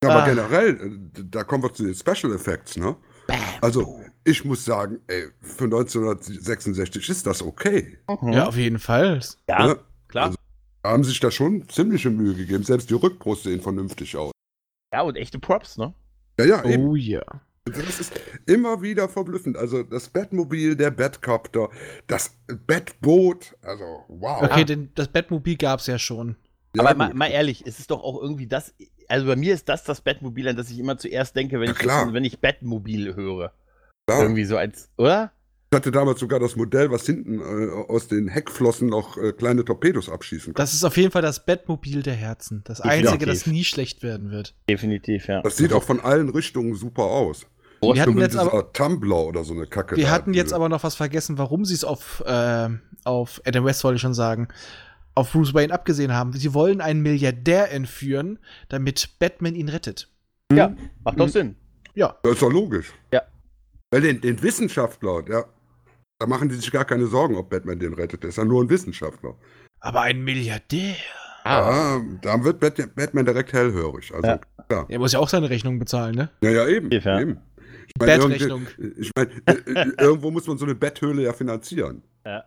Ja, 0.04 0.10
aber 0.14 0.22
Ah. 0.24 0.26
generell, 0.28 0.70
äh, 1.18 1.22
da 1.30 1.44
kommen 1.44 1.62
wir 1.64 1.72
zu 1.72 1.84
den 1.84 1.94
Special 1.94 2.32
Effects, 2.34 2.76
ne? 2.76 2.96
Also, 3.60 4.00
ich 4.24 4.44
muss 4.44 4.64
sagen, 4.64 5.00
ey, 5.06 5.28
für 5.40 5.64
1966 5.64 7.08
ist 7.08 7.26
das 7.26 7.42
okay. 7.42 7.98
Ja, 8.30 8.46
auf 8.46 8.56
jeden 8.56 8.78
Fall. 8.78 9.20
Ja, 9.48 9.66
ne? 9.68 9.78
klar. 10.08 10.26
Also, 10.26 10.38
da 10.82 10.90
haben 10.90 11.04
sich 11.04 11.18
da 11.20 11.30
schon 11.30 11.66
ziemliche 11.68 12.10
Mühe 12.10 12.34
gegeben. 12.34 12.62
Selbst 12.64 12.90
die 12.90 12.94
Rückbrust 12.94 13.44
sehen 13.44 13.60
vernünftig 13.62 14.16
aus. 14.16 14.32
Ja, 14.92 15.00
und 15.02 15.16
echte 15.16 15.38
Props, 15.38 15.78
ne? 15.78 15.94
Ja, 16.38 16.44
ja, 16.44 16.64
eben. 16.64 16.84
Oh 16.88 16.94
ja. 16.96 17.22
Also 17.66 17.80
Das 17.80 17.98
ist 18.00 18.12
immer 18.44 18.82
wieder 18.82 19.08
verblüffend. 19.08 19.56
Also 19.56 19.82
das 19.82 20.10
Batmobil, 20.10 20.76
der 20.76 20.90
Batcopter, 20.90 21.70
das 22.06 22.36
Batboot, 22.66 23.56
also 23.62 23.84
wow. 24.08 24.42
Okay, 24.42 24.64
denn 24.64 24.90
das 24.94 25.08
Batmobil 25.08 25.56
gab 25.56 25.80
es 25.80 25.86
ja 25.86 25.98
schon. 25.98 26.36
Ja, 26.74 26.82
Aber 26.84 26.94
mal, 26.94 27.14
mal 27.14 27.26
ehrlich, 27.30 27.62
es 27.66 27.78
ist 27.78 27.90
doch 27.90 28.02
auch 28.02 28.20
irgendwie 28.20 28.46
das. 28.46 28.74
Also 29.08 29.26
bei 29.26 29.36
mir 29.36 29.54
ist 29.54 29.68
das 29.68 29.84
das 29.84 30.00
Batmobil, 30.00 30.48
an 30.48 30.56
das 30.56 30.70
ich 30.70 30.78
immer 30.78 30.96
zuerst 30.98 31.36
denke, 31.36 31.60
wenn, 31.60 31.66
Ja, 31.68 31.72
ich, 31.72 31.78
klar. 31.78 32.12
wenn 32.12 32.24
ich 32.24 32.40
Batmobil 32.40 33.14
höre. 33.14 33.52
Klar. 34.08 34.22
Irgendwie 34.22 34.44
so 34.44 34.56
als, 34.56 34.90
oder? 34.96 35.32
Ich 35.72 35.76
hatte 35.76 35.90
damals 35.90 36.20
sogar 36.20 36.38
das 36.38 36.54
Modell, 36.56 36.90
was 36.90 37.04
hinten 37.04 37.40
äh, 37.40 37.70
aus 37.88 38.06
den 38.06 38.28
Heckflossen 38.28 38.88
noch 38.88 39.16
äh, 39.16 39.32
kleine 39.32 39.64
Torpedos 39.64 40.08
abschießen 40.08 40.54
kann. 40.54 40.62
Das 40.62 40.72
ist 40.72 40.84
auf 40.84 40.96
jeden 40.96 41.10
Fall 41.10 41.22
das 41.22 41.44
Batmobil 41.44 42.02
der 42.02 42.14
Herzen. 42.14 42.62
Das 42.64 42.78
Definitiv. 42.80 43.08
einzige, 43.08 43.26
das 43.26 43.46
nie 43.46 43.64
schlecht 43.64 44.02
werden 44.02 44.30
wird. 44.30 44.54
Definitiv, 44.68 45.26
ja. 45.26 45.42
Das 45.42 45.56
sieht 45.56 45.72
auch 45.72 45.82
von 45.82 46.00
allen 46.00 46.28
Richtungen 46.28 46.74
super 46.74 47.02
aus. 47.04 47.46
Wir 47.82 48.00
hatten 48.00 48.12
So 48.12 48.16
wie 48.18 48.22
jetzt 48.22 48.36
aber, 48.36 48.72
Tumblr 48.72 49.26
oder 49.26 49.44
so 49.44 49.52
eine 49.52 49.66
Kacke. 49.66 49.96
wir 49.96 50.10
hatten 50.10 50.32
jetzt 50.32 50.52
aber 50.54 50.68
noch 50.68 50.84
was 50.84 50.94
vergessen, 50.94 51.38
warum 51.38 51.64
sie 51.64 51.74
es 51.74 51.84
auf, 51.84 52.22
äh, 52.24 52.68
auf 53.04 53.42
Adam 53.44 53.64
West, 53.64 53.84
wollte 53.84 53.96
ich 53.96 54.02
schon 54.02 54.14
sagen, 54.14 54.48
auf 55.14 55.32
Bruce 55.32 55.54
Wayne 55.54 55.72
abgesehen 55.72 56.12
haben. 56.12 56.32
Sie 56.32 56.54
wollen 56.54 56.80
einen 56.80 57.00
Milliardär 57.02 57.70
entführen, 57.72 58.38
damit 58.68 59.16
Batman 59.18 59.54
ihn 59.54 59.68
rettet. 59.68 60.08
Ja, 60.52 60.74
macht 61.04 61.18
doch 61.20 61.28
Sinn. 61.28 61.56
Ja, 61.94 62.16
Das 62.22 62.32
ist 62.32 62.42
doch 62.42 62.52
logisch. 62.52 62.92
Ja. 63.12 63.22
Weil 63.90 64.00
den, 64.02 64.20
den 64.20 64.42
Wissenschaftler, 64.42 65.22
ja, 65.28 65.44
da 66.18 66.26
machen 66.26 66.48
die 66.48 66.56
sich 66.56 66.70
gar 66.72 66.84
keine 66.84 67.06
Sorgen, 67.06 67.36
ob 67.36 67.50
Batman 67.50 67.78
den 67.78 67.94
rettet. 67.94 68.22
Der 68.22 68.30
ist 68.30 68.36
ja 68.38 68.44
nur 68.44 68.62
ein 68.62 68.68
Wissenschaftler. 68.70 69.36
aber 69.80 70.00
ein 70.02 70.22
Milliardär. 70.24 70.94
Ah, 71.44 71.98
Ja, 71.98 72.02
da 72.22 72.42
wird 72.42 72.58
Bat 72.60 72.94
Batman 72.96 73.24
direkt 73.26 73.52
hellhörig. 73.52 74.12
Also, 74.14 74.26
Ja. 74.26 74.40
ja. 74.70 74.86
Er 74.88 74.98
muss 74.98 75.12
ja 75.12 75.18
auch 75.18 75.28
seine 75.28 75.50
Rechnung 75.50 75.78
bezahlen, 75.78 76.14
ne? 76.14 76.30
Ja, 76.42 76.50
ja, 76.50 76.66
eben. 76.66 76.90
Ja. 76.90 77.20
eben. 77.20 77.38
Ich 77.86 77.92
meine, 78.00 78.18
Bettrechnung. 78.18 78.66
irgendwie- 78.78 79.00
ich 79.02 79.10
meine, 79.14 79.30
äh, 79.46 79.52
äh, 79.80 79.92
irgendwo 79.98 80.30
muss 80.30 80.46
man 80.46 80.56
so 80.58 80.64
eine 80.64 80.74
Betthöhle 80.74 81.22
ja 81.22 81.32
finanzieren. 81.34 82.02
ja. 82.26 82.44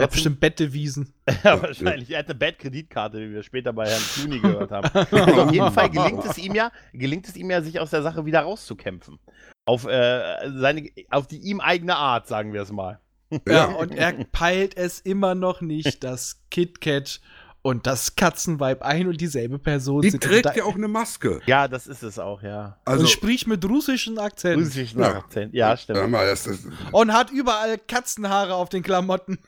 Er 0.00 0.04
hat 0.04 0.10
bestimmt 0.12 0.40
Bettdevisen. 0.40 1.12
Ja, 1.44 1.62
wahrscheinlich. 1.62 2.10
Er 2.10 2.18
hat 2.20 2.26
eine 2.26 2.34
Bad-Kreditkarte, 2.34 3.18
wie 3.20 3.32
wir 3.32 3.42
später 3.42 3.72
bei 3.72 3.88
Herrn 3.88 4.02
Clooney 4.14 4.40
gehört 4.42 4.70
haben. 4.72 4.90
Also 4.92 5.42
auf 5.42 5.52
jeden 5.52 5.72
Fall 5.72 5.88
gelingt 5.90 6.24
es 6.24 6.38
ihm 6.38 6.54
ja, 6.54 6.72
gelingt 6.92 7.28
es 7.28 7.36
ihm 7.36 7.50
ja, 7.50 7.62
sich 7.62 7.78
aus 7.80 7.90
der 7.90 8.02
Sache 8.02 8.26
wieder 8.26 8.40
rauszukämpfen. 8.40 9.18
Auf, 9.64 9.86
äh, 9.86 10.50
seine, 10.58 10.88
auf 11.10 11.26
die 11.28 11.38
ihm 11.38 11.60
eigene 11.60 11.94
Art, 11.96 12.26
sagen 12.26 12.52
wir 12.52 12.62
es 12.62 12.72
mal. 12.72 12.98
Ja, 13.46 13.66
und 13.66 13.92
er 13.94 14.12
peilt 14.32 14.76
es 14.76 14.98
immer 15.00 15.36
noch 15.36 15.60
nicht, 15.60 16.02
dass 16.02 16.40
Kit 16.50 16.80
Kat 16.80 17.20
und 17.62 17.86
das 17.86 18.16
Katzenweib 18.16 18.82
ein 18.82 19.06
und 19.06 19.20
dieselbe 19.20 19.58
Person 19.60 20.00
Die 20.02 20.10
sind. 20.10 20.22
trägt 20.24 20.46
und, 20.46 20.56
da- 20.56 20.58
ja 20.58 20.64
auch 20.64 20.74
eine 20.74 20.88
Maske. 20.88 21.40
Ja, 21.46 21.68
das 21.68 21.86
ist 21.86 22.02
es 22.02 22.18
auch, 22.18 22.42
ja. 22.42 22.78
Also, 22.84 23.02
und 23.04 23.08
spricht 23.10 23.46
mit 23.46 23.64
russischen 23.68 24.18
Akzent. 24.18 24.60
Russischen 24.60 25.00
Ja. 25.00 25.14
Akzent. 25.18 25.54
Ja, 25.54 25.76
stimmt. 25.76 26.10
mal, 26.10 26.26
das, 26.26 26.44
das, 26.44 26.58
Und 26.90 27.12
hat 27.12 27.30
überall 27.30 27.78
Katzenhaare 27.78 28.54
auf 28.54 28.68
den 28.70 28.82
Klamotten. 28.82 29.38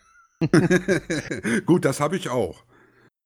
gut, 1.67 1.85
das 1.85 2.01
habe 2.01 2.17
ich 2.17 2.29
auch. 2.29 2.65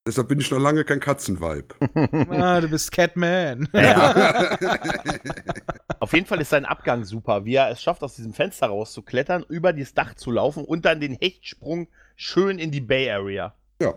Deshalb 0.07 0.29
bin 0.29 0.39
ich 0.39 0.51
noch 0.53 0.61
lange 0.61 0.85
kein 0.85 1.01
Katzenweib. 1.01 1.75
Ah, 2.31 2.61
du 2.61 2.69
bist 2.69 2.93
Catman. 2.93 3.69
Ja. 3.73 4.57
Auf 6.01 6.13
jeden 6.13 6.27
Fall 6.27 6.41
ist 6.41 6.51
sein 6.51 6.65
Abgang 6.65 7.05
super, 7.05 7.45
wie 7.45 7.55
er 7.55 7.71
es 7.71 7.83
schafft, 7.83 8.03
aus 8.03 8.15
diesem 8.15 8.33
Fenster 8.33 8.69
rauszuklettern, 8.69 9.45
über 9.49 9.73
dieses 9.73 9.95
Dach 9.95 10.15
zu 10.15 10.31
laufen 10.31 10.65
und 10.65 10.85
dann 10.85 11.01
den 11.01 11.17
Hechtsprung 11.21 11.89
schön 12.15 12.59
in 12.59 12.71
die 12.71 12.81
Bay 12.81 13.11
Area. 13.11 13.55
ja. 13.83 13.95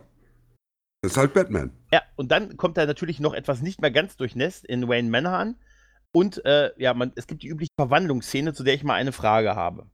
Das 1.01 1.13
ist 1.13 1.17
halt 1.17 1.33
Batman. 1.33 1.71
Ja, 1.93 2.01
und 2.17 2.29
dann 2.29 2.57
kommt 2.57 2.77
er 2.77 2.85
natürlich 2.85 3.21
noch 3.21 3.33
etwas 3.33 3.61
nicht 3.61 3.79
mehr 3.79 3.91
ganz 3.91 4.17
durchnässt 4.17 4.65
in 4.65 4.89
Wayne 4.89 5.09
Manor 5.09 5.31
an. 5.31 5.55
Und 6.11 6.43
äh, 6.43 6.71
ja, 6.77 6.93
man, 6.93 7.13
es 7.15 7.25
gibt 7.25 7.43
die 7.43 7.47
übliche 7.47 7.71
Verwandlungsszene, 7.77 8.53
zu 8.53 8.63
der 8.63 8.73
ich 8.73 8.83
mal 8.83 8.95
eine 8.95 9.13
Frage 9.13 9.55
habe. 9.55 9.85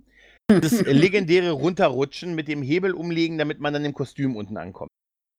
Das 0.48 0.82
legendäre 0.82 1.52
Runterrutschen 1.52 2.36
mit 2.36 2.48
dem 2.48 2.62
Hebel 2.62 2.94
umlegen, 2.94 3.38
damit 3.38 3.60
man 3.60 3.74
dann 3.74 3.86
im 3.86 3.94
Kostüm 3.94 4.36
unten 4.36 4.58
ankommt. 4.58 4.90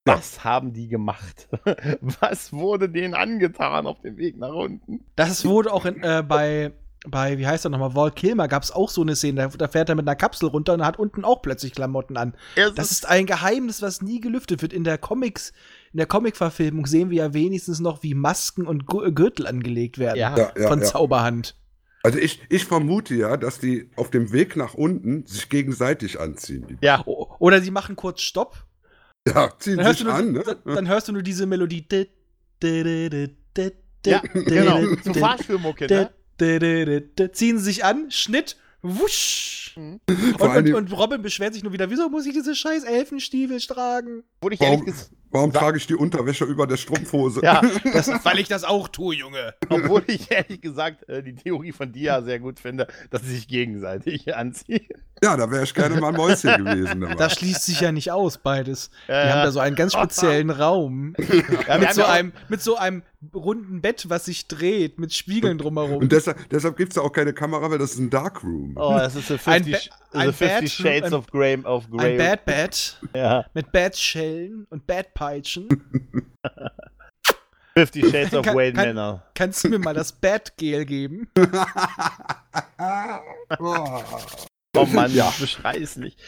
Was 0.05 0.45
haben 0.45 0.73
die 0.73 0.89
gemacht? 0.89 1.49
Was 2.01 2.53
wurde 2.53 2.89
denen 2.89 3.15
angetan 3.15 3.87
auf 3.87 4.01
dem 4.01 4.17
Weg 4.17 4.37
nach 4.39 4.55
unten? 4.55 5.05
Das 5.17 5.45
wurde 5.45 5.73
auch 5.73 5.85
in, 5.85 6.01
äh, 6.03 6.23
bei, 6.27 6.73
bei, 7.09 7.39
wie 7.39 7.47
heißt 7.47 7.67
er 7.67 7.71
nochmal, 7.71 7.97
Walt 7.97 8.15
Kilmer 8.15 8.47
gab 8.47 8.63
es 8.63 8.71
auch 8.71 8.89
so 8.89 9.03
eine 9.03 9.17
Szene, 9.17 9.43
da, 9.43 9.49
da 9.49 9.69
fährt 9.69 9.89
er 9.89 9.97
mit 9.97 10.07
einer 10.07 10.15
Kapsel 10.15 10.49
runter 10.49 10.75
und 10.75 10.85
hat 10.85 10.99
unten 10.99 11.25
auch 11.25 11.43
plötzlich 11.43 11.73
Klamotten 11.73 12.17
an. 12.17 12.35
Es 12.55 12.75
Das 12.75 12.93
ist 12.93 13.07
ein 13.07 13.27
Geheimnis, 13.27 13.83
was 13.83 14.01
nie 14.01 14.21
gelüftet 14.21 14.63
wird. 14.63 14.73
In 14.73 14.85
der 14.85 14.97
Comics, 14.97 15.53
in 15.93 15.99
der 15.99 16.07
Comic-Verfilmung 16.07 16.87
sehen 16.87 17.11
wir 17.11 17.19
ja 17.19 17.35
wenigstens 17.35 17.81
noch, 17.81 18.05
wie 18.05 18.15
Masken 18.15 18.67
und 18.67 18.87
Gürtel 18.87 19.47
angelegt 19.47 19.99
werden. 19.99 20.19
Ja. 20.19 20.37
Ja, 20.37 20.53
ja, 20.57 20.69
von 20.69 20.81
ja. 20.81 20.85
Zauberhand. 20.85 21.57
Also 22.07 22.21
ich, 22.21 22.41
ich 22.51 22.65
vermute 22.65 23.17
ja, 23.17 23.37
dass 23.37 23.59
die 23.59 23.91
auf 23.97 24.13
dem 24.13 24.31
Weg 24.31 24.55
nach 24.55 24.75
unten 24.75 25.27
sich 25.27 25.49
gegenseitig 25.49 26.21
anziehen. 26.21 26.79
Ja, 26.81 27.05
Oder 27.05 27.61
sie 27.61 27.73
machen 27.73 27.97
kurz 27.97 28.21
Stopp. 28.21 28.65
Ja, 29.27 29.53
ziehen 29.59 29.77
Dann 29.77 29.87
hörst, 29.87 29.99
sich 29.99 30.07
du 30.07 30.13
nur, 30.13 30.21
an, 30.21 30.33
ne? 30.33 30.45
dann, 30.47 30.75
dann 30.77 30.87
hörst 30.87 31.09
du 31.09 31.13
nur 31.13 31.23
diese 31.23 31.47
Melodie. 31.47 31.85
Ja, 32.63 34.21
genau. 34.35 34.83
Fahrschulmucke, 35.19 35.89
dit, 35.89 36.13
ne? 36.41 37.33
Ziehen 37.33 37.59
sie 37.59 37.65
sich 37.65 37.85
an, 37.85 38.09
Schnitt, 38.13 38.57
wusch. 38.83 39.77
Vor 40.39 40.51
Und, 40.51 40.69
und, 40.69 40.75
und 40.75 40.93
Robin 40.97 41.23
beschwert 41.23 41.55
sich 41.55 41.65
nur 41.65 41.73
wieder, 41.73 41.91
wieso 41.91 42.09
muss 42.09 42.25
ich 42.25 42.35
diese 42.35 42.55
scheiß 42.55 42.85
Elfenstiefel 42.85 43.61
tragen? 43.63 44.23
Wurde 44.41 44.55
ich 44.55 44.61
ehrlich 44.61 44.95
Warum, 45.37 45.53
warum 45.55 45.65
trage 45.67 45.79
ich 45.79 45.87
die 45.87 45.95
Unterwäsche 45.95 46.45
über 46.45 46.67
der 46.67 46.77
Strumpfhose? 46.77 47.41
Ja, 47.43 47.61
Das, 47.93 48.09
weil 48.25 48.39
ich 48.39 48.49
das 48.49 48.65
auch 48.65 48.89
tue, 48.89 49.15
Junge. 49.17 49.55
obwohl 49.69 50.03
ich 50.07 50.31
ehrlich 50.31 50.61
gesagt 50.61 51.09
äh, 51.09 51.23
die 51.23 51.35
Theorie 51.35 51.73
von 51.73 51.93
Dia 51.93 52.23
sehr 52.23 52.39
gut 52.41 52.59
finde, 52.61 52.87
dass 53.11 53.23
sie 53.23 53.35
sich 53.37 53.49
gegenseitig 53.49 54.35
anziehen. 54.37 54.87
Ja, 55.23 55.35
da 55.37 55.51
wäre 55.51 55.65
ich 55.65 55.73
gerne 55.73 55.99
mal 55.99 56.09
ein 56.09 56.15
Mäuschen 56.15 56.63
gewesen. 56.65 57.01
dabei. 57.01 57.15
Das 57.15 57.35
schließt 57.35 57.65
sich 57.65 57.81
ja 57.81 57.91
nicht 57.91 58.13
aus, 58.13 58.37
beides. 58.37 58.91
Die 59.09 59.13
Ja, 59.13 59.19
haben 59.23 59.29
ja. 59.39 59.45
da 59.45 59.51
so 59.51 59.61
einen 59.61 59.75
ganz 59.77 59.93
speziellen 59.95 60.51
Raum. 60.51 61.15
Ja, 61.69 61.79
mit, 61.79 61.95
so 61.95 62.05
einem, 62.05 62.33
mit 62.49 62.61
so 62.61 62.77
einem 62.77 63.03
runden 63.35 63.81
Bett, 63.81 64.11
was 64.11 64.27
sich 64.27 64.47
dreht, 64.47 64.99
mit 64.99 65.15
Spiegeln 65.15 65.57
drumherum. 65.57 66.03
Und 66.03 66.13
deshalb, 66.13 66.37
deshalb 66.51 66.77
gibt 66.77 66.91
es 66.91 66.97
da 66.97 67.01
auch 67.01 67.13
keine 67.13 67.33
Kamera, 67.33 67.71
weil 67.71 67.79
das 67.79 67.93
ist 67.93 67.99
ein 67.99 68.11
Darkroom. 68.11 68.75
Oh, 68.77 68.93
das 68.99 69.17
ist 69.17 69.29
so 69.29 69.35
Ein 69.47 69.65
50, 69.65 69.73
Ba- 69.91 69.97
so 70.13 70.19
ein 70.19 70.33
50 70.35 70.49
Bad- 70.49 70.71
Shades 70.71 71.05
ein- 71.07 71.15
of 71.15 71.27
Grey. 71.29 71.59
Of 71.65 71.85
ein. 71.97 72.19
Bad 72.19 72.45
Bed 72.45 73.01
Ja, 73.15 73.47
mit 73.55 73.73
Badschellen 73.73 74.67
und 74.69 74.87
Badpeitschen. 75.27 75.69
50 77.77 78.05
Shades 78.11 78.35
of 78.35 78.45
Kann- 78.45 78.57
Wayne 78.57 78.73
kann- 78.73 78.95
Manor. 78.95 79.23
Kannst 79.35 79.65
du 79.65 79.69
mir 79.69 79.79
mal 79.79 79.95
das 79.95 80.13
Badgel 80.13 80.85
geben? 80.85 81.29
Oh 84.79 84.85
Mann, 84.85 85.11
ja. 85.15 85.33
beschrei 85.41 85.79
es 85.79 85.97
nicht. 85.97 86.21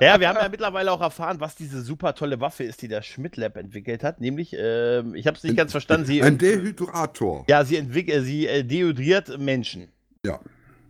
ja, 0.00 0.18
wir 0.18 0.28
haben 0.28 0.36
ja 0.36 0.48
mittlerweile 0.48 0.90
auch 0.90 1.00
erfahren, 1.00 1.38
was 1.38 1.54
diese 1.54 1.80
super 1.82 2.12
tolle 2.16 2.40
Waffe 2.40 2.64
ist, 2.64 2.82
die 2.82 2.88
der 2.88 3.02
Schmidt 3.02 3.36
Lab 3.36 3.56
entwickelt 3.56 4.02
hat. 4.02 4.20
Nämlich, 4.20 4.52
ähm, 4.58 5.14
ich 5.14 5.28
habe 5.28 5.36
es 5.36 5.44
nicht 5.44 5.56
ganz 5.56 5.70
verstanden, 5.70 6.04
sie, 6.04 6.20
Ein 6.20 6.38
Dehydrator. 6.38 7.44
ja, 7.48 7.64
sie, 7.64 7.76
entwickelt, 7.76 8.24
sie 8.24 8.48
äh, 8.48 8.64
deodriert 8.64 9.38
Menschen. 9.38 9.92
Ja. 10.26 10.40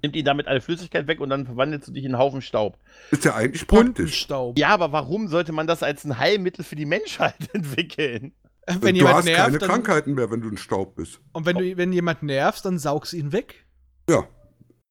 Nimmt 0.02 0.14
ihnen 0.16 0.24
damit 0.24 0.46
alle 0.46 0.60
Flüssigkeit 0.60 1.06
weg 1.06 1.20
und 1.20 1.30
dann 1.30 1.46
verwandelst 1.46 1.88
du 1.88 1.92
dich 1.92 2.04
in 2.04 2.14
einen 2.14 2.22
Haufen 2.22 2.40
Staub. 2.42 2.78
Ist 3.10 3.24
ja 3.24 3.34
eigentlich 3.34 3.66
praktisch. 3.66 4.26
Ja, 4.56 4.68
aber 4.68 4.92
warum 4.92 5.28
sollte 5.28 5.52
man 5.52 5.66
das 5.66 5.82
als 5.82 6.04
ein 6.04 6.18
Heilmittel 6.18 6.64
für 6.64 6.76
die 6.76 6.86
Menschheit 6.86 7.34
entwickeln? 7.52 8.32
Wenn 8.66 8.94
du 8.94 9.00
jemand 9.00 9.16
hast 9.16 9.26
keine 9.26 9.50
nervt, 9.50 9.62
dann, 9.62 9.68
Krankheiten 9.70 10.14
mehr, 10.14 10.30
wenn 10.30 10.40
du 10.42 10.48
ein 10.48 10.58
Staub 10.58 10.94
bist. 10.94 11.20
und 11.32 11.46
wenn, 11.46 11.56
du, 11.56 11.76
wenn 11.78 11.92
jemand 11.92 12.22
nervst, 12.22 12.64
dann 12.64 12.78
saugst 12.78 13.12
du 13.12 13.16
ihn 13.16 13.32
weg. 13.32 13.64
Ja, 14.10 14.28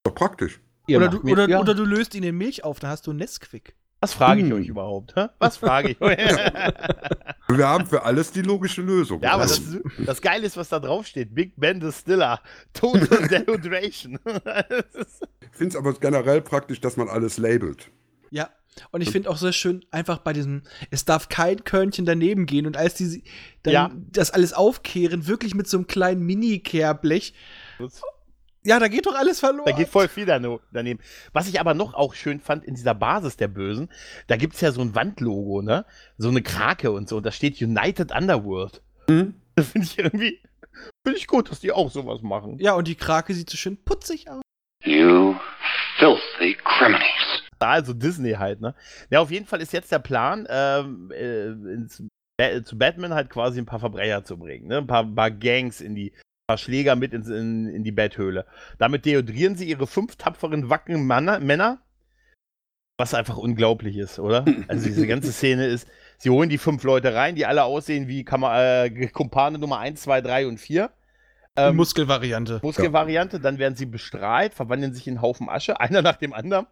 doch 0.03 0.15
praktisch. 0.15 0.59
Oder 0.89 1.09
du, 1.09 1.19
oder, 1.21 1.47
ja. 1.49 1.59
oder 1.59 1.75
du 1.75 1.83
löst 1.85 2.15
ihn 2.15 2.23
in 2.23 2.35
Milch 2.37 2.63
auf, 2.63 2.79
dann 2.79 2.89
hast 2.89 3.05
du 3.07 3.13
Nesquik. 3.13 3.75
Was 3.99 4.13
frage 4.13 4.41
ich 4.41 4.47
Hm. 4.49 4.53
euch 4.57 4.67
überhaupt? 4.67 5.15
Hä? 5.15 5.27
Was 5.39 5.57
frage 5.57 5.89
ich 5.89 6.01
euch? 6.01 6.17
Wir 7.49 7.67
haben 7.67 7.85
für 7.87 8.03
alles 8.03 8.31
die 8.31 8.41
logische 8.41 8.81
Lösung. 8.81 9.21
ja, 9.21 9.31
aber 9.31 9.43
Also, 9.43 9.61
das, 9.97 10.05
das 10.05 10.21
Geile 10.21 10.45
ist, 10.45 10.57
was 10.57 10.69
da 10.69 10.79
drauf 10.79 11.07
steht. 11.07 11.33
Big 11.33 11.53
Ben 11.55 11.79
Distiller. 11.79 12.41
Total 12.73 13.07
Dehydration. 13.29 14.19
Ich 14.25 15.57
finde 15.57 15.69
es 15.69 15.75
aber 15.75 15.93
generell 15.93 16.41
praktisch, 16.41 16.81
dass 16.81 16.97
man 16.97 17.07
alles 17.09 17.37
labelt. 17.37 17.89
Ja. 18.31 18.49
Und 18.91 19.01
ich 19.01 19.09
finde 19.09 19.29
auch 19.31 19.37
sehr 19.37 19.53
schön, 19.53 19.83
einfach 19.89 20.19
bei 20.19 20.33
diesem, 20.33 20.61
es 20.91 21.03
darf 21.03 21.29
kein 21.29 21.63
Körnchen 21.63 22.05
daneben 22.05 22.45
gehen. 22.45 22.67
Und 22.67 22.77
als 22.77 22.93
die 22.93 23.23
dann 23.63 23.73
Ja. 23.73 23.91
das 24.11 24.29
alles 24.29 24.53
aufkehren, 24.53 25.25
wirklich 25.25 25.55
mit 25.55 25.67
so 25.67 25.77
einem 25.77 25.87
kleinen 25.87 26.21
Mini-Kehrblech, 26.23 27.33
ja, 28.67 28.79
da 28.79 28.89
geht 28.89 29.05
doch 29.05 29.15
alles 29.15 29.39
verloren. 29.39 29.65
Da 29.65 29.71
geht 29.71 29.87
voll 29.87 30.09
viel 30.09 30.25
daneben. 30.25 30.99
Was 31.31 31.47
ich 31.47 31.61
aber 31.61 31.73
noch 31.73 31.93
auch 31.93 32.13
schön 32.13 32.41
fand 32.41 32.65
in 32.65 32.75
dieser 32.75 32.93
Basis 32.93 33.37
der 33.37 33.47
Bösen, 33.47 33.89
da 34.27 34.35
gibt 34.35 34.55
es 34.55 34.61
ja 34.61 34.73
so 34.73 34.81
ein 34.81 34.93
Wandlogo, 34.93 35.61
ne? 35.61 35.85
So 36.17 36.27
eine 36.27 36.41
Krake 36.41 36.91
und 36.91 37.07
so. 37.07 37.15
Und 37.15 37.25
da 37.25 37.31
steht 37.31 37.61
United 37.61 38.11
Underworld. 38.13 38.81
Mhm. 39.09 39.35
Das 39.55 39.69
finde 39.69 39.87
ich 39.87 39.97
irgendwie, 39.97 40.41
finde 41.05 41.17
ich 41.17 41.27
gut, 41.27 41.49
dass 41.49 41.61
die 41.61 41.71
auch 41.71 41.89
sowas 41.89 42.21
machen. 42.21 42.59
Ja, 42.59 42.73
und 42.73 42.89
die 42.89 42.95
Krake 42.95 43.33
sieht 43.33 43.49
so 43.49 43.55
schön 43.55 43.77
putzig 43.85 44.29
aus. 44.29 44.41
You 44.83 45.35
filthy 45.97 46.57
criminals. 46.63 47.43
Also 47.59 47.93
Disney 47.93 48.33
halt, 48.33 48.59
ne? 48.59 48.75
Ja, 49.09 49.21
auf 49.21 49.31
jeden 49.31 49.45
Fall 49.45 49.61
ist 49.61 49.71
jetzt 49.71 49.93
der 49.93 49.99
Plan, 49.99 50.45
ähm, 50.49 51.09
äh, 51.11 51.47
ins, 51.47 52.03
äh, 52.37 52.61
zu 52.63 52.77
Batman 52.77 53.13
halt 53.13 53.29
quasi 53.29 53.59
ein 53.59 53.65
paar 53.65 53.79
Verbrecher 53.79 54.25
zu 54.25 54.37
bringen, 54.37 54.67
ne? 54.67 54.79
Ein 54.79 54.87
paar, 54.87 55.05
paar 55.05 55.31
Gangs 55.31 55.79
in 55.79 55.95
die, 55.95 56.11
Schläger 56.55 56.95
mit 56.95 57.13
ins, 57.13 57.27
in, 57.27 57.67
in 57.67 57.83
die 57.83 57.91
Betthöhle. 57.91 58.45
Damit 58.77 59.05
deodrieren 59.05 59.55
sie 59.55 59.67
ihre 59.67 59.85
fünf 59.85 60.15
tapferen, 60.15 60.69
wackeren 60.69 61.05
Manner, 61.05 61.39
Männer, 61.39 61.79
was 62.97 63.13
einfach 63.13 63.35
unglaublich 63.35 63.97
ist, 63.97 64.17
oder? 64.17 64.45
Also 64.69 64.85
diese 64.85 65.05
ganze 65.07 65.33
Szene 65.33 65.65
ist, 65.65 65.89
sie 66.17 66.29
holen 66.29 66.49
die 66.49 66.57
fünf 66.57 66.83
Leute 66.83 67.13
rein, 67.13 67.35
die 67.35 67.45
alle 67.45 67.65
aussehen 67.65 68.07
wie 68.07 68.23
Kam 68.23 68.43
äh, 68.43 69.07
Kumpane 69.07 69.59
Nummer 69.59 69.79
1, 69.79 70.01
2, 70.01 70.21
3 70.21 70.47
und 70.47 70.57
4. 70.57 70.89
Ähm, 71.57 71.75
Muskelvariante. 71.75 72.59
Muskelvariante, 72.63 73.41
dann 73.41 73.59
werden 73.59 73.75
sie 73.75 73.85
bestrahlt, 73.85 74.53
verwandeln 74.53 74.93
sich 74.93 75.05
in 75.07 75.15
einen 75.15 75.21
Haufen 75.21 75.49
Asche, 75.49 75.79
einer 75.81 76.01
nach 76.01 76.15
dem 76.15 76.31
anderen, 76.31 76.65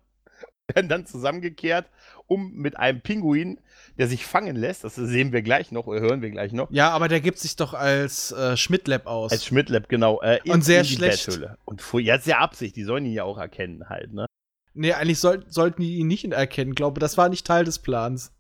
werden 0.74 0.90
dann 0.90 1.06
zusammengekehrt, 1.06 1.90
um 2.28 2.54
mit 2.54 2.78
einem 2.78 3.02
Pinguin, 3.02 3.60
der 3.98 4.08
sich 4.08 4.26
fangen 4.26 4.56
lässt, 4.56 4.84
das 4.84 4.96
sehen 4.96 5.32
wir 5.32 5.42
gleich 5.42 5.72
noch, 5.72 5.88
oder 5.88 6.02
hören 6.02 6.22
wir 6.22 6.32
gleich 6.32 6.52
noch, 6.52 6.70
Ja, 6.72 6.90
aber 6.90 7.08
der 7.08 7.22
gibt 7.22 7.38
sich 7.40 7.56
doch 7.56 7.74
als 7.74 8.32
äh, 8.32 8.58
Schmidtlab 8.58 9.06
aus. 9.08 9.32
als 9.32 9.46
Schmidtlab, 9.46 9.90
genau, 9.90 10.22
äh, 10.22 10.40
in, 10.44 10.52
Und 10.52 10.64
sehr 10.64 10.80
in 10.82 10.86
schlecht. 10.86 11.26
Betthöhle. 11.28 11.58
Und 11.66 11.82
ja, 12.00 12.20
sehr 12.20 12.40
Absicht, 12.42 12.76
die 12.76 12.84
sollen 12.84 13.06
ihn 13.06 13.14
ja 13.14 13.24
auch 13.24 13.38
erkennen 13.38 13.90
halt, 13.90 14.14
ne? 14.14 14.26
nee, 14.74 14.94
eigentlich 14.94 15.20
soll, 15.20 15.46
sollten 15.48 15.82
die 15.82 15.96
ihn 15.98 16.08
nicht 16.08 16.26
erkennen. 16.26 16.76
glaube, 16.76 17.00
das 17.00 17.18
war 17.18 17.30
nicht 17.30 17.48
Teil 17.48 17.64
des 17.64 17.80
Plans. 17.80 18.32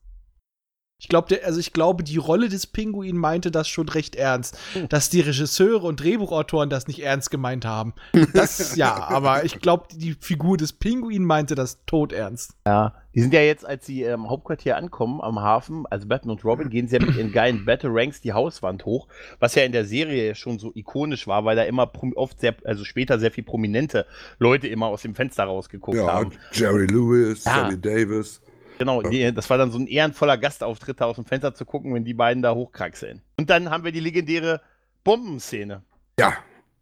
Ich 0.98 1.10
glaube, 1.10 1.42
also 1.44 1.60
ich 1.60 1.74
glaube, 1.74 2.04
die 2.04 2.18
Rolle 2.18 2.48
des 2.48 2.68
Pinguin 2.68 3.18
meinte 3.18 3.52
das 3.52 3.68
schon 3.68 3.90
recht 3.90 4.16
ernst. 4.16 4.58
Hm. 4.74 4.88
Dass 4.88 5.10
die 5.10 5.20
Regisseure 5.20 5.86
und 5.86 6.02
Drehbuchautoren 6.02 6.70
das 6.70 6.88
nicht 6.88 7.04
ernst 7.04 7.32
gemeint 7.32 7.66
haben. 7.66 7.94
Das 8.34 8.76
ja, 8.78 8.96
aber 8.96 9.44
ich 9.44 9.60
glaube, 9.60 9.88
die 9.92 10.14
Figur 10.14 10.56
des 10.56 10.72
Pinguin 10.72 11.26
meinte 11.26 11.54
das 11.54 11.84
todernst. 11.86 12.56
Ja. 12.66 12.96
Die 13.14 13.22
sind 13.22 13.34
ja 13.34 13.42
jetzt, 13.42 13.66
als 13.66 13.86
sie 13.86 14.04
im 14.04 14.30
Hauptquartier 14.30 14.78
ankommen, 14.78 15.22
am 15.22 15.40
Hafen, 15.40 15.86
also 15.90 16.08
Batman 16.08 16.36
und 16.36 16.44
Robin, 16.44 16.70
gehen 16.70 16.88
sie 16.88 16.98
ja 16.98 17.06
mit 17.06 17.16
ihren 17.16 17.32
geilen 17.32 17.64
Battle 17.66 17.90
Ranks 17.94 18.20
die 18.20 18.34
Hauswand 18.34 18.84
hoch, 18.86 19.08
was 19.40 19.56
ja 19.56 19.64
in 19.64 19.72
der 19.72 19.86
Serie 19.86 20.36
schon 20.36 20.60
so 20.60 20.72
ikonisch 20.76 21.26
war, 21.28 21.46
weil 21.46 21.56
da 21.56 21.64
immer 21.64 21.90
oft 22.16 22.40
sehr, 22.42 22.56
also 22.66 22.84
später 22.84 23.20
sehr 23.20 23.32
viel 23.32 23.46
prominente 23.46 24.06
Leute 24.38 24.68
immer 24.68 24.88
aus 24.88 25.02
dem 25.02 25.16
Fenster 25.16 25.46
rausgeguckt 25.46 25.98
Ja, 25.98 26.08
haben. 26.08 26.32
Jerry 26.52 26.88
Lewis, 26.88 27.46
Ja. 27.46 27.54
Sammy 27.54 27.80
Davis. 27.80 28.42
Genau, 28.78 29.02
die, 29.02 29.34
das 29.34 29.50
war 29.50 29.58
dann 29.58 29.72
so 29.72 29.78
ein 29.80 29.88
ehrenvoller 29.88 30.38
Gastauftritt, 30.38 31.00
da 31.02 31.06
aus 31.06 31.16
dem 31.16 31.26
Fenster 31.26 31.54
zu 31.54 31.66
gucken, 31.66 31.94
wenn 31.94 32.04
die 32.06 32.14
beiden 32.14 32.42
da 32.44 32.54
hochkraxeln. 32.54 33.22
Und 33.38 33.50
dann 33.50 33.70
haben 33.70 33.84
wir 33.84 33.92
die 33.92 34.00
legendäre 34.00 34.62
Bombenszene. 35.04 35.84
Ja. 36.20 36.34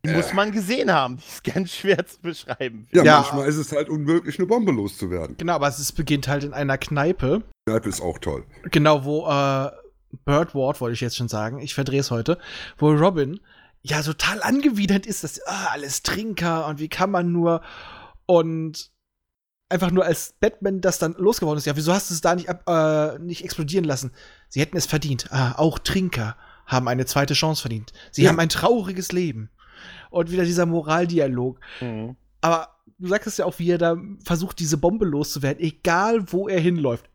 Die 0.06 0.12
muss 0.12 0.34
man 0.34 0.52
gesehen 0.52 0.92
haben. 0.92 1.18
Die 1.18 1.24
ist 1.24 1.44
ganz 1.46 1.72
schwer 1.72 2.06
zu 2.06 2.20
beschreiben. 2.22 2.88
Ja, 2.92 3.04
Ja. 3.04 3.20
manchmal 3.22 3.48
ist 3.48 3.56
es 3.56 3.72
halt 3.72 3.90
unmöglich, 3.90 4.38
eine 4.38 4.48
Bombe 4.48 4.72
loszuwerden. 4.72 5.38
Genau, 5.38 5.54
aber 5.54 5.68
es 5.70 5.92
beginnt 5.94 6.28
halt 6.28 6.44
in 6.44 6.54
einer 6.54 6.78
Kneipe. 6.78 7.44
Kneipe 7.66 7.88
ist 7.90 8.02
auch 8.02 8.18
toll. 8.20 8.44
Genau, 8.72 9.06
wo 9.06 9.26
äh, 9.28 9.72
Bird 10.26 10.54
Ward, 10.56 10.82
wollte 10.82 10.94
ich 10.94 11.02
jetzt 11.02 11.16
schon 11.16 11.30
sagen, 11.30 11.60
ich 11.60 11.74
verdrehe 11.74 12.02
es 12.02 12.12
heute, 12.12 12.38
wo 12.78 12.92
Robin 12.92 13.40
ja 13.82 14.02
total 14.02 14.42
angewidert 14.44 15.06
ist, 15.06 15.24
dass 15.24 15.42
ah, 15.46 15.68
alles 15.72 16.04
Trinker 16.04 16.68
und 16.68 16.80
wie 16.80 16.90
kann 16.90 17.10
man 17.12 17.32
nur 17.32 17.62
und 18.26 18.92
einfach 19.74 19.92
nur 19.92 20.06
als 20.06 20.36
Batman 20.40 20.80
das 20.82 21.00
dann 21.00 21.14
losgeworden 21.18 21.58
ist. 21.58 21.66
Ja, 21.66 21.76
wieso 21.76 21.94
hast 21.94 22.10
du 22.10 22.14
es 22.14 22.22
da 22.22 22.36
nicht, 22.36 22.48
ab, 22.50 22.64
äh, 22.68 23.20
nicht 23.20 23.44
explodieren 23.44 23.84
lassen? 23.84 24.12
Sie 24.50 24.62
hätten 24.62 24.78
es 24.78 24.86
verdient. 24.86 25.28
Ah, 25.32 25.54
auch 25.58 25.80
Trinker 25.80 26.38
haben 26.66 26.88
eine 26.88 27.06
zweite 27.06 27.34
Chance 27.34 27.62
verdient. 27.62 27.92
Sie 28.12 28.24
Ja. 28.24 28.30
haben 28.30 28.40
ein 28.40 28.50
trauriges 28.50 29.12
Leben. 29.12 29.50
Und 30.10 30.32
wieder 30.32 30.46
dieser 30.46 30.66
Moraldialog. 30.66 31.60
Mhm. 31.82 32.16
Aber 32.42 32.70
du 33.00 33.08
sagst 33.08 33.28
es 33.28 33.38
ja 33.38 33.46
auch, 33.46 33.58
wie 33.60 33.70
er 33.72 33.78
da 33.78 33.98
versucht, 34.24 34.60
diese 34.60 34.78
Bombe 34.78 35.06
loszuwerden, 35.06 35.62
egal 35.64 36.32
wo 36.32 36.48
er 36.48 36.60
hinläuft. 36.60 37.10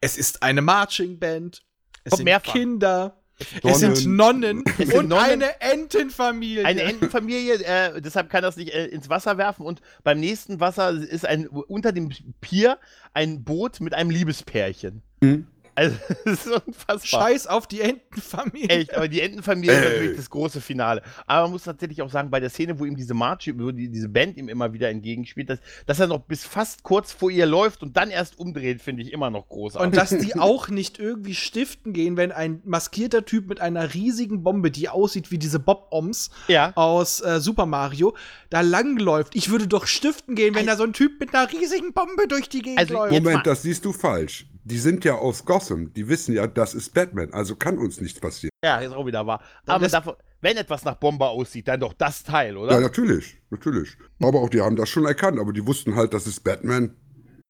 Es 0.00 0.16
ist 0.16 0.42
eine 0.42 0.62
Marching 0.62 1.18
Band. 1.18 1.62
Es 2.04 2.10
Kommt 2.10 2.18
sind 2.18 2.24
mehrfach. 2.24 2.52
Kinder. 2.52 3.20
Es 3.62 3.80
sind 3.80 4.06
Nonnen 4.06 4.62
Es 4.78 4.88
sind 4.88 4.94
und 4.94 5.08
Nonnen. 5.08 5.24
eine 5.24 5.60
Entenfamilie. 5.60 6.64
Eine 6.64 6.82
Entenfamilie, 6.82 7.54
äh, 7.64 8.00
deshalb 8.00 8.30
kann 8.30 8.42
das 8.42 8.56
nicht 8.56 8.72
äh, 8.72 8.86
ins 8.86 9.08
Wasser 9.08 9.38
werfen. 9.38 9.66
Und 9.66 9.80
beim 10.02 10.20
nächsten 10.20 10.60
Wasser 10.60 10.90
ist 10.90 11.26
ein 11.26 11.48
unter 11.48 11.92
dem 11.92 12.10
Pier 12.40 12.78
ein 13.12 13.44
Boot 13.44 13.80
mit 13.80 13.94
einem 13.94 14.10
Liebespärchen. 14.10 15.02
Mhm. 15.20 15.46
Also, 15.74 15.96
das 16.24 16.46
ist 16.46 16.66
unfassbar. 16.66 17.22
Scheiß 17.22 17.46
auf 17.46 17.66
die 17.66 17.80
Entenfamilie. 17.80 18.68
Echt, 18.68 18.94
aber 18.94 19.08
die 19.08 19.20
Entenfamilie 19.20 19.72
ist 19.72 19.84
natürlich 19.84 20.16
das 20.16 20.30
große 20.30 20.60
Finale. 20.60 21.02
Aber 21.26 21.42
man 21.42 21.52
muss 21.52 21.64
tatsächlich 21.64 22.02
auch 22.02 22.10
sagen, 22.10 22.30
bei 22.30 22.40
der 22.40 22.50
Szene, 22.50 22.78
wo 22.78 22.84
ihm 22.84 22.96
diese 22.96 23.14
March, 23.14 23.52
wo 23.56 23.70
die, 23.70 23.88
diese 23.88 24.08
Band 24.08 24.36
ihm 24.36 24.48
immer 24.48 24.72
wieder 24.72 24.88
entgegenspielt, 24.88 25.50
dass, 25.50 25.58
dass 25.86 26.00
er 26.00 26.06
noch 26.06 26.20
bis 26.20 26.44
fast 26.44 26.82
kurz 26.82 27.12
vor 27.12 27.30
ihr 27.30 27.46
läuft 27.46 27.82
und 27.82 27.96
dann 27.96 28.10
erst 28.10 28.38
umdreht, 28.38 28.82
finde 28.82 29.02
ich 29.02 29.12
immer 29.12 29.30
noch 29.30 29.48
großartig. 29.48 29.86
Und 29.86 29.96
dass 29.96 30.10
die 30.10 30.34
auch 30.38 30.68
nicht 30.68 30.98
irgendwie 30.98 31.34
stiften 31.34 31.92
gehen, 31.92 32.16
wenn 32.16 32.32
ein 32.32 32.60
maskierter 32.64 33.24
Typ 33.24 33.48
mit 33.48 33.60
einer 33.60 33.94
riesigen 33.94 34.42
Bombe, 34.42 34.70
die 34.70 34.88
aussieht 34.88 35.30
wie 35.30 35.38
diese 35.38 35.58
Bob-Oms 35.58 36.30
ja. 36.48 36.72
aus 36.76 37.20
äh, 37.20 37.40
Super 37.40 37.66
Mario, 37.66 38.14
da 38.50 38.60
langläuft. 38.60 39.34
Ich 39.34 39.50
würde 39.50 39.66
doch 39.66 39.86
stiften 39.86 40.36
gehen, 40.36 40.54
wenn 40.54 40.66
da 40.66 40.76
so 40.76 40.84
ein 40.84 40.92
Typ 40.92 41.18
mit 41.20 41.34
einer 41.34 41.50
riesigen 41.52 41.92
Bombe 41.92 42.28
durch 42.28 42.48
die 42.48 42.62
Gegend 42.62 42.78
Also 42.78 42.94
läuft. 42.94 43.12
Moment, 43.12 43.46
das 43.46 43.62
siehst 43.62 43.84
du 43.84 43.92
falsch. 43.92 44.46
Die 44.64 44.78
sind 44.78 45.04
ja 45.04 45.16
aus 45.16 45.44
Gotham. 45.44 45.92
Die 45.92 46.08
wissen 46.08 46.34
ja, 46.34 46.46
das 46.46 46.74
ist 46.74 46.94
Batman. 46.94 47.32
Also 47.32 47.54
kann 47.54 47.78
uns 47.78 48.00
nichts 48.00 48.18
passieren. 48.18 48.50
Ja, 48.64 48.78
ist 48.78 48.92
auch 48.92 49.06
wieder 49.06 49.26
wahr. 49.26 49.42
Aber 49.66 49.86
davon, 49.86 50.14
wenn 50.40 50.56
etwas 50.56 50.84
nach 50.84 50.96
Bombe 50.96 51.26
aussieht, 51.26 51.68
dann 51.68 51.80
doch 51.80 51.92
das 51.92 52.22
Teil, 52.22 52.56
oder? 52.56 52.72
Ja, 52.72 52.80
natürlich. 52.80 53.38
Natürlich. 53.50 53.96
Aber 54.20 54.40
auch 54.40 54.48
die 54.48 54.62
haben 54.62 54.76
das 54.76 54.88
schon 54.88 55.04
erkannt. 55.04 55.38
Aber 55.38 55.52
die 55.52 55.66
wussten 55.66 55.94
halt, 55.96 56.14
das 56.14 56.26
ist 56.26 56.42
Batman. 56.42 56.96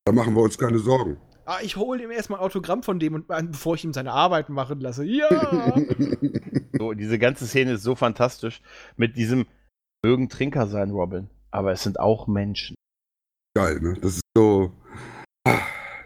Da 0.04 0.12
machen 0.12 0.34
wir 0.34 0.42
uns 0.42 0.58
keine 0.58 0.78
Sorgen. 0.80 1.16
Ah, 1.46 1.58
ich 1.62 1.76
hole 1.76 2.02
ihm 2.02 2.10
erstmal 2.10 2.40
ein 2.40 2.44
Autogramm 2.44 2.82
von 2.82 2.98
dem, 2.98 3.14
und, 3.14 3.30
äh, 3.30 3.42
bevor 3.42 3.74
ich 3.74 3.84
ihm 3.84 3.92
seine 3.92 4.12
Arbeit 4.12 4.48
machen 4.48 4.80
lasse. 4.80 5.04
Ja! 5.04 5.28
So, 6.76 6.92
diese 6.92 7.20
ganze 7.20 7.46
Szene 7.46 7.74
ist 7.74 7.84
so 7.84 7.94
fantastisch 7.94 8.60
mit 8.96 9.16
diesem 9.16 9.46
mögen 10.04 10.28
Trinker 10.28 10.66
sein, 10.66 10.90
Robin. 10.90 11.30
Aber 11.52 11.70
es 11.70 11.84
sind 11.84 12.00
auch 12.00 12.26
Menschen. 12.26 12.74
Geil, 13.56 13.78
ne? 13.80 13.94
Das 14.00 14.14
ist 14.14 14.22
so. 14.36 14.72
Ah, 15.46 15.60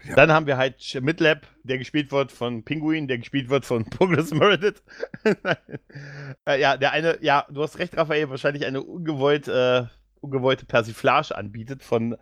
Ja. 0.09 0.15
Dann 0.15 0.31
haben 0.31 0.47
wir 0.47 0.57
halt 0.57 0.97
Midlab, 1.01 1.45
der 1.63 1.77
gespielt 1.77 2.11
wird 2.11 2.31
von 2.31 2.63
Pinguin, 2.63 3.07
der 3.07 3.19
gespielt 3.19 3.49
wird 3.49 3.63
von 3.63 3.85
Douglas 3.99 4.31
Meredith. 4.31 4.81
äh, 6.47 6.59
ja, 6.59 6.77
der 6.77 6.91
eine, 6.91 7.19
ja, 7.21 7.45
du 7.49 7.61
hast 7.61 7.77
recht, 7.77 7.95
Raphael, 7.95 8.29
wahrscheinlich 8.29 8.65
eine 8.65 8.81
ungewollt, 8.81 9.47
äh, 9.47 9.85
ungewollte 10.19 10.65
Persiflage 10.65 11.35
anbietet 11.35 11.83
von 11.83 12.17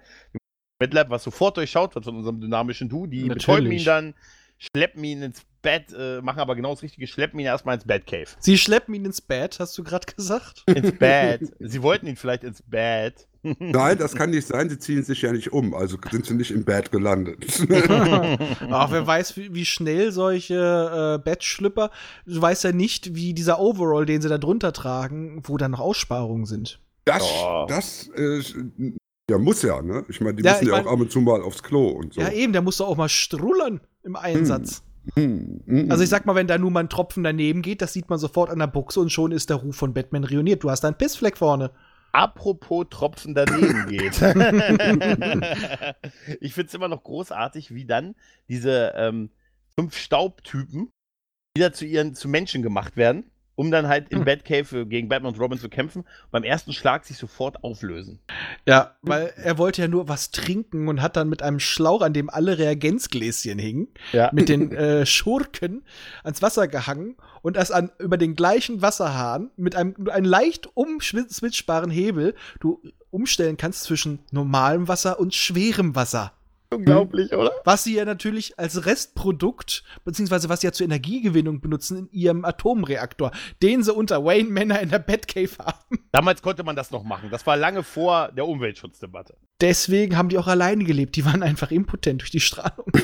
Midlab, 0.80 1.10
was 1.10 1.24
sofort 1.24 1.56
durchschaut 1.56 1.96
wird 1.96 2.04
von 2.04 2.18
unserem 2.18 2.42
dynamischen 2.42 2.90
Du. 2.90 3.08
Die 3.08 3.24
Natürlich. 3.24 3.46
betäuben 3.46 3.72
ihn 3.72 3.86
dann, 3.86 4.14
schleppen 4.58 5.04
ihn 5.06 5.22
ins 5.22 5.46
Bett, 5.62 5.94
äh, 5.98 6.22
machen 6.22 6.40
aber 6.40 6.56
genau 6.56 6.72
das 6.72 6.84
Richtige, 6.84 7.08
schleppen 7.08 7.40
ihn 7.40 7.46
erstmal 7.46 7.76
ins 7.76 7.86
Batcave. 7.86 8.28
Sie 8.40 8.58
schleppen 8.58 8.94
ihn 8.94 9.06
ins 9.06 9.22
Bett, 9.22 9.60
hast 9.60 9.78
du 9.78 9.84
gerade 9.84 10.06
gesagt? 10.16 10.64
Ins 10.68 10.98
Bett. 10.98 11.42
Sie 11.60 11.82
wollten 11.82 12.08
ihn 12.08 12.18
vielleicht 12.18 12.44
ins 12.44 12.62
Bett. 12.62 13.28
Nein, 13.60 13.98
das 13.98 14.16
kann 14.16 14.30
nicht 14.32 14.48
sein. 14.48 14.70
Sie 14.70 14.80
ziehen 14.80 15.04
sich 15.04 15.22
ja 15.22 15.32
nicht 15.32 15.54
um. 15.54 15.74
Also 15.74 15.98
sind 16.12 16.26
sie 16.26 16.34
nicht 16.36 16.52
im 16.52 16.64
Bad 16.66 16.91
gelandet. 16.91 17.45
Ach, 18.72 18.91
wer 18.91 19.06
weiß, 19.08 19.38
wie, 19.38 19.54
wie 19.54 19.66
schnell 19.66 20.12
solche 20.12 21.18
äh, 21.20 21.24
Bettschlüpper, 21.24 21.91
du 22.26 22.41
weißt 22.41 22.64
ja 22.64 22.72
nicht, 22.72 23.16
wie 23.16 23.34
dieser 23.34 23.60
Overall, 23.60 24.06
den 24.06 24.22
sie 24.22 24.30
da 24.30 24.38
drunter 24.38 24.74
tragen, 24.74 25.41
wo 25.43 25.58
da 25.58 25.68
noch 25.68 25.80
Aussparungen 25.80 26.45
sind. 26.45 26.80
Das, 27.06 27.24
Oh. 27.24 27.66
das 27.70 28.10
äh, 28.16 28.41
ja, 29.30 29.38
muss 29.38 29.62
ja, 29.62 29.82
ne? 29.82 30.06
Ich 30.10 30.20
meine, 30.22 30.36
die 30.36 30.43
Ja, 30.43 30.54
müssen 30.54 30.68
ja 30.68 30.72
mein- 30.74 30.88
auch 30.88 30.91
ab 30.93 31.00
und 31.00 31.12
zu 31.12 31.22
mal 31.22 31.41
aufs 31.41 31.64
Klo 31.64 31.89
und 31.89 32.14
so. 32.14 32.22
Ja, 32.22 32.30
eben, 32.32 32.54
der 32.54 32.62
muss 32.62 32.78
doch 32.78 32.88
auch 32.88 32.98
mal 32.98 33.10
strullern 33.10 33.82
im 34.04 34.16
Einsatz. 34.16 34.84
Hm, 35.16 35.62
hm. 35.66 35.89
Also 35.91 36.04
ich 36.04 36.10
sag 36.10 36.26
mal, 36.26 36.36
wenn 36.36 36.48
da 36.48 36.58
nur 36.58 36.70
mal 36.70 36.82
ein 36.82 36.89
Tropfen 36.89 37.24
daneben 37.24 37.62
geht, 37.62 37.82
das 37.82 37.93
sieht 37.93 38.10
man 38.10 38.20
sofort 38.20 38.50
an 38.50 38.60
der 38.60 38.68
Buchse 38.68 39.00
und 39.00 39.10
schon 39.10 39.32
ist 39.32 39.50
der 39.50 39.56
Ruf 39.58 39.78
von 39.78 39.93
Batman 39.93 40.26
reuniert. 40.26 40.64
Du 40.66 40.70
hast 40.70 40.82
da 40.82 40.89
einen 40.89 40.98
Pissfleck 40.98 41.38
vorne. 41.38 41.72
Apropos 42.18 42.88
Tropfen 42.89 43.36
daneben 43.36 43.88
geht. 43.88 44.13
ich 46.41 46.53
finde 46.53 46.68
es 46.68 46.74
immer 46.74 46.88
noch 46.88 47.03
großartig, 47.03 47.76
wie 47.76 47.86
dann 47.86 48.15
diese 48.49 48.93
ähm, 48.95 49.30
fünf 49.78 49.95
Staubtypen 49.95 50.89
wieder 51.55 51.74
zu 51.74 51.86
ihren 51.86 52.15
zu 52.15 52.28
Menschen 52.28 52.63
gemacht 52.63 52.97
werden, 52.97 53.30
um 53.58 53.72
dann 53.72 53.88
halt 53.88 54.10
Hm. 54.12 54.20
im 54.20 54.26
Batcave 54.26 54.86
gegen 54.86 55.10
Batman 55.10 55.34
und 55.34 55.39
Robin 55.41 55.58
zu 55.60 55.68
kämpfen. 55.68 56.05
Beim 56.32 56.43
ersten 56.43 56.72
Schlag 56.72 57.03
sich 57.05 57.18
sofort 57.18 57.64
auflösen. 57.64 58.20
Ja, 58.66 58.95
weil 59.01 59.34
er 59.36 59.58
wollte 59.58 59.82
ja 59.82 59.88
nur 59.88 60.08
was 60.08 60.30
trinken 60.32 60.88
und 60.88 61.01
hat 61.01 61.18
dann 61.18 61.28
mit 61.28 61.41
einem 61.41 61.60
Schlauch, 61.60 62.01
an 62.01 62.14
dem 62.14 62.30
alle 62.30 62.58
Reagenzgläschen 62.60 63.58
hingen, 63.60 63.88
Ja. 64.14 64.30
mit 64.32 64.47
den 64.47 64.72
äh, 64.72 65.05
Schurken 65.05 65.84
ans 66.24 66.41
Wasser 66.41 66.68
gehangen 66.68 67.16
und 67.41 67.58
das 67.58 67.72
an 67.72 67.91
über 67.97 68.18
den 68.18 68.36
gleichen 68.36 68.82
Wasserhahn 68.82 69.49
mit 69.58 69.76
einem, 69.76 69.95
einem 70.10 70.26
leicht 70.26 70.70
umswitchbaren 70.76 71.89
Hebel 71.89 72.36
du 72.60 72.82
umstellen 73.10 73.58
kannst 73.58 73.84
zwischen 73.84 74.20
normalem 74.32 74.88
Wasser 74.88 75.20
und 75.20 75.34
schwerem 75.34 75.95
Wasser. 75.95 76.34
Unglaublich, 76.70 77.34
oder? 77.34 77.51
Was 77.63 77.84
sie 77.84 77.95
ja 77.95 78.05
natürlich 78.05 78.59
als 78.59 78.86
Restprodukt, 78.86 79.84
beziehungsweise 80.03 80.49
was 80.49 80.61
sie 80.61 80.68
ja 80.68 80.74
zur 80.74 80.86
Energiegewinnung 80.86 81.61
benutzen 81.61 81.97
in 81.97 82.09
ihrem 82.11 82.45
Atomreaktor, 82.45 83.32
den 83.61 83.84
sie 83.84 83.93
unter 83.93 84.24
Wayne 84.24 84.49
Manor 84.49 84.80
in 84.80 84.89
der 84.89 84.99
Batcave 84.99 85.57
haben. 85.59 85.99
Damals 86.11 86.41
konnte 86.41 86.63
man 86.63 86.76
das 86.76 86.91
noch 86.91 87.03
machen. 87.03 87.30
Das 87.32 87.45
war 87.47 87.55
lange 87.55 87.84
vor 87.84 88.32
der 88.32 88.47
Umweltschutzdebatte. 88.47 89.38
Deswegen 89.61 90.18
haben 90.18 90.30
die 90.30 90.38
auch 90.38 90.47
alleine 90.47 90.84
gelebt. 90.84 91.15
Die 91.15 91.26
waren 91.26 91.41
einfach 91.41 91.72
impotent 91.72 92.22
durch 92.22 92.32
die 92.32 92.39
Strahlung. 92.39 92.86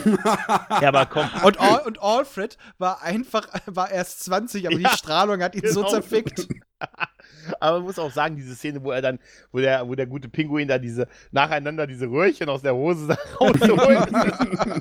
Ja, 0.81 0.89
aber 0.89 1.05
komm. 1.05 1.29
Und, 1.43 1.59
Al 1.59 1.81
und 1.85 2.01
Alfred 2.01 2.57
war 2.77 3.01
einfach, 3.01 3.47
war 3.65 3.91
erst 3.91 4.23
20, 4.25 4.67
aber 4.67 4.79
Ja, 4.79 4.89
die 4.89 4.97
Strahlung 4.97 5.41
hat 5.41 5.55
ihn 5.55 5.67
so 5.67 5.81
genau. 5.81 5.89
zerfickt. 5.89 6.47
Aber 7.59 7.77
man 7.77 7.87
muss 7.87 7.99
auch 7.99 8.11
sagen, 8.11 8.35
diese 8.35 8.55
Szene, 8.55 8.83
wo 8.83 8.91
er 8.91 9.01
dann, 9.01 9.19
wo 9.51 9.59
der, 9.59 9.87
wo 9.87 9.95
der 9.95 10.07
gute 10.07 10.29
Pinguin 10.29 10.67
da 10.67 10.77
diese 10.77 11.07
nacheinander 11.31 11.87
diese 11.87 12.07
Röhrchen 12.07 12.49
aus 12.49 12.61
der 12.61 12.75
Hose 12.75 13.07
da 13.07 13.17
rausholt 13.39 14.09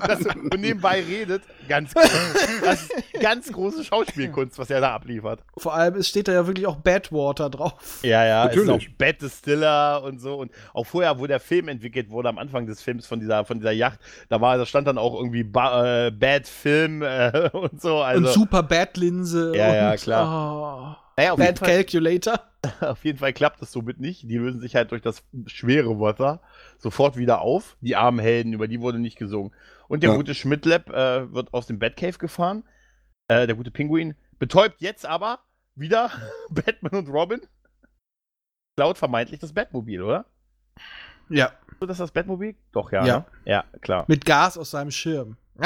das, 0.07 0.25
und 0.25 0.59
nebenbei 0.59 1.01
redet, 1.01 1.43
ganz. 1.67 1.93
Das 1.93 2.83
ist 2.83 2.93
ganz 3.21 3.51
große 3.51 3.83
Schauspielkunst, 3.83 4.57
was 4.57 4.69
er 4.69 4.81
da 4.81 4.93
abliefert. 4.93 5.41
Vor 5.57 5.73
allem, 5.73 5.95
es 5.95 6.07
steht 6.07 6.27
da 6.27 6.33
ja 6.33 6.47
wirklich 6.47 6.67
auch 6.67 6.77
Badwater 6.77 7.49
drauf. 7.49 7.99
Ja, 8.03 8.25
ja, 8.25 8.45
es 8.45 8.55
ist 8.55 8.65
Natürlich. 8.65 8.89
auch 8.89 8.97
Bad 8.97 9.21
Distiller 9.21 10.03
und 10.03 10.19
so. 10.19 10.35
Und 10.35 10.51
auch 10.73 10.85
vorher, 10.85 11.19
wo 11.19 11.27
der 11.27 11.39
Film 11.39 11.67
entwickelt 11.67 12.09
wurde, 12.09 12.29
am 12.29 12.37
Anfang 12.37 12.65
des 12.65 12.81
Films 12.81 13.07
von 13.07 13.19
dieser, 13.19 13.45
von 13.45 13.59
dieser 13.59 13.71
Yacht, 13.71 13.99
da 14.29 14.41
war, 14.41 14.57
da 14.57 14.65
stand 14.65 14.87
dann 14.87 14.97
auch 14.97 15.15
irgendwie 15.15 15.43
ba 15.43 16.07
äh, 16.07 16.11
Bad 16.11 16.47
Film 16.47 17.01
äh, 17.01 17.49
und 17.53 17.81
so. 17.81 18.01
Also, 18.01 18.27
und 18.27 18.33
super 18.33 18.63
Bad-Linse. 18.63 19.53
Ja, 19.55 19.73
ja, 19.73 19.91
und, 19.91 20.01
klar. 20.01 20.97
Oh, 20.99 21.02
naja, 21.17 21.33
auf, 21.33 21.39
jeden 21.39 21.55
Bad 21.55 21.59
Fall, 21.59 21.67
Calculator. 21.69 22.39
auf 22.81 23.03
jeden 23.05 23.19
Fall 23.19 23.33
klappt 23.33 23.61
das 23.61 23.71
somit 23.71 23.99
nicht. 23.99 24.23
Die 24.23 24.37
lösen 24.37 24.61
sich 24.61 24.75
halt 24.75 24.91
durch 24.91 25.01
das 25.01 25.23
schwere 25.47 25.99
Wasser 25.99 26.41
sofort 26.77 27.17
wieder 27.17 27.41
auf. 27.41 27.77
Die 27.81 27.95
armen 27.95 28.19
Helden, 28.19 28.53
über 28.53 28.67
die 28.67 28.81
wurde 28.81 28.99
nicht 28.99 29.17
gesungen. 29.17 29.53
Und 29.87 30.03
der 30.03 30.11
Ja. 30.11 30.15
gute 30.15 30.33
Schmidtlab 30.33 30.89
äh, 30.89 31.31
wird 31.33 31.53
aus 31.53 31.67
dem 31.67 31.79
Batcave 31.79 32.17
gefahren. 32.17 32.63
Äh, 33.27 33.47
der 33.47 33.55
gute 33.55 33.71
Pinguin 33.71 34.15
betäubt 34.39 34.81
jetzt 34.81 35.05
aber 35.05 35.39
wieder 35.75 36.11
Batman 36.49 36.93
und 36.93 37.09
Robin. 37.09 37.41
Klaut 38.77 38.97
vermeintlich 38.97 39.39
das 39.39 39.53
Batmobil, 39.53 40.01
oder? 40.01 40.25
Ja, 41.29 41.51
So, 41.79 41.85
das 41.85 41.95
ist 41.95 41.99
das 42.01 42.11
Batmobil? 42.11 42.55
Doch, 42.71 42.91
ja. 42.91 43.05
Ja. 43.05 43.17
Ne? 43.19 43.25
Ja, 43.45 43.63
klar. 43.81 44.05
mit 44.07 44.25
Gas 44.25 44.57
aus 44.57 44.71
seinem 44.71 44.91
Schirm. 44.91 45.37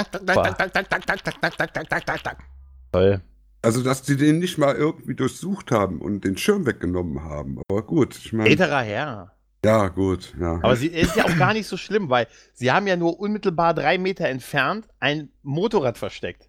Toll. 2.91 3.22
Also, 3.62 3.84
dass 3.84 4.01
die 4.03 4.16
den 4.18 4.39
nicht 4.39 4.58
mal 4.58 4.76
irgendwie 4.76 5.16
durchsucht 5.16 5.72
haben 5.72 5.99
und 6.01 6.24
den 6.24 6.38
Schirm 6.38 6.66
weggenommen 6.66 7.24
haben. 7.24 7.60
Aber 7.70 7.82
gut, 7.84 8.16
ich 8.18 8.32
meine. 8.34 8.49
Älterer 8.49 8.82
Herr. 8.82 9.32
Ja, 9.66 9.88
gut, 9.89 10.34
ja. 10.39 10.60
Aber 10.62 10.76
sie 10.76 10.88
ist 10.88 11.16
ja 11.16 11.26
auch 11.26 11.38
gar 11.38 11.53
nicht 11.53 11.68
so 11.68 11.76
schlimm, 11.78 12.10
weil 12.10 12.28
sie 12.53 12.72
haben 12.72 12.88
ja 12.88 12.95
nur 12.95 13.20
unmittelbar 13.20 13.74
drei 13.74 13.97
Meter 13.97 14.28
entfernt 14.28 14.88
ein 14.99 15.30
Motorrad 15.41 15.97
versteckt. 15.97 16.47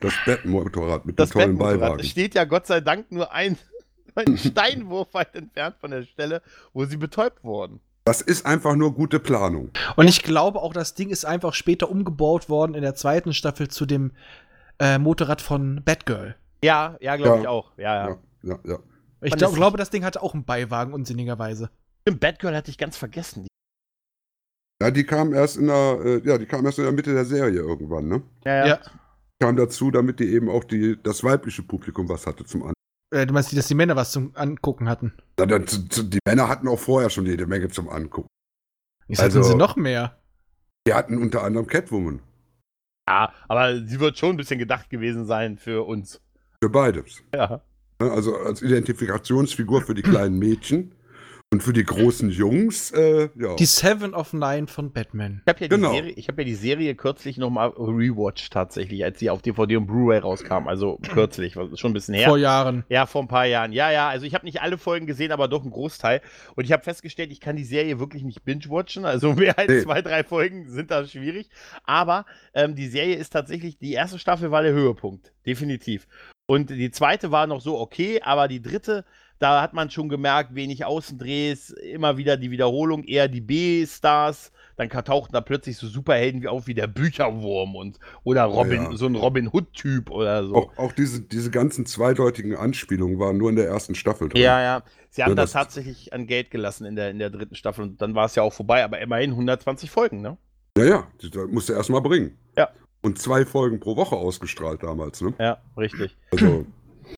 das 0.00 0.14
Bettmotorrad 0.24 1.04
mit 1.06 1.18
Das 1.18 1.30
dem 1.30 1.40
tollen 1.40 1.58
Beiwagen. 1.58 2.02
steht 2.02 2.34
ja 2.34 2.44
Gott 2.44 2.66
sei 2.66 2.80
Dank 2.80 3.12
nur 3.12 3.32
ein, 3.32 3.58
ein 4.14 4.36
Steinwurf 4.38 5.12
weit 5.12 5.34
entfernt 5.36 5.76
von 5.80 5.90
der 5.90 6.02
Stelle, 6.04 6.42
wo 6.72 6.84
sie 6.86 6.96
betäubt 6.96 7.44
wurden. 7.44 7.80
Das 8.06 8.20
ist 8.20 8.44
einfach 8.44 8.74
nur 8.74 8.94
gute 8.94 9.18
Planung. 9.18 9.70
Und 9.96 10.08
ich 10.08 10.22
glaube 10.22 10.60
auch, 10.60 10.74
das 10.74 10.94
Ding 10.94 11.08
ist 11.10 11.24
einfach 11.24 11.54
später 11.54 11.90
umgebaut 11.90 12.48
worden 12.50 12.74
in 12.74 12.82
der 12.82 12.94
zweiten 12.94 13.32
Staffel 13.32 13.68
zu 13.68 13.86
dem 13.86 14.12
äh, 14.78 14.98
Motorrad 14.98 15.40
von 15.40 15.82
Batgirl. 15.84 16.36
Ja, 16.62 16.96
ja, 17.00 17.16
glaube 17.16 17.36
Ja. 17.36 17.40
ich 17.42 17.48
auch. 17.48 17.72
Ja, 17.76 17.94
ja. 17.94 18.08
Ja, 18.08 18.18
ja, 18.42 18.58
ja. 18.72 18.78
Ich 19.22 19.34
glaub, 19.36 19.54
glaube, 19.54 19.78
das 19.78 19.90
Ding 19.90 20.04
hatte 20.04 20.22
auch 20.22 20.34
einen 20.34 20.44
Beiwagen, 20.44 20.92
unsinnigerweise. 20.92 21.70
Stimmt, 22.02 22.20
Batgirl 22.20 22.54
hatte 22.54 22.70
ich 22.70 22.78
ganz 22.78 22.96
vergessen. 22.96 23.46
Ja, 24.82 24.90
die 24.90 25.04
kam 25.04 25.32
erst 25.32 25.56
in 25.56 25.68
der, 25.68 25.98
äh, 26.04 26.22
ja, 26.28 26.36
die 26.36 26.46
kam 26.46 26.64
erst 26.66 26.78
in 26.78 26.84
der 26.84 26.92
Mitte 26.92 27.14
der 27.14 27.24
Serie 27.24 27.60
irgendwann, 27.60 28.08
ne? 28.08 28.22
Ja, 28.44 28.66
Ja. 28.66 28.78
Kam 29.40 29.56
dazu, 29.56 29.90
damit 29.90 30.20
die 30.20 30.28
eben 30.32 30.48
auch 30.48 30.64
die, 30.64 31.00
das 31.02 31.24
weibliche 31.24 31.62
Publikum 31.62 32.08
was 32.08 32.26
hatte 32.26 32.44
zum 32.44 32.62
An. 32.64 32.72
Äh, 33.14 33.26
du 33.26 33.32
meinst, 33.34 33.56
dass 33.56 33.68
die 33.68 33.74
Männer 33.74 33.96
was 33.96 34.12
zum 34.12 34.30
Angucken 34.34 34.88
hatten? 34.88 35.12
Dann, 35.36 35.48
die 35.66 36.18
Männer 36.26 36.48
hatten 36.48 36.68
auch 36.68 36.78
vorher 36.78 37.10
schon 37.10 37.26
jede 37.26 37.46
Menge 37.46 37.68
zum 37.68 37.88
Angucken. 37.88 38.28
Ich 39.08 39.18
sagte, 39.18 39.38
Also- 39.38 39.50
sie 39.52 39.56
noch 39.56 39.76
mehr. 39.76 40.18
Die 40.86 40.94
hatten 40.94 41.18
unter 41.18 41.42
anderem 41.42 41.66
Catwoman. 41.66 42.20
Ja, 43.08 43.32
aber 43.48 43.86
sie 43.86 44.00
wird 44.00 44.18
schon 44.18 44.30
ein 44.30 44.36
bisschen 44.36 44.58
gedacht 44.58 44.88
gewesen 44.90 45.26
sein 45.26 45.58
für 45.58 45.86
uns. 45.86 46.20
Für 46.60 46.70
beides. 46.70 47.22
Ja. 47.34 47.62
Ne, 48.00 48.10
Also 48.10 48.36
als 48.36 48.62
Identifikationsfigur 48.62 49.82
für 49.82 49.94
die 49.94 50.02
kleinen 50.02 50.38
Mädchen 50.38 50.94
und 51.52 51.62
für 51.62 51.72
die 51.72 51.84
großen 51.84 52.30
Jungs, 52.30 52.90
äh, 52.90 53.28
ja. 53.36 53.54
Die 53.54 53.64
Seven 53.64 54.12
of 54.12 54.32
Nine 54.32 54.66
von 54.66 54.92
Batman. 54.92 55.40
Ich 55.46 55.48
habe 55.48 55.60
ja, 55.60 55.68
Genau. 55.68 55.90
die 55.92 55.96
Serie- 55.98 56.12
ich 56.16 56.26
hab 56.28 56.36
ja 56.38 56.44
die 56.44 56.54
Serie 56.56 56.94
kürzlich 56.96 57.38
nochmal 57.38 57.68
rewatcht, 57.68 58.52
tatsächlich, 58.52 59.04
als 59.04 59.20
sie 59.20 59.30
auf 59.30 59.40
DVD 59.40 59.76
und 59.76 59.86
Blu-ray 59.86 60.18
rauskam. 60.18 60.66
Also 60.66 60.98
kürzlich, 61.12 61.52
schon 61.52 61.92
ein 61.92 61.92
bisschen 61.92 62.14
her. 62.14 62.28
Vor 62.28 62.38
Jahren. 62.38 62.84
Ja, 62.88 63.06
vor 63.06 63.22
ein 63.22 63.28
paar 63.28 63.46
Jahren. 63.46 63.72
Ja, 63.72 63.92
ja, 63.92 64.08
also 64.08 64.26
ich 64.26 64.34
habe 64.34 64.44
nicht 64.46 64.62
alle 64.62 64.78
Folgen 64.78 65.06
gesehen, 65.06 65.30
aber 65.30 65.46
doch 65.46 65.62
einen 65.62 65.70
Großteil. 65.70 66.22
Und 66.56 66.64
ich 66.64 66.72
habe 66.72 66.82
festgestellt, 66.82 67.30
ich 67.30 67.38
kann 67.40 67.54
die 67.54 67.64
Serie 67.64 68.00
wirklich 68.00 68.24
nicht 68.24 68.44
binge-watchen. 68.44 69.04
Also 69.04 69.32
mehr 69.34 69.56
als 69.56 69.68
Nee. 69.68 69.82
zwei, 69.82 70.02
drei 70.02 70.24
Folgen 70.24 70.68
sind 70.68 70.90
da 70.90 71.06
schwierig. 71.06 71.50
Aber 71.84 72.26
ähm, 72.54 72.74
die 72.74 72.88
Serie 72.88 73.14
ist 73.14 73.30
tatsächlich, 73.30 73.78
die 73.78 73.92
erste 73.92 74.18
Staffel 74.18 74.50
war 74.50 74.62
der 74.62 74.72
Höhepunkt. 74.72 75.32
Definitiv. 75.46 76.08
Und 76.46 76.68
die 76.70 76.90
zweite 76.90 77.30
war 77.30 77.46
noch 77.46 77.60
so 77.60 77.78
okay, 77.78 78.20
aber 78.22 78.48
die 78.48 78.60
dritte, 78.60 79.04
da 79.44 79.60
hat 79.62 79.74
man 79.74 79.90
schon 79.90 80.08
gemerkt, 80.08 80.54
wenig 80.54 80.84
Außendrehs, 80.86 81.70
immer 81.70 82.16
wieder 82.16 82.36
die 82.38 82.50
Wiederholung, 82.50 83.04
eher 83.04 83.28
die 83.28 83.42
B-Stars. 83.42 84.50
Dann 84.76 84.88
tauchten 84.88 85.32
da 85.34 85.40
plötzlich 85.40 85.76
so 85.76 85.86
Superhelden 85.86 86.42
wie 86.42 86.48
auf 86.48 86.66
wie 86.66 86.74
der 86.74 86.88
Bücherwurm 86.88 87.76
und 87.76 87.98
oder 88.24 88.42
Robin, 88.44 88.82
Ja. 88.90 88.96
so 88.96 89.06
ein 89.06 89.14
Robin 89.14 89.48
Hood-Typ 89.52 90.10
oder 90.10 90.44
so. 90.44 90.54
Auch, 90.56 90.78
auch 90.78 90.92
diese, 90.92 91.20
diese 91.20 91.50
ganzen 91.52 91.86
zweideutigen 91.86 92.56
Anspielungen 92.56 93.20
waren 93.20 93.36
nur 93.36 93.50
in 93.50 93.56
der 93.56 93.68
ersten 93.68 93.94
Staffel 93.94 94.30
drin. 94.30 94.42
Ja, 94.42 94.60
ja. 94.60 94.82
Sie 95.10 95.22
haben 95.22 95.30
Ja, 95.30 95.34
das 95.36 95.52
das- 95.52 95.62
tatsächlich 95.62 96.12
an 96.12 96.26
Geld 96.26 96.50
gelassen 96.50 96.86
in 96.86 96.96
der, 96.96 97.10
in 97.10 97.20
der 97.20 97.30
dritten 97.30 97.54
Staffel 97.54 97.82
und 97.84 98.02
dann 98.02 98.16
war 98.16 98.24
es 98.24 98.34
ja 98.34 98.42
auch 98.42 98.52
vorbei, 98.52 98.82
aber 98.82 98.98
immerhin 99.00 99.30
120 99.36 99.90
Folgen, 99.92 100.22
ne? 100.22 100.36
Ja, 100.76 100.84
ja, 100.84 101.06
die- 101.22 101.30
da 101.30 101.46
musste 101.46 101.74
er 101.74 101.78
erst 101.78 101.90
mal 101.90 102.00
bringen. 102.00 102.36
Ja. 102.56 102.70
Und 103.02 103.18
zwei 103.20 103.44
Folgen 103.44 103.78
pro 103.78 103.94
Woche 103.96 104.16
ausgestrahlt 104.16 104.82
damals, 104.82 105.20
ne? 105.20 105.34
Ja, 105.38 105.58
richtig. 105.76 106.16
Also, 106.32 106.66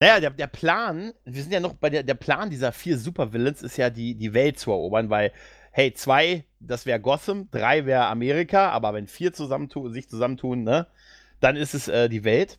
Naja, 0.00 0.20
der, 0.20 0.30
der 0.30 0.46
Plan, 0.46 1.12
wir 1.24 1.42
sind 1.42 1.52
ja 1.52 1.60
noch 1.60 1.74
bei 1.74 1.90
der, 1.90 2.02
der 2.02 2.14
Plan 2.14 2.50
dieser 2.50 2.72
vier 2.72 2.98
Supervillains 2.98 3.62
ist 3.62 3.76
ja 3.76 3.90
die, 3.90 4.14
die 4.14 4.32
Welt 4.34 4.58
zu 4.58 4.70
erobern, 4.70 5.10
weil, 5.10 5.32
hey, 5.72 5.92
zwei, 5.94 6.44
das 6.60 6.86
wäre 6.86 7.00
Gotham, 7.00 7.48
drei 7.50 7.86
wäre 7.86 8.06
Amerika, 8.06 8.70
aber 8.70 8.94
wenn 8.94 9.06
vier 9.06 9.32
zusammentun, 9.32 9.92
sich 9.92 10.08
zusammentun, 10.08 10.64
ne, 10.64 10.86
dann 11.40 11.56
ist 11.56 11.74
es 11.74 11.88
äh, 11.88 12.08
die 12.08 12.24
Welt. 12.24 12.58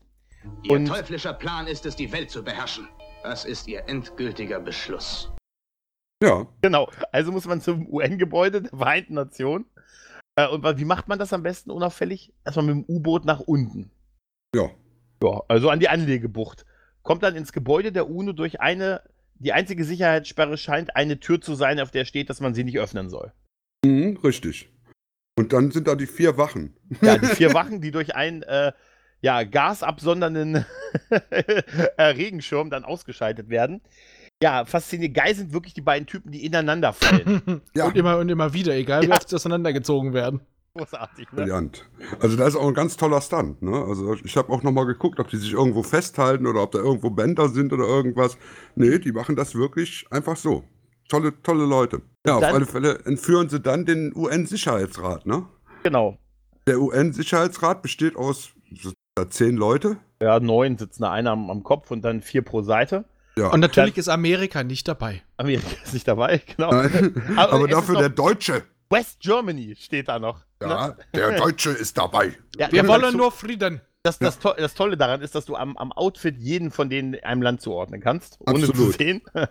Ihr 0.63 0.71
Und- 0.71 0.85
teuflischer 0.87 1.33
Plan 1.33 1.67
ist 1.67 1.85
es, 1.85 1.95
die 1.95 2.11
Welt 2.11 2.29
zu 2.29 2.43
beherrschen. 2.43 2.87
Das 3.23 3.43
ist 3.43 3.67
Ihr 3.67 3.87
endgültiger 3.89 4.59
Beschluss. 4.59 5.31
ja, 6.23 6.47
Genau, 6.61 6.89
also 7.11 7.31
muss 7.31 7.45
man 7.45 7.59
zum 7.61 7.87
UN-Gebäude 7.91 8.61
der 8.61 8.77
Vereinten 8.77 9.15
Nationen. 9.15 9.65
Äh, 10.35 10.47
und 10.47 10.63
wie 10.77 10.85
macht 10.85 11.07
man 11.07 11.19
das 11.19 11.33
am 11.33 11.43
besten 11.43 11.71
unauffällig? 11.71 12.31
Erstmal 12.45 12.65
mit 12.67 12.75
dem 12.75 12.95
U-Boot 12.95 13.25
nach 13.25 13.39
unten. 13.41 13.91
ja. 14.55 14.69
Ja, 15.23 15.41
also 15.47 15.71
an 15.71 15.79
die 15.79 15.89
Anlegebucht. 15.89 16.63
Kommt 17.07 17.23
dann 17.23 17.37
ins 17.37 17.53
Gebäude 17.53 17.93
der 17.93 18.09
UNO 18.09 18.33
durch 18.33 18.59
eine, 18.59 19.01
die 19.35 19.53
einzige 19.53 19.85
Sicherheitssperre 19.85 20.57
scheint 20.57 20.97
eine 20.97 21.21
Tür 21.21 21.39
zu 21.39 21.55
sein, 21.55 21.79
auf 21.79 21.89
der 21.89 22.03
steht, 22.03 22.29
dass 22.29 22.41
man 22.41 22.53
sie 22.53 22.65
nicht 22.65 22.77
öffnen 22.79 23.09
soll. 23.09 23.31
Mhm, 23.85 24.17
richtig. 24.25 24.69
Und 25.39 25.53
dann 25.53 25.71
sind 25.71 25.87
da 25.87 25.95
die 25.95 26.05
vier 26.05 26.37
Wachen. 26.37 26.75
Ja, 27.01 27.17
die 27.17 27.27
vier 27.27 27.53
Wachen, 27.53 27.79
die 27.79 27.91
durch 27.91 28.13
einen 28.13 28.43
äh, 28.43 28.73
ja, 29.21 29.43
gasabsondernden 29.43 30.65
äh, 31.09 32.01
Regenschirm 32.03 32.69
dann 32.69 32.83
ausgeschaltet 32.83 33.47
werden. 33.47 33.79
Ja, 34.43 34.65
faszinierend. 34.65 35.15
Geil 35.15 35.33
sind 35.33 35.53
wirklich 35.53 35.73
die 35.73 35.81
beiden 35.81 36.07
Typen, 36.07 36.31
die 36.31 36.45
ineinander 36.45 36.91
fallen. 36.91 37.61
Ja. 37.73 37.85
Und 37.85 37.95
immer 37.95 38.17
und 38.17 38.27
immer 38.27 38.53
wieder, 38.53 38.75
egal 38.75 39.03
wie 39.03 39.07
Ja. 39.07 39.15
oft 39.15 39.29
sie 39.29 39.35
auseinandergezogen 39.37 40.13
werden. 40.13 40.41
Großartig, 40.77 41.31
ne? 41.31 41.41
Brillant. 41.43 41.85
Also 42.19 42.35
da 42.37 42.47
ist 42.47 42.55
auch 42.55 42.67
ein 42.67 42.73
ganz 42.73 42.97
toller 42.97 43.21
Stunt. 43.21 43.61
Ne? 43.61 43.75
Also 43.87 44.13
ich 44.23 44.37
habe 44.37 44.51
auch 44.51 44.63
noch 44.63 44.71
mal 44.71 44.85
geguckt, 44.85 45.19
ob 45.19 45.29
die 45.29 45.37
sich 45.37 45.53
irgendwo 45.53 45.83
festhalten 45.83 46.47
oder 46.47 46.63
ob 46.63 46.71
da 46.71 46.79
irgendwo 46.79 47.09
Bänder 47.09 47.49
sind 47.49 47.73
oder 47.73 47.85
irgendwas. 47.85 48.37
Nee, 48.75 48.99
die 48.99 49.11
machen 49.11 49.35
das 49.35 49.55
wirklich 49.55 50.05
einfach 50.11 50.35
so. 50.37 50.63
tolle, 51.09 51.33
tolle 51.41 51.65
Leute. 51.65 52.01
Ja, 52.25 52.35
auf 52.35 52.41
Dann- 52.41 52.55
alle 52.55 52.65
Fälle 52.65 52.99
entführen 53.05 53.47
sie 53.49 53.59
dann 53.61 53.85
den 53.85 54.13
UN-Sicherheitsrat, 54.15 55.25
ne? 55.25 55.45
Genau. 55.83 56.17
Der 56.67 56.79
UN-Sicherheitsrat 56.81 57.81
besteht 57.81 58.15
aus 58.17 58.49
zehn 59.29 59.55
Leute. 59.55 59.97
Ja, 60.21 60.39
neun 60.39 60.77
sitzen 60.77 61.03
da 61.03 61.11
einer 61.11 61.31
am, 61.31 61.49
am 61.49 61.63
Kopf 61.63 61.91
und 61.91 62.01
dann 62.03 62.21
vier 62.21 62.41
pro 62.41 62.61
Seite. 62.61 63.05
Ja. 63.37 63.49
Und 63.51 63.59
natürlich 63.59 63.97
ist 63.97 64.09
Amerika 64.09 64.63
nicht 64.63 64.87
dabei. 64.87 65.21
Amerika 65.37 65.67
ist 65.83 65.93
nicht 65.93 66.07
dabei, 66.07 66.41
genau. 66.57 66.71
Nein, 66.71 67.21
Aber 67.37 67.53
aber 67.53 67.67
dafür 67.67 67.97
der 67.99 68.09
Deutsche. 68.09 68.63
West 68.89 69.19
Germany 69.19 69.75
steht 69.77 70.07
da 70.07 70.17
noch. 70.19 70.41
Ne? 70.61 70.67
Ja, 70.67 70.97
der 71.13 71.37
Deutsche 71.37 71.71
ist 71.71 71.97
dabei. 71.97 72.33
Ja, 72.57 72.71
Wir 72.71 72.87
wollen 72.87 73.15
nur 73.15 73.31
Frieden. 73.31 73.81
Das, 74.03 74.19
das, 74.19 74.39
to 74.39 74.53
das 74.57 74.73
Tolle 74.73 74.95
daran 74.95 75.21
ist, 75.21 75.35
dass 75.35 75.45
du 75.45 75.55
am, 75.55 75.75
am 75.77 75.91
Outfit 75.91 76.37
jeden 76.37 76.71
von 76.71 76.89
denen 76.89 77.15
einem 77.23 77.41
Land 77.41 77.61
zuordnen 77.61 77.99
kannst, 77.99 78.37
ohne 78.39 78.59
Absolut. 78.65 78.75
zu 78.75 78.97
sehen. 78.97 79.21
Und 79.33 79.49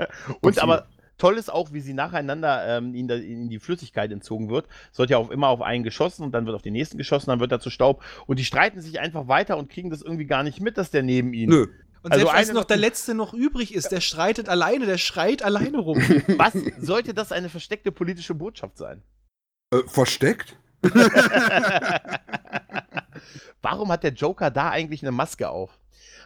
Absolut. 0.58 0.58
aber 0.58 0.86
toll 1.18 1.36
ist 1.36 1.52
auch, 1.52 1.72
wie 1.72 1.80
sie 1.80 1.92
nacheinander 1.92 2.78
ähm, 2.78 2.94
in, 2.94 3.06
der, 3.06 3.22
in 3.22 3.50
die 3.50 3.58
Flüssigkeit 3.58 4.10
entzogen 4.12 4.48
wird. 4.48 4.66
Es 4.92 4.98
wird 4.98 5.10
ja 5.10 5.18
auch 5.18 5.30
immer 5.30 5.48
auf 5.48 5.60
einen 5.60 5.84
geschossen 5.84 6.22
und 6.22 6.32
dann 6.32 6.46
wird 6.46 6.56
auf 6.56 6.62
den 6.62 6.72
nächsten 6.72 6.96
geschossen, 6.96 7.28
dann 7.30 7.40
wird 7.40 7.52
er 7.52 7.60
zu 7.60 7.68
Staub. 7.70 8.02
Und 8.26 8.38
die 8.38 8.44
streiten 8.44 8.80
sich 8.80 8.98
einfach 9.00 9.28
weiter 9.28 9.58
und 9.58 9.70
kriegen 9.70 9.90
das 9.90 10.00
irgendwie 10.00 10.26
gar 10.26 10.42
nicht 10.42 10.60
mit, 10.60 10.78
dass 10.78 10.90
der 10.90 11.02
neben 11.02 11.34
ihnen. 11.34 11.50
Nö. 11.50 11.66
Und 12.02 12.12
Also 12.12 12.24
selbst 12.26 12.38
als 12.38 12.52
noch- 12.52 12.64
der 12.64 12.76
Letzte 12.78 13.14
noch 13.14 13.34
übrig 13.34 13.74
ist, 13.74 13.90
der 13.92 14.00
streitet 14.00 14.48
alleine, 14.48 14.86
der 14.86 14.96
schreit 14.98 15.42
alleine 15.42 15.78
rum. 15.78 15.98
Was 16.38 16.54
sollte 16.80 17.12
das 17.14 17.32
eine 17.32 17.48
versteckte 17.50 17.92
politische 17.92 18.34
Botschaft 18.34 18.78
sein? 18.78 19.02
Äh, 19.72 19.78
versteckt? 19.86 20.56
Warum 23.62 23.90
hat 23.92 24.02
der 24.04 24.12
Joker 24.12 24.50
da 24.50 24.70
eigentlich 24.70 25.02
eine 25.02 25.12
Maske 25.12 25.48
auf? 25.48 25.78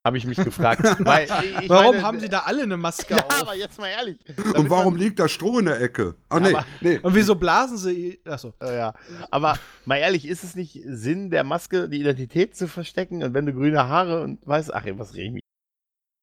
Habe 0.05 0.17
ich 0.17 0.25
mich 0.27 0.39
gefragt. 0.39 0.83
Weil, 1.01 1.25
ich 1.61 1.69
Warum 1.69 1.93
meine, 1.97 2.03
haben 2.07 2.21
sie 2.21 2.29
da 2.31 2.41
alle 2.41 2.63
eine 2.63 2.79
Maske 2.79 3.15
Ja, 3.15 3.23
auf? 3.25 3.43
aber 3.43 3.55
jetzt 3.55 3.79
mal 3.79 3.89
ehrlich. 3.89 4.19
Und 4.55 4.71
warum 4.71 4.95
man- 4.95 5.03
liegt 5.03 5.19
da 5.19 5.29
Stroh 5.29 5.59
in 5.59 5.67
der 5.67 5.79
Ecke? 5.81 6.15
Ach 6.31 6.41
nee, 6.41 6.55
Aber- 6.55 6.65
nee. 6.81 6.99
Und 6.99 7.15
wieso 7.15 7.35
blasen 7.35 7.77
sie? 7.77 8.19
Achso. 8.25 8.55
Äh, 8.63 8.77
Ja, 8.79 8.95
aber 9.31 9.59
mal 9.85 9.97
ehrlich, 9.97 10.27
ist 10.27 10.43
es 10.43 10.55
nicht 10.55 10.81
Sinn 10.87 11.31
der 11.31 11.45
Maske, 11.45 11.89
die 11.91 12.01
Identität 12.01 12.57
zu 12.57 12.67
verstecken? 12.67 13.23
Und 13.23 13.35
wenn 13.35 13.45
du 13.45 13.53
grüne 13.53 13.89
Haare 13.89 14.23
und 14.23 14.47
weißt, 14.47 14.73
ach, 14.73 14.85
was 14.95 15.15
rede 15.15 15.27
ich 15.27 15.33
mich? 15.33 15.43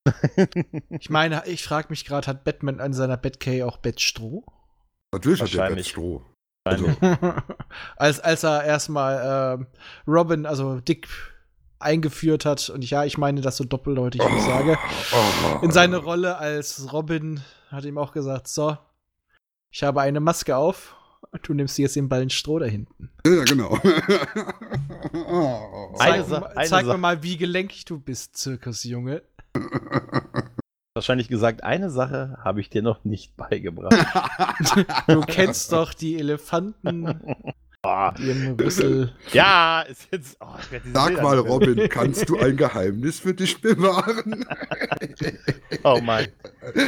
Ich 0.99 1.09
meine, 1.11 1.43
ich 1.45 1.63
frage 1.63 1.87
mich 1.89 2.03
gerade, 2.05 2.27
hat 2.27 2.43
Batman 2.45 2.79
an 2.79 2.93
seiner 2.93 3.17
Batcave 3.17 3.65
auch 3.65 3.77
Bettstroh? 3.77 4.43
Natürlich 5.13 5.41
hat 5.41 5.53
der 5.53 5.69
Bett 5.75 5.95
Wahrscheinlich. 6.71 6.97
als, 7.97 8.19
als 8.19 8.43
er 8.43 8.63
erstmal 8.63 9.59
ähm, 9.59 9.67
Robin, 10.07 10.45
also 10.45 10.79
Dick, 10.79 11.07
eingeführt 11.79 12.45
hat. 12.45 12.69
Und 12.69 12.89
ja, 12.89 13.03
ich 13.05 13.17
meine 13.17 13.41
das 13.41 13.57
so 13.57 13.63
doppeldeutig, 13.63 14.21
wie 14.21 14.37
ich 14.37 14.43
sage. 14.43 14.77
Oh. 15.11 15.59
In 15.63 15.71
seine 15.71 15.97
Rolle 15.97 16.37
als 16.37 16.91
Robin 16.91 17.41
hat 17.69 17.85
ihm 17.85 17.97
auch 17.97 18.11
gesagt: 18.11 18.47
So, 18.47 18.77
ich 19.71 19.83
habe 19.83 20.01
eine 20.01 20.19
Maske 20.19 20.55
auf. 20.57 20.93
Und 21.31 21.47
du 21.47 21.53
nimmst 21.53 21.77
jetzt 21.77 21.95
den 21.95 22.07
Ballen 22.07 22.29
Stroh 22.29 22.59
da 22.59 22.65
hinten. 22.67 23.09
Ja, 23.25 23.43
genau. 23.43 23.77
Eine 25.99 26.25
Zeig, 26.25 26.31
eine 26.55 26.67
zeig 26.67 26.85
Sa- 26.85 26.93
mir 26.93 26.97
mal, 26.97 27.21
wie 27.21 27.37
gelenkig 27.37 27.83
du 27.85 27.99
bist, 27.99 28.37
Zirkusjunge. 28.37 29.23
Wahrscheinlich 30.97 31.27
gesagt, 31.27 31.63
eine 31.63 31.91
Sache 31.91 32.39
habe 32.43 32.59
ich 32.59 32.71
dir 32.71 32.81
noch 32.81 33.05
nicht 33.05 33.37
beigebracht. 33.37 33.93
Du 35.07 35.21
kennst 35.21 35.71
doch 35.71 35.93
die 35.93 36.17
Elefanten, 36.17 37.19
Rüssel. 37.85 39.13
ja, 39.31 39.81
ist 39.81 40.07
jetzt. 40.11 40.37
Oh, 40.41 40.47
Sag 40.93 41.09
Bilder 41.09 41.21
mal, 41.21 41.39
Robin, 41.39 41.87
kannst 41.89 42.27
du 42.27 42.37
ein 42.37 42.57
Geheimnis 42.57 43.19
für 43.19 43.33
dich 43.33 43.61
bewahren? 43.61 44.45
Oh 45.83 45.99
Mann. 46.01 46.27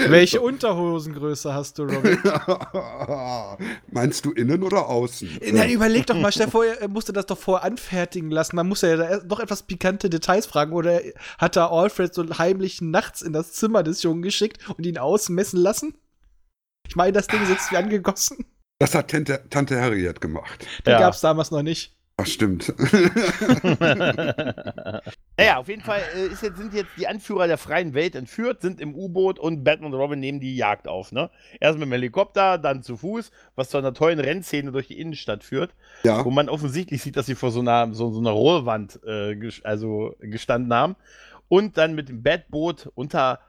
Welche 0.08 0.42
Unterhosengröße 0.42 1.54
hast 1.54 1.78
du, 1.78 1.84
Robin? 1.84 2.18
Meinst 3.92 4.26
du 4.26 4.32
innen 4.32 4.64
oder 4.64 4.88
außen? 4.88 5.40
Na, 5.52 5.70
überleg 5.70 6.06
doch 6.08 6.16
mal, 6.16 6.32
Stefan, 6.32 6.64
er 6.80 6.88
musste 6.88 7.14
das 7.14 7.26
doch 7.26 7.38
vorher 7.38 7.66
anfertigen 7.66 8.32
lassen. 8.32 8.56
Man 8.56 8.68
muss 8.68 8.82
ja 8.82 8.96
da 8.98 9.08
erst 9.10 9.28
noch 9.28 9.40
etwas 9.40 9.64
pikante 9.64 10.10
Details 10.10 10.46
fragen. 10.46 10.74
Oder 10.74 11.02
hat 11.38 11.56
da 11.56 11.68
Alfred 11.70 12.14
so 12.14 12.26
heimlich 12.38 12.82
nachts 12.82 13.22
in 13.22 13.32
das 13.34 13.54
Zimmer 13.54 13.84
des 13.84 14.02
Jungen 14.04 14.22
geschickt 14.22 14.58
und 14.78 14.86
ihn 14.86 14.98
ausmessen 14.98 15.60
lassen? 15.60 15.94
Ich 16.88 16.96
meine, 16.96 17.14
das 17.14 17.28
Ding 17.28 17.46
sitzt 17.46 17.72
wie 17.72 17.78
angegossen. 17.78 18.46
Das 18.80 18.96
hat 18.96 19.12
Tante, 19.12 19.44
Tante 19.50 19.80
Harriet 19.80 20.22
gemacht. 20.22 20.66
Die 20.86 20.90
Ja. 20.92 21.00
gab's 21.00 21.20
damals 21.22 21.52
noch 21.52 21.62
nicht. 21.62 21.96
Ach, 22.22 22.26
stimmt. 22.26 22.74
naja, 25.38 25.58
auf 25.58 25.70
jeden 25.70 25.82
Fall 25.82 26.02
äh, 26.16 26.28
ist 26.28 26.44
jetzt, 26.44 26.58
sind 26.58 26.74
jetzt 26.74 26.90
die 26.98 27.08
Anführer 27.08 27.48
der 27.48 27.58
freien 27.58 27.94
Welt 27.94 28.14
entführt, 28.16 28.62
sind 28.62 28.82
im 28.82 28.94
U-Boot 28.94 29.40
und 29.40 29.64
Batman 29.64 29.94
und 29.94 30.00
Robin 30.00 30.20
nehmen 30.20 30.42
die 30.42 30.56
Jagd 30.58 30.90
auf. 30.90 31.14
Ne? 31.14 31.30
Erst 31.62 31.80
mit 31.80 31.88
dem 31.88 31.94
Helikopter, 31.94 32.58
dann 32.58 32.84
zu 32.84 32.98
Fuß, 32.98 33.32
was 33.56 33.70
zu 33.70 33.78
einer 33.78 33.94
tollen 33.94 34.20
Rennszene 34.20 34.74
durch 34.74 34.88
die 34.88 35.00
Innenstadt 35.00 35.46
führt, 35.46 35.74
ja. 36.04 36.26
wo 36.26 36.30
man 36.30 36.50
offensichtlich 36.50 37.02
sieht, 37.02 37.16
dass 37.16 37.26
sie 37.26 37.36
vor 37.36 37.52
so 37.52 37.62
einer, 37.62 37.94
so, 37.94 38.12
so 38.12 38.20
einer 38.20 38.32
Rohrwand 38.32 39.00
äh, 39.06 39.36
ges 39.36 39.64
also 39.64 40.16
gestanden 40.20 40.74
haben. 40.74 40.98
Und 41.48 41.78
dann 41.78 41.96
mit 41.96 42.10
dem 42.10 42.22
Batboot 42.22 42.92
unter 42.96 43.40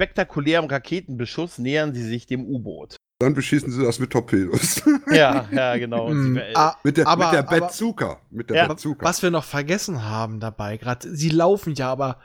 spektakulärem 0.00 0.66
Raketenbeschuss 0.66 1.58
nähern 1.58 1.92
sie 1.94 2.02
sich 2.02 2.26
dem 2.26 2.46
U-Boot. 2.46 2.96
Dann 3.24 3.34
beschießen 3.34 3.70
sie 3.72 3.82
das 3.82 3.98
mit 3.98 4.10
Torpedos. 4.10 4.82
Ja, 5.10 5.48
ja, 5.50 5.76
genau. 5.78 6.06
Und 6.06 6.32
Mm, 6.32 6.34
sie, 6.36 6.42
mit 6.84 6.96
der, 6.96 7.06
aber, 7.06 7.24
mit 7.26 7.32
der 7.34 7.48
aber 7.48 7.60
Bazooka. 7.60 8.20
Mit 8.30 8.50
der 8.50 8.56
Ja. 8.56 8.68
Bazooka. 8.68 9.04
was 9.04 9.22
wir 9.22 9.30
noch 9.30 9.44
vergessen 9.44 10.04
haben 10.04 10.40
dabei, 10.40 10.76
gerade, 10.76 11.14
sie 11.14 11.30
laufen 11.30 11.74
ja, 11.74 11.90
aber 11.90 12.18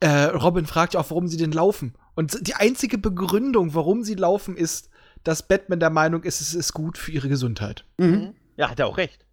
äh, 0.00 0.08
Robin 0.24 0.66
fragt 0.66 0.94
ja 0.94 1.00
auch, 1.00 1.10
warum 1.10 1.28
sie 1.28 1.36
denn 1.36 1.52
laufen. 1.52 1.94
Und 2.14 2.46
die 2.46 2.54
einzige 2.54 2.98
Begründung, 2.98 3.74
warum 3.74 4.02
sie 4.02 4.14
laufen, 4.14 4.56
ist, 4.56 4.90
dass 5.24 5.46
Batman 5.46 5.80
der 5.80 5.90
Meinung 5.90 6.22
ist, 6.24 6.40
es 6.40 6.54
ist 6.54 6.72
gut 6.72 6.98
für 6.98 7.12
ihre 7.12 7.28
Gesundheit. 7.28 7.84
Mhm. 7.98 8.34
ja, 8.56 8.70
hat 8.70 8.78
er 8.80 8.86
auch 8.88 8.98
recht. 8.98 9.24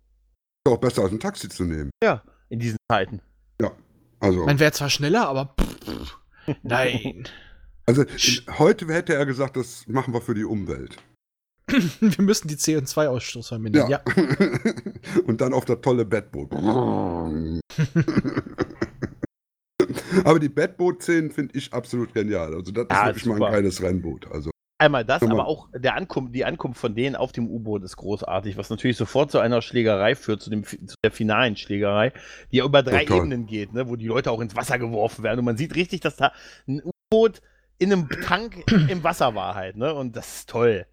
Ist 0.66 0.72
auch 0.74 0.78
besser 0.78 1.02
als 1.04 1.12
ein 1.12 1.20
Taxi 1.20 1.50
zu 1.50 1.64
nehmen. 1.66 1.90
Ja, 2.04 2.24
in 2.50 2.60
diesen 2.60 2.78
Zeiten. 2.92 3.22
Also, 4.20 4.46
Man 4.46 4.58
wäre 4.60 4.72
zwar 4.72 4.90
schneller, 4.90 5.28
aber 5.28 5.54
pff, 5.60 6.18
nein. 6.64 7.24
also 7.86 8.06
heute 8.58 8.88
hätte 8.88 9.14
er 9.14 9.26
gesagt, 9.26 9.58
das 9.58 9.86
machen 9.88 10.14
wir 10.14 10.22
für 10.22 10.36
die 10.36 10.46
Umwelt. 10.46 10.96
Wir 12.02 12.24
müssen 12.24 12.50
die 12.50 12.58
CO2-Ausstoß 12.58 13.48
vermindern. 13.48 13.90
Ja. 13.90 14.02
Und 15.26 15.40
dann 15.40 15.54
auf 15.54 15.64
das 15.64 15.80
tolle 15.82 16.04
Bettboot. 16.04 16.52
Aber 20.24 20.40
die 20.40 20.50
Bettboot-Szenen 20.50 21.32
finde 21.32 21.58
ich 21.58 21.74
absolut 21.74 22.14
genial. 22.14 22.54
Also 22.54 22.72
das 22.72 22.86
Ja, 22.92 23.10
ist 23.10 23.16
wirklich 23.16 23.26
mal 23.26 23.34
super. 23.36 23.48
ein 23.48 23.54
geiles 23.54 23.82
Rennboot. 23.82 24.32
Also 24.32 24.52
Einmal 24.80 25.06
das, 25.06 25.22
aber 25.22 25.48
auch 25.48 25.70
der 25.74 25.96
Ankunft, 25.96 26.36
die 26.36 26.44
Ankunft 26.44 26.82
von 26.82 26.94
denen 26.94 27.16
auf 27.16 27.32
dem 27.32 27.50
U-Boot 27.50 27.84
ist 27.84 27.96
großartig, 27.96 28.58
was 28.58 28.70
natürlich 28.70 28.98
sofort 28.98 29.32
zu 29.32 29.40
einer 29.40 29.62
Schlägerei 29.62 30.16
führt, 30.16 30.42
zu, 30.42 30.50
dem, 30.50 30.66
zu 30.66 30.96
der 31.06 31.12
finalen 31.12 31.56
Schlägerei, 31.56 32.12
die 32.52 32.58
ja 32.58 32.66
über 32.66 32.84
drei 32.84 33.06
Total. 33.06 33.20
Ebenen 33.20 33.46
geht, 33.46 33.72
ne, 33.72 33.88
wo 33.88 33.96
die 33.96 34.08
Leute 34.08 34.30
auch 34.32 34.42
ins 34.42 34.58
Wasser 34.58 34.80
geworfen 34.80 35.24
werden. 35.24 35.40
Und 35.40 35.46
man 35.46 35.56
sieht 35.56 35.76
richtig, 35.76 36.02
dass 36.02 36.18
da 36.18 36.34
ein 36.68 36.82
U-Boot 36.84 37.42
in 37.84 37.92
einem 37.94 38.10
Tank 38.10 38.64
im 38.90 39.04
Wasser 39.04 39.36
war 39.36 39.56
halt, 39.56 39.76
ne? 39.78 39.94
Und 39.94 40.16
das 40.16 40.38
ist 40.38 40.50
toll. 40.50 40.86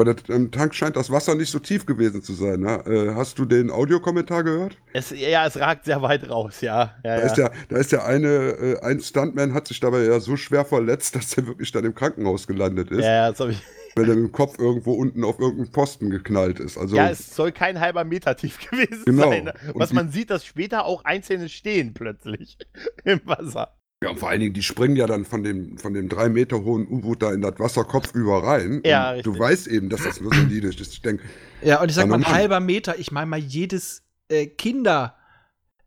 Aber 0.00 0.14
das, 0.14 0.28
im 0.28 0.52
Tank 0.52 0.76
scheint 0.76 0.94
das 0.94 1.10
Wasser 1.10 1.34
nicht 1.34 1.50
so 1.50 1.58
tief 1.58 1.84
gewesen 1.84 2.22
zu 2.22 2.32
sein. 2.32 2.60
Ne? 2.60 2.84
Äh, 2.86 3.14
hast 3.16 3.36
du 3.40 3.44
den 3.44 3.68
Audiokommentar 3.68 4.44
gehört? 4.44 4.76
Es, 4.92 5.10
ja, 5.10 5.44
es 5.44 5.58
ragt 5.58 5.86
sehr 5.86 6.00
weit 6.02 6.30
raus, 6.30 6.60
ja. 6.60 6.94
ja, 7.02 7.16
Da, 7.16 7.18
ja. 7.18 7.26
ist 7.26 7.34
der, 7.34 7.52
da 7.68 7.76
ist 7.78 7.90
der 7.90 8.04
eine, 8.04 8.28
äh, 8.28 8.80
ein 8.82 9.00
Stuntman 9.00 9.54
hat 9.54 9.66
sich 9.66 9.80
dabei 9.80 10.04
ja 10.04 10.20
so 10.20 10.36
schwer 10.36 10.64
verletzt, 10.64 11.14
dass 11.16 11.36
er 11.36 11.48
wirklich 11.48 11.72
dann 11.72 11.84
im 11.84 11.96
Krankenhaus 11.96 12.46
gelandet 12.46 12.92
ist, 12.92 13.04
ja, 13.04 13.30
das 13.30 13.40
hab 13.40 13.48
ich, 13.48 13.60
weil 13.96 14.04
er 14.08 14.14
mit 14.14 14.26
dem 14.26 14.30
Kopf 14.30 14.56
irgendwo 14.60 14.92
unten 14.92 15.24
auf 15.24 15.40
irgendeinen 15.40 15.72
Posten 15.72 16.10
geknallt 16.10 16.60
ist. 16.60 16.78
Also, 16.78 16.94
ja, 16.94 17.10
es 17.10 17.34
soll 17.34 17.50
kein 17.50 17.80
halber 17.80 18.04
Meter 18.04 18.36
tief 18.36 18.56
gewesen 18.70 19.02
Genau. 19.04 19.30
sein. 19.30 19.44
ne? 19.46 19.54
Und 19.74 19.80
Was 19.80 19.88
die- 19.88 19.96
man 19.96 20.12
sieht, 20.12 20.30
dass 20.30 20.44
später 20.46 20.84
auch 20.84 21.04
Einzelne 21.06 21.48
stehen 21.48 21.92
plötzlich 21.92 22.56
im 23.04 23.20
Wasser. 23.24 23.74
Ja, 24.02 24.10
und 24.10 24.18
vor 24.20 24.28
allen 24.28 24.40
Dingen, 24.40 24.54
die 24.54 24.62
springen 24.62 24.94
ja 24.96 25.06
dann 25.06 25.24
von 25.24 25.42
dem, 25.42 25.76
von 25.78 25.92
dem 25.92 26.08
drei 26.08 26.28
Meter 26.28 26.62
hohen 26.62 26.86
U-Boot 26.86 27.22
da 27.22 27.32
in 27.32 27.40
das 27.40 27.58
Wasser 27.58 27.84
kopfüber 27.84 28.44
rein. 28.44 28.80
Ja, 28.84 29.08
und 29.10 29.16
richtig. 29.16 29.32
du 29.34 29.38
weißt 29.38 29.66
eben, 29.66 29.88
dass 29.88 30.02
das 30.04 30.20
nur 30.20 30.32
solide 30.34 30.68
ist. 30.68 30.80
Ich 30.80 31.02
denke, 31.02 31.24
Ja, 31.62 31.80
und 31.80 31.88
ich 31.88 31.94
sag 31.96 32.02
Ja, 32.02 32.06
mal, 32.08 32.16
ein 32.16 32.28
halber 32.28 32.60
Meter, 32.60 32.98
ich 32.98 33.10
meine 33.10 33.26
mal, 33.26 33.38
jedes 33.40 34.04
äh, 34.28 34.46
Kinder, 34.46 35.16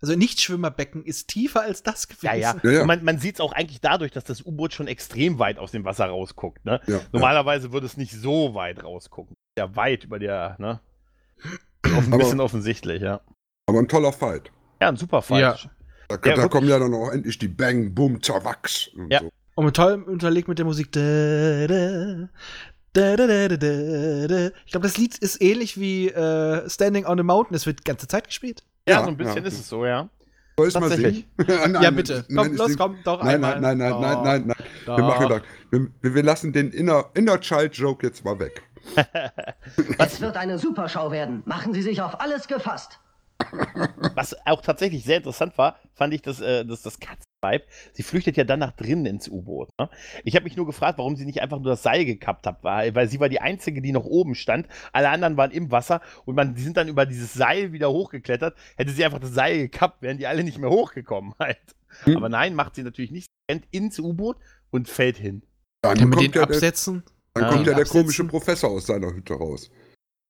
also 0.01 0.15
Nichtschwimmerbecken 0.15 1.05
ist 1.05 1.27
tiefer 1.29 1.61
als 1.61 1.83
das 1.83 2.07
gewesen. 2.07 2.25
Ja, 2.25 2.33
ja. 2.35 2.55
Ja, 2.63 2.71
ja. 2.71 2.85
Man, 2.85 3.03
man 3.03 3.17
sieht 3.19 3.35
es 3.35 3.39
auch 3.39 3.53
eigentlich 3.53 3.79
dadurch, 3.81 4.11
dass 4.11 4.23
das 4.25 4.45
U-Boot 4.45 4.73
schon 4.73 4.87
extrem 4.87 5.39
weit 5.39 5.57
aus 5.59 5.71
dem 5.71 5.85
Wasser 5.85 6.05
rausguckt. 6.07 6.65
Ne? 6.65 6.81
ja, 6.87 6.99
Normalerweise 7.13 7.71
würde 7.71 7.85
es 7.85 7.95
nicht 7.97 8.11
so 8.13 8.53
weit 8.55 8.83
rausgucken. 8.83 9.35
Ja, 9.57 9.75
weit 9.75 10.03
über 10.05 10.17
der, 10.19 10.55
ne? 10.59 10.81
Auf 11.85 11.91
ein 12.07 12.13
Aber- 12.13 12.17
bisschen 12.17 12.39
offensichtlich, 12.41 13.01
ja. 13.01 13.07
ja. 13.07 13.21
aber 13.67 13.79
ein 13.79 13.87
toller 13.87 14.11
Fight. 14.11 14.51
Ja, 14.81 14.89
ein 14.89 14.97
super 14.97 15.21
Fight. 15.21 15.69
Da, 16.17 16.29
Ja, 16.29 16.35
da 16.35 16.47
kommen 16.47 16.67
ja 16.67 16.79
dann 16.79 16.93
auch 16.93 17.09
endlich 17.11 17.37
die 17.39 17.47
Bang, 17.47 17.93
Boom, 17.93 18.21
Zerwachs. 18.21 18.89
Und 18.95 19.11
Ja. 19.11 19.21
so. 19.21 19.31
Und 19.55 19.65
mit 19.65 19.75
toll 19.75 20.01
unterlegt 20.07 20.47
mit 20.47 20.57
der 20.59 20.65
Musik. 20.65 20.91
Da, 20.91 21.67
da, 21.67 22.29
da, 22.93 23.15
da, 23.15 23.27
da, 23.27 23.47
da, 23.47 23.57
da, 23.57 24.27
da. 24.27 24.47
Ich 24.65 24.71
glaube, 24.71 24.87
das 24.87 24.97
Lied 24.97 25.17
ist 25.17 25.41
ähnlich 25.41 25.79
wie 25.79 26.07
äh, 26.09 26.69
Standing 26.69 27.05
on 27.05 27.19
a 27.19 27.23
Mountain. 27.23 27.55
Es 27.55 27.65
wird 27.65 27.79
die 27.79 27.83
ganze 27.83 28.07
Zeit 28.07 28.27
gespielt. 28.27 28.63
Ja, 28.87 28.95
Ja, 28.99 29.03
so 29.03 29.09
ein 29.09 29.17
bisschen 29.17 29.37
ja. 29.43 29.47
ist 29.47 29.59
es 29.59 29.67
so, 29.69 29.85
ja. 29.85 30.09
Soll 30.57 30.67
ich 30.67 30.79
mal 30.79 30.89
singen? 30.91 31.23
Nein, 31.47 31.77
ja, 31.81 31.91
bitte. 31.91 32.25
nein, 32.29 32.47
Komm, 32.47 32.55
los, 32.57 32.67
sing- 32.67 32.77
komm, 32.77 32.95
doch 33.03 33.23
Nein, 33.23 33.35
einmal. 33.43 33.59
nein, 33.61 33.77
nein, 33.77 33.89
nein, 33.89 34.01
nein, 34.01 34.23
nein, 34.23 34.43
nein. 34.47 34.57
Wir 34.85 34.95
Doch. 34.97 35.07
machen 35.07 35.29
das. 35.29 35.41
Wir, 36.01 36.15
wir 36.15 36.23
lassen 36.23 36.53
den 36.53 36.71
Inner, 36.71 37.05
Inner 37.13 37.39
Child 37.39 37.75
Joke 37.75 38.05
jetzt 38.05 38.23
mal 38.25 38.37
weg. 38.39 38.61
Es 39.97 40.19
wird 40.21 40.37
eine 40.37 40.57
Superschau 40.59 41.11
werden. 41.11 41.43
Machen 41.45 41.73
Sie 41.73 41.81
sich 41.81 42.01
auf 42.01 42.19
alles 42.21 42.47
gefasst. 42.47 42.99
Was 44.15 44.35
auch 44.45 44.61
tatsächlich 44.61 45.03
sehr 45.03 45.17
interessant 45.17 45.57
war, 45.57 45.79
fand 45.93 46.13
ich, 46.13 46.21
dass, 46.21 46.41
äh, 46.41 46.65
dass 46.65 46.81
das 46.81 46.99
Katzenweib, 46.99 47.67
sie 47.93 48.03
flüchtet 48.03 48.37
ja 48.37 48.43
dann 48.43 48.59
nach 48.59 48.71
drinnen 48.73 49.05
ins 49.05 49.27
U-Boot. 49.29 49.69
Ne? 49.79 49.89
Ich 50.23 50.35
habe 50.35 50.43
mich 50.43 50.57
nur 50.57 50.65
gefragt, 50.65 50.97
warum 50.97 51.15
sie 51.15 51.25
nicht 51.25 51.41
einfach 51.41 51.57
nur 51.59 51.71
das 51.71 51.83
Seil 51.83 52.05
gekappt 52.05 52.45
hat, 52.47 52.63
weil, 52.63 52.93
weil 52.95 53.07
sie 53.09 53.19
war 53.19 53.29
die 53.29 53.41
Einzige, 53.41 53.81
die 53.81 53.91
noch 53.91 54.05
oben 54.05 54.35
stand. 54.35 54.67
Alle 54.93 55.09
anderen 55.09 55.37
waren 55.37 55.51
im 55.51 55.71
Wasser 55.71 56.01
und 56.25 56.35
man, 56.35 56.55
die 56.55 56.61
sind 56.61 56.77
dann 56.77 56.87
über 56.87 57.05
dieses 57.05 57.33
Seil 57.33 57.71
wieder 57.71 57.91
hochgeklettert. 57.91 58.57
Hätte 58.75 58.91
sie 58.91 59.03
einfach 59.05 59.19
das 59.19 59.33
Seil 59.33 59.57
gekappt, 59.57 60.01
wären 60.01 60.17
die 60.17 60.27
alle 60.27 60.43
nicht 60.43 60.57
mehr 60.57 60.69
hochgekommen 60.69 61.33
halt. 61.39 61.57
Hm. 62.03 62.17
Aber 62.17 62.29
nein, 62.29 62.55
macht 62.55 62.75
sie 62.75 62.83
natürlich 62.83 63.11
nicht. 63.11 63.25
Sie 63.25 63.53
rennt 63.53 63.65
ins 63.71 63.99
U-Boot 63.99 64.37
und 64.69 64.87
fällt 64.89 65.17
hin. 65.17 65.43
Dann 65.83 65.97
kommt 65.97 66.15
den 66.15 66.21
ja 66.25 66.29
der, 66.31 66.43
absetzen? 66.43 67.03
dann 67.33 67.43
Ah. 67.45 67.49
kommt 67.49 67.67
ja 67.67 67.73
der 67.73 67.81
Absetzen? 67.81 68.01
komische 68.01 68.23
Professor 68.25 68.69
aus 68.69 68.85
seiner 68.87 69.13
Hütte 69.13 69.33
raus. 69.33 69.69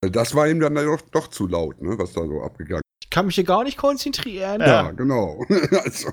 Das 0.01 0.34
war 0.34 0.47
ihm 0.47 0.59
dann 0.59 0.74
doch, 0.76 1.01
doch 1.12 1.28
zu 1.28 1.45
laut, 1.47 1.80
ne, 1.82 1.97
was 1.99 2.14
da 2.14 2.26
so 2.26 2.41
abgegangen 2.41 2.82
Ich 2.84 2.90
kann 3.12 3.28
mich 3.28 3.36
hier 3.36 3.43
gar 3.43 3.64
nicht 3.64 3.78
konzentrieren. 3.78 4.59
Ja. 4.62 4.68
Ja, 4.68 4.91
genau. 4.91 5.45
also, 5.84 6.09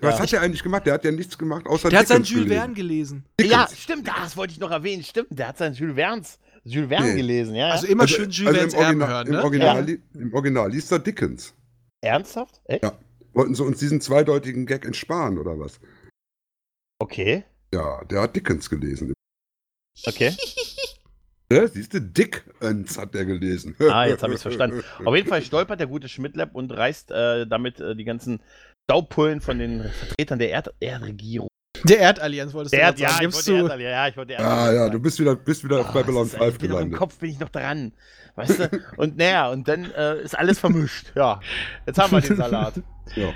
was 0.00 0.14
Ja. 0.16 0.20
hat 0.20 0.32
er 0.32 0.40
eigentlich 0.40 0.62
gemacht? 0.62 0.86
Der 0.86 0.94
hat 0.94 1.04
ja 1.04 1.10
nichts 1.10 1.36
gemacht, 1.36 1.66
außer 1.66 1.90
Der 1.90 1.98
hat 2.00 2.08
sein 2.08 2.22
Dickens 2.22 2.30
Jules 2.30 2.44
gelesen. 2.46 2.58
Verne 2.60 2.74
gelesen. 2.74 3.24
Ja, 3.40 3.62
Dickens. 3.64 3.78
stimmt, 3.82 4.08
ah, 4.08 4.22
das 4.22 4.36
wollte 4.36 4.52
ich 4.54 4.58
noch 4.60 4.70
erwähnen. 4.70 5.02
Stimmt, 5.04 5.28
der 5.38 5.48
hat 5.48 5.58
seinen 5.58 5.74
Jules 5.74 5.94
Verne's, 5.96 6.38
Jules 6.64 6.88
Verne 6.88 7.06
Nee. 7.10 7.16
gelesen, 7.16 7.54
ja. 7.54 7.68
Also 7.70 7.86
immer 7.86 8.02
Also- 8.02 8.14
schön 8.16 8.30
Jules 8.30 8.56
also 8.64 8.76
Verne's 8.78 8.94
im 8.94 9.00
Erben 9.00 9.06
hören, 9.12 9.26
im, 9.26 9.32
ne? 9.34 9.42
Original, 9.44 9.90
Ja. 9.90 9.96
Im 10.14 10.34
Original 10.34 10.70
liest 10.70 10.90
er 10.92 10.98
Dickens. 11.00 11.52
Ernsthaft? 12.00 12.60
Echt? 12.64 12.82
Ja. 12.82 12.98
Wollten 13.34 13.54
sie 13.54 13.62
uns 13.62 13.78
diesen 13.78 14.00
zweideutigen 14.00 14.66
Gag 14.66 14.84
entsparen, 14.84 15.38
oder 15.38 15.58
was? 15.58 15.78
Okay, 16.98 17.44
Ja, 17.72 18.02
der 18.04 18.22
hat 18.22 18.34
Dickens 18.36 18.68
gelesen. 18.70 19.12
okay. 20.06 20.34
Ja, 21.52 21.66
siehst 21.66 21.92
du, 21.94 22.00
Dickens 22.00 22.96
hat 22.98 23.14
der 23.14 23.24
gelesen. 23.24 23.74
Ah, 23.90 24.06
jetzt 24.06 24.22
habe 24.22 24.32
ich 24.32 24.36
es 24.36 24.42
verstanden. 24.42 24.82
Auf 25.04 25.16
jeden 25.16 25.28
Fall 25.28 25.42
stolpert 25.42 25.80
der 25.80 25.88
gute 25.88 26.08
Schmidtlab 26.08 26.54
und 26.54 26.70
reißt 26.70 27.10
äh, 27.10 27.46
damit 27.46 27.80
äh, 27.80 27.96
die 27.96 28.04
ganzen 28.04 28.40
Staubpullen 28.88 29.40
von 29.40 29.58
den 29.58 29.82
Vertretern 29.90 30.38
der 30.38 30.50
Erd 30.50 30.72
Erdregierung. 30.80 31.48
Der 31.84 31.98
Erdallianz 31.98 32.52
wolltest 32.52 32.74
Der, 32.74 32.92
du 32.92 33.00
ja, 33.02 33.08
gerade 33.08 33.12
sagen. 33.14 33.14
ich 33.14 33.20
Gibst 33.34 33.48
wollte 33.48 33.50
du. 33.60 33.64
Erdallianz, 33.64 33.92
ja, 33.92 34.08
ich 34.08 34.16
wollte 34.16 34.32
Ah, 34.34 34.42
Erdallianz 34.42 34.74
ja, 34.74 34.78
sagen. 34.80 34.92
du 34.92 35.00
bist 35.00 35.18
wieder, 35.20 35.36
bist 35.36 35.64
wieder 35.64 35.80
auf 35.80 35.86
Ah, 35.88 35.92
Babylon 35.92 36.22
das 36.24 36.28
ist- 36.28 36.34
ich 36.34 36.40
5 36.40 36.58
bin 36.58 36.70
noch 36.70 36.76
Im 36.76 36.78
gelandet. 36.84 36.98
Kopf 36.98 37.18
bin 37.18 37.30
ich 37.30 37.40
noch 37.40 37.48
dran. 37.48 37.92
Weißt 38.36 38.58
du? 38.60 38.70
Und 38.96 39.16
naja, 39.16 39.48
und 39.50 39.66
dann 39.66 39.90
äh, 39.92 40.20
ist 40.22 40.38
alles 40.38 40.58
vermischt. 40.60 41.12
Ja, 41.16 41.40
jetzt 41.86 41.98
haben 41.98 42.12
wir 42.12 42.20
den 42.20 42.36
Salat. 42.36 42.74
Ja. 43.16 43.32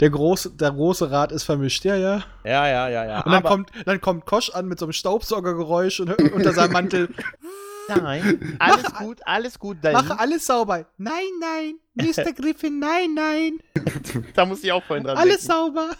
Der 0.00 0.10
große, 0.10 0.50
der 0.50 0.70
große 0.70 1.10
Rat 1.10 1.32
ist 1.32 1.42
vermischt, 1.44 1.84
ja, 1.84 1.96
ja. 1.96 2.22
Ja, 2.44 2.68
ja, 2.68 2.88
ja, 2.88 3.04
ja. 3.04 3.16
Und 3.24 3.32
dann 3.32 3.34
Aber 3.34 3.48
kommt, 3.48 3.70
dann 3.84 4.00
kommt 4.00 4.26
Kosch 4.26 4.50
an 4.50 4.66
mit 4.66 4.78
so 4.78 4.84
einem 4.86 4.92
Staubsaugergeräusch 4.92 6.00
und 6.00 6.12
unter 6.32 6.52
seinem 6.52 6.72
Mantel. 6.72 7.08
nein, 7.88 8.56
alles 8.60 8.82
Mach- 8.84 8.98
gut, 9.00 9.20
alles 9.24 9.58
gut. 9.58 9.78
Dahin. 9.82 10.06
Mache 10.06 10.18
alles 10.20 10.46
sauber. 10.46 10.86
Nein, 10.98 11.14
nein. 11.40 11.74
Mr. 11.94 12.32
Griffin, 12.32 12.78
nein, 12.78 13.14
nein. 13.14 13.58
Da 14.34 14.44
muss 14.46 14.62
ich 14.62 14.70
auch 14.70 14.84
vorhin 14.84 15.04
dran 15.04 15.16
Alles 15.16 15.46
denken. 15.46 15.52
sauber. 15.52 15.90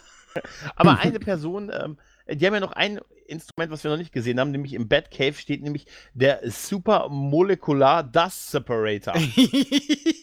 Aber 0.75 0.99
eine 0.99 1.19
Person, 1.19 1.69
ähm, 1.73 1.97
die 2.35 2.45
haben 2.45 2.53
ja 2.53 2.59
noch 2.59 2.71
ein 2.73 2.99
Instrument, 3.27 3.71
was 3.71 3.83
wir 3.83 3.91
noch 3.91 3.97
nicht 3.97 4.11
gesehen 4.11 4.39
haben, 4.39 4.49
nämlich 4.51 4.73
im 4.73 4.87
Batcave 4.87 5.33
steht 5.35 5.61
nämlich 5.61 5.85
der 6.15 6.39
Super 6.49 7.09
Molecular 7.09 8.03
Dust 8.03 8.51
Separator. 8.51 9.13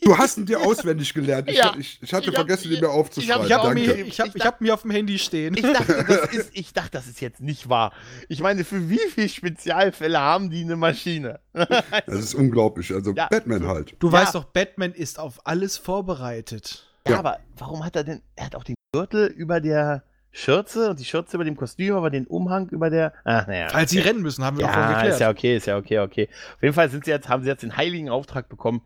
Du 0.07 0.17
hast 0.17 0.39
ihn 0.39 0.47
dir 0.47 0.61
auswendig 0.61 1.13
gelernt. 1.15 1.49
Ich, 1.51 1.57
Ja. 1.57 1.75
ich, 1.77 1.99
ich 2.01 2.13
hatte 2.15 2.25
Ich 2.25 2.29
hab- 2.29 2.47
vergessen, 2.47 2.71
ihn 2.71 2.79
mir 2.81 2.91
aufzuschreiben. 2.91 3.45
ich 3.47 3.53
hab 3.53 3.75
Ich 3.77 3.89
habe 3.89 4.01
ich 4.03 4.21
hab, 4.21 4.37
ich 4.37 4.45
hab 4.45 4.61
mir 4.61 4.73
auf 4.75 4.83
dem 4.83 4.93
Handy 4.93 5.19
stehen. 5.19 5.55
Ich 5.57 5.63
dachte, 5.63 6.05
das 6.07 6.31
ist, 6.33 6.51
ich 6.53 6.73
dachte, 6.73 6.91
das 6.93 7.09
ist 7.09 7.21
jetzt 7.21 7.41
nicht 7.41 7.69
wahr. 7.69 7.93
Ich 8.29 8.41
meine, 8.41 8.63
für 8.65 8.89
wie 8.89 9.01
viele 9.13 9.29
Spezialfälle 9.29 10.21
haben 10.21 10.49
die 10.51 10.63
eine 10.63 10.77
Maschine? 10.77 11.41
Das 12.07 12.19
ist 12.21 12.35
unglaublich. 12.35 12.93
Also 12.93 13.13
Ja. 13.15 13.27
Batman 13.27 13.67
halt. 13.67 13.97
Du 13.99 14.07
Ja. 14.09 14.13
weißt 14.13 14.35
doch, 14.37 14.45
Batman 14.45 14.93
ist 14.93 15.19
auf 15.19 15.41
alles 15.45 15.77
vorbereitet. 15.77 16.87
Ja, 17.07 17.15
Ja. 17.15 17.19
aber 17.19 17.39
warum 17.57 17.85
hat 17.85 17.97
er 17.97 18.05
denn, 18.05 18.23
er 18.37 18.47
hat 18.47 18.55
auch 18.55 18.65
den 18.65 18.77
Gürtel 18.93 19.27
über 19.27 19.61
der 19.61 20.05
Schürze 20.37 20.91
und 20.91 21.01
die 21.01 21.05
Schürze 21.05 21.37
über 21.37 21.45
dem 21.45 21.57
Kostüm, 21.57 21.95
aber 21.95 22.11
den 22.11 22.27
Umhang 22.27 22.69
über 22.69 22.91
der, 22.91 23.15
ach 23.25 23.47
naja. 23.47 23.69
Falls 23.71 23.91
sie 23.91 24.01
rennen 24.01 24.21
müssen, 24.23 24.45
haben 24.45 24.59
wir 24.59 24.67
Ja, 24.67 24.93
geklärt. 24.93 25.15
ist 25.15 25.21
ja 25.21 25.31
okay, 25.31 25.57
ist 25.57 25.67
ja 25.67 25.79
okay, 25.79 25.99
okay. 26.01 26.29
Auf 26.57 26.63
jeden 26.63 26.75
Fall 26.75 26.91
sind 26.91 27.05
sie 27.07 27.11
jetzt, 27.11 27.29
haben 27.29 27.43
sie 27.43 27.49
jetzt 27.49 27.63
den 27.63 27.77
heiligen 27.77 28.11
Auftrag 28.11 28.49
bekommen, 28.49 28.83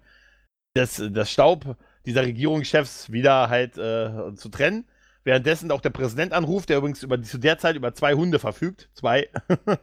das, 0.74 1.02
das 1.10 1.30
Staub 1.30 1.76
dieser 2.06 2.22
Regierungschefs 2.22 3.10
wieder 3.10 3.48
halt 3.48 3.76
äh, 3.76 4.32
zu 4.36 4.48
trennen. 4.48 4.86
Währenddessen 5.24 5.70
auch 5.72 5.80
der 5.80 5.90
Präsident 5.90 6.32
anruft, 6.32 6.68
der 6.68 6.78
übrigens 6.78 7.02
über, 7.02 7.20
zu 7.20 7.36
der 7.38 7.58
Zeit 7.58 7.76
über 7.76 7.92
zwei 7.94 8.14
Hunde 8.14 8.38
verfügt. 8.38 8.88
Zwei. 8.94 9.28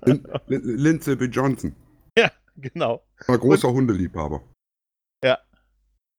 Lin 0.06 0.26
Lin 0.48 0.62
Lindsay 0.78 1.16
B. 1.16 1.26
Johnson. 1.26 1.76
ja, 2.18 2.32
genau. 2.56 3.04
War 3.28 3.38
großer 3.38 3.70
Hundeliebhaber. 3.70 4.42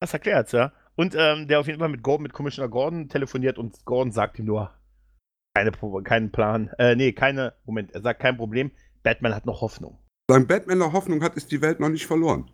Das 0.00 0.12
erklärt's, 0.12 0.52
ja. 0.52 0.72
Und 0.94 1.16
ähm, 1.18 1.48
der 1.48 1.58
auf 1.58 1.66
jeden 1.66 1.80
Fall 1.80 1.88
mit, 1.88 2.04
Gordon, 2.04 2.22
mit 2.22 2.32
Commissioner 2.32 2.68
Gordon 2.68 3.08
telefoniert 3.08 3.58
und 3.58 3.84
Gordon 3.84 4.12
sagt 4.12 4.38
ihm 4.38 4.44
nur, 4.44 4.70
keine, 5.54 5.72
keinen 6.04 6.30
Plan. 6.32 6.70
Äh, 6.78 6.94
nee, 6.96 7.12
keine, 7.12 7.54
Moment, 7.64 7.92
er 7.92 8.02
sagt 8.02 8.20
kein 8.20 8.36
Problem. 8.36 8.70
Batman 9.02 9.34
hat 9.34 9.46
noch 9.46 9.60
Hoffnung. 9.60 9.98
Solange 10.28 10.46
Batman 10.46 10.78
noch 10.78 10.92
Hoffnung 10.92 11.22
hat, 11.22 11.34
ist 11.36 11.50
die 11.50 11.62
Welt 11.62 11.80
noch 11.80 11.88
nicht 11.88 12.06
verloren. 12.06 12.50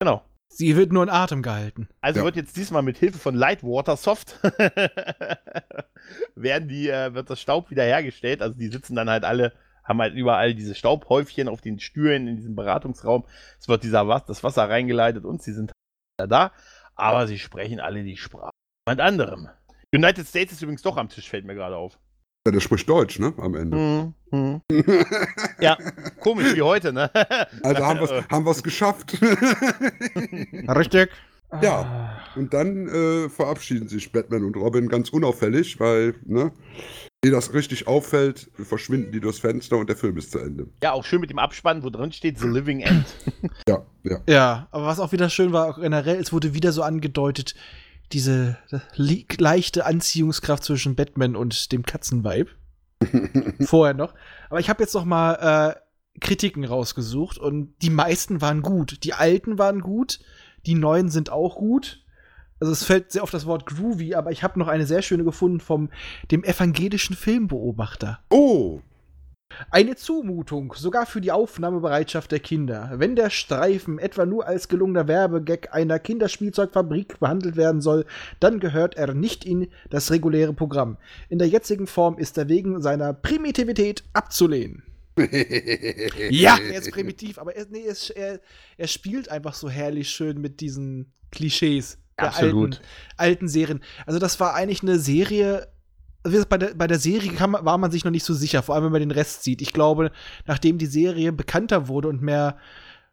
Genau. 0.00 0.22
Sie 0.48 0.76
wird 0.76 0.92
nur 0.92 1.02
in 1.02 1.08
Atem 1.10 1.42
gehalten. 1.42 1.88
Also 2.00 2.20
Ja. 2.20 2.24
wird 2.24 2.36
jetzt 2.36 2.56
diesmal 2.56 2.82
mit 2.82 2.96
Hilfe 2.98 3.18
von 3.18 3.34
Lightwater 3.34 3.96
Soft 3.96 4.38
werden 6.36 6.68
die, 6.68 6.88
äh, 6.88 7.14
wird 7.14 7.30
das 7.30 7.40
Staub 7.40 7.70
wiederhergestellt. 7.70 8.42
Also 8.42 8.56
die 8.56 8.68
sitzen 8.68 8.94
dann 8.94 9.10
halt 9.10 9.24
alle, 9.24 9.52
haben 9.82 10.00
halt 10.00 10.14
überall 10.14 10.54
diese 10.54 10.74
Staubhäufchen 10.76 11.48
auf 11.48 11.60
den 11.60 11.80
Stühlen 11.80 12.28
in 12.28 12.36
diesem 12.36 12.54
Beratungsraum. 12.54 13.24
Es 13.58 13.68
wird 13.68 13.82
dieser 13.82 14.06
Was 14.06 14.24
das 14.26 14.44
Wasser 14.44 14.68
reingeleitet 14.68 15.24
und 15.24 15.42
sie 15.42 15.52
sind 15.52 15.72
da. 16.16 16.52
Aber 16.94 17.26
sie 17.26 17.38
sprechen 17.38 17.80
alle 17.80 18.04
die 18.04 18.16
Sprache. 18.16 18.52
Jemand 18.88 19.00
anderem. 19.00 19.48
United 19.92 20.26
States 20.26 20.52
ist 20.52 20.62
übrigens 20.62 20.82
doch 20.82 20.96
am 20.96 21.08
Tisch, 21.08 21.28
fällt 21.28 21.44
mir 21.44 21.54
gerade 21.54 21.76
auf. 21.76 21.98
Ja, 22.46 22.52
der 22.52 22.60
spricht 22.60 22.88
Deutsch, 22.88 23.18
ne? 23.18 23.34
Am 23.38 23.56
Ende. 23.56 23.76
Hm, 23.76 24.14
hm. 24.30 24.60
Ja, 25.60 25.76
komisch 26.20 26.54
wie 26.54 26.62
heute, 26.62 26.92
ne? 26.92 27.10
Also 27.64 27.84
haben 27.84 28.44
wir 28.44 28.50
es 28.52 28.62
geschafft. 28.62 29.20
Richtig. 30.68 31.10
Ja. 31.60 32.20
Und 32.36 32.54
dann 32.54 32.86
äh, 32.86 33.28
verabschieden 33.28 33.88
sich 33.88 34.12
Batman 34.12 34.44
und 34.44 34.56
Robin 34.56 34.88
ganz 34.88 35.10
unauffällig, 35.10 35.80
weil, 35.80 36.14
ne, 36.24 36.52
ehe 37.24 37.32
das 37.32 37.52
richtig 37.52 37.88
auffällt, 37.88 38.48
verschwinden 38.54 39.10
die 39.10 39.20
durchs 39.20 39.40
Fenster 39.40 39.78
und 39.78 39.88
der 39.88 39.96
Film 39.96 40.16
ist 40.16 40.30
zu 40.30 40.38
Ende. 40.38 40.68
Ja, 40.84 40.92
auch 40.92 41.04
schön 41.04 41.20
mit 41.20 41.30
dem 41.30 41.40
Abspann, 41.40 41.82
wo 41.82 41.90
drin 41.90 42.12
steht 42.12 42.38
The 42.38 42.46
Living 42.46 42.78
End. 42.78 43.06
Ja, 43.68 43.84
ja. 44.04 44.20
Ja, 44.28 44.68
aber 44.70 44.86
was 44.86 45.00
auch 45.00 45.10
wieder 45.10 45.30
schön 45.30 45.52
war, 45.52 45.68
auch 45.68 45.80
generell, 45.80 46.20
es 46.20 46.32
wurde 46.32 46.54
wieder 46.54 46.70
so 46.70 46.82
angedeutet, 46.82 47.56
diese 48.12 48.56
leichte 48.94 49.86
Anziehungskraft 49.86 50.64
zwischen 50.64 50.94
Batman 50.94 51.36
und 51.36 51.72
dem 51.72 51.84
Katzenweib. 51.84 52.48
Vorher 53.60 53.94
noch. 53.94 54.14
Aber 54.48 54.60
ich 54.60 54.68
habe 54.68 54.82
jetzt 54.82 54.94
noch 54.94 55.04
mal 55.04 55.74
äh, 55.74 56.20
Kritiken 56.20 56.64
rausgesucht 56.64 57.38
und 57.38 57.74
die 57.82 57.90
meisten 57.90 58.40
waren 58.40 58.62
gut. 58.62 59.04
Die 59.04 59.14
alten 59.14 59.58
waren 59.58 59.80
gut, 59.80 60.20
die 60.66 60.74
neuen 60.74 61.08
sind 61.08 61.30
auch 61.30 61.56
gut. 61.56 62.02
Also 62.58 62.72
es 62.72 62.84
fällt 62.84 63.12
sehr 63.12 63.22
auf 63.22 63.30
das 63.30 63.44
Wort 63.44 63.66
groovy, 63.66 64.14
aber 64.14 64.32
ich 64.32 64.42
habe 64.42 64.58
noch 64.58 64.68
eine 64.68 64.86
sehr 64.86 65.02
schöne 65.02 65.24
gefunden 65.24 65.60
vom 65.60 65.90
dem 66.30 66.42
evangelischen 66.42 67.14
Filmbeobachter. 67.14 68.20
Oh, 68.30 68.80
Eine 69.70 69.94
Zumutung, 69.96 70.74
sogar 70.76 71.06
für 71.06 71.20
die 71.20 71.30
Aufnahmebereitschaft 71.32 72.32
der 72.32 72.40
Kinder. 72.40 72.92
Wenn 72.96 73.14
der 73.16 73.30
Streifen 73.30 73.98
etwa 73.98 74.26
nur 74.26 74.46
als 74.46 74.68
gelungener 74.68 75.06
Werbegag 75.08 75.72
einer 75.72 75.98
Kinderspielzeugfabrik 75.98 77.20
behandelt 77.20 77.56
werden 77.56 77.80
soll, 77.80 78.06
dann 78.40 78.60
gehört 78.60 78.96
er 78.96 79.14
nicht 79.14 79.44
in 79.44 79.68
das 79.88 80.10
reguläre 80.10 80.52
Programm. 80.52 80.98
In 81.28 81.38
der 81.38 81.48
jetzigen 81.48 81.86
Form 81.86 82.18
ist 82.18 82.36
er 82.38 82.48
wegen 82.48 82.82
seiner 82.82 83.12
Primitivität 83.12 84.04
abzulehnen. 84.12 84.82
Ja, 86.30 86.58
er 86.58 86.78
ist 86.80 86.90
primitiv, 86.90 87.38
aber 87.38 87.56
er, 87.56 87.66
nee, 87.70 87.84
er, 87.86 87.92
ist- 87.92 88.10
er, 88.10 88.40
er 88.76 88.86
spielt 88.86 89.30
einfach 89.30 89.54
so 89.54 89.70
herrlich 89.70 90.10
schön 90.10 90.40
mit 90.40 90.60
diesen 90.60 91.12
Klischees 91.30 91.98
der 92.18 92.28
Absolut. 92.28 92.74
alten, 92.74 92.84
alten 93.16 93.48
Serien. 93.48 93.80
Also 94.04 94.18
das 94.18 94.38
war 94.40 94.54
eigentlich 94.54 94.82
eine 94.82 94.98
Serie, 94.98 95.68
bei 96.48 96.58
der, 96.58 96.74
bei 96.74 96.86
der 96.86 96.98
Serie 96.98 97.32
kam, 97.32 97.56
war 97.60 97.78
man 97.78 97.90
sich 97.90 98.04
noch 98.04 98.10
nicht 98.10 98.24
so 98.24 98.34
sicher, 98.34 98.62
vor 98.62 98.74
allem 98.74 98.84
wenn 98.84 98.92
man 98.92 99.00
den 99.00 99.10
Rest 99.10 99.42
sieht. 99.42 99.62
Ich 99.62 99.72
glaube, 99.72 100.10
nachdem 100.46 100.78
die 100.78 100.86
Serie 100.86 101.32
bekannter 101.32 101.88
wurde 101.88 102.08
und 102.08 102.22
mehr, 102.22 102.56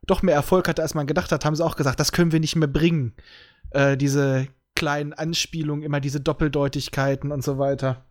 doch 0.06 0.22
mehr 0.22 0.36
Erfolg 0.36 0.68
hatte, 0.68 0.82
als 0.82 0.94
man 0.94 1.08
gedacht 1.08 1.32
hat, 1.32 1.46
haben 1.46 1.56
sie 1.56 1.66
auch 1.66 1.76
gesagt, 1.76 2.00
das 2.00 2.12
können 2.12 2.32
wir 2.32 2.40
nicht 2.40 2.56
mehr 2.56 2.68
bringen. 2.68 3.14
Äh, 3.72 3.98
diese 3.98 4.48
kleinen 4.76 5.14
Anspielungen, 5.14 5.84
immer 5.84 6.00
diese 6.00 6.20
Doppeldeutigkeiten 6.20 7.32
und 7.32 7.44
so 7.44 7.58
weiter. 7.58 8.06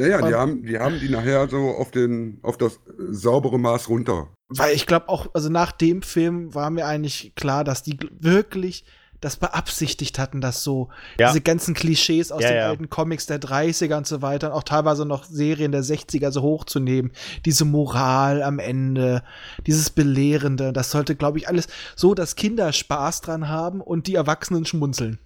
Ja, 0.00 0.06
ja, 0.06 0.28
die 0.28 0.34
haben, 0.34 0.62
die 0.62 0.78
haben 0.78 1.00
die 1.00 1.08
nachher 1.08 1.48
so 1.48 1.70
auf, 1.70 1.90
den, 1.90 2.38
auf 2.42 2.56
das 2.56 2.78
saubere 3.10 3.58
Maß 3.58 3.88
runter. 3.88 4.28
Weil 4.48 4.74
ich 4.74 4.86
glaube 4.86 5.08
auch, 5.08 5.34
also 5.34 5.48
nach 5.48 5.72
dem 5.72 6.02
Film 6.02 6.54
war 6.54 6.70
mir 6.70 6.86
eigentlich 6.86 7.34
klar, 7.34 7.64
dass 7.64 7.82
die 7.82 7.98
wirklich 8.20 8.84
das 9.20 9.36
beabsichtigt 9.36 10.18
hatten, 10.18 10.40
das 10.40 10.62
so, 10.62 10.90
Ja. 11.18 11.28
diese 11.28 11.40
ganzen 11.40 11.74
Klischees 11.74 12.30
aus 12.32 12.42
Ja, 12.42 12.48
den 12.48 12.56
ja. 12.58 12.68
alten 12.68 12.88
Comics 12.90 13.26
der 13.26 13.40
30er 13.40 13.96
und 13.96 14.06
so 14.06 14.22
weiter, 14.22 14.48
und 14.48 14.54
auch 14.54 14.62
teilweise 14.62 15.04
noch 15.04 15.24
Serien 15.24 15.72
der 15.72 15.82
60er 15.82 16.30
so 16.30 16.42
hochzunehmen. 16.42 17.12
Diese 17.44 17.64
Moral 17.64 18.42
am 18.42 18.58
Ende, 18.58 19.22
dieses 19.66 19.90
Belehrende, 19.90 20.72
das 20.72 20.90
sollte, 20.90 21.16
glaube 21.16 21.38
ich, 21.38 21.48
alles 21.48 21.68
so, 21.96 22.14
dass 22.14 22.36
Kinder 22.36 22.72
Spaß 22.72 23.20
dran 23.22 23.48
haben 23.48 23.80
und 23.80 24.06
die 24.06 24.14
Erwachsenen 24.14 24.64
schmunzeln. 24.64 25.18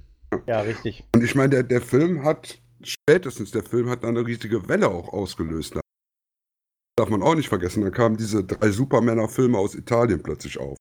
Ja, 0.47 0.61
richtig. 0.61 1.05
Und 1.15 1.23
ich 1.23 1.35
meine, 1.35 1.51
der, 1.51 1.63
der 1.63 1.83
Film 1.83 2.25
hat, 2.25 2.59
spätestens 2.83 3.51
der 3.51 3.63
Film 3.63 3.91
hat 3.91 4.05
eine 4.05 4.27
riesige 4.27 4.69
Welle 4.69 4.89
auch 4.89 5.13
ausgelöst. 5.13 5.79
Darf 6.97 7.09
man 7.09 7.23
auch 7.23 7.35
nicht 7.35 7.49
vergessen. 7.49 7.83
Dann 7.83 7.93
kamen 7.93 8.17
diese 8.17 8.45
drei 8.45 8.71
Supermänner-Filme 8.71 9.57
aus 9.59 9.75
Italien 9.75 10.23
plötzlich 10.23 10.59
auf. 10.59 10.77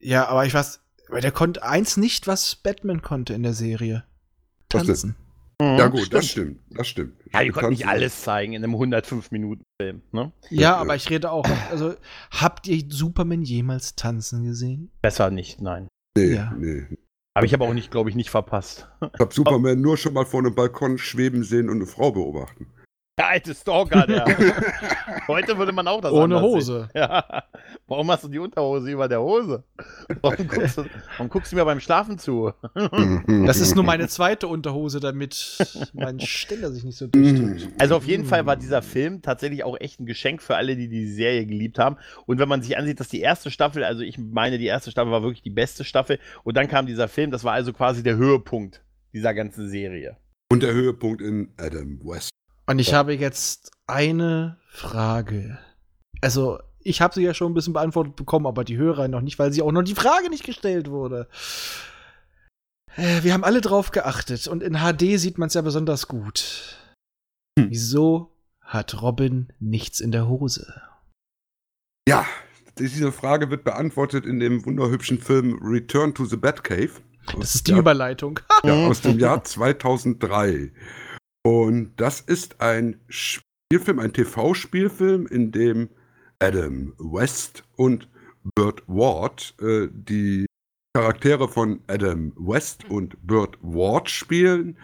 Ja, 0.00 0.26
aber 0.28 0.46
ich 0.46 0.54
weiß, 0.54 0.80
aber 1.12 1.20
der 1.20 1.30
konnte 1.30 1.62
eins 1.62 1.96
nicht, 1.98 2.26
was 2.26 2.56
Batman 2.56 3.02
konnte 3.02 3.34
in 3.34 3.42
der 3.42 3.52
Serie. 3.52 4.04
Tanzen. 4.70 5.14
Ja, 5.60 5.86
gut, 5.88 6.12
das 6.12 6.26
stimmt. 6.26 6.58
Das 6.70 6.88
stimmt. 6.88 7.14
Mhm. 7.26 7.30
Ja, 7.34 7.42
die 7.44 7.50
konnten 7.50 7.70
nicht 7.70 7.86
alles 7.86 8.22
zeigen 8.22 8.54
in 8.54 8.64
einem 8.64 8.74
105-Minuten-Film. 8.74 10.02
Ne? 10.10 10.32
Ja, 10.48 10.60
Ja, 10.60 10.76
aber 10.76 10.96
ich 10.96 11.08
rede 11.10 11.30
auch. 11.30 11.46
Also, 11.70 11.94
habt 12.30 12.66
ihr 12.66 12.82
Superman 12.88 13.42
jemals 13.42 13.94
tanzen 13.94 14.42
gesehen? 14.44 14.90
Besser 15.02 15.30
nicht, 15.30 15.60
nein. 15.60 15.86
Nee, 16.16 16.34
Ja. 16.34 16.52
nee. 16.58 16.86
Aber 17.34 17.46
ich 17.46 17.52
habe 17.52 17.64
auch 17.64 17.74
nicht, 17.74 17.90
glaube 17.90 18.10
ich, 18.10 18.16
nicht 18.16 18.30
verpasst. 18.30 18.88
Ich 19.14 19.20
habe 19.20 19.32
Superman 19.32 19.80
nur 19.80 19.96
schon 19.98 20.14
mal 20.14 20.24
vor 20.26 20.40
einem 20.40 20.54
Balkon 20.54 20.98
schweben 20.98 21.44
sehen 21.44 21.68
und 21.68 21.76
eine 21.76 21.86
Frau 21.86 22.10
beobachten. 22.12 22.66
Der 23.18 23.28
alte 23.28 23.54
Stalker, 23.54 24.06
der. 24.06 24.24
Heute 25.28 25.58
würde 25.58 25.72
man 25.72 25.86
auch 25.86 26.00
das 26.00 26.12
Ohne 26.12 26.40
Hose. 26.40 26.88
Sehen. 26.92 27.00
Ja. 27.00 27.44
Warum 27.86 28.10
hast 28.10 28.24
du 28.24 28.28
die 28.28 28.38
Unterhose 28.38 28.90
über 28.90 29.06
der 29.06 29.20
Hose? 29.20 29.64
Warum 30.22 30.48
guckst 30.48 30.78
du, 30.78 30.86
warum 31.18 31.28
guckst 31.28 31.52
du 31.52 31.56
mir 31.56 31.64
beim 31.66 31.80
Schlafen 31.80 32.18
zu? 32.18 32.52
Das 33.46 33.60
ist 33.60 33.74
nur 33.74 33.84
meine 33.84 34.08
zweite 34.08 34.48
Unterhose, 34.48 34.98
damit 34.98 35.58
mein 35.92 36.20
Ständer 36.20 36.70
sich 36.72 36.84
nicht 36.84 36.96
so 36.96 37.06
durchdrückt. 37.06 37.68
Also 37.78 37.96
auf 37.96 38.06
jeden 38.06 38.24
Fall 38.24 38.46
war 38.46 38.56
dieser 38.56 38.80
Film 38.82 39.20
tatsächlich 39.20 39.64
auch 39.64 39.78
echt 39.78 40.00
ein 40.00 40.06
Geschenk 40.06 40.42
für 40.42 40.56
alle, 40.56 40.76
die 40.76 40.88
die 40.88 41.06
Serie 41.06 41.44
geliebt 41.44 41.78
haben. 41.78 41.96
Und 42.26 42.38
wenn 42.38 42.48
man 42.48 42.62
sich 42.62 42.78
ansieht, 42.78 42.98
dass 42.98 43.08
die 43.08 43.20
erste 43.20 43.50
Staffel, 43.50 43.84
also 43.84 44.02
ich 44.02 44.16
meine, 44.18 44.58
die 44.58 44.66
erste 44.66 44.90
Staffel 44.90 45.12
war 45.12 45.22
wirklich 45.22 45.42
die 45.42 45.50
beste 45.50 45.84
Staffel. 45.84 46.18
Und 46.44 46.56
dann 46.56 46.68
kam 46.68 46.86
dieser 46.86 47.08
Film, 47.08 47.30
das 47.30 47.44
war 47.44 47.52
also 47.52 47.72
quasi 47.72 48.02
der 48.02 48.16
Höhepunkt 48.16 48.82
dieser 49.12 49.34
ganzen 49.34 49.68
Serie. 49.68 50.16
Und 50.50 50.62
der 50.62 50.72
Höhepunkt 50.72 51.20
in 51.20 51.52
Adam 51.58 52.00
West. 52.04 52.31
Und 52.72 52.78
ich 52.78 52.94
habe 52.94 53.12
jetzt 53.12 53.70
eine 53.86 54.56
Frage. 54.66 55.58
Also, 56.22 56.58
ich 56.80 57.02
habe 57.02 57.12
sie 57.12 57.22
ja 57.22 57.34
schon 57.34 57.52
ein 57.52 57.54
bisschen 57.54 57.74
beantwortet 57.74 58.16
bekommen, 58.16 58.46
aber 58.46 58.64
die 58.64 58.78
Hörer 58.78 59.08
noch 59.08 59.20
nicht, 59.20 59.38
weil 59.38 59.52
sie 59.52 59.60
auch 59.60 59.72
noch 59.72 59.82
die 59.82 59.94
Frage 59.94 60.30
nicht 60.30 60.42
gestellt 60.42 60.88
wurde. 60.88 61.28
Äh, 62.96 63.22
Wir 63.24 63.34
haben 63.34 63.44
alle 63.44 63.60
drauf 63.60 63.90
geachtet 63.90 64.48
und 64.48 64.62
in 64.62 64.78
HD 64.78 65.20
sieht 65.20 65.36
man 65.36 65.48
es 65.48 65.54
ja 65.54 65.60
besonders 65.60 66.08
gut. 66.08 66.78
Hm. 67.58 67.68
Wieso 67.68 68.34
hat 68.62 69.02
Robin 69.02 69.52
nichts 69.60 70.00
in 70.00 70.10
der 70.10 70.26
Hose? 70.26 70.80
Ja, 72.08 72.24
diese 72.78 73.12
Frage 73.12 73.50
wird 73.50 73.64
beantwortet 73.64 74.24
in 74.24 74.40
dem 74.40 74.64
wunderhübschen 74.64 75.18
Film 75.18 75.58
Return 75.62 76.14
to 76.14 76.24
the 76.24 76.38
Batcave. 76.38 77.02
Das 77.38 77.54
ist 77.54 77.68
die 77.68 77.72
Überleitung. 77.72 78.40
Ja, 78.64 78.72
aus 78.88 79.02
dem 79.02 79.18
Jahr 79.18 79.44
2003. 79.44 80.72
Und 81.44 81.92
das 81.96 82.20
ist 82.20 82.60
ein 82.60 83.00
Spielfilm, 83.08 83.98
ein 83.98 84.12
TV-Spielfilm, 84.12 85.26
in 85.26 85.50
dem 85.50 85.88
Adam 86.38 86.94
West 86.98 87.64
und 87.76 88.08
Burt 88.54 88.82
Ward 88.86 89.54
äh, 89.60 89.88
die 89.92 90.46
Charaktere 90.94 91.48
von 91.48 91.80
Adam 91.86 92.32
West 92.36 92.88
und 92.90 93.16
Burt 93.26 93.56
Ward 93.62 94.10
spielen, 94.10 94.76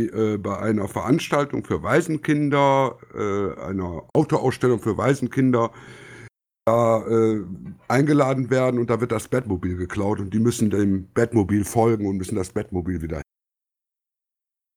die 0.00 0.06
äh, 0.06 0.38
bei 0.38 0.58
einer 0.58 0.88
Veranstaltung 0.88 1.64
für 1.64 1.82
Waisenkinder, 1.82 2.98
äh, 3.14 3.60
einer 3.60 4.08
Autoausstellung 4.14 4.80
für 4.80 4.96
Waisenkinder, 4.96 5.72
da 6.66 7.06
äh, 7.06 7.44
eingeladen 7.88 8.50
werden 8.50 8.80
und 8.80 8.90
da 8.90 9.00
wird 9.00 9.12
das 9.12 9.28
Batmobil 9.28 9.76
geklaut 9.76 10.20
und 10.20 10.34
die 10.34 10.40
müssen 10.40 10.70
dem 10.70 11.08
Batmobil 11.12 11.64
folgen 11.64 12.06
und 12.06 12.16
müssen 12.16 12.36
das 12.36 12.50
Batmobil 12.50 13.02
wieder. 13.02 13.22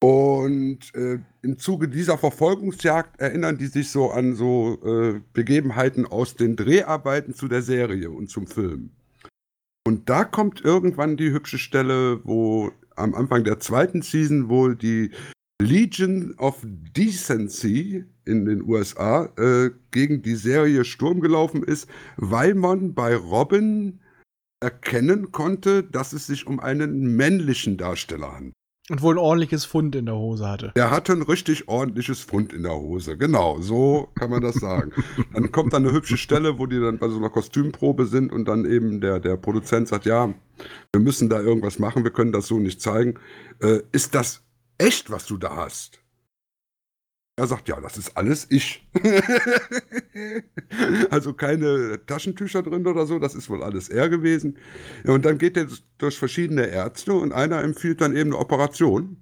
Und 0.04 0.94
äh, 0.96 1.20
im 1.44 1.58
Zuge 1.58 1.88
dieser 1.88 2.18
Verfolgungsjagd 2.18 3.22
erinnern 3.22 3.58
die 3.58 3.68
sich 3.68 3.90
so 3.90 4.12
an 4.12 4.36
so 4.36 4.78
äh, 4.84 5.22
Begebenheiten 5.32 6.06
aus 6.06 6.36
den 6.36 6.58
Dreharbeiten 6.58 7.34
zu 7.34 7.48
der 7.48 7.62
Serie 7.62 8.12
und 8.12 8.30
zum 8.30 8.46
Film. 8.46 8.90
Und 9.88 10.10
da 10.10 10.26
kommt 10.26 10.60
irgendwann 10.60 11.16
die 11.16 11.32
hübsche 11.32 11.58
Stelle, 11.58 12.20
wo 12.26 12.70
am 12.98 13.16
Anfang 13.16 13.46
der 13.46 13.62
zweiten 13.62 14.02
Season 14.02 14.50
wohl 14.50 14.76
die 14.76 15.12
Legion 15.62 16.36
of 16.38 16.58
Decency 16.66 18.04
in 18.26 18.44
den 18.44 18.62
USA 18.64 19.30
äh, 19.38 19.70
gegen 19.92 20.22
die 20.22 20.36
Serie 20.36 20.84
Sturm 20.84 21.22
gelaufen 21.22 21.64
ist, 21.64 21.88
weil 22.18 22.56
man 22.56 22.94
bei 22.94 23.16
Robin 23.16 24.02
erkennen 24.60 25.32
konnte, 25.32 25.82
dass 25.82 26.12
es 26.12 26.28
sich 26.28 26.46
um 26.46 26.60
einen 26.60 27.16
männlichen 27.16 27.78
Darsteller 27.78 28.34
handelt. 28.34 28.54
Und 28.90 29.02
wohl 29.02 29.16
ein 29.16 29.20
ordentliches 29.20 29.64
Fund 29.64 29.96
in 29.96 30.08
der 30.08 30.16
Hose 30.16 30.46
hatte. 30.46 30.74
Der 30.76 30.92
hatte 30.92 31.14
ein 31.14 31.22
richtig 31.22 31.70
ordentliches 31.70 32.20
Fund 32.20 32.52
in 32.52 32.64
der 32.64 32.76
Hose. 32.76 33.18
Genau, 33.18 33.62
so 33.62 34.10
kann 34.16 34.30
man 34.30 34.42
das 34.42 34.56
sagen. 34.56 34.92
dann 35.34 35.54
kommt 35.54 35.72
dann 35.72 35.86
eine 35.86 35.94
hübsche 35.96 36.18
Stelle, 36.18 36.60
wo 36.60 36.66
die 36.66 36.82
dann 36.82 36.98
bei 36.98 37.08
so 37.08 37.16
einer 37.16 37.30
Kostümprobe 37.30 38.06
sind 38.06 38.34
und 38.34 38.46
dann 38.46 38.66
eben 38.66 39.00
der, 39.00 39.22
der 39.22 39.38
Produzent 39.38 39.88
sagt, 39.88 40.06
ja, 40.06 40.34
wir 40.92 41.02
müssen 41.02 41.30
da 41.30 41.40
irgendwas 41.40 41.80
machen, 41.80 42.04
wir 42.04 42.12
können 42.12 42.34
das 42.34 42.48
so 42.48 42.60
nicht 42.60 42.82
zeigen. 42.82 43.16
Äh, 43.62 43.80
ist 43.94 44.16
das 44.16 44.44
echt, 44.78 45.10
was 45.10 45.28
du 45.28 45.38
da 45.38 45.56
hast? 45.56 46.03
Er 47.36 47.48
sagt, 47.48 47.68
ja, 47.68 47.82
das 47.82 47.98
ist 47.98 48.16
alles 48.16 48.46
ich. 48.52 48.88
also 51.10 51.34
keine 51.34 52.00
Taschentücher 52.06 52.62
drin 52.62 52.86
oder 52.86 53.08
so, 53.08 53.18
das 53.18 53.34
ist 53.34 53.50
wohl 53.50 53.64
alles 53.64 53.90
er 53.90 54.08
gewesen. 54.08 54.60
Und 55.04 55.26
dann 55.26 55.40
geht 55.40 55.58
er 55.58 55.68
durch 55.98 56.20
verschiedene 56.20 56.68
Ärzte 56.68 57.14
und 57.14 57.34
einer 57.34 57.64
empfiehlt 57.64 58.02
dann 58.02 58.16
eben 58.16 58.34
eine 58.34 58.38
Operation. 58.38 59.18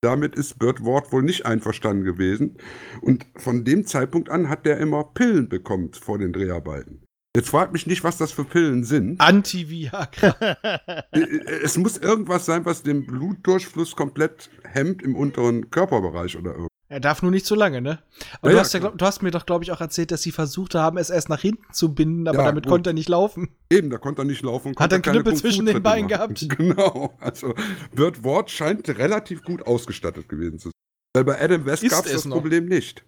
Damit 0.00 0.36
ist 0.36 0.60
Burt 0.60 0.84
Ward 0.84 1.10
wohl 1.12 1.22
nicht 1.22 1.44
einverstanden 1.44 2.04
gewesen. 2.04 2.56
Und 3.00 3.26
von 3.36 3.64
dem 3.64 3.84
Zeitpunkt 3.84 4.28
an 4.28 4.48
hat 4.48 4.64
der 4.64 4.78
immer 4.78 5.02
Pillen 5.02 5.48
bekommen 5.48 5.92
vor 5.92 6.18
den 6.18 6.32
Dreharbeiten. 6.32 7.02
Jetzt 7.34 7.48
fragt 7.48 7.72
mich 7.72 7.88
nicht, 7.88 8.04
was 8.04 8.16
das 8.16 8.30
für 8.30 8.44
Pillen 8.44 8.84
sind. 8.84 9.20
Anti-Viagra. 9.20 10.56
Äh, 11.10 11.26
Es 11.64 11.76
muss 11.76 11.96
irgendwas 11.96 12.46
sein, 12.46 12.64
was 12.64 12.84
den 12.84 13.06
Blutdurchfluss 13.06 13.96
komplett 13.96 14.50
hemmt 14.62 15.02
im 15.02 15.16
unteren 15.16 15.70
Körperbereich 15.70 16.36
oder 16.36 16.50
irgendwas. 16.50 16.68
Er 16.88 17.00
darf 17.00 17.22
nur 17.22 17.30
nicht 17.30 17.46
so 17.46 17.54
lange, 17.54 17.80
ne? 17.80 18.02
Aber 18.40 18.50
Ja, 18.50 18.56
du, 18.56 18.60
hast 18.60 18.74
ja, 18.74 18.80
du 18.90 19.04
hast 19.04 19.22
mir 19.22 19.30
doch, 19.30 19.46
glaube 19.46 19.64
ich, 19.64 19.72
auch 19.72 19.80
erzählt, 19.80 20.10
dass 20.10 20.22
sie 20.22 20.32
versucht 20.32 20.74
haben, 20.74 20.98
es 20.98 21.08
erst 21.10 21.28
nach 21.30 21.40
hinten 21.40 21.72
zu 21.72 21.94
binden, 21.94 22.28
aber 22.28 22.38
Ja, 22.38 22.44
damit 22.44 22.64
gut. 22.64 22.70
konnte 22.72 22.90
er 22.90 22.92
nicht 22.92 23.08
laufen. 23.08 23.48
Eben, 23.70 23.88
da 23.90 23.96
konnte 23.98 24.22
er 24.22 24.26
nicht 24.26 24.42
laufen. 24.42 24.74
Hat 24.78 24.92
einen 24.92 25.02
keine 25.02 25.22
Knüppel 25.22 25.36
zwischen 25.38 25.64
den 25.66 25.82
Beinen 25.82 26.08
gehabt. 26.08 26.46
Genau. 26.56 27.16
Also, 27.20 27.54
Burt 27.94 28.22
Ward 28.22 28.50
scheint 28.50 28.88
relativ 28.88 29.42
gut 29.42 29.66
ausgestattet 29.66 30.28
gewesen 30.28 30.58
zu 30.58 30.68
sein. 30.68 30.72
Weil 31.16 31.24
bei 31.24 31.40
Adam 31.40 31.64
West 31.64 31.88
gab 31.88 32.04
es 32.04 32.12
das 32.12 32.24
noch. 32.26 32.36
Problem 32.36 32.66
nicht. 32.66 33.04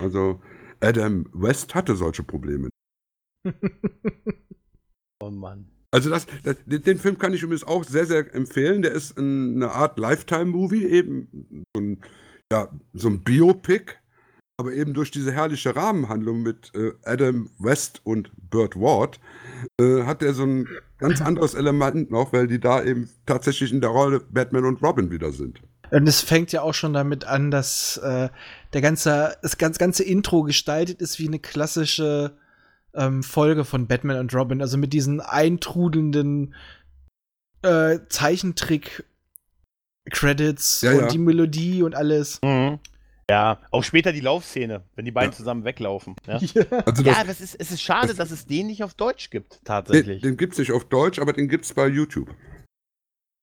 Also, 0.00 0.40
Adam 0.80 1.26
West 1.32 1.74
hatte 1.74 1.96
solche 1.96 2.22
Probleme. 2.22 2.68
Oh 5.22 5.30
Mann. 5.30 5.70
Also 5.90 6.10
das, 6.10 6.26
das, 6.42 6.56
den 6.66 6.98
Film 6.98 7.18
kann 7.18 7.32
ich 7.32 7.42
übrigens 7.42 7.64
auch 7.64 7.84
sehr, 7.84 8.06
sehr 8.06 8.34
empfehlen. 8.34 8.82
Der 8.82 8.92
ist 8.92 9.18
ein, 9.18 9.56
eine 9.56 9.70
Art 9.70 9.98
Lifetime-Movie, 9.98 10.84
eben 10.86 11.64
so 11.74 11.80
ein, 11.80 12.00
ja, 12.52 12.68
so 12.92 13.08
ein 13.08 13.22
Biopic, 13.22 13.94
aber 14.58 14.72
eben 14.72 14.94
durch 14.94 15.10
diese 15.10 15.32
herrliche 15.32 15.76
Rahmenhandlung 15.76 16.42
mit 16.42 16.72
äh, 16.74 16.92
Adam 17.04 17.50
West 17.58 18.00
und 18.04 18.30
Burt 18.50 18.76
Ward 18.76 19.20
äh, 19.80 20.04
hat 20.04 20.22
er 20.22 20.34
so 20.34 20.44
ein 20.44 20.68
ganz 20.98 21.20
anderes 21.20 21.54
Element 21.54 22.10
noch, 22.10 22.32
weil 22.32 22.46
die 22.46 22.60
da 22.60 22.82
eben 22.82 23.10
tatsächlich 23.26 23.72
in 23.72 23.80
der 23.80 23.90
Rolle 23.90 24.20
Batman 24.20 24.64
und 24.64 24.82
Robin 24.82 25.10
wieder 25.10 25.32
sind. 25.32 25.60
Und 25.90 26.08
es 26.08 26.20
fängt 26.20 26.52
ja 26.52 26.62
auch 26.62 26.74
schon 26.74 26.94
damit 26.94 27.26
an, 27.26 27.50
dass 27.50 27.98
äh, 27.98 28.28
der 28.72 28.80
ganze, 28.80 29.36
das 29.42 29.58
ganze, 29.58 29.78
ganze 29.78 30.04
Intro 30.04 30.42
gestaltet 30.42 31.00
ist 31.00 31.18
wie 31.18 31.28
eine 31.28 31.38
klassische 31.38 32.36
ähm, 32.96 33.22
Folge 33.22 33.64
von 33.64 33.86
Batman 33.86 34.18
und 34.18 34.34
Robin. 34.34 34.60
Also 34.60 34.76
mit 34.78 34.92
diesen 34.92 35.20
eintrudelnden 35.20 36.54
äh, 37.62 37.98
Zeichentrick-Credits 40.08 40.80
Ja, 40.82 40.92
und 40.92 41.00
ja. 41.00 41.08
die 41.08 41.18
Melodie 41.18 41.82
und 41.82 41.94
alles. 41.94 42.40
Mhm. 42.42 42.78
Ja, 43.28 43.58
auch 43.72 43.82
später 43.82 44.12
die 44.12 44.20
Laufszene, 44.20 44.84
wenn 44.94 45.04
die 45.04 45.10
beiden 45.10 45.32
Ja. 45.32 45.36
zusammen 45.36 45.64
weglaufen. 45.64 46.14
Ja, 46.26 46.34
Also 46.86 47.02
ja 47.02 47.12
das, 47.12 47.16
aber 47.18 47.30
es 47.30 47.40
ist, 47.40 47.56
es 47.58 47.72
ist 47.72 47.82
schade, 47.82 48.14
dass 48.14 48.30
es 48.30 48.46
den 48.46 48.68
nicht 48.68 48.84
auf 48.84 48.94
Deutsch 48.94 49.30
gibt, 49.30 49.54
den, 49.54 49.64
tatsächlich. 49.64 50.22
den 50.22 50.36
gibt 50.36 50.52
es 50.52 50.58
nicht 50.60 50.70
auf 50.72 50.84
Deutsch, 50.84 51.18
aber 51.18 51.32
den 51.32 51.48
gibt 51.48 51.64
es 51.64 51.74
bei 51.74 51.88
YouTube. 51.88 52.32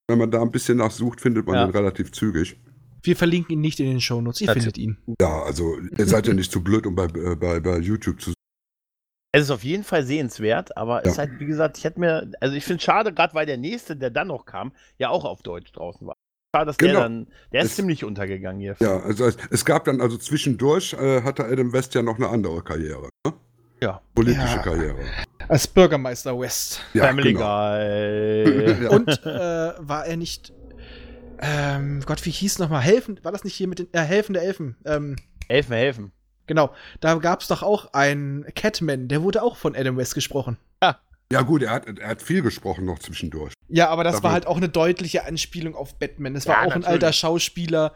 Wenn 0.08 0.18
man 0.18 0.30
da 0.30 0.40
ein 0.40 0.50
bisschen 0.50 0.78
nachsucht, 0.78 1.20
findet 1.20 1.46
man 1.46 1.56
Ja. 1.56 1.66
den 1.66 1.72
relativ 1.72 2.12
zügig. 2.12 2.56
Wir 3.02 3.16
verlinken 3.16 3.52
ihn 3.52 3.60
nicht 3.60 3.78
in 3.80 3.86
den 3.86 4.00
Shownotes. 4.00 4.40
Ihr 4.40 4.46
Natürlich. 4.46 4.64
findet 4.64 4.78
ihn. 4.78 4.96
Ja, 5.20 5.42
also 5.42 5.76
ihr 5.98 6.06
seid 6.06 6.26
ja 6.26 6.32
nicht 6.32 6.50
zu 6.50 6.62
blöd, 6.64 6.86
um 6.86 6.94
bei, 6.94 7.04
äh, 7.04 7.36
bei, 7.36 7.60
bei 7.60 7.76
YouTube 7.78 8.20
zu 8.22 8.32
Es 9.34 9.42
ist 9.42 9.50
auf 9.50 9.64
jeden 9.64 9.82
Fall 9.82 10.04
sehenswert, 10.04 10.76
aber 10.76 11.00
es 11.00 11.06
Ja. 11.06 11.10
ist 11.10 11.18
halt, 11.18 11.40
wie 11.40 11.46
gesagt, 11.46 11.76
ich 11.76 11.82
hätte 11.82 11.98
mir, 11.98 12.30
also 12.40 12.54
ich 12.54 12.64
finde 12.64 12.76
es 12.78 12.84
schade, 12.84 13.12
gerade 13.12 13.34
weil 13.34 13.46
der 13.46 13.56
nächste, 13.56 13.96
der 13.96 14.10
dann 14.10 14.28
noch 14.28 14.46
kam, 14.46 14.70
ja 14.96 15.08
auch 15.08 15.24
auf 15.24 15.42
Deutsch 15.42 15.72
draußen 15.72 16.06
war. 16.06 16.14
Schade, 16.54 16.66
dass 16.66 16.76
Genau. 16.78 16.92
der 16.92 17.02
dann, 17.02 17.26
der 17.52 17.62
ist 17.62 17.70
Es- 17.70 17.76
ziemlich 17.76 18.04
untergegangen 18.04 18.60
hier. 18.60 18.76
Ja, 18.78 19.00
also 19.00 19.24
es, 19.26 19.36
es 19.50 19.64
gab 19.64 19.86
dann, 19.86 20.00
also 20.00 20.16
zwischendurch 20.18 20.92
äh, 20.92 21.22
hatte 21.22 21.46
Adam 21.46 21.72
West 21.72 21.94
ja 21.96 22.02
noch 22.02 22.14
eine 22.16 22.28
andere 22.28 22.62
Karriere. 22.62 23.08
Ne? 23.26 23.32
Ja. 23.82 24.00
Politische 24.14 24.54
Ja. 24.56 24.62
Karriere. 24.62 24.98
Als 25.48 25.66
Bürgermeister 25.66 26.38
West. 26.38 26.80
Ja, 26.94 27.06
Family 27.06 27.32
genau. 27.32 27.44
Guy. 27.44 28.86
Und 28.96 29.08
äh, 29.26 29.72
war 29.80 30.06
er 30.06 30.16
nicht. 30.16 30.52
Ähm, 31.40 32.02
Gott, 32.06 32.24
wie 32.24 32.30
hieß 32.30 32.60
nochmal? 32.60 32.82
Helfen? 32.82 33.18
War 33.24 33.32
das 33.32 33.42
nicht 33.42 33.54
hier 33.56 33.66
mit 33.66 33.80
den 33.80 33.88
äh, 33.92 33.98
helfende 33.98 34.40
Elfen? 34.40 34.76
Ähm, 34.86 35.16
helfen, 35.48 35.72
helfen. 35.72 36.12
Genau. 36.46 36.72
Da 37.00 37.14
gab 37.16 37.40
es 37.40 37.48
doch 37.48 37.62
auch 37.62 37.92
einen 37.92 38.44
Catman, 38.54 39.08
der 39.08 39.22
wurde 39.22 39.42
auch 39.42 39.56
von 39.56 39.74
Adam 39.76 39.96
West 39.96 40.14
gesprochen. 40.14 40.56
Ja, 41.32 41.40
gut, 41.40 41.62
er 41.62 41.70
hat, 41.70 41.98
er 41.98 42.08
hat 42.08 42.20
viel 42.22 42.42
gesprochen 42.42 42.84
noch 42.84 42.98
zwischendurch. 42.98 43.54
Ja, 43.68 43.88
aber 43.88 44.04
das 44.04 44.16
Dafür- 44.16 44.24
war 44.24 44.32
halt 44.32 44.46
auch 44.46 44.58
eine 44.58 44.68
deutliche 44.68 45.24
Anspielung 45.24 45.74
auf 45.74 45.98
Batman. 45.98 46.36
Es 46.36 46.46
war 46.46 46.56
Ja, 46.56 46.60
auch 46.60 46.64
ein 46.64 46.68
natürlich. 46.80 46.88
alter 46.88 47.12
Schauspieler 47.14 47.92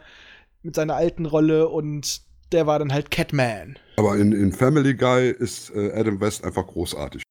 mit 0.63 0.75
seiner 0.75 0.95
alten 0.95 1.25
Rolle 1.27 1.69
und 1.69 2.21
der 2.51 2.65
war 2.65 2.79
dann 2.79 2.91
halt 2.91 3.11
Catman. 3.11 3.77
Aber 3.97 4.17
in, 4.17 4.31
in 4.33 4.51
Family 4.51 4.95
Guy 4.95 5.29
ist 5.29 5.69
äh, 5.75 5.91
Adam 5.93 6.19
West 6.19 6.43
einfach 6.43 6.65
großartig. 6.65 7.21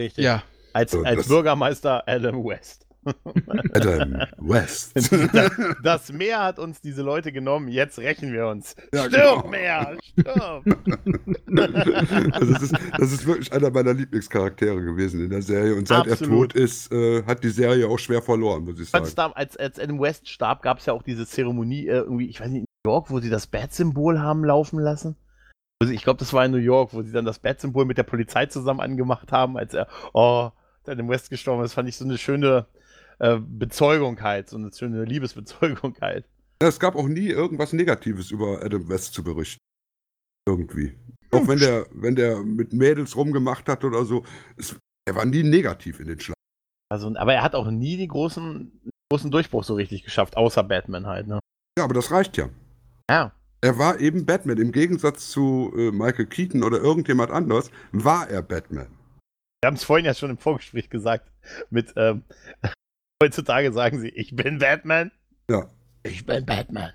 Richtig. 0.00 0.24
Ja. 0.24 0.44
Als, 0.72 0.92
So, 0.92 1.02
als 1.02 1.26
Bürgermeister 1.26 2.04
Adam 2.06 2.44
West. 2.44 2.86
Adam 3.74 4.22
West. 4.38 4.92
Das 5.82 6.12
Meer 6.12 6.42
hat 6.42 6.58
uns 6.58 6.80
diese 6.80 7.02
Leute 7.02 7.32
genommen, 7.32 7.68
jetzt 7.68 7.98
rächen 7.98 8.32
wir 8.32 8.48
uns. 8.48 8.74
Ja, 8.92 9.06
stirb, 9.06 9.42
genau. 9.42 9.48
Meer, 9.48 9.96
stirb! 10.02 10.64
also 12.32 12.52
das, 12.52 12.62
ist, 12.62 12.74
das 12.98 13.12
ist 13.12 13.26
wirklich 13.26 13.52
einer 13.52 13.70
meiner 13.70 13.94
Lieblingscharaktere 13.94 14.82
gewesen 14.82 15.24
in 15.24 15.30
der 15.30 15.42
Serie. 15.42 15.74
Und 15.74 15.88
seit 15.88 16.10
Absolut. 16.10 16.54
er 16.54 16.54
tot 16.54 16.54
ist, 16.54 16.92
äh, 16.92 17.22
hat 17.24 17.44
die 17.44 17.50
Serie 17.50 17.88
auch 17.88 17.98
schwer 17.98 18.22
verloren, 18.22 18.64
muss 18.64 18.80
ich 18.80 18.90
sagen. 18.90 19.04
Als, 19.34 19.56
als, 19.56 19.78
Adam 19.78 20.00
West 20.00 20.28
starb, 20.28 20.62
gab 20.62 20.78
es 20.78 20.86
ja 20.86 20.92
auch 20.92 21.02
diese 21.02 21.26
Zeremonie 21.26 21.86
äh, 21.86 21.98
irgendwie, 21.98 22.28
ich 22.28 22.40
weiß 22.40 22.48
nicht, 22.48 22.60
in 22.60 22.66
New 22.84 22.92
York, 22.92 23.10
wo 23.10 23.20
sie 23.20 23.30
das 23.30 23.46
Bat-Symbol 23.46 24.20
haben 24.20 24.44
laufen 24.44 24.78
lassen. 24.78 25.16
Also 25.80 25.92
ich 25.92 26.02
glaube, 26.02 26.18
das 26.18 26.32
war 26.32 26.44
in 26.44 26.50
New 26.50 26.58
York, 26.58 26.92
wo 26.92 27.02
sie 27.02 27.12
dann 27.12 27.24
das 27.24 27.38
Bat-Symbol 27.38 27.84
mit 27.84 27.98
der 27.98 28.02
Polizei 28.02 28.46
zusammen 28.46 28.80
angemacht 28.80 29.30
haben, 29.30 29.56
als 29.56 29.74
er, 29.74 29.86
oh, 30.12 30.50
als 30.80 30.88
Adam 30.88 31.08
West 31.08 31.30
gestorben 31.30 31.62
ist. 31.62 31.74
fand 31.74 31.88
ich 31.88 31.96
so 31.96 32.04
eine 32.04 32.18
schöne 32.18 32.66
äh, 33.18 33.38
Bezeugung 33.40 34.20
halt, 34.20 34.48
so 34.48 34.56
eine 34.56 34.72
schöne 34.72 35.04
Liebesbezeugung 35.04 35.96
halt. 36.00 36.26
Es 36.60 36.80
gab 36.80 36.96
auch 36.96 37.06
nie 37.06 37.28
irgendwas 37.28 37.72
Negatives 37.72 38.30
über 38.30 38.62
Adam 38.62 38.88
West 38.88 39.14
zu 39.14 39.22
berichten. 39.22 39.58
Irgendwie. 40.48 40.96
Auch 41.30 41.46
wenn 41.46 41.58
der, 41.58 41.86
wenn 41.92 42.16
der 42.16 42.42
mit 42.42 42.72
Mädels 42.72 43.16
rumgemacht 43.16 43.68
hat 43.68 43.84
oder 43.84 44.04
so, 44.04 44.24
es, 44.56 44.76
er 45.06 45.14
war 45.14 45.24
nie 45.24 45.42
negativ 45.42 46.00
in 46.00 46.08
den 46.08 46.20
Schlachten. 46.20 46.40
Also, 46.90 47.14
aber 47.16 47.34
er 47.34 47.42
hat 47.42 47.54
auch 47.54 47.70
nie 47.70 47.96
den 47.96 48.08
großen, 48.08 48.80
großen 49.12 49.30
Durchbruch 49.30 49.62
so 49.62 49.74
richtig 49.74 50.04
geschafft, 50.04 50.36
außer 50.36 50.62
Batman 50.64 51.06
halt, 51.06 51.26
ne? 51.26 51.38
Ja, 51.78 51.84
aber 51.84 51.94
das 51.94 52.10
reicht 52.10 52.36
ja. 52.38 52.48
Ja. 53.10 53.32
Er 53.60 53.78
war 53.78 54.00
eben 54.00 54.24
Batman. 54.24 54.58
Im 54.58 54.72
Gegensatz 54.72 55.30
zu 55.30 55.72
äh, 55.76 55.90
Michael 55.90 56.26
Keaton 56.26 56.62
oder 56.62 56.78
irgendjemand 56.78 57.30
anders 57.30 57.70
war 57.92 58.28
er 58.30 58.42
Batman. 58.42 58.88
Wir 59.62 59.66
haben 59.66 59.74
es 59.74 59.84
vorhin 59.84 60.06
ja 60.06 60.14
schon 60.14 60.30
im 60.30 60.38
Vorgespräch 60.38 60.88
gesagt. 60.88 61.30
Mit 61.70 61.92
ähm, 61.96 62.22
heutzutage 63.28 63.72
sagen 63.72 63.98
sie, 64.00 64.08
ich 64.08 64.34
bin 64.36 64.58
Batman. 64.58 65.10
Ja, 65.50 65.66
Ich 66.04 66.24
bin 66.24 66.44
Batman. 66.46 66.92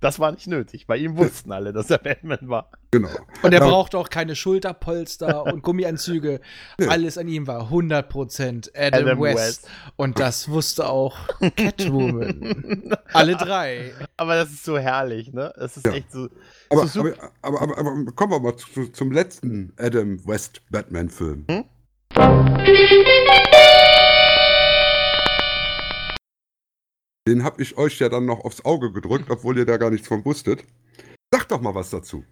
Das 0.00 0.18
war 0.18 0.32
nicht 0.32 0.46
nötig. 0.46 0.86
Bei 0.86 0.96
ihm 0.96 1.16
wussten 1.18 1.52
alle, 1.52 1.72
dass 1.74 1.90
er 1.90 1.98
Batman 1.98 2.38
war. 2.48 2.70
genau. 2.90 3.10
Und 3.42 3.52
er 3.52 3.60
Ja. 3.60 3.68
brauchte 3.68 3.98
auch 3.98 4.08
keine 4.08 4.34
Schulterpolster 4.34 5.44
und 5.52 5.62
Gummianzüge. 5.62 6.40
Nee. 6.78 6.86
Alles 6.86 7.18
an 7.18 7.28
ihm 7.28 7.46
war 7.46 7.70
100% 7.70 8.70
Adam, 8.74 9.02
Adam 9.04 9.20
West. 9.20 9.36
West. 9.38 9.68
Und 9.96 10.18
das 10.18 10.48
wusste 10.48 10.88
auch 10.88 11.16
Catwoman. 11.56 12.96
Alle 13.12 13.36
drei. 13.36 13.92
Aber 14.16 14.36
das 14.36 14.50
ist 14.50 14.64
so 14.64 14.78
herrlich, 14.78 15.32
ne? 15.32 15.52
Das 15.56 15.76
ist 15.76 15.86
Ja. 15.86 15.92
echt 15.92 16.10
so. 16.10 16.28
Aber, 16.70 16.86
so 16.86 17.00
aber, 17.42 17.60
aber, 17.62 17.78
aber 17.78 18.04
kommen 18.16 18.32
wir 18.32 18.40
mal 18.40 18.56
zu, 18.56 18.90
zum 18.90 19.12
letzten 19.12 19.72
Adam 19.78 20.26
West 20.26 20.62
Batman-Film. 20.70 21.44
Hm? 21.50 21.64
Den 27.26 27.42
habe 27.42 27.62
ich 27.62 27.76
euch 27.78 27.98
ja 28.00 28.08
dann 28.08 28.26
noch 28.26 28.44
aufs 28.44 28.64
Auge 28.64 28.92
gedrückt, 28.92 29.30
obwohl 29.30 29.56
ihr 29.56 29.64
da 29.64 29.76
gar 29.78 29.90
nichts 29.90 30.06
von 30.08 30.24
wusstet. 30.24 30.64
Sag 31.32 31.48
doch 31.48 31.60
mal 31.60 31.74
was 31.74 31.90
dazu. 31.90 32.22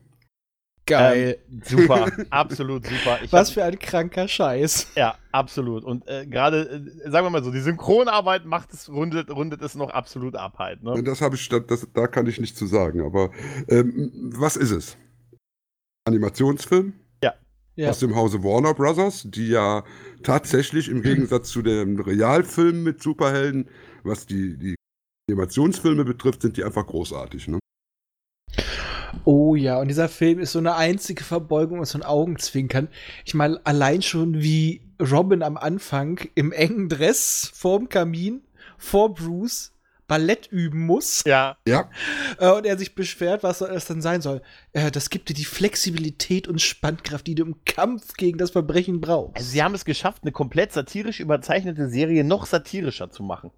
Geil. 0.84 1.38
Ähm, 1.50 1.62
super, 1.64 2.10
absolut 2.30 2.84
super. 2.86 3.18
Ich 3.22 3.32
Was 3.32 3.48
hab- 3.48 3.54
für 3.54 3.64
ein 3.64 3.78
kranker 3.78 4.26
Scheiß. 4.28 4.88
Ja, 4.96 5.16
absolut. 5.30 5.84
Und 5.84 6.06
äh, 6.08 6.26
gerade, 6.26 6.84
äh, 7.04 7.10
sagen 7.10 7.24
wir 7.24 7.30
mal 7.30 7.42
so, 7.44 7.50
die 7.52 7.60
Synchronarbeit 7.60 8.44
macht 8.44 8.72
es, 8.74 8.88
rundet, 8.90 9.30
rundet 9.30 9.62
es 9.62 9.74
noch 9.76 9.90
absolut 9.90 10.34
ab 10.36 10.58
halt, 10.58 10.82
ne? 10.82 11.02
Das 11.04 11.22
habe 11.22 11.36
ich, 11.36 11.48
da- 11.48 11.60
das, 11.60 11.86
da 11.94 12.06
kann 12.08 12.26
ich 12.26 12.40
nichts 12.40 12.58
zu 12.58 12.66
sagen. 12.66 13.00
Aber 13.00 13.30
ähm, 13.68 14.10
was 14.34 14.56
ist 14.56 14.72
es? 14.72 14.96
Animationsfilm? 16.06 16.94
Ja. 17.74 17.88
aus 17.88 18.00
dem 18.00 18.14
Hause 18.14 18.44
Warner 18.44 18.74
Brothers, 18.74 19.22
die 19.30 19.48
ja 19.48 19.82
tatsächlich 20.22 20.90
im 20.90 21.00
Gegensatz 21.02 21.48
zu 21.48 21.62
den 21.62 21.98
Realfilmen 21.98 22.82
mit 22.82 23.02
Superhelden, 23.02 23.66
was 24.02 24.26
die, 24.26 24.58
die 24.58 24.74
Animationsfilme 25.28 26.04
betrifft, 26.04 26.42
sind 26.42 26.56
die 26.56 26.64
einfach 26.64 26.86
großartig. 26.86 27.48
Ne? 27.48 27.58
Oh 29.24 29.54
ja, 29.54 29.78
und 29.78 29.88
dieser 29.88 30.08
Film 30.08 30.40
ist 30.40 30.52
so 30.52 30.58
eine 30.58 30.74
einzige 30.74 31.22
Verbeugung 31.22 31.78
und 31.78 31.84
so 31.86 31.98
ein 31.98 32.02
Augenzwinkern. 32.02 32.88
Ich 33.24 33.34
meine, 33.34 33.60
allein 33.64 34.02
schon 34.02 34.42
wie 34.42 34.82
Robin 35.00 35.42
am 35.42 35.56
Anfang 35.56 36.20
im 36.34 36.50
engen 36.52 36.88
Dress 36.88 37.50
vorm 37.54 37.88
Kamin 37.88 38.42
vor 38.78 39.14
Bruce 39.14 39.72
Ballett 40.08 40.48
üben 40.48 40.84
muss 40.84 41.22
Ja, 41.24 41.56
Ja, 41.66 41.88
äh, 42.38 42.50
und 42.50 42.66
er 42.66 42.76
sich 42.76 42.94
beschwert, 42.94 43.42
was 43.42 43.60
das 43.60 43.86
dann 43.86 44.02
sein 44.02 44.20
soll. 44.20 44.42
Äh, 44.72 44.90
das 44.90 45.08
gibt 45.08 45.28
dir 45.28 45.34
die 45.34 45.44
Flexibilität 45.44 46.48
und 46.48 46.60
Spannkraft, 46.60 47.26
die 47.26 47.34
du 47.34 47.44
im 47.44 47.64
Kampf 47.64 48.14
gegen 48.14 48.36
das 48.36 48.50
Verbrechen 48.50 49.00
brauchst. 49.00 49.36
also 49.36 49.48
sie 49.48 49.62
haben 49.62 49.74
es 49.74 49.84
geschafft, 49.84 50.22
eine 50.22 50.32
komplett 50.32 50.72
satirisch 50.72 51.20
überzeichnete 51.20 51.88
Serie 51.88 52.24
noch 52.24 52.44
satirischer 52.46 53.10
zu 53.10 53.22
machen. 53.22 53.52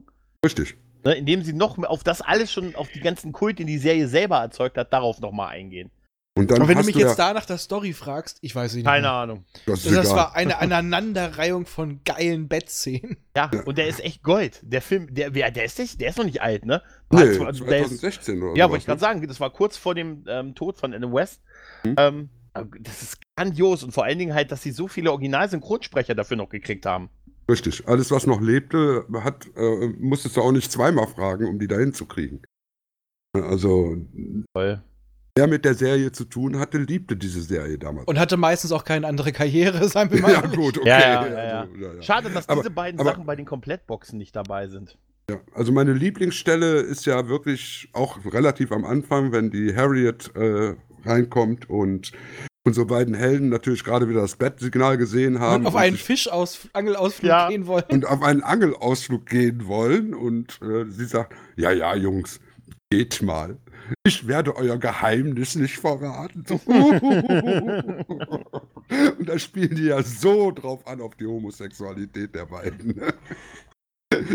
richtig. 0.45 0.77
Ne? 1.05 1.15
Indem 1.15 1.43
sie 1.43 1.53
noch 1.53 1.77
mehr 1.77 1.91
auf 1.91 2.03
das 2.05 2.21
alles 2.23 2.51
schon, 2.53 2.75
auf 2.75 2.89
die 2.91 3.01
ganzen 3.01 3.33
Kult, 3.33 3.59
die 3.59 3.65
die 3.65 3.79
Serie 3.79 4.09
selber 4.09 4.39
erzeugt 4.39 4.79
hat, 4.79 4.93
darauf 4.93 5.21
nochmal 5.21 5.49
eingehen. 5.51 5.91
Und 6.37 6.51
dann 6.51 6.63
und 6.63 6.69
wenn 6.69 6.79
du 6.79 6.85
mich 6.85 6.95
du 6.95 7.01
jetzt 7.01 7.17
ja, 7.19 7.29
da 7.29 7.35
nach 7.35 7.47
der 7.47 7.59
Story 7.59 7.93
fragst, 7.93 8.39
ich 8.41 8.57
weiß 8.57 8.75
nicht. 8.75 8.85
Keine 8.85 9.03
mehr. 9.03 9.13
Ahnung. 9.13 9.45
das 9.67 9.85
ist 9.87 9.95
Das 9.95 10.11
war 10.11 10.35
eine 10.35 10.59
Aneinanderreihung 10.59 11.65
von 11.65 12.01
geilen 12.05 12.49
Bettszenen. 12.49 13.19
Ja, 13.37 13.51
und 13.67 13.79
der 13.79 13.87
ist 13.87 14.01
echt 14.03 14.25
Gold. 14.25 14.59
Der 14.63 14.83
Film, 14.83 15.15
der, 15.15 15.33
wer- 15.35 15.53
der 15.53 15.65
ist 15.65 15.79
nicht, 15.79 16.01
der 16.01 16.09
ist 16.09 16.19
noch 16.19 16.25
nicht 16.25 16.43
alt, 16.43 16.65
ne? 16.67 16.83
nee, 17.11 17.21
Also, 17.21 17.65
der 17.65 17.79
ist, 17.83 18.01
2016 18.01 18.43
oder 18.43 18.57
Ja, 18.57 18.69
wollte 18.69 18.81
ich 18.81 18.87
gerade 18.87 18.97
ne? 18.97 19.01
sagen, 19.01 19.29
das 19.29 19.39
war 19.39 19.51
kurz 19.51 19.77
vor 19.77 19.95
dem 19.95 20.25
ähm, 20.27 20.55
Tod 20.57 20.77
von 20.77 20.93
Adam 20.93 21.13
West. 21.13 21.41
Mhm. 21.85 21.95
Ähm, 21.99 22.29
das 22.81 23.03
ist 23.03 23.19
grandios 23.37 23.83
und 23.85 23.93
vor 23.93 24.05
allen 24.05 24.19
Dingen 24.19 24.35
halt, 24.35 24.51
dass 24.51 24.63
sie 24.63 24.71
so 24.73 24.89
viele 24.89 25.11
Originalsynchronsprecher 25.13 26.15
dafür 26.17 26.37
noch 26.37 26.49
gekriegt 26.49 26.87
haben. 26.87 27.11
Richtig. 27.51 27.87
Alles, 27.87 28.11
was 28.11 28.27
noch 28.27 28.41
lebte, 28.41 29.05
hat, 29.23 29.47
äh, 29.57 29.89
musstest 29.99 30.37
du 30.37 30.41
auch 30.43 30.53
nicht 30.53 30.71
zweimal 30.73 31.07
fragen, 31.07 31.47
um 31.47 31.59
die 31.59 31.69
dahin 31.69 31.93
zu 31.93 32.07
kriegen. 32.07 32.41
Also, 33.35 33.97
Toll. 34.55 34.81
wer 35.37 35.47
mit 35.47 35.65
der 35.65 35.75
Serie 35.75 36.13
zu 36.13 36.25
tun 36.25 36.59
hatte, 36.59 36.79
liebte 36.79 37.17
diese 37.17 37.43
Serie 37.43 37.79
damals. 37.79 38.07
Und 38.07 38.19
hatte 38.19 38.37
meistens 38.37 38.71
auch 38.73 38.85
keine 38.85 39.07
andere 39.09 39.33
Karriere, 39.33 39.89
sagen 39.89 40.11
wir 40.13 40.21
mal. 40.23 40.33
ja, 40.33 40.41
gut, 40.43 40.79
okay. 40.79 40.89
Ja, 40.89 41.01
ja, 41.01 41.21
also, 41.21 41.75
ja, 41.77 41.95
ja. 41.95 42.03
Schade, 42.03 42.31
dass 42.31 42.49
Aber- 42.49 42.63
diese 42.63 42.71
beiden 42.71 43.01
aber- 43.01 43.11
Sachen 43.11 43.27
bei 43.27 43.37
den 43.37 43.45
Komplettboxen 43.47 44.19
nicht 44.19 44.35
dabei 44.37 44.69
sind. 44.69 44.97
Ja, 45.31 45.41
also 45.55 45.73
meine 45.73 45.95
Lieblingsstelle 45.95 46.81
ist 46.81 47.07
ja 47.07 47.29
wirklich 47.29 47.89
auch 47.95 48.19
relativ 48.27 48.71
am 48.73 48.85
Anfang, 48.85 49.33
wenn 49.33 49.51
die 49.51 49.75
Harriet 49.75 50.31
äh, 50.37 50.75
reinkommt 51.07 51.69
und 51.71 52.13
unsere 52.67 52.87
beiden 52.87 53.15
Helden 53.15 53.51
natürlich 53.51 53.85
gerade 53.85 54.09
wieder 54.09 54.23
das 54.23 54.37
Bettsignal 54.37 54.97
gesehen 54.97 55.39
haben 55.39 55.63
Und 55.63 55.67
auf 55.69 55.75
und, 55.75 55.81
einen 55.81 55.97
sich- 55.97 56.05
Fischangelausflug 56.31 57.29
Ja. 57.29 57.49
gehen 57.49 57.67
wollen. 57.67 57.85
und 57.91 58.07
auf 58.07 58.23
einen 58.23 58.43
Angelausflug 58.43 59.27
gehen 59.27 59.67
wollen 59.67 60.15
und 60.15 60.61
äh, 60.63 60.87
sie 60.91 61.05
sagt, 61.05 61.35
ja, 61.57 61.71
ja, 61.71 61.95
Jungs, 61.95 62.41
geht 62.91 63.21
mal. 63.23 63.59
Ich 64.07 64.27
werde 64.27 64.57
euer 64.57 64.79
Geheimnis 64.79 65.57
nicht 65.57 65.77
verraten. 65.79 66.43
und 69.19 69.29
da 69.29 69.39
spielen 69.39 69.75
die 69.77 69.85
ja 69.85 70.03
so 70.03 70.51
drauf 70.51 70.87
an, 70.87 71.03
auf 71.03 71.15
die 71.17 71.27
Homosexualität 71.27 72.35
der 72.35 72.47
beiden. 72.47 73.01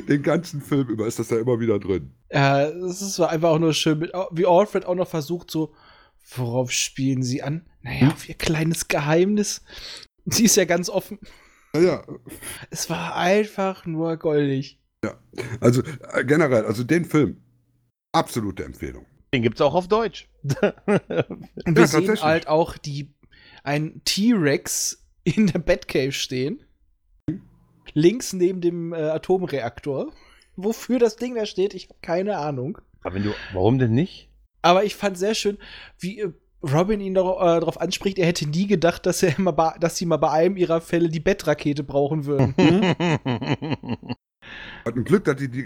Den 0.07 0.21
ganzen 0.21 0.61
Film 0.61 0.87
über 0.89 1.07
ist 1.07 1.17
das 1.17 1.29
ja 1.31 1.37
immer 1.39 1.59
wieder 1.59 1.79
drin. 1.79 2.11
Ja, 2.31 2.63
es 2.67 3.01
ist 3.01 3.19
einfach 3.19 3.49
auch 3.49 3.59
nur 3.59 3.73
schön, 3.73 4.01
wie 4.31 4.45
Alfred 4.45 4.85
auch 4.85 4.93
noch 4.95 5.07
versucht, 5.07 5.49
so, 5.49 5.73
worauf 6.37 6.71
spielen 6.71 7.23
sie 7.23 7.41
an? 7.43 7.65
Naja, 7.81 8.09
auf 8.09 8.27
ihr 8.27 8.35
kleines 8.35 8.87
Geheimnis. 8.87 9.63
Sie 10.25 10.45
ist 10.45 10.55
ja 10.57 10.65
ganz 10.65 10.89
offen. 10.89 11.19
Naja, 11.73 12.03
Es 12.69 12.89
war 12.89 13.15
einfach 13.15 13.85
nur 13.85 14.17
goldig. 14.17 14.79
also 15.61 15.81
äh, 16.13 16.25
generell, 16.25 16.65
also 16.65 16.83
den 16.83 17.05
Film, 17.05 17.41
absolute 18.11 18.63
Empfehlung. 18.63 19.05
Den 19.33 19.43
gibt's 19.43 19.61
auch 19.61 19.75
auf 19.75 19.87
Deutsch. 19.87 20.27
Und 20.43 20.57
wir 20.87 21.81
Ja, 21.81 21.87
sehen 21.87 22.21
halt 22.21 22.47
auch 22.47 22.77
die, 22.77 23.13
ein 23.63 24.01
T-Rex 24.05 25.05
in 25.23 25.47
der 25.47 25.59
Batcave 25.59 26.11
stehen. 26.11 26.63
Links 27.93 28.33
neben 28.33 28.61
dem 28.61 28.93
äh, 28.93 28.97
Atomreaktor. 28.97 30.11
Wofür 30.55 30.99
das 30.99 31.15
Ding 31.15 31.35
da 31.35 31.45
steht, 31.45 31.73
ich 31.73 31.85
habe 31.89 31.99
keine 32.01 32.37
Ahnung. 32.37 32.79
Aber 33.01 33.15
wenn 33.15 33.23
du, 33.23 33.33
warum 33.53 33.79
denn 33.79 33.93
nicht? 33.93 34.28
Aber 34.61 34.83
ich 34.83 34.95
fand 34.95 35.17
sehr 35.17 35.35
schön, 35.35 35.57
wie 35.99 36.19
äh, 36.19 36.31
Robin 36.61 36.99
ihn 36.99 37.13
darauf 37.13 37.41
äh, 37.41 37.59
darauf 37.59 37.79
anspricht, 37.79 38.19
er 38.19 38.27
hätte 38.27 38.47
nie 38.47 38.67
gedacht, 38.67 39.05
dass, 39.05 39.23
er 39.23 39.33
bei, 39.37 39.73
dass 39.79 39.95
sie 39.97 40.05
mal 40.05 40.17
bei 40.17 40.31
einem 40.31 40.57
ihrer 40.57 40.81
Fälle 40.81 41.09
die 41.09 41.19
Bettrakete 41.21 41.83
brauchen 41.83 42.25
würden. 42.25 42.53
Hat 44.85 44.95
ein 44.95 45.03
Glück, 45.03 45.25
dass 45.25 45.35
die 45.35 45.49
die 45.49 45.63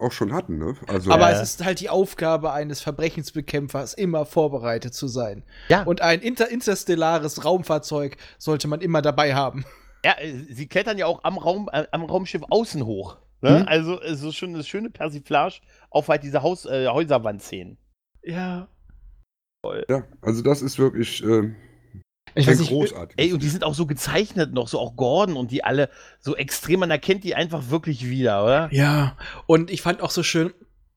auch 0.00 0.12
schon 0.12 0.32
hatten, 0.32 0.58
ne? 0.58 0.74
Also, 0.88 1.10
Aber 1.12 1.30
es 1.30 1.42
ist 1.42 1.64
halt 1.64 1.80
die 1.80 1.88
Aufgabe 1.88 2.52
eines 2.52 2.80
Verbrechensbekämpfers, 2.80 3.94
immer 3.94 4.24
vorbereitet 4.26 4.94
zu 4.94 5.06
sein. 5.06 5.44
Ja. 5.68 5.84
Und 5.84 6.02
ein 6.02 6.20
inter 6.20 6.48
interstellares 6.48 7.44
Raumfahrzeug 7.44 8.16
sollte 8.38 8.68
man 8.68 8.80
immer 8.80 9.02
dabei 9.02 9.34
haben. 9.34 9.64
Ja, 10.04 10.16
äh, 10.18 10.34
sie 10.50 10.66
klettern 10.66 10.98
ja 10.98 11.06
auch 11.06 11.24
am, 11.24 11.38
Raum, 11.38 11.68
äh, 11.72 11.86
am 11.90 12.02
Raumschiff 12.04 12.42
außen 12.48 12.84
hoch. 12.84 13.18
Ne? 13.42 13.60
Mhm. 13.60 13.68
Also 13.68 14.00
es 14.00 14.22
ist 14.22 14.34
schon 14.34 14.54
eine 14.54 14.64
schöne 14.64 14.90
Persiflage 14.90 15.60
auf 15.90 16.08
halt 16.08 16.22
diese 16.22 16.42
Haus, 16.42 16.64
äh, 16.66 16.88
Häuserwand-Szenen. 16.88 17.78
Ja. 18.26 18.68
ja, 19.88 20.04
also 20.20 20.42
das 20.42 20.62
ist 20.62 20.78
wirklich 20.78 21.22
äh, 21.22 21.54
Ich 22.34 22.48
ein 22.48 22.58
weiß 22.58 22.70
nicht. 22.70 22.94
Ey, 23.16 23.32
und 23.32 23.42
die 23.42 23.48
sind 23.48 23.64
auch 23.64 23.74
so 23.74 23.86
gezeichnet 23.86 24.52
noch, 24.52 24.68
so 24.68 24.78
auch 24.78 24.96
Gordon 24.96 25.36
und 25.36 25.50
die 25.50 25.64
alle 25.64 25.88
so 26.20 26.36
extrem, 26.36 26.80
man 26.80 26.90
erkennt 26.90 27.24
die 27.24 27.34
einfach 27.34 27.70
wirklich 27.70 28.08
wieder, 28.08 28.44
oder? 28.44 28.68
Ja, 28.72 29.16
und 29.46 29.70
ich 29.70 29.80
fand 29.80 30.00
auch 30.02 30.10
so 30.10 30.22
schön, 30.22 30.52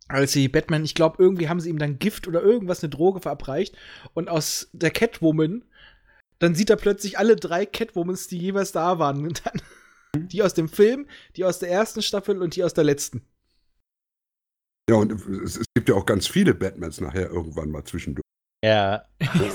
als 0.10 0.32
sie 0.32 0.48
Batman, 0.48 0.84
ich 0.84 0.96
glaube, 0.96 1.18
irgendwie 1.20 1.50
haben 1.50 1.60
sie 1.60 1.70
ihm 1.70 1.78
dann 1.78 2.00
Gift 2.00 2.28
oder 2.28 2.42
irgendwas, 2.42 2.84
eine 2.84 2.90
Droge 2.90 3.22
verabreicht. 3.22 3.78
Und 4.16 4.28
aus 4.28 4.70
der 4.74 4.90
Catwoman, 4.90 5.64
dann 6.40 6.56
sieht 6.56 6.72
er 6.72 6.78
plötzlich 6.78 7.20
alle 7.20 7.36
drei 7.36 7.66
Catwomans, 7.68 8.28
die 8.28 8.40
jeweils 8.40 8.72
da 8.72 8.98
waren. 8.98 9.26
Und 9.26 9.46
dann 9.46 9.62
die 10.28 10.42
aus 10.42 10.56
dem 10.56 10.68
Film, 10.68 11.08
die 11.36 11.46
aus 11.46 11.60
der 11.60 11.70
ersten 11.70 12.02
Staffel 12.02 12.42
und 12.42 12.56
die 12.56 12.64
aus 12.64 12.74
der 12.74 12.84
letzten. 12.84 13.22
Ja, 14.90 14.96
und 14.96 15.12
es, 15.44 15.58
es 15.58 15.66
gibt 15.76 15.88
ja 15.90 15.96
auch 15.96 16.06
ganz 16.06 16.28
viele 16.28 16.54
Batmans 16.54 17.00
nachher 17.02 17.30
irgendwann 17.30 17.70
mal 17.72 17.84
zwischendurch. 17.84 18.24
Ja. 18.64 19.04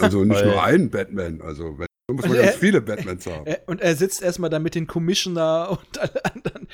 Also 0.01 0.25
nicht 0.25 0.39
Voll. 0.39 0.49
nur 0.53 0.63
einen 0.65 0.91
Batman, 0.91 1.41
also 1.43 1.79
wenn, 1.79 1.87
da 2.09 2.15
muss 2.15 2.27
man 2.27 2.37
ganz 2.37 2.53
er- 2.53 2.59
viele 2.59 2.81
Batmans 2.81 3.27
haben. 3.27 3.47
Äh, 3.47 3.59
Und 3.67 3.81
er 3.81 3.97
sitzt 3.97 4.23
erstmal 4.23 4.49
da 4.51 4.59
mit 4.59 4.75
den 4.75 4.87
Commissioner 4.87 5.71
und 5.71 5.99
alle 5.99 6.25
anderen, 6.25 6.69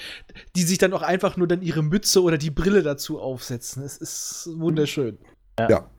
die 0.55 0.63
sich 0.63 0.79
dann 0.79 0.93
auch 0.93 1.03
einfach 1.03 1.37
nur 1.37 1.49
dann 1.49 1.63
ihre 1.63 1.83
Mütze 1.83 2.23
oder 2.23 2.39
die 2.39 2.51
Brille 2.51 2.83
dazu 2.83 3.21
aufsetzen. 3.21 3.83
Es 3.83 3.97
ist 3.97 4.49
wunderschön. 4.55 5.19
Ja. 5.59 5.91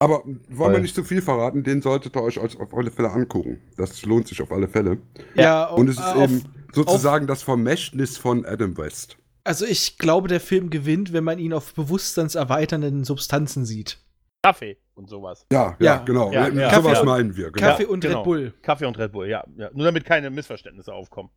Aber 0.00 0.22
wollen 0.24 0.40
Voll. 0.56 0.72
wir 0.74 0.78
nicht 0.80 0.94
zu 0.94 1.02
viel 1.04 1.20
verraten, 1.22 1.64
den 1.64 1.82
solltet 1.82 2.14
ihr 2.16 2.22
euch 2.22 2.38
auf 2.38 2.72
alle 2.72 2.90
Fälle 2.90 3.10
angucken. 3.10 3.60
Das 3.76 4.04
lohnt 4.06 4.28
sich 4.28 4.40
auf 4.40 4.52
alle 4.52 4.68
Fälle. 4.68 4.98
Ja, 5.34 5.66
Und 5.66 5.88
es 5.88 5.96
ist 5.96 6.02
auf- 6.04 6.22
eben 6.30 6.44
sozusagen 6.72 7.26
das 7.26 7.42
Vermächtnis 7.42 8.16
von 8.16 8.44
Adam 8.46 8.76
West. 8.78 9.18
Also 9.48 9.64
ich 9.64 9.96
glaube, 9.98 10.28
der 10.28 10.40
Film 10.40 10.68
gewinnt, 10.70 11.12
wenn 11.14 11.24
man 11.24 11.38
ihn 11.38 11.52
auf 11.54 11.72
bewusstseinserweiternden 11.74 13.04
Substanzen 13.04 13.64
sieht. 13.64 13.98
Kaffee 14.42 14.76
und 14.94 15.08
sowas. 15.08 15.46
Ja, 15.50 15.74
ja, 15.80 15.96
Ja. 15.96 16.02
genau. 16.04 16.30
Ja, 16.32 16.48
ja. 16.48 16.74
Sowas 16.74 16.94
Kaffee- 16.98 17.06
meinen 17.06 17.34
wir. 17.36 17.50
Genau. 17.50 17.66
Kaffee 17.66 17.86
und 17.86 18.00
genau. 18.00 18.18
Red 18.18 18.24
Bull. 18.24 18.54
Kaffee 18.62 18.84
und 18.86 18.98
Red 18.98 19.12
Bull, 19.12 19.26
ja. 19.28 19.44
ja. 19.56 19.70
Nur 19.72 19.84
damit 19.86 20.04
keine 20.04 20.28
Missverständnisse 20.30 20.92
aufkommen. 20.92 21.30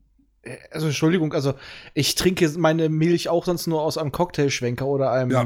Äh, 0.43 0.57
Also 0.72 0.88
Entschuldigung, 0.88 1.34
also 1.34 1.53
ich 1.93 2.16
trinke 2.16 2.47
meine 2.57 2.89
Milch 2.89 3.30
auch 3.30 3.45
sonst 3.45 3.68
nur 3.68 3.82
aus 3.82 3.97
einem 3.97 4.12
Cocktailschwenker 4.12 4.86
oder 4.86 5.12
einem. 5.12 5.32
Ja. 5.32 5.45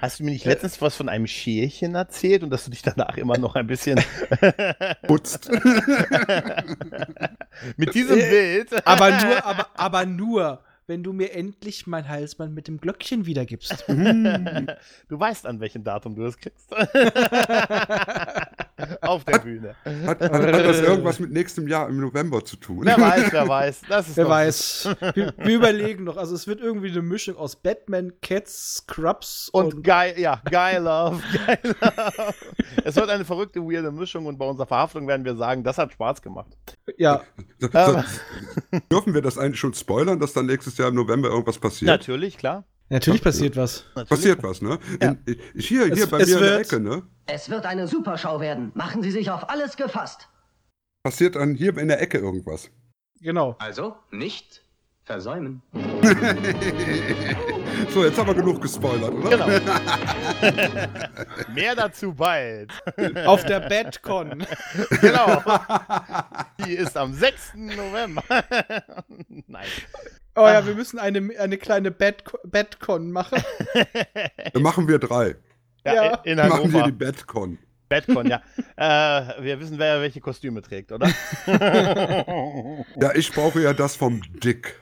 Hast 0.00 0.18
du 0.20 0.24
mir 0.24 0.30
nicht 0.30 0.46
letztens 0.46 0.80
was 0.80 0.96
von 0.96 1.08
einem 1.10 1.26
Schälchen 1.26 1.94
erzählt 1.94 2.42
und 2.42 2.48
dass 2.50 2.64
du 2.64 2.70
dich 2.70 2.80
danach 2.82 3.16
immer 3.18 3.36
noch 3.38 3.54
ein 3.54 3.66
bisschen 3.66 4.00
Putzt. 5.06 5.50
mit 7.76 7.94
diesem 7.94 8.18
Äh, 8.18 8.30
Bild. 8.30 8.86
Aber 8.86 9.10
nur, 9.24 9.44
aber, 9.44 9.66
aber 9.74 10.06
nur, 10.06 10.63
wenn 10.86 11.02
du 11.02 11.12
mir 11.12 11.32
endlich 11.32 11.86
mein 11.86 12.08
Halsband 12.08 12.54
mit 12.54 12.68
dem 12.68 12.78
Glöckchen 12.78 13.26
wiedergibst. 13.26 13.84
Du 15.08 15.18
weißt, 15.20 15.46
an 15.46 15.60
welchem 15.60 15.84
Datum 15.84 16.14
du 16.14 16.24
es 16.24 16.36
kriegst. 16.38 16.70
Auf 19.02 19.24
der 19.24 19.38
Bühne. 19.38 19.76
Hat, 19.84 20.20
hat, 20.20 20.32
hat 20.32 20.64
das 20.64 20.80
irgendwas 20.80 21.20
mit 21.20 21.30
nächstem 21.30 21.68
Jahr 21.68 21.88
im 21.88 22.00
November 22.00 22.44
zu 22.44 22.56
tun? 22.56 22.84
Wer 22.84 22.98
weiß, 23.00 23.26
wer 23.32 23.48
weiß. 23.48 23.82
Das 23.88 24.08
ist 24.08 24.16
Wer 24.16 24.28
weiß. 24.28 24.88
Wir, 25.14 25.32
wir 25.36 25.54
überlegen 25.56 26.04
noch. 26.04 26.16
Also 26.16 26.34
es 26.34 26.46
wird 26.46 26.60
irgendwie 26.60 26.90
eine 26.90 27.02
Mischung 27.02 27.36
aus 27.36 27.54
Batman, 27.56 28.12
Cats, 28.20 28.76
Scrubs 28.78 29.48
Und 29.52 29.74
und, 29.74 29.82
geil, 29.84 30.14
ja, 30.18 30.40
geil 30.50 30.82
Love, 30.82 31.20
geil 31.46 31.58
Love. 31.62 32.34
Es 32.84 32.96
wird 32.96 33.08
eine 33.10 33.24
verrückte, 33.24 33.60
weirde 33.60 33.92
Mischung 33.92 34.26
und 34.26 34.38
bei 34.38 34.46
unserer 34.46 34.66
Verhaftung 34.66 35.06
werden 35.06 35.24
wir 35.24 35.36
sagen, 35.36 35.62
das 35.62 35.78
hat 35.78 35.92
Spaß 35.92 36.20
gemacht. 36.22 36.56
ja. 36.96 37.22
So, 37.58 37.68
so, 37.72 38.02
dürfen 38.90 39.14
wir 39.14 39.22
das 39.22 39.38
eigentlich 39.38 39.60
schon 39.60 39.74
spoilern, 39.74 40.18
dass 40.18 40.32
dann 40.32 40.46
nächstes 40.46 40.76
Jahr 40.78 40.88
im 40.88 40.94
November 40.96 41.28
irgendwas 41.28 41.58
passiert? 41.58 41.86
Natürlich, 41.88 42.36
klar. 42.38 42.64
Natürlich 42.90 43.22
passiert 43.22 43.56
was. 43.56 43.84
Natürlich. 43.94 44.08
Passiert 44.10 44.42
was, 44.42 44.60
ne? 44.60 44.78
Ja. 45.00 45.08
In, 45.10 45.18
ich, 45.54 45.68
hier, 45.68 45.84
hier 45.86 45.94
Es- 46.04 46.06
bei 46.10 46.18
es 46.20 46.28
mir 46.28 46.36
in 46.36 46.42
der 46.42 46.58
Ecke, 46.58 46.80
ne? 46.80 47.02
Es 47.26 47.48
wird 47.48 47.64
eine 47.66 47.86
Superschau 47.88 48.40
werden. 48.40 48.72
Machen 48.74 49.02
Sie 49.02 49.10
sich 49.10 49.30
auf 49.30 49.48
alles 49.48 49.76
gefasst. 49.76 50.28
Passiert 51.02 51.36
dann 51.36 51.54
hier 51.54 51.76
in 51.78 51.88
der 51.88 52.00
Ecke 52.00 52.18
irgendwas. 52.18 52.70
Genau. 53.20 53.56
Also 53.58 53.96
nicht 54.10 54.62
versäumen. 55.04 55.62
so, 57.90 58.04
jetzt 58.04 58.18
haben 58.18 58.26
wir 58.28 58.34
genug 58.34 58.60
gespoilert, 58.60 59.12
oder? 59.12 59.30
Genau. 59.30 59.46
Mehr 61.54 61.74
dazu 61.74 62.12
bald. 62.14 62.72
Auf 63.26 63.44
der 63.44 63.60
Batcon. 63.60 64.46
genau. 65.00 65.42
Die 66.64 66.74
ist 66.74 66.96
am 66.96 67.12
6. 67.12 67.54
November. 67.56 68.22
Nein. 69.46 69.66
Oh 70.36 70.46
ja, 70.46 70.66
wir 70.66 70.74
müssen 70.74 70.98
eine, 70.98 71.30
eine 71.38 71.58
kleine 71.58 71.90
Batco- 71.90 72.38
Batcon 72.44 73.12
machen. 73.12 73.42
Dann 74.52 74.62
machen 74.62 74.88
wir 74.88 74.98
drei. 74.98 75.36
Ja, 75.84 75.94
Ja. 75.94 76.14
in 76.24 76.36
Dann 76.36 76.48
machen 76.48 76.72
wir 76.72 76.80
Hannover. 76.82 76.90
die 76.90 76.92
Batcon. 77.04 77.58
Batcon, 77.88 78.26
ja. 78.28 78.40
Äh, 78.76 79.42
wir 79.44 79.60
wissen, 79.60 79.78
wer 79.78 80.00
welche 80.00 80.20
Kostüme 80.20 80.60
trägt, 80.62 80.90
oder? 80.90 81.08
Ja, 83.00 83.14
ich 83.14 83.30
brauche 83.32 83.60
ja 83.62 83.72
das 83.72 83.94
vom 83.96 84.20
Dick. 84.40 84.80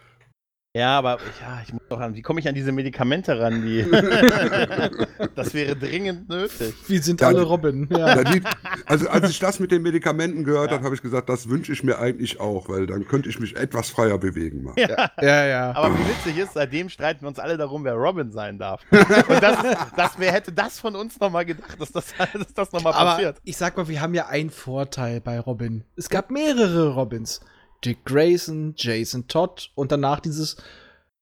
Ja, 0.75 0.97
aber 0.97 1.19
ja, 1.43 1.61
ich 1.67 1.71
muss 1.71 1.83
doch 1.91 2.01
an. 2.01 2.15
Wie 2.15 2.23
komme 2.23 2.41
ich 2.41 2.49
an 2.49 2.55
diese 2.55 2.73
Medikamente 2.73 3.39
ran? 3.39 3.61
Die 3.61 3.85
das 5.35 5.53
wäre 5.53 5.77
dringend 5.77 6.31
nötig. 6.31 6.75
Wir 6.89 7.03
sind 7.03 7.21
Ja, 7.21 7.27
alle 7.27 7.43
Robin. 7.43 7.87
Ja, 7.91 8.17
Ja. 8.17 8.25
die, 8.25 8.41
also 8.87 9.07
als 9.11 9.29
ich 9.29 9.39
das 9.39 9.61
mit 9.61 9.71
den 9.71 9.83
Medikamenten 9.83 10.45
gehört 10.45 10.71
Ja. 10.71 10.77
habe, 10.79 10.85
habe 10.87 10.95
ich 10.95 11.03
gesagt, 11.03 11.29
das 11.29 11.51
wünsche 11.51 11.73
ich 11.75 11.85
mir 11.85 11.99
eigentlich 11.99 12.41
auch, 12.41 12.71
weil 12.71 12.87
dann 12.87 13.07
könnte 13.07 13.29
ich 13.29 13.39
mich 13.39 13.55
etwas 13.55 13.91
freier 13.91 14.17
bewegen. 14.17 14.63
Mal. 14.65 14.75
ja, 15.21 15.45
ja. 15.47 15.73
Aber 15.77 15.95
wie 15.95 16.09
witzig 16.09 16.39
ist, 16.43 16.55
seitdem 16.55 16.89
streiten 16.89 17.21
wir 17.21 17.29
uns 17.29 17.39
alle 17.39 17.59
darum, 17.59 17.85
wer 17.85 17.93
Robin 17.95 18.33
sein 18.33 18.59
darf. 18.59 18.81
Und 18.91 19.43
das, 19.43 19.59
das 19.95 20.13
wer 20.17 20.33
hätte 20.33 20.53
das 20.53 20.81
von 20.81 20.97
uns 20.97 21.21
nochmal 21.21 21.45
gedacht, 21.45 21.79
dass 21.79 21.93
das, 21.93 22.15
dass 22.33 22.55
das 22.55 22.73
nochmal 22.73 22.95
Aber 22.95 23.11
passiert. 23.11 23.37
ich 23.45 23.59
sag 23.59 23.77
mal, 23.77 23.89
wir 23.89 24.01
haben 24.01 24.15
ja 24.15 24.29
einen 24.29 24.49
Vorteil 24.49 25.21
bei 25.21 25.39
Robin. 25.39 25.85
Es 25.97 26.09
gab 26.09 26.31
mehrere 26.31 26.95
Robins. 26.95 27.41
Dick 27.85 28.05
Grayson, 28.05 28.75
Jason 28.77 29.27
Todd 29.29 29.71
und 29.75 29.93
danach 29.93 30.21
dieses 30.21 30.57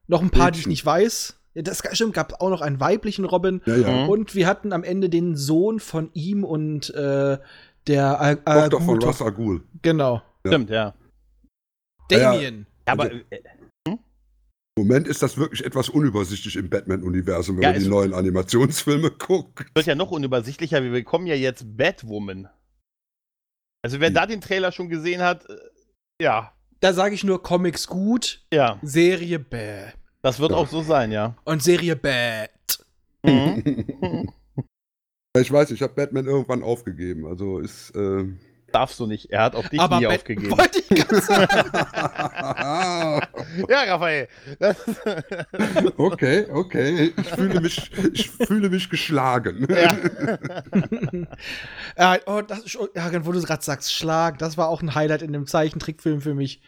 noch 0.06 0.20
ein 0.22 0.30
paar, 0.30 0.50
die 0.50 0.58
ich 0.58 0.66
Mädchen. 0.66 0.70
nicht 0.70 0.86
weiß. 0.86 1.36
Das 1.54 1.82
stimmt, 1.92 2.14
gab 2.14 2.40
auch 2.40 2.50
noch 2.50 2.60
einen 2.60 2.78
weiblichen 2.80 3.24
Robin. 3.24 3.60
Ja, 3.66 3.76
ja. 3.76 4.04
Mhm. 4.04 4.08
Und 4.08 4.34
wir 4.34 4.46
hatten 4.46 4.72
am 4.72 4.84
Ende 4.84 5.08
den 5.08 5.36
Sohn 5.36 5.80
von 5.80 6.10
ihm 6.14 6.44
und 6.44 6.90
äh, 6.94 7.38
der 7.86 8.20
Al 8.20 8.40
Al 8.44 8.68
Tochter 8.68 8.84
von 8.84 9.02
Ra's 9.02 9.22
al 9.22 9.32
Ghul. 9.32 9.62
Genau. 9.82 10.22
Ja. 10.44 10.50
Stimmt, 10.52 10.70
ja. 10.70 10.94
Ja, 12.10 12.32
Damien. 12.32 12.66
Aber 12.86 13.04
Also- 13.04 13.16
äh, 13.30 13.40
Im 13.88 13.98
Moment 14.86 15.08
ist 15.08 15.22
das 15.22 15.36
wirklich 15.36 15.64
etwas 15.64 15.88
unübersichtlich 15.88 16.56
im 16.56 16.70
Batman-Universum, 16.70 17.56
wenn 17.56 17.62
Ja, 17.64 17.72
man 17.72 17.80
die 17.82 17.88
neuen 17.88 18.14
Animationsfilme 18.14 19.10
guckt. 19.18 19.64
wird 19.74 19.86
ja 19.86 19.94
noch 19.94 20.10
unübersichtlicher. 20.10 20.82
Wir 20.82 20.90
bekommen 20.92 21.26
ja 21.26 21.34
jetzt 21.34 21.76
Batwoman. 21.76 22.48
Also 23.82 23.98
wer 24.00 24.08
Hm. 24.08 24.14
da 24.14 24.26
den 24.26 24.40
Trailer 24.40 24.72
schon 24.72 24.88
gesehen 24.88 25.22
hat, 25.22 25.48
äh, 25.50 25.56
ja, 26.20 26.52
Da 26.80 26.92
sage 26.92 27.14
ich 27.14 27.24
nur 27.24 27.42
Comics 27.42 27.86
gut, 27.88 28.44
ja, 28.52 28.78
Serie 28.82 29.38
bäh. 29.38 29.92
das 30.22 30.38
wird 30.40 30.52
Ja. 30.52 30.56
auch 30.58 30.68
so 30.68 30.82
sein, 30.82 31.10
ja. 31.12 31.34
Und 31.44 31.62
Serie 31.62 31.96
bad. 31.96 32.50
Mhm. 33.24 34.28
Ich 35.38 35.52
weiß, 35.52 35.70
ich 35.70 35.80
habe 35.82 35.94
Batman 35.94 36.26
irgendwann 36.26 36.64
aufgegeben. 36.64 37.24
Also 37.24 37.60
ist. 37.60 37.90
Äh, 37.94 38.24
Darfst 38.72 38.98
du 39.00 39.06
nicht. 39.06 39.30
Er 39.30 39.42
hat 39.42 39.54
auch 39.56 39.66
dich 39.68 39.80
Aber 39.80 39.98
nie 39.98 40.06
Bat- 40.06 40.16
aufgegeben. 40.16 40.56
Wollte 40.56 40.82
ich 40.88 41.04
sagen. 41.24 41.70
Ja, 43.68 43.82
Raphael. 43.88 44.28
Okay, 45.96 46.46
okay. 46.50 47.12
Ich 47.16 47.28
fühle 47.28 47.60
mich, 47.60 47.90
ich 48.12 48.30
fühle 48.30 48.70
mich 48.70 48.88
geschlagen. 48.90 49.66
ja. 49.68 49.98
ja, 51.96 52.18
oh, 52.26 52.42
das 52.42 52.60
ist, 52.60 52.78
ja, 52.94 53.26
wo 53.26 53.32
du 53.32 53.42
gerade 53.42 53.62
sagst, 53.62 53.92
Schlag, 53.92 54.38
das 54.38 54.56
war 54.56 54.68
auch 54.68 54.82
ein 54.82 54.94
Highlight 54.94 55.22
in 55.22 55.32
dem 55.32 55.46
Zeichentrickfilm 55.46 56.20
für 56.20 56.34
mich. 56.34 56.60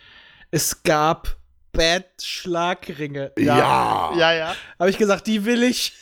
Es 0.51 0.83
gab 0.83 1.37
Bad-Schlagringe. 1.73 3.33
Ja. 3.39 4.13
ja, 4.17 4.33
ja. 4.35 4.55
Habe 4.79 4.91
ich 4.91 4.99
gesagt, 4.99 5.27
die 5.27 5.45
will 5.45 5.63
ich. 5.63 5.93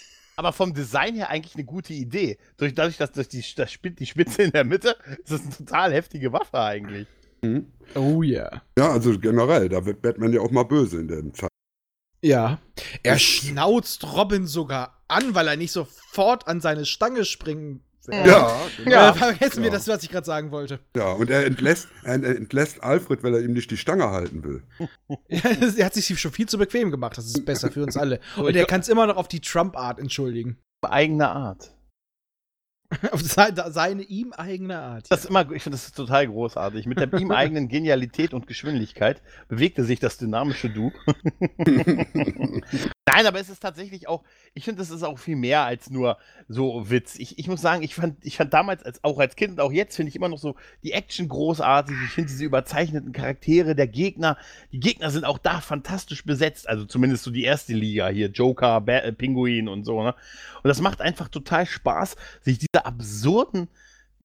Aber 0.41 0.55
vom 0.55 0.73
Design 0.73 1.17
her 1.17 1.29
eigentlich 1.29 1.55
eine 1.55 1.67
gute 1.67 1.93
Idee. 1.93 2.39
Durch, 2.57 2.75
dadurch, 2.75 2.97
dass 2.97 3.12
durch 3.12 3.29
die, 3.29 3.45
das 3.57 3.79
die 3.83 4.07
Spitze 4.07 4.45
in 4.45 4.53
der 4.53 4.65
Mitte, 4.65 4.97
ist 5.23 5.33
das 5.33 5.43
eine 5.43 5.51
total 5.51 5.93
heftige 5.93 6.33
Waffe 6.33 6.59
eigentlich. 6.59 7.07
Mhm. 7.43 7.71
Oh 7.95 8.23
ja. 8.23 8.62
Ja, 8.79 8.91
also 8.91 9.19
generell, 9.19 9.69
da 9.69 9.85
wird 9.85 10.01
Batman 10.01 10.33
ja 10.33 10.41
auch 10.41 10.51
mal 10.51 10.62
böse 10.62 10.99
in 10.99 11.09
der 11.09 11.31
Zeit. 11.35 11.51
Ja. 12.23 12.59
Er 13.03 13.19
schnauzt 13.19 14.03
Robin 14.17 14.47
sogar 14.47 15.05
an, 15.09 15.35
weil 15.35 15.47
er 15.47 15.59
nicht 15.59 15.73
sofort 15.73 16.49
an 16.49 16.62
seine 16.62 16.87
Stange 16.87 17.27
springen 17.27 17.85
will. 18.09 18.16
Ja, 18.16 18.56
Ja, 18.86 19.12
vergessen 19.14 19.62
wir 19.62 19.70
Ja. 19.70 19.74
das, 19.77 19.89
was 19.89 20.02
ich 20.02 20.10
gerade 20.10 20.27
sagen 20.27 20.51
wollte. 20.51 20.81
ja, 20.97 21.12
und 21.12 21.31
er 21.31 21.44
entlässt, 21.47 21.89
er 22.02 22.14
entlässt 22.14 22.82
Alfred, 22.82 23.22
weil 23.22 23.35
er 23.35 23.40
ihm 23.43 23.52
nicht 23.52 23.70
die 23.70 23.77
Stange 23.77 24.10
halten 24.10 24.43
will. 24.44 24.62
Ja, 25.28 25.40
das- 25.60 25.77
er 25.77 25.86
hat 25.86 25.94
sich 25.94 26.18
schon 26.20 26.32
viel 26.32 26.48
zu 26.48 26.59
bequem 26.59 26.90
gemacht. 26.90 27.16
Das 27.18 27.27
ist 27.27 27.44
besser 27.44 27.70
für 27.70 27.82
uns 27.82 27.97
alle. 27.97 28.20
Und 28.36 28.55
er 28.56 28.64
kann 28.66 28.81
es 28.81 28.89
immer 28.89 29.06
noch 29.06 29.16
auf 29.16 29.28
die 29.28 29.40
Trump-Art 29.40 29.98
entschuldigen. 29.98 30.59
Eigene 30.82 31.28
Art. 31.28 31.72
Auf 33.12 33.23
seine, 33.23 33.71
seine 33.71 34.03
ihm 34.03 34.33
eigene 34.33 34.79
Art. 34.79 35.07
Das 35.11 35.21
ist 35.21 35.31
immer, 35.31 35.43
ich 35.53 35.62
finde 35.62 35.77
das 35.77 35.87
ist 35.87 35.97
total 35.97 36.27
großartig. 36.27 36.87
Mit 36.87 36.99
der 36.99 37.12
ihm 37.15 37.31
eigenen 37.31 37.69
Genialität 37.69 38.35
und 38.35 38.47
Geschwindigkeit 38.47 39.23
bewegte 39.49 39.85
sich 39.85 40.01
das 40.01 40.19
dynamische 40.19 40.71
Du. 40.71 40.93
Nein, 43.12 43.27
aber 43.27 43.41
es 43.41 43.49
ist 43.49 43.61
tatsächlich 43.61 44.09
auch, 44.09 44.23
ich 44.55 44.65
finde, 44.65 44.81
das 44.81 44.91
ist 44.91 45.03
auch 45.03 45.19
viel 45.19 45.37
mehr 45.37 45.62
als 45.62 45.91
nur 45.91 46.19
so 46.49 46.91
Witz. 46.91 47.17
Ich, 47.19 47.39
ich 47.39 47.49
muss 47.49 47.61
sagen, 47.61 47.83
ich 47.83 47.95
fand, 47.95 48.25
ich 48.25 48.37
fand 48.37 48.53
damals, 48.53 48.83
als, 48.83 49.03
auch 49.05 49.19
als 49.19 49.37
Kind 49.37 49.53
und 49.53 49.61
auch 49.61 49.73
jetzt, 49.73 49.97
finde 49.97 50.11
ich 50.11 50.17
immer 50.17 50.29
noch 50.29 50.39
so 50.39 50.57
die 50.83 50.93
Action 50.93 51.29
großartig. 51.29 51.97
Ich 52.07 52.11
finde 52.12 52.31
diese 52.31 52.45
überzeichneten 52.45 53.12
Charaktere 53.12 53.75
der 53.75 53.89
Gegner, 53.89 54.37
die 54.73 54.81
Gegner 54.81 55.11
sind 55.11 55.25
auch 55.25 55.39
da 55.39 55.61
fantastisch 55.61 56.25
besetzt. 56.25 56.69
Also 56.69 56.85
zumindest 56.85 57.25
so 57.25 57.31
die 57.31 57.45
erste 57.45 57.73
Liga 57.73 58.09
hier, 58.09 58.29
Joker, 58.29 58.81
ba 58.81 58.99
äh, 58.99 59.12
Pinguin 59.12 59.69
und 59.69 59.85
so. 59.85 60.03
Ne? 60.03 60.15
Und 60.62 60.69
das 60.69 60.81
macht 60.81 61.01
einfach 61.01 61.29
total 61.29 61.67
Spaß, 61.67 62.17
sich 62.43 62.59
diese 62.59 62.80
absurden 62.86 63.69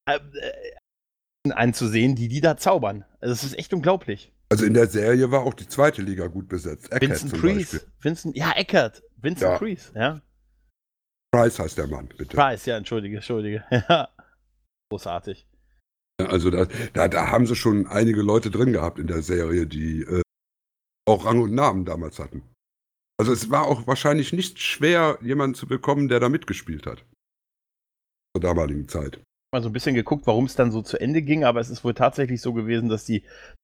äh, 0.05 0.17
äh, 0.17 1.51
anzusehen, 1.51 2.15
die 2.15 2.27
die 2.27 2.41
da 2.41 2.57
zaubern. 2.57 3.05
Also 3.19 3.33
es 3.33 3.43
ist 3.43 3.57
echt 3.57 3.73
unglaublich. 3.73 4.31
Also 4.49 4.65
in 4.65 4.73
der 4.73 4.87
Serie 4.87 5.31
war 5.31 5.41
auch 5.41 5.53
die 5.53 5.67
zweite 5.67 6.01
Liga 6.01 6.27
gut 6.27 6.47
besetzt. 6.47 6.91
Eckert 6.91 7.09
Vincent 7.09 7.41
Beispiel. 7.41 7.81
Vincent, 7.99 8.37
ja, 8.37 8.51
Eckert, 8.51 9.03
Vincent 9.17 9.51
Ja. 9.51 9.57
Price, 9.57 9.91
ja. 9.95 10.21
Price 11.31 11.59
heißt 11.59 11.77
der 11.77 11.87
Mann, 11.87 12.07
bitte. 12.07 12.35
Price, 12.35 12.65
ja, 12.65 12.77
entschuldige, 12.77 13.17
entschuldige. 13.17 13.63
Ja. 13.89 14.09
Großartig. 14.89 15.47
Also 16.17 16.49
da, 16.51 16.67
da, 16.93 17.07
da 17.07 17.31
haben 17.31 17.47
sie 17.47 17.55
schon 17.55 17.87
einige 17.87 18.21
Leute 18.21 18.51
drin 18.51 18.71
gehabt 18.71 18.99
in 18.99 19.07
der 19.07 19.21
Serie, 19.21 19.65
die 19.67 20.01
äh, 20.01 20.21
auch 21.07 21.25
Rang 21.25 21.41
und 21.41 21.53
Namen 21.53 21.85
damals 21.85 22.19
hatten. 22.19 22.43
Also 23.17 23.33
es 23.33 23.49
war 23.49 23.65
auch 23.65 23.87
wahrscheinlich 23.87 24.31
nicht 24.31 24.59
schwer, 24.59 25.17
jemanden 25.21 25.55
zu 25.55 25.67
bekommen, 25.67 26.07
der 26.07 26.19
da 26.19 26.29
mitgespielt 26.29 26.85
hat. 26.85 27.03
Zur 28.35 28.41
damaligen 28.41 28.85
Zeit. 28.89 29.21
Mal 29.53 29.63
so 29.63 29.69
ein 29.69 29.71
bisschen 29.71 29.95
geguckt, 29.95 30.27
warum 30.27 30.43
es 30.43 30.55
dann 30.55 30.69
so 30.69 30.81
zu 30.81 30.99
Ende 30.99 31.21
ging, 31.21 31.45
aber 31.45 31.61
es 31.61 31.69
ist 31.69 31.85
wohl 31.85 31.93
tatsächlich 31.93 32.41
so 32.41 32.51
gewesen, 32.51 32.89
dass 32.89 33.05
die 33.05 33.23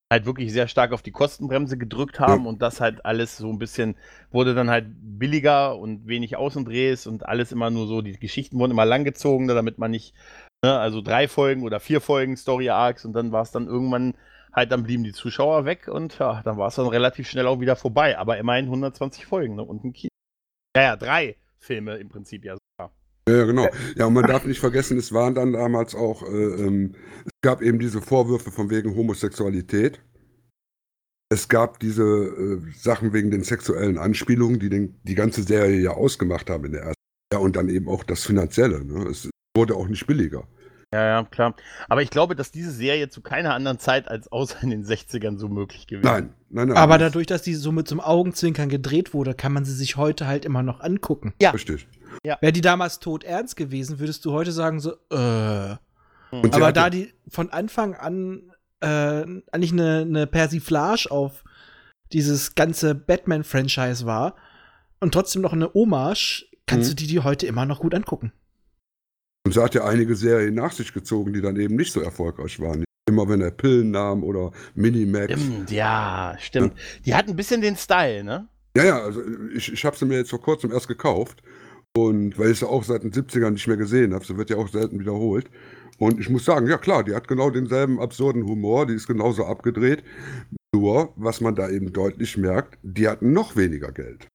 halt 0.09 0.25
wirklich 0.25 0.53
sehr 0.53 0.69
stark 0.69 0.93
auf 0.93 1.01
die 1.01 1.11
Kostenbremse 1.11 1.77
gedrückt 1.77 2.21
haben 2.21 2.43
Ja. 2.45 2.49
und 2.49 2.61
das 2.61 2.79
halt 2.79 3.05
alles 3.05 3.35
so 3.35 3.49
ein 3.49 3.59
bisschen 3.59 3.97
wurde 4.29 4.55
dann 4.55 4.69
halt 4.69 4.85
billiger 4.97 5.77
und 5.77 6.07
wenig 6.07 6.37
Außendrehs 6.37 7.05
und 7.05 7.25
alles 7.25 7.51
immer 7.51 7.69
nur 7.69 7.85
so, 7.85 8.01
die 8.01 8.17
Geschichten 8.17 8.57
wurden 8.59 8.71
immer 8.71 8.85
langgezogen, 8.85 9.49
damit 9.49 9.77
man 9.77 9.91
nicht, 9.91 10.13
ne, 10.63 10.79
also 10.79 11.01
drei 11.01 11.27
Folgen 11.27 11.63
oder 11.63 11.81
vier 11.81 11.99
Folgen 11.99 12.37
Story 12.37 12.69
Arcs 12.69 13.03
und 13.03 13.11
dann 13.11 13.33
war 13.33 13.41
es 13.41 13.51
dann 13.51 13.67
irgendwann 13.67 14.15
halt, 14.53 14.71
dann 14.71 14.83
blieben 14.83 15.03
die 15.03 15.11
Zuschauer 15.11 15.65
weg 15.65 15.89
und 15.89 16.17
ja, 16.17 16.41
dann 16.45 16.55
war 16.57 16.69
es 16.69 16.75
dann 16.75 16.87
relativ 16.87 17.29
schnell 17.29 17.47
auch 17.47 17.59
wieder 17.59 17.75
vorbei, 17.75 18.17
aber 18.17 18.37
immerhin 18.37 18.65
120 18.67 19.25
Folgen 19.25 19.55
ne, 19.55 19.63
und 19.63 19.83
ein 19.83 19.91
Kino. 19.91 20.11
Ja, 20.77 20.83
ja, 20.83 20.95
drei 20.95 21.35
Filme 21.57 21.97
im 21.97 22.07
Prinzip 22.07 22.45
ja 22.45 22.55
sogar. 22.55 22.93
Ja, 23.27 23.37
ja, 23.37 23.45
genau. 23.45 23.67
Ja, 23.95 24.05
und 24.07 24.13
man 24.13 24.25
darf 24.25 24.45
nicht 24.45 24.59
vergessen, 24.59 24.97
es 24.97 25.13
waren 25.13 25.35
dann 25.35 25.53
damals 25.53 25.93
auch, 25.95 26.23
äh, 26.23 26.27
ähm, 26.27 26.95
es 27.25 27.31
gab 27.41 27.61
eben 27.61 27.79
diese 27.79 28.01
Vorwürfe 28.01 28.51
von 28.51 28.69
wegen 28.69 28.95
Homosexualität. 28.95 30.01
Es 31.29 31.47
gab 31.47 31.79
diese 31.79 32.03
äh, 32.03 32.59
Sachen 32.75 33.13
wegen 33.13 33.31
den 33.31 33.43
sexuellen 33.43 33.97
Anspielungen, 33.97 34.59
die 34.59 34.69
den, 34.69 34.99
die 35.03 35.15
ganze 35.15 35.43
Serie 35.43 35.79
ja 35.79 35.91
ausgemacht 35.91 36.49
haben 36.49 36.65
in 36.65 36.71
der 36.73 36.81
ersten. 36.81 37.01
Ja, 37.31 37.39
und 37.39 37.55
dann 37.55 37.69
eben 37.69 37.87
auch 37.87 38.03
das 38.03 38.25
Finanzielle. 38.25 38.83
Ne? 38.83 39.07
Es 39.09 39.29
wurde 39.55 39.75
auch 39.75 39.87
nicht 39.87 40.07
billiger. 40.07 40.45
Ja, 40.93 41.05
ja, 41.05 41.23
klar. 41.23 41.55
Aber 41.87 42.01
ich 42.01 42.09
glaube, 42.09 42.35
dass 42.35 42.51
diese 42.51 42.71
Serie 42.71 43.07
zu 43.07 43.21
keiner 43.21 43.53
anderen 43.53 43.79
Zeit 43.79 44.09
als 44.09 44.29
außer 44.29 44.61
in 44.61 44.71
den 44.71 44.83
60ern 44.83 45.37
so 45.37 45.47
möglich 45.47 45.87
gewesen 45.87 46.03
Nein, 46.05 46.33
nein, 46.49 46.67
nein. 46.67 46.77
Aber 46.77 46.97
dadurch, 46.97 47.27
dass 47.27 47.43
die 47.43 47.55
so 47.55 47.71
mit 47.71 47.87
so 47.87 47.95
einem 47.95 48.01
Augenzwinkern 48.01 48.67
gedreht 48.67 49.13
wurde, 49.13 49.33
kann 49.33 49.53
man 49.53 49.63
sie 49.63 49.73
sich 49.73 49.95
heute 49.95 50.27
halt 50.27 50.43
immer 50.43 50.63
noch 50.63 50.81
angucken. 50.81 51.33
Ja. 51.41 51.51
Richtig. 51.51 51.87
Wäre 52.23 52.51
die 52.51 52.61
damals 52.61 52.99
tot 52.99 53.23
ernst 53.23 53.55
gewesen, 53.55 53.99
würdest 53.99 54.25
du 54.25 54.31
heute 54.31 54.51
sagen 54.51 54.79
so, 54.79 54.91
äh. 55.11 55.75
Und 56.31 56.55
Aber 56.55 56.71
da 56.71 56.89
die 56.89 57.13
von 57.27 57.49
Anfang 57.49 57.93
an 57.95 58.53
äh, 58.79 58.87
eigentlich 59.51 59.73
eine, 59.73 60.01
eine 60.01 60.27
Persiflage 60.27 61.11
auf 61.11 61.43
dieses 62.13 62.55
ganze 62.55 62.95
Batman-Franchise 62.95 64.05
war 64.05 64.35
und 65.01 65.13
trotzdem 65.13 65.41
noch 65.41 65.53
eine 65.53 65.73
Hommage, 65.73 66.45
kannst 66.67 66.89
Mhm. 66.89 66.95
du 66.95 66.95
die 66.95 67.07
die 67.07 67.19
heute 67.19 67.47
immer 67.47 67.65
noch 67.65 67.79
gut 67.79 67.93
angucken. 67.93 68.31
Und 69.45 69.53
sie 69.53 69.61
hat 69.61 69.73
ja 69.75 69.83
einige 69.85 70.15
Serien 70.15 70.53
nach 70.55 70.71
sich 70.71 70.93
gezogen, 70.93 71.33
die 71.33 71.41
dann 71.41 71.55
eben 71.57 71.75
nicht 71.75 71.91
so 71.91 71.99
erfolgreich 72.01 72.59
waren. 72.59 72.85
Immer 73.09 73.27
wenn 73.27 73.41
er 73.41 73.51
Pillen 73.51 73.91
nahm 73.91 74.23
oder 74.23 74.51
Minimax. 74.75 75.33
Stimmt, 75.33 75.71
ja, 75.71 76.35
stimmt. 76.39 76.73
Die 77.05 77.15
hat 77.15 77.27
ein 77.27 77.35
bisschen 77.35 77.59
den 77.61 77.75
Style, 77.75 78.23
ne? 78.23 78.47
Ja, 78.77 78.83
ja, 78.85 78.99
also 79.01 79.21
ich, 79.53 79.73
ich 79.73 79.83
habe 79.83 79.97
sie 79.97 80.05
mir 80.05 80.17
jetzt 80.17 80.29
vor 80.29 80.41
kurzem 80.41 80.71
erst 80.71 80.87
gekauft. 80.87 81.41
Und 81.95 82.37
weil 82.39 82.51
ich 82.51 82.59
sie 82.59 82.67
auch 82.67 82.83
seit 82.83 83.03
den 83.03 83.11
70ern 83.11 83.51
nicht 83.51 83.67
mehr 83.67 83.77
gesehen 83.77 84.13
habe, 84.13 84.25
sie 84.25 84.37
wird 84.37 84.49
ja 84.49 84.57
auch 84.57 84.69
selten 84.69 84.99
wiederholt. 84.99 85.49
Und 85.97 86.19
ich 86.19 86.29
muss 86.29 86.45
sagen, 86.45 86.67
ja 86.67 86.77
klar, 86.77 87.03
die 87.03 87.13
hat 87.13 87.27
genau 87.27 87.49
denselben 87.49 87.99
absurden 87.99 88.45
Humor, 88.45 88.87
die 88.87 88.93
ist 88.93 89.07
genauso 89.07 89.45
abgedreht. 89.45 90.03
Nur, 90.73 91.13
was 91.15 91.41
man 91.41 91.53
da 91.53 91.69
eben 91.69 91.91
deutlich 91.91 92.37
merkt, 92.37 92.79
die 92.81 93.07
hatten 93.07 93.33
noch 93.33 93.55
weniger 93.55 93.91
Geld. 93.91 94.27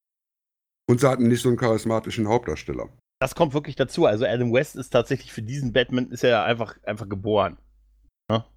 Und 0.88 1.00
sie 1.00 1.08
hatten 1.08 1.28
nicht 1.28 1.42
so 1.42 1.48
einen 1.48 1.58
charismatischen 1.58 2.28
Hauptdarsteller. 2.28 2.88
Das 3.20 3.34
kommt 3.34 3.54
wirklich 3.54 3.74
dazu. 3.74 4.04
Also 4.04 4.26
Adam 4.26 4.52
West 4.52 4.76
ist 4.76 4.90
tatsächlich 4.90 5.32
für 5.32 5.42
diesen 5.42 5.72
Batman 5.72 6.10
ist 6.10 6.22
er 6.22 6.30
ja 6.30 6.44
einfach, 6.44 6.76
einfach 6.84 7.08
geboren. 7.08 7.56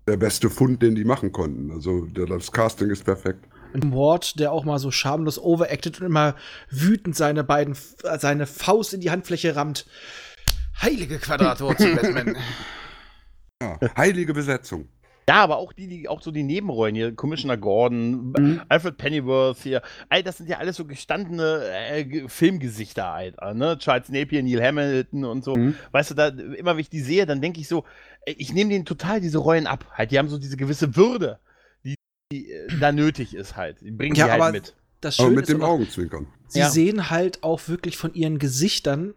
Der 0.07 0.17
beste 0.17 0.49
Fund, 0.49 0.81
den 0.81 0.95
die 0.95 1.05
machen 1.05 1.31
konnten. 1.31 1.71
Also 1.71 2.05
das 2.07 2.51
Casting 2.51 2.89
ist 2.89 3.05
perfekt. 3.05 3.47
Ein 3.73 3.93
Ward, 3.93 4.39
der 4.39 4.51
auch 4.51 4.63
mal 4.65 4.79
so 4.79 4.89
schamlos 4.91 5.37
overacted 5.37 5.99
und 6.01 6.07
immer 6.07 6.35
wütend 6.69 7.15
seine 7.15 7.43
beiden, 7.43 7.75
äh, 8.03 8.17
seine 8.17 8.47
Faust 8.47 8.93
in 8.93 9.01
die 9.01 9.11
Handfläche 9.11 9.55
rammt. 9.55 9.85
Heilige 10.81 11.19
Quadratwurzel, 11.19 11.95
Batman. 12.01 12.35
Ja, 13.61 13.77
heilige 13.97 14.33
Besetzung. 14.33 14.87
Ja, 15.27 15.43
aber 15.43 15.57
auch 15.57 15.73
die, 15.73 15.85
die 15.87 16.07
auch 16.09 16.23
so 16.23 16.31
die 16.31 16.41
Nebenrollen 16.41 16.95
hier, 16.95 17.13
Commissioner 17.15 17.55
Gordon, 17.57 18.31
Mhm. 18.35 18.61
Alfred 18.67 18.97
Pennyworth 18.97 19.57
hier, 19.61 19.83
ey, 20.09 20.23
das 20.23 20.37
sind 20.37 20.49
ja 20.49 20.57
alles 20.57 20.75
so 20.77 20.85
gestandene 20.85 21.61
äh, 21.91 22.03
Ge- 22.03 22.27
Filmgesichter, 22.27 23.05
Alter, 23.05 23.53
ne? 23.53 23.77
Charles 23.77 24.09
Napier, 24.09 24.41
Neil 24.41 24.63
Hamilton 24.63 25.25
und 25.25 25.43
so. 25.43 25.53
Mhm. 25.55 25.75
Weißt 25.91 26.09
du, 26.09 26.15
da 26.15 26.29
immer 26.29 26.71
wenn 26.73 26.79
ich 26.79 26.89
die 26.89 27.01
sehe, 27.01 27.27
dann 27.27 27.41
denke 27.41 27.59
ich 27.61 27.67
so, 27.67 27.83
ey, 28.25 28.33
ich 28.39 28.53
nehme 28.53 28.71
denen 28.71 28.85
total 28.85 29.21
diese 29.21 29.37
Rollen 29.37 29.67
ab. 29.67 29.85
Halt, 29.93 30.09
die 30.09 30.17
haben 30.17 30.29
so 30.29 30.39
diese 30.39 30.57
gewisse 30.57 30.95
Würde, 30.95 31.37
die, 32.31 32.51
äh, 32.51 32.67
da 32.79 32.91
nötig 32.91 33.33
ist 33.33 33.55
halt. 33.55 33.81
Die 33.81 33.91
bringen 33.91 34.15
Ja, 34.15 34.25
die 34.25 34.31
halt 34.31 34.41
aber 34.41 34.51
mit. 34.51 34.75
Das 35.01 35.19
Aber 35.19 35.29
mit 35.31 35.47
dem 35.47 35.63
Augenzwinkern. 35.63 36.27
sie 36.47 36.59
Ja. 36.59 36.69
sehen 36.69 37.09
halt 37.09 37.41
auch 37.43 37.67
wirklich 37.67 37.97
von 37.97 38.13
ihren 38.13 38.37
Gesichtern 38.37 39.13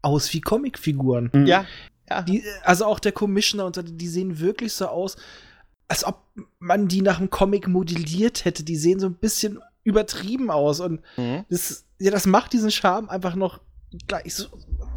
aus 0.00 0.32
wie 0.32 0.40
Comicfiguren. 0.40 1.30
Ja, 1.46 1.66
ja. 2.08 2.22
Die, 2.22 2.42
also 2.62 2.86
auch 2.86 3.00
der 3.00 3.12
Commissioner 3.12 3.66
und 3.66 3.74
so, 3.74 3.82
die 3.82 4.08
sehen 4.08 4.38
wirklich 4.38 4.72
so 4.72 4.86
aus, 4.86 5.16
als 5.88 6.04
ob 6.04 6.22
man 6.60 6.86
die 6.88 7.02
nach 7.02 7.18
einem 7.18 7.30
Comic 7.30 7.66
modelliert 7.68 8.44
hätte. 8.44 8.62
Die 8.62 8.76
sehen 8.76 9.00
so 9.00 9.06
ein 9.06 9.14
bisschen 9.14 9.58
übertrieben 9.82 10.50
aus 10.50 10.80
und 10.80 11.02
Mhm. 11.16 11.44
das, 11.50 11.84
ja, 11.98 12.10
das 12.12 12.26
macht 12.26 12.52
diesen 12.52 12.70
Charme 12.70 13.08
einfach 13.10 13.34
noch 13.34 13.60
gleich 14.06 14.34
so, 14.34 14.46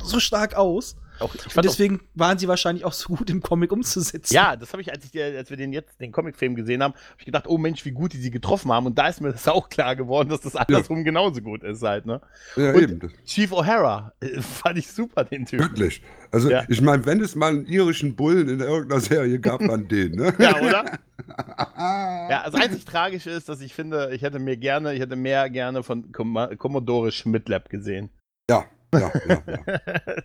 so 0.03 0.19
stark 0.19 0.53
aus. 0.55 0.95
Auch, 1.19 1.31
Und 1.33 1.41
fand 1.41 1.57
auch, 1.57 1.61
deswegen 1.61 2.01
waren 2.15 2.37
sie 2.37 2.47
wahrscheinlich 2.47 2.83
auch 2.85 2.93
so 2.93 3.13
gut 3.15 3.29
im 3.29 3.41
Comic 3.41 3.71
umzusetzen. 3.71 4.33
ja, 4.33 4.55
das 4.55 4.71
habe 4.73 4.81
ich, 4.81 4.91
als 4.91 5.05
ich 5.05 5.21
als 5.21 5.49
wir 5.49 5.57
den 5.57 5.71
jetzt, 5.73 5.99
den 6.01 6.11
Comicfilm 6.11 6.55
gesehen 6.55 6.81
haben, 6.81 6.93
habe 6.93 7.15
ich 7.19 7.25
gedacht, 7.25 7.45
oh 7.47 7.57
Mensch, 7.57 7.85
wie 7.85 7.91
gut 7.91 8.13
die 8.13 8.17
sie 8.17 8.31
getroffen 8.31 8.71
haben. 8.71 8.85
Und 8.87 8.97
da 8.97 9.07
ist 9.07 9.21
mir 9.21 9.31
das 9.31 9.47
auch 9.47 9.69
klar 9.69 9.95
geworden, 9.95 10.29
dass 10.29 10.41
das 10.41 10.55
andersrum 10.55 11.03
genauso 11.03 11.41
gut 11.41 11.63
ist 11.63 11.83
halt, 11.83 12.05
ne? 12.05 12.21
Ja, 12.55 12.71
Und- 12.73 12.81
eben. 12.81 13.13
Chief 13.25 13.51
O'Hara, 13.51 14.11
äh, 14.21 14.41
fand 14.41 14.77
ich 14.79 14.91
super, 14.91 15.23
den 15.23 15.45
Typ. 15.45 15.59
wirklich. 15.59 16.01
Also, 16.31 16.49
Ja. 16.49 16.63
ich 16.69 16.81
meine, 16.81 17.05
wenn 17.05 17.19
es 17.21 17.35
mal 17.35 17.49
einen 17.49 17.65
irischen 17.65 18.15
Bullen 18.15 18.47
in 18.49 18.59
irgendeiner 18.61 19.01
Serie 19.01 19.39
gab, 19.39 19.59
dann 19.59 19.87
den, 19.89 20.13
ne? 20.13 20.33
Ja, 20.39 20.59
oder? 20.61 20.99
Ja, 21.77 22.43
das 22.45 22.55
einzig 22.55 22.85
Tragische 22.85 23.29
ist, 23.29 23.47
dass 23.49 23.61
ich 23.61 23.73
finde, 23.73 24.09
ich 24.13 24.21
hätte 24.21 24.39
mir 24.39 24.57
gerne, 24.57 24.93
ich 24.93 24.99
hätte 25.01 25.15
mehr 25.15 25.49
gerne 25.49 25.83
von 25.83 26.11
Com 26.11 26.37
Commodore 26.57 27.11
Schmidlab 27.11 27.69
gesehen. 27.69 28.09
Ja, 28.49 28.65
ja, 28.93 29.11
ja. 29.27 29.41
ja. 29.47 29.57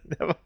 der, 0.04 0.28
war, 0.28 0.36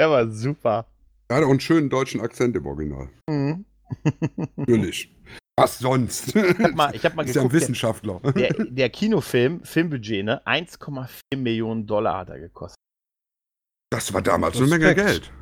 der 0.00 0.10
war 0.10 0.30
super. 0.30 0.86
Er 1.28 1.36
hat 1.36 1.44
auch 1.44 1.50
einen 1.50 1.60
schönen 1.60 1.90
deutschen 1.90 2.20
Akzent 2.20 2.56
im 2.56 2.66
Original. 2.66 3.08
Mhm. 3.28 3.64
Natürlich. 4.56 5.12
Was 5.58 5.78
sonst? 5.78 6.36
Ich 6.36 6.58
hab 6.58 6.74
mal, 6.74 6.94
ich 6.94 7.04
hab 7.04 7.14
mal 7.14 7.22
ist 7.26 7.34
ja 7.34 7.42
ein 7.42 7.48
geguckt, 7.48 7.52
der, 7.54 7.60
Wissenschaftler. 7.60 8.20
der, 8.32 8.52
der 8.70 8.90
Kinofilm, 8.90 9.64
Filmbudget, 9.64 10.24
ne, 10.24 10.46
1,4 10.46 11.36
Millionen 11.36 11.86
Dollar 11.86 12.18
hat 12.18 12.28
er 12.28 12.38
gekostet. 12.38 12.76
Das 13.90 14.12
war 14.12 14.20
damals 14.20 14.56
eine 14.58 14.66
Menge 14.66 14.86
Respekt. 14.86 15.06
Geld. 15.06 15.32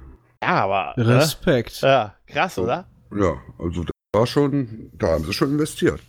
Ja, 0.43 0.65
aber. 0.65 0.95
Ne? 0.97 1.17
Respekt. 1.17 1.81
Ja, 1.81 2.15
krass, 2.27 2.59
oder? 2.59 2.89
Ja, 3.15 3.41
also 3.59 3.85
War 4.15 4.27
schon, 4.27 4.91
da 4.93 5.09
haben 5.09 5.25
sie 5.25 5.33
schon 5.33 5.51
investiert. 5.51 6.01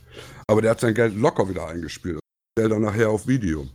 Aber 0.48 0.62
der 0.62 0.72
hat 0.72 0.80
sein 0.82 0.94
Geld 0.94 1.16
locker 1.16 1.50
wieder 1.50 1.68
eingespielt. 1.68 2.20
Stellt 2.58 2.72
dann 2.72 2.84
nachher 2.84 3.10
auf 3.10 3.28
Video. 3.28 3.68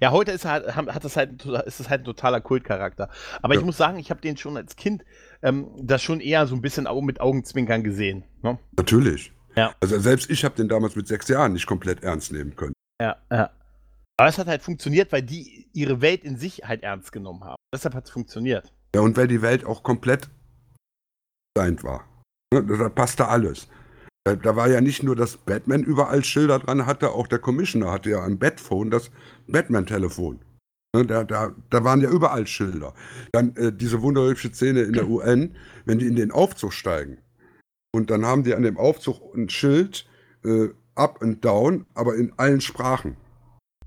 Ja, 0.00 0.10
heute 0.10 0.32
ist, 0.32 0.44
halt, 0.44 0.74
hat 0.74 1.04
das 1.04 1.16
halt, 1.16 1.44
ist 1.44 1.80
das 1.80 1.88
halt 1.88 2.02
ein 2.02 2.04
totaler 2.04 2.40
Kultcharakter. 2.40 3.08
Aber 3.42 3.54
ich 3.54 3.60
Ja. 3.60 3.66
muss 3.66 3.76
sagen, 3.76 3.98
ich 3.98 4.10
habe 4.10 4.20
den 4.20 4.36
schon 4.36 4.56
als 4.56 4.76
Kind 4.76 5.04
ähm, 5.42 5.68
das 5.80 6.02
schon 6.02 6.20
eher 6.20 6.46
so 6.46 6.54
ein 6.54 6.60
bisschen 6.62 6.86
mit 7.04 7.20
Augenzwinkern 7.20 7.82
gesehen. 7.82 8.24
Ne? 8.42 8.58
Natürlich. 8.76 9.32
Ja. 9.56 9.74
Also 9.80 9.98
selbst 9.98 10.30
ich 10.30 10.44
habe 10.44 10.54
den 10.54 10.68
damals 10.68 10.96
mit 10.96 11.06
sechs 11.08 11.28
Jahren 11.28 11.52
nicht 11.54 11.66
komplett 11.66 12.02
ernst 12.02 12.32
nehmen 12.32 12.54
können. 12.56 12.72
Ja, 13.00 13.16
ja. 13.30 13.50
Aber 14.18 14.28
es 14.28 14.38
hat 14.38 14.46
halt 14.46 14.62
funktioniert, 14.62 15.12
weil 15.12 15.22
die 15.22 15.68
ihre 15.72 16.00
Welt 16.00 16.24
in 16.24 16.36
sich 16.36 16.62
halt 16.64 16.82
ernst 16.82 17.12
genommen 17.12 17.44
haben. 17.44 17.56
Deshalb 17.74 17.94
hat 17.94 18.04
es 18.06 18.10
funktioniert. 18.10 18.72
Ja, 18.94 19.02
und 19.02 19.16
weil 19.16 19.28
die 19.28 19.42
Welt 19.42 19.64
auch 19.64 19.82
komplett 19.82 20.28
designt 21.56 21.84
war. 21.84 22.06
Ne, 22.54 22.64
da 22.64 22.88
passte 22.88 23.28
alles. 23.28 23.68
Da, 24.26 24.34
da 24.34 24.56
war 24.56 24.68
ja 24.68 24.80
nicht 24.80 25.04
nur, 25.04 25.14
dass 25.14 25.36
Batman 25.36 25.84
überall 25.84 26.24
Schilder 26.24 26.58
dran 26.58 26.84
hatte, 26.84 27.10
auch 27.12 27.28
der 27.28 27.38
Commissioner 27.38 27.92
hatte 27.92 28.10
ja 28.10 28.24
am 28.24 28.38
Batphone 28.38 28.90
das 28.90 29.12
Batman-Telefon. 29.46 30.40
Ne, 30.96 31.06
Da, 31.06 31.22
da, 31.22 31.54
da 31.70 31.84
waren 31.84 32.00
ja 32.00 32.10
überall 32.10 32.44
Schilder. 32.48 32.92
Dann 33.30 33.54
äh, 33.54 33.72
diese 33.72 34.02
wunderhübsche 34.02 34.52
Szene 34.52 34.82
in 34.82 34.94
der 34.94 35.08
UN, 35.08 35.54
wenn 35.84 36.00
die 36.00 36.08
in 36.08 36.16
den 36.16 36.32
Aufzug 36.32 36.72
steigen. 36.72 37.18
Und 37.94 38.10
dann 38.10 38.26
haben 38.26 38.42
die 38.42 38.54
an 38.56 38.64
dem 38.64 38.78
Aufzug 38.78 39.32
ein 39.36 39.48
Schild, 39.48 40.08
äh, 40.44 40.70
up 40.96 41.22
and 41.22 41.44
down, 41.44 41.86
aber 41.94 42.16
in 42.16 42.32
allen 42.36 42.60
Sprachen. 42.60 43.16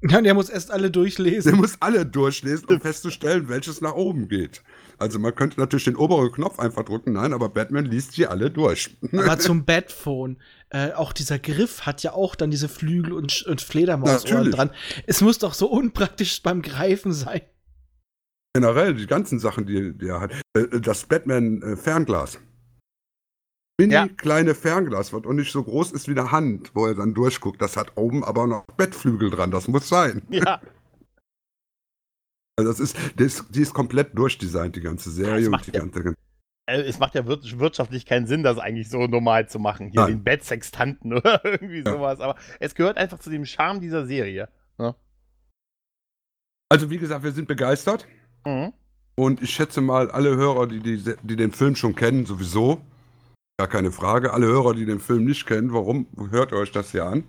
Ja, 0.01 0.21
der 0.21 0.35
muss 0.35 0.49
erst 0.49 0.71
alle 0.71 0.83
Der 0.83 0.91
durchlesen. 0.91 1.57
muss 1.57 1.75
alle 1.81 2.05
durchlesen, 2.05 2.65
um 2.69 2.79
festzustellen, 2.81 3.49
welches 3.49 3.81
nach 3.81 3.95
oben 3.95 4.29
geht. 4.29 4.63
Also 4.99 5.17
man 5.19 5.33
könnte 5.33 5.59
natürlich 5.59 5.85
den 5.85 5.95
oberen 5.95 6.31
Knopf 6.31 6.59
einfach 6.59 6.83
drücken, 6.83 7.13
nein, 7.13 7.33
aber 7.33 7.49
Batman 7.49 7.85
liest 7.85 8.13
sie 8.13 8.27
alle 8.27 8.51
durch. 8.51 8.97
Aber 9.13 9.39
zum 9.39 9.65
Batphone, 9.65 10.37
äh, 10.69 10.91
auch 10.91 11.13
dieser 11.13 11.39
Griff 11.39 11.85
hat 11.85 12.03
ja 12.03 12.13
auch 12.13 12.35
dann 12.35 12.51
diese 12.51 12.67
Flügel 12.69 13.13
und, 13.13 13.43
und 13.43 13.61
Fledermausohren 13.61 14.51
dran. 14.51 14.71
Es 15.07 15.21
muss 15.21 15.39
doch 15.39 15.53
so 15.53 15.67
unpraktisch 15.67 16.43
beim 16.43 16.61
Greifen 16.61 17.13
sein. 17.13 17.41
Generell 18.53 18.93
die 18.95 19.07
ganzen 19.07 19.39
Sachen, 19.39 19.65
die, 19.65 19.97
die 19.97 20.07
er 20.07 20.19
hat. 20.21 20.31
Äh, 20.53 20.79
Das 20.81 21.05
Batman-Fernglas. 21.05 22.39
Mini 23.79 23.93
Ja. 23.93 24.07
kleine 24.09 24.55
Fernglas, 24.55 25.13
was 25.13 25.23
auch 25.23 25.31
nicht 25.31 25.53
so 25.53 25.63
groß 25.63 25.93
ist 25.93 26.07
wie 26.09 26.11
eine 26.19 26.31
Hand, 26.31 26.71
wo 26.73 26.85
er 26.87 26.95
dann 26.95 27.13
durchguckt. 27.13 27.61
Das 27.61 27.77
hat 27.77 27.93
oben 27.95 28.25
aber 28.25 28.45
noch 28.47 28.65
Bettflügel 28.75 29.29
dran, 29.29 29.51
das 29.51 29.69
muss 29.69 29.87
sein. 29.87 30.23
Ja, 30.29 30.59
Also 32.59 32.71
das 32.71 32.79
ist, 32.79 32.97
das, 33.15 33.45
die 33.49 33.61
ist 33.61 33.73
komplett 33.73 34.17
durchdesignt, 34.17 34.75
die 34.75 34.81
ganze 34.81 35.09
Ja, 35.09 35.15
Serie 35.15 35.39
es 35.41 35.45
und 35.47 35.51
macht 35.51 35.67
die 35.67 35.71
ja- 35.71 35.79
ganze. 35.79 36.13
äh, 36.67 36.81
es 36.81 36.99
macht 36.99 37.15
ja 37.15 37.27
wir- 37.27 37.39
wirtschaftlich 37.59 38.05
keinen 38.05 38.27
Sinn, 38.27 38.43
das 38.43 38.57
eigentlich 38.59 38.89
so 38.89 39.07
normal 39.07 39.49
zu 39.49 39.59
machen. 39.59 39.89
Hier 39.89 40.01
Nein. 40.01 40.17
den 40.17 40.23
Bettsextanten 40.23 41.13
oder 41.17 41.43
irgendwie 41.45 41.79
Ja. 41.85 41.91
sowas. 41.93 42.19
Aber 42.19 42.35
es 42.59 42.75
gehört 42.75 42.97
einfach 42.97 43.19
zu 43.19 43.29
dem 43.29 43.45
Charme 43.45 43.79
dieser 43.81 44.05
Serie. 44.05 44.49
Also 46.71 46.91
wie 46.91 46.99
gesagt, 46.99 47.23
wir 47.23 47.31
sind 47.31 47.47
begeistert. 47.47 48.07
Mhm. 48.45 48.73
Und 49.15 49.41
ich 49.41 49.49
schätze 49.49 49.81
mal, 49.81 50.11
alle 50.11 50.35
Hörer, 50.35 50.67
die, 50.67 50.79
die, 50.79 51.03
die 51.23 51.35
den 51.35 51.51
Film 51.51 51.75
schon 51.75 51.95
kennen, 51.95 52.27
sowieso, 52.27 52.79
gar 53.57 53.67
keine 53.67 53.91
Frage. 53.91 54.33
Alle 54.33 54.45
Hörer, 54.45 54.75
die 54.75 54.85
den 54.85 54.99
Film 54.99 55.25
nicht 55.25 55.47
kennen, 55.47 55.73
warum 55.73 56.05
hört 56.29 56.51
ihr 56.51 56.57
euch 56.59 56.71
das 56.71 56.91
hier 56.91 57.05
an? 57.05 57.23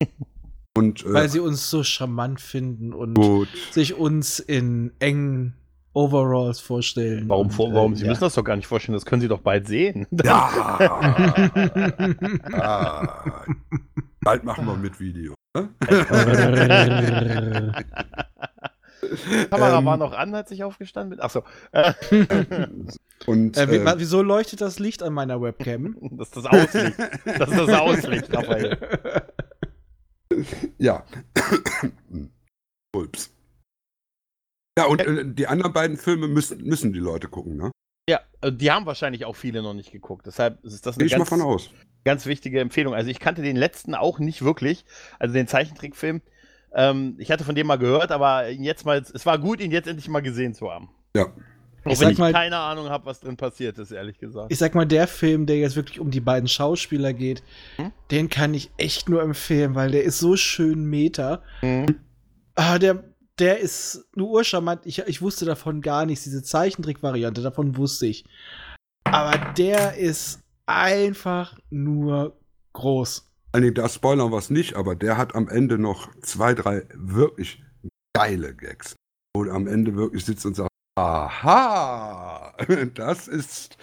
Und 0.76 1.04
äh, 1.04 1.12
Weil 1.12 1.28
sie 1.28 1.40
uns 1.40 1.68
so 1.68 1.82
charmant 1.84 2.40
finden 2.40 2.94
und 2.94 3.12
gut. 3.14 3.48
sich 3.72 3.94
uns 3.94 4.38
in 4.38 4.92
engen 5.00 5.54
Overalls 5.94 6.58
vorstellen. 6.60 7.28
Warum, 7.28 7.48
und, 7.48 7.52
vor, 7.52 7.74
warum? 7.74 7.92
äh, 7.92 7.96
Sie 7.96 8.04
ja. 8.04 8.08
müssen 8.08 8.22
das 8.22 8.32
doch 8.34 8.44
gar 8.44 8.56
nicht 8.56 8.66
vorstellen, 8.66 8.94
das 8.94 9.04
können 9.04 9.20
Sie 9.20 9.28
doch 9.28 9.40
bald 9.40 9.66
sehen. 9.68 10.06
Ja! 10.24 10.48
ah, 12.52 13.44
bald 14.22 14.44
machen 14.44 14.64
wir 14.66 14.76
mit 14.76 14.98
Video. 14.98 15.34
Ne? 15.54 15.68
Die 15.82 15.86
Kamera 19.50 19.78
Ähm, 19.78 19.84
war 19.84 19.98
noch 19.98 20.14
an, 20.14 20.34
hat 20.34 20.48
sich 20.48 20.64
aufgestanden. 20.64 21.20
Achso. 21.20 21.42
Äh, 21.72 21.92
Und 23.26 23.58
Äh, 23.58 23.70
wie, 23.70 23.76
äh, 23.76 23.94
wieso 23.98 24.22
leuchtet 24.22 24.62
das 24.62 24.78
Licht 24.78 25.02
an 25.02 25.12
meiner 25.12 25.42
Webcam? 25.42 25.96
das 26.12 26.28
ist 26.28 26.36
das 26.38 26.46
Auslicht. 26.46 26.94
Das 27.38 27.50
ist 27.50 27.58
das 27.58 27.68
Auslicht, 27.68 28.34
Raphael. 28.34 28.78
Ja. 30.78 31.04
Ulps. 32.96 33.32
Ja, 34.78 34.86
und 34.86 35.00
äh, 35.00 35.24
die 35.26 35.46
anderen 35.46 35.72
beiden 35.72 35.96
Filme 35.96 36.28
müssen, 36.28 36.62
müssen 36.64 36.92
die 36.92 36.98
Leute 36.98 37.28
gucken, 37.28 37.56
ne? 37.56 37.70
Ja, 38.08 38.20
äh, 38.40 38.52
die 38.52 38.70
haben 38.70 38.86
wahrscheinlich 38.86 39.24
auch 39.24 39.36
viele 39.36 39.62
noch 39.62 39.74
nicht 39.74 39.92
geguckt. 39.92 40.26
Deshalb 40.26 40.64
ist 40.64 40.86
das 40.86 40.96
Gehe 40.96 41.02
eine 41.02 41.06
ich 41.06 41.12
mal 41.12 41.18
ganz, 41.18 41.28
von 41.28 41.42
aus. 41.42 41.70
ganz 42.04 42.26
wichtige 42.26 42.60
Empfehlung. 42.60 42.94
Also 42.94 43.10
ich 43.10 43.20
kannte 43.20 43.42
den 43.42 43.56
letzten 43.56 43.94
auch 43.94 44.18
nicht 44.18 44.42
wirklich, 44.42 44.84
also 45.18 45.34
den 45.34 45.46
Zeichentrickfilm. 45.46 46.22
Ähm, 46.74 47.16
ich 47.18 47.30
hatte 47.30 47.44
von 47.44 47.54
dem 47.54 47.66
mal 47.66 47.76
gehört, 47.76 48.10
aber 48.12 48.48
jetzt 48.48 48.86
mal, 48.86 48.98
es 48.98 49.26
war 49.26 49.38
gut, 49.38 49.60
ihn 49.60 49.72
jetzt 49.72 49.88
endlich 49.88 50.08
mal 50.08 50.20
gesehen 50.20 50.54
zu 50.54 50.70
haben. 50.70 50.88
Ja. 51.14 51.26
Ich 51.84 51.90
wenn 51.90 51.96
sag 51.96 52.12
ich 52.12 52.18
mal- 52.18 52.32
keine 52.32 52.58
Ahnung 52.58 52.88
habe, 52.88 53.06
was 53.06 53.20
drin 53.20 53.36
passiert 53.36 53.76
ist, 53.78 53.90
ehrlich 53.90 54.18
gesagt. 54.18 54.52
Ich 54.52 54.58
sag 54.58 54.74
mal, 54.74 54.86
der 54.86 55.06
Film, 55.08 55.46
der 55.46 55.58
jetzt 55.58 55.74
wirklich 55.76 55.98
um 56.00 56.10
die 56.10 56.20
beiden 56.20 56.48
Schauspieler 56.48 57.12
geht, 57.12 57.42
Hm? 57.76 57.92
den 58.10 58.28
kann 58.28 58.54
ich 58.54 58.70
echt 58.76 59.08
nur 59.08 59.22
empfehlen, 59.22 59.74
weil 59.74 59.90
der 59.90 60.04
ist 60.04 60.18
so 60.18 60.36
schön 60.36 60.84
meta. 60.84 61.42
Mhm. 61.62 61.98
Ah, 62.54 62.78
der, 62.78 63.02
der 63.38 63.58
ist 63.58 64.04
nur 64.14 64.30
urcharmant. 64.30 64.82
Ich, 64.86 64.98
ich 65.00 65.22
wusste 65.22 65.44
davon 65.44 65.80
gar 65.80 66.06
nichts. 66.06 66.24
Diese 66.24 66.42
Zeichentrick-Variante, 66.42 67.42
davon 67.42 67.76
wusste 67.76 68.06
ich. 68.06 68.24
Aber 69.04 69.36
der 69.56 69.96
ist 69.96 70.40
einfach 70.66 71.58
nur 71.70 72.38
groß. 72.74 73.28
Nee, 73.58 73.70
da 73.72 73.88
spoilern 73.88 74.30
wir 74.30 74.38
es 74.38 74.48
nicht, 74.50 74.76
aber 74.76 74.94
der 74.94 75.16
hat 75.18 75.34
am 75.34 75.48
Ende 75.48 75.78
noch 75.78 76.08
zwei, 76.20 76.54
drei 76.54 76.86
wirklich 76.94 77.62
geile 78.14 78.54
Gags. 78.54 78.94
Wo 79.34 79.44
er 79.44 79.54
am 79.54 79.66
Ende 79.66 79.94
wirklich 79.96 80.24
sitzt 80.24 80.46
und 80.46 80.54
sagt, 80.54 80.68
aha, 80.96 82.54
das 82.94 83.28
ist, 83.28 83.76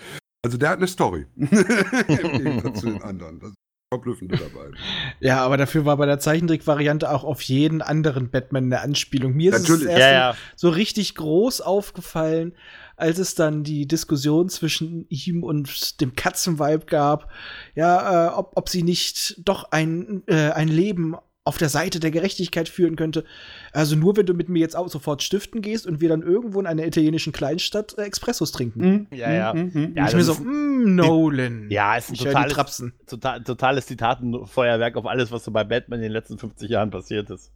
also 0.43 0.57
der 0.57 0.69
hat 0.69 0.77
eine 0.77 0.87
Story. 0.87 1.25
Im 1.35 1.47
Gegensatz 1.47 2.81
zu 2.81 2.87
den 2.87 3.01
anderen. 3.01 3.39
Das 3.39 3.49
ist 3.49 3.55
verblüffend 3.91 4.33
dabei. 4.33 4.71
Ja, 5.19 5.43
aber 5.43 5.57
dafür 5.57 5.83
war 5.85 5.97
bei 5.97 6.05
der 6.05 6.19
Zeichentrick-Variante 6.19 7.09
auch 7.09 7.23
auf 7.23 7.41
jeden 7.41 7.81
anderen 7.81 8.29
Batman 8.29 8.65
eine 8.65 8.81
Anspielung. 8.81 9.33
Mir 9.33 9.51
ist 9.51 9.61
Natürlich. 9.61 9.85
es 9.85 9.89
erst 9.89 10.01
Ja, 10.01 10.11
ja. 10.11 10.35
so 10.55 10.69
richtig 10.69 11.15
groß 11.15 11.61
aufgefallen, 11.61 12.53
als 12.97 13.17
es 13.17 13.33
dann 13.33 13.63
die 13.63 13.87
Diskussion 13.87 14.49
zwischen 14.49 15.07
ihm 15.09 15.43
und 15.43 16.01
dem 16.01 16.15
Katzenweib 16.15 16.85
gab, 16.85 17.31
ja, 17.73 18.27
äh, 18.27 18.33
ob, 18.33 18.51
ob 18.55 18.69
sie 18.69 18.83
nicht 18.83 19.41
doch 19.47 19.71
ein, 19.71 20.21
äh, 20.27 20.51
ein 20.51 20.67
Leben 20.67 21.15
auf 21.45 21.57
der 21.57 21.69
Seite 21.69 21.99
der 21.99 22.11
Gerechtigkeit 22.11 22.69
führen 22.69 22.95
könnte. 22.95 23.23
Also 23.71 23.95
nur, 23.95 24.15
wenn 24.17 24.25
du 24.27 24.33
mit 24.33 24.49
mir 24.49 24.59
jetzt 24.59 24.75
auch 24.75 24.87
sofort 24.89 25.23
stiften 25.23 25.61
gehst 25.61 25.87
und 25.87 25.99
wir 25.99 26.09
dann 26.09 26.21
irgendwo 26.21 26.59
in 26.59 26.67
einer 26.67 26.85
italienischen 26.85 27.33
Kleinstadt 27.33 27.97
äh, 27.97 28.03
Expressos 28.03 28.51
trinken. 28.51 29.07
Ja, 29.11 29.31
ja. 29.31 29.53
Mhm, 29.53 29.71
mhm. 29.73 29.93
Ja, 29.95 30.07
ich 30.07 30.13
mir 30.13 30.17
das 30.19 30.25
so, 30.27 30.33
ist- 30.33 30.43
mm, 30.43 30.95
Nolan. 30.95 31.69
Ja, 31.71 31.95
ist 31.97 32.09
ein 32.09 32.13
ich 32.15 32.21
totales, 32.23 32.53
Trapsen. 32.53 32.93
total, 33.07 33.43
totales 33.43 33.87
Zitatenfeuerwerk 33.87 34.95
auf 34.97 35.05
alles, 35.07 35.31
was 35.31 35.43
so 35.43 35.51
bei 35.51 35.63
Batman 35.63 35.99
in 35.99 36.03
den 36.03 36.11
letzten 36.11 36.37
50 36.37 36.69
Jahren 36.69 36.91
passiert 36.91 37.29
ist. 37.31 37.51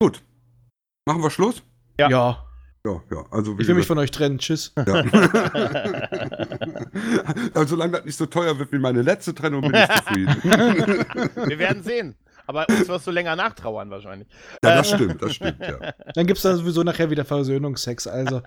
Gut. 0.00 0.22
Machen 1.06 1.22
wir 1.22 1.30
Schluss? 1.30 1.62
Ja. 2.00 2.10
Ja. 2.10 2.46
Ja, 2.86 3.00
ja. 3.10 3.24
Also, 3.30 3.56
Ich 3.58 3.66
will 3.66 3.74
mich 3.76 3.86
von 3.86 3.96
euch 3.98 4.10
trennen. 4.10 4.38
Tschüss. 4.38 4.72
ja. 4.76 4.84
also, 7.54 7.66
solange 7.66 7.92
das 7.92 8.04
nicht 8.04 8.16
so 8.18 8.26
teuer 8.26 8.58
wird 8.58 8.72
wie 8.72 8.78
meine 8.78 9.00
letzte 9.02 9.34
Trennung, 9.34 9.62
bin 9.62 9.74
ich 9.74 9.88
zufrieden. 9.88 10.36
Wir 11.48 11.58
werden 11.58 11.82
sehen. 11.82 12.14
Aber 12.46 12.66
uns 12.68 12.86
wirst 12.88 13.06
du 13.06 13.10
länger 13.10 13.36
nachtrauern 13.36 13.88
wahrscheinlich. 13.88 14.28
ja, 14.62 14.74
das 14.76 14.90
stimmt, 14.90 15.22
das 15.22 15.34
stimmt, 15.36 15.60
ja. 15.60 15.78
Dann 16.14 16.26
gibt's 16.26 16.42
da 16.42 16.54
sowieso 16.54 16.82
nachher 16.82 17.08
wieder 17.08 17.24
Versöhnungsex. 17.24 18.06
Also, 18.06 18.42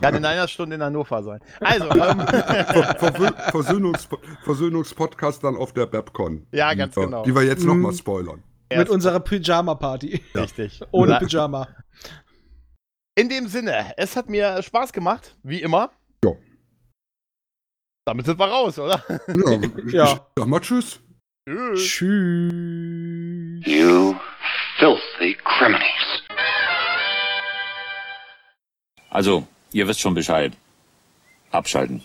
Kann 0.00 0.14
in 0.14 0.24
einer 0.24 0.48
Stunde 0.48 0.76
in 0.76 0.82
Hannover 0.82 1.22
sein. 1.22 1.40
Also, 1.60 1.84
ähm, 1.90 2.20
Ver 2.20 2.96
Verwö- 2.98 3.50
Versöhnungs 3.50 4.08
Versöhnungspodcast 4.44 5.44
dann 5.44 5.56
auf 5.56 5.74
der 5.74 5.84
Babcon. 5.84 6.46
Ja, 6.52 6.72
ganz 6.72 6.94
die 6.94 7.00
genau. 7.02 7.22
Die 7.22 7.34
wir 7.34 7.42
jetzt 7.42 7.60
Mhm. 7.64 7.68
nochmal 7.68 7.92
spoilern. 7.92 8.42
mit 8.74 8.88
unserer 8.88 9.20
Pyjama-Party. 9.20 10.22
richtig. 10.34 10.80
Ohne 10.90 11.18
Pyjama. 11.18 11.68
In 13.18 13.28
dem 13.28 13.48
Sinne, 13.48 13.94
es 13.96 14.14
hat 14.14 14.28
mir 14.28 14.62
Spaß 14.62 14.92
gemacht, 14.92 15.34
wie 15.42 15.60
immer. 15.60 15.90
Ja. 16.24 16.30
Damit 18.04 18.26
sind 18.26 18.38
wir 18.38 18.46
raus, 18.46 18.78
oder? 18.78 19.02
Ja, 19.08 19.60
ich, 19.86 19.92
Ja. 19.92 20.26
sag 20.36 20.46
mal 20.46 20.60
Tschüss. 20.60 21.00
Tschüss. 21.48 21.82
Tschüss. 21.82 23.66
You 23.66 24.14
filthy 24.78 25.36
criminals. 25.42 26.22
Also, 29.10 29.48
ihr 29.72 29.88
wisst 29.88 29.98
schon 29.98 30.14
Bescheid. 30.14 30.52
Abschalten. 31.50 32.04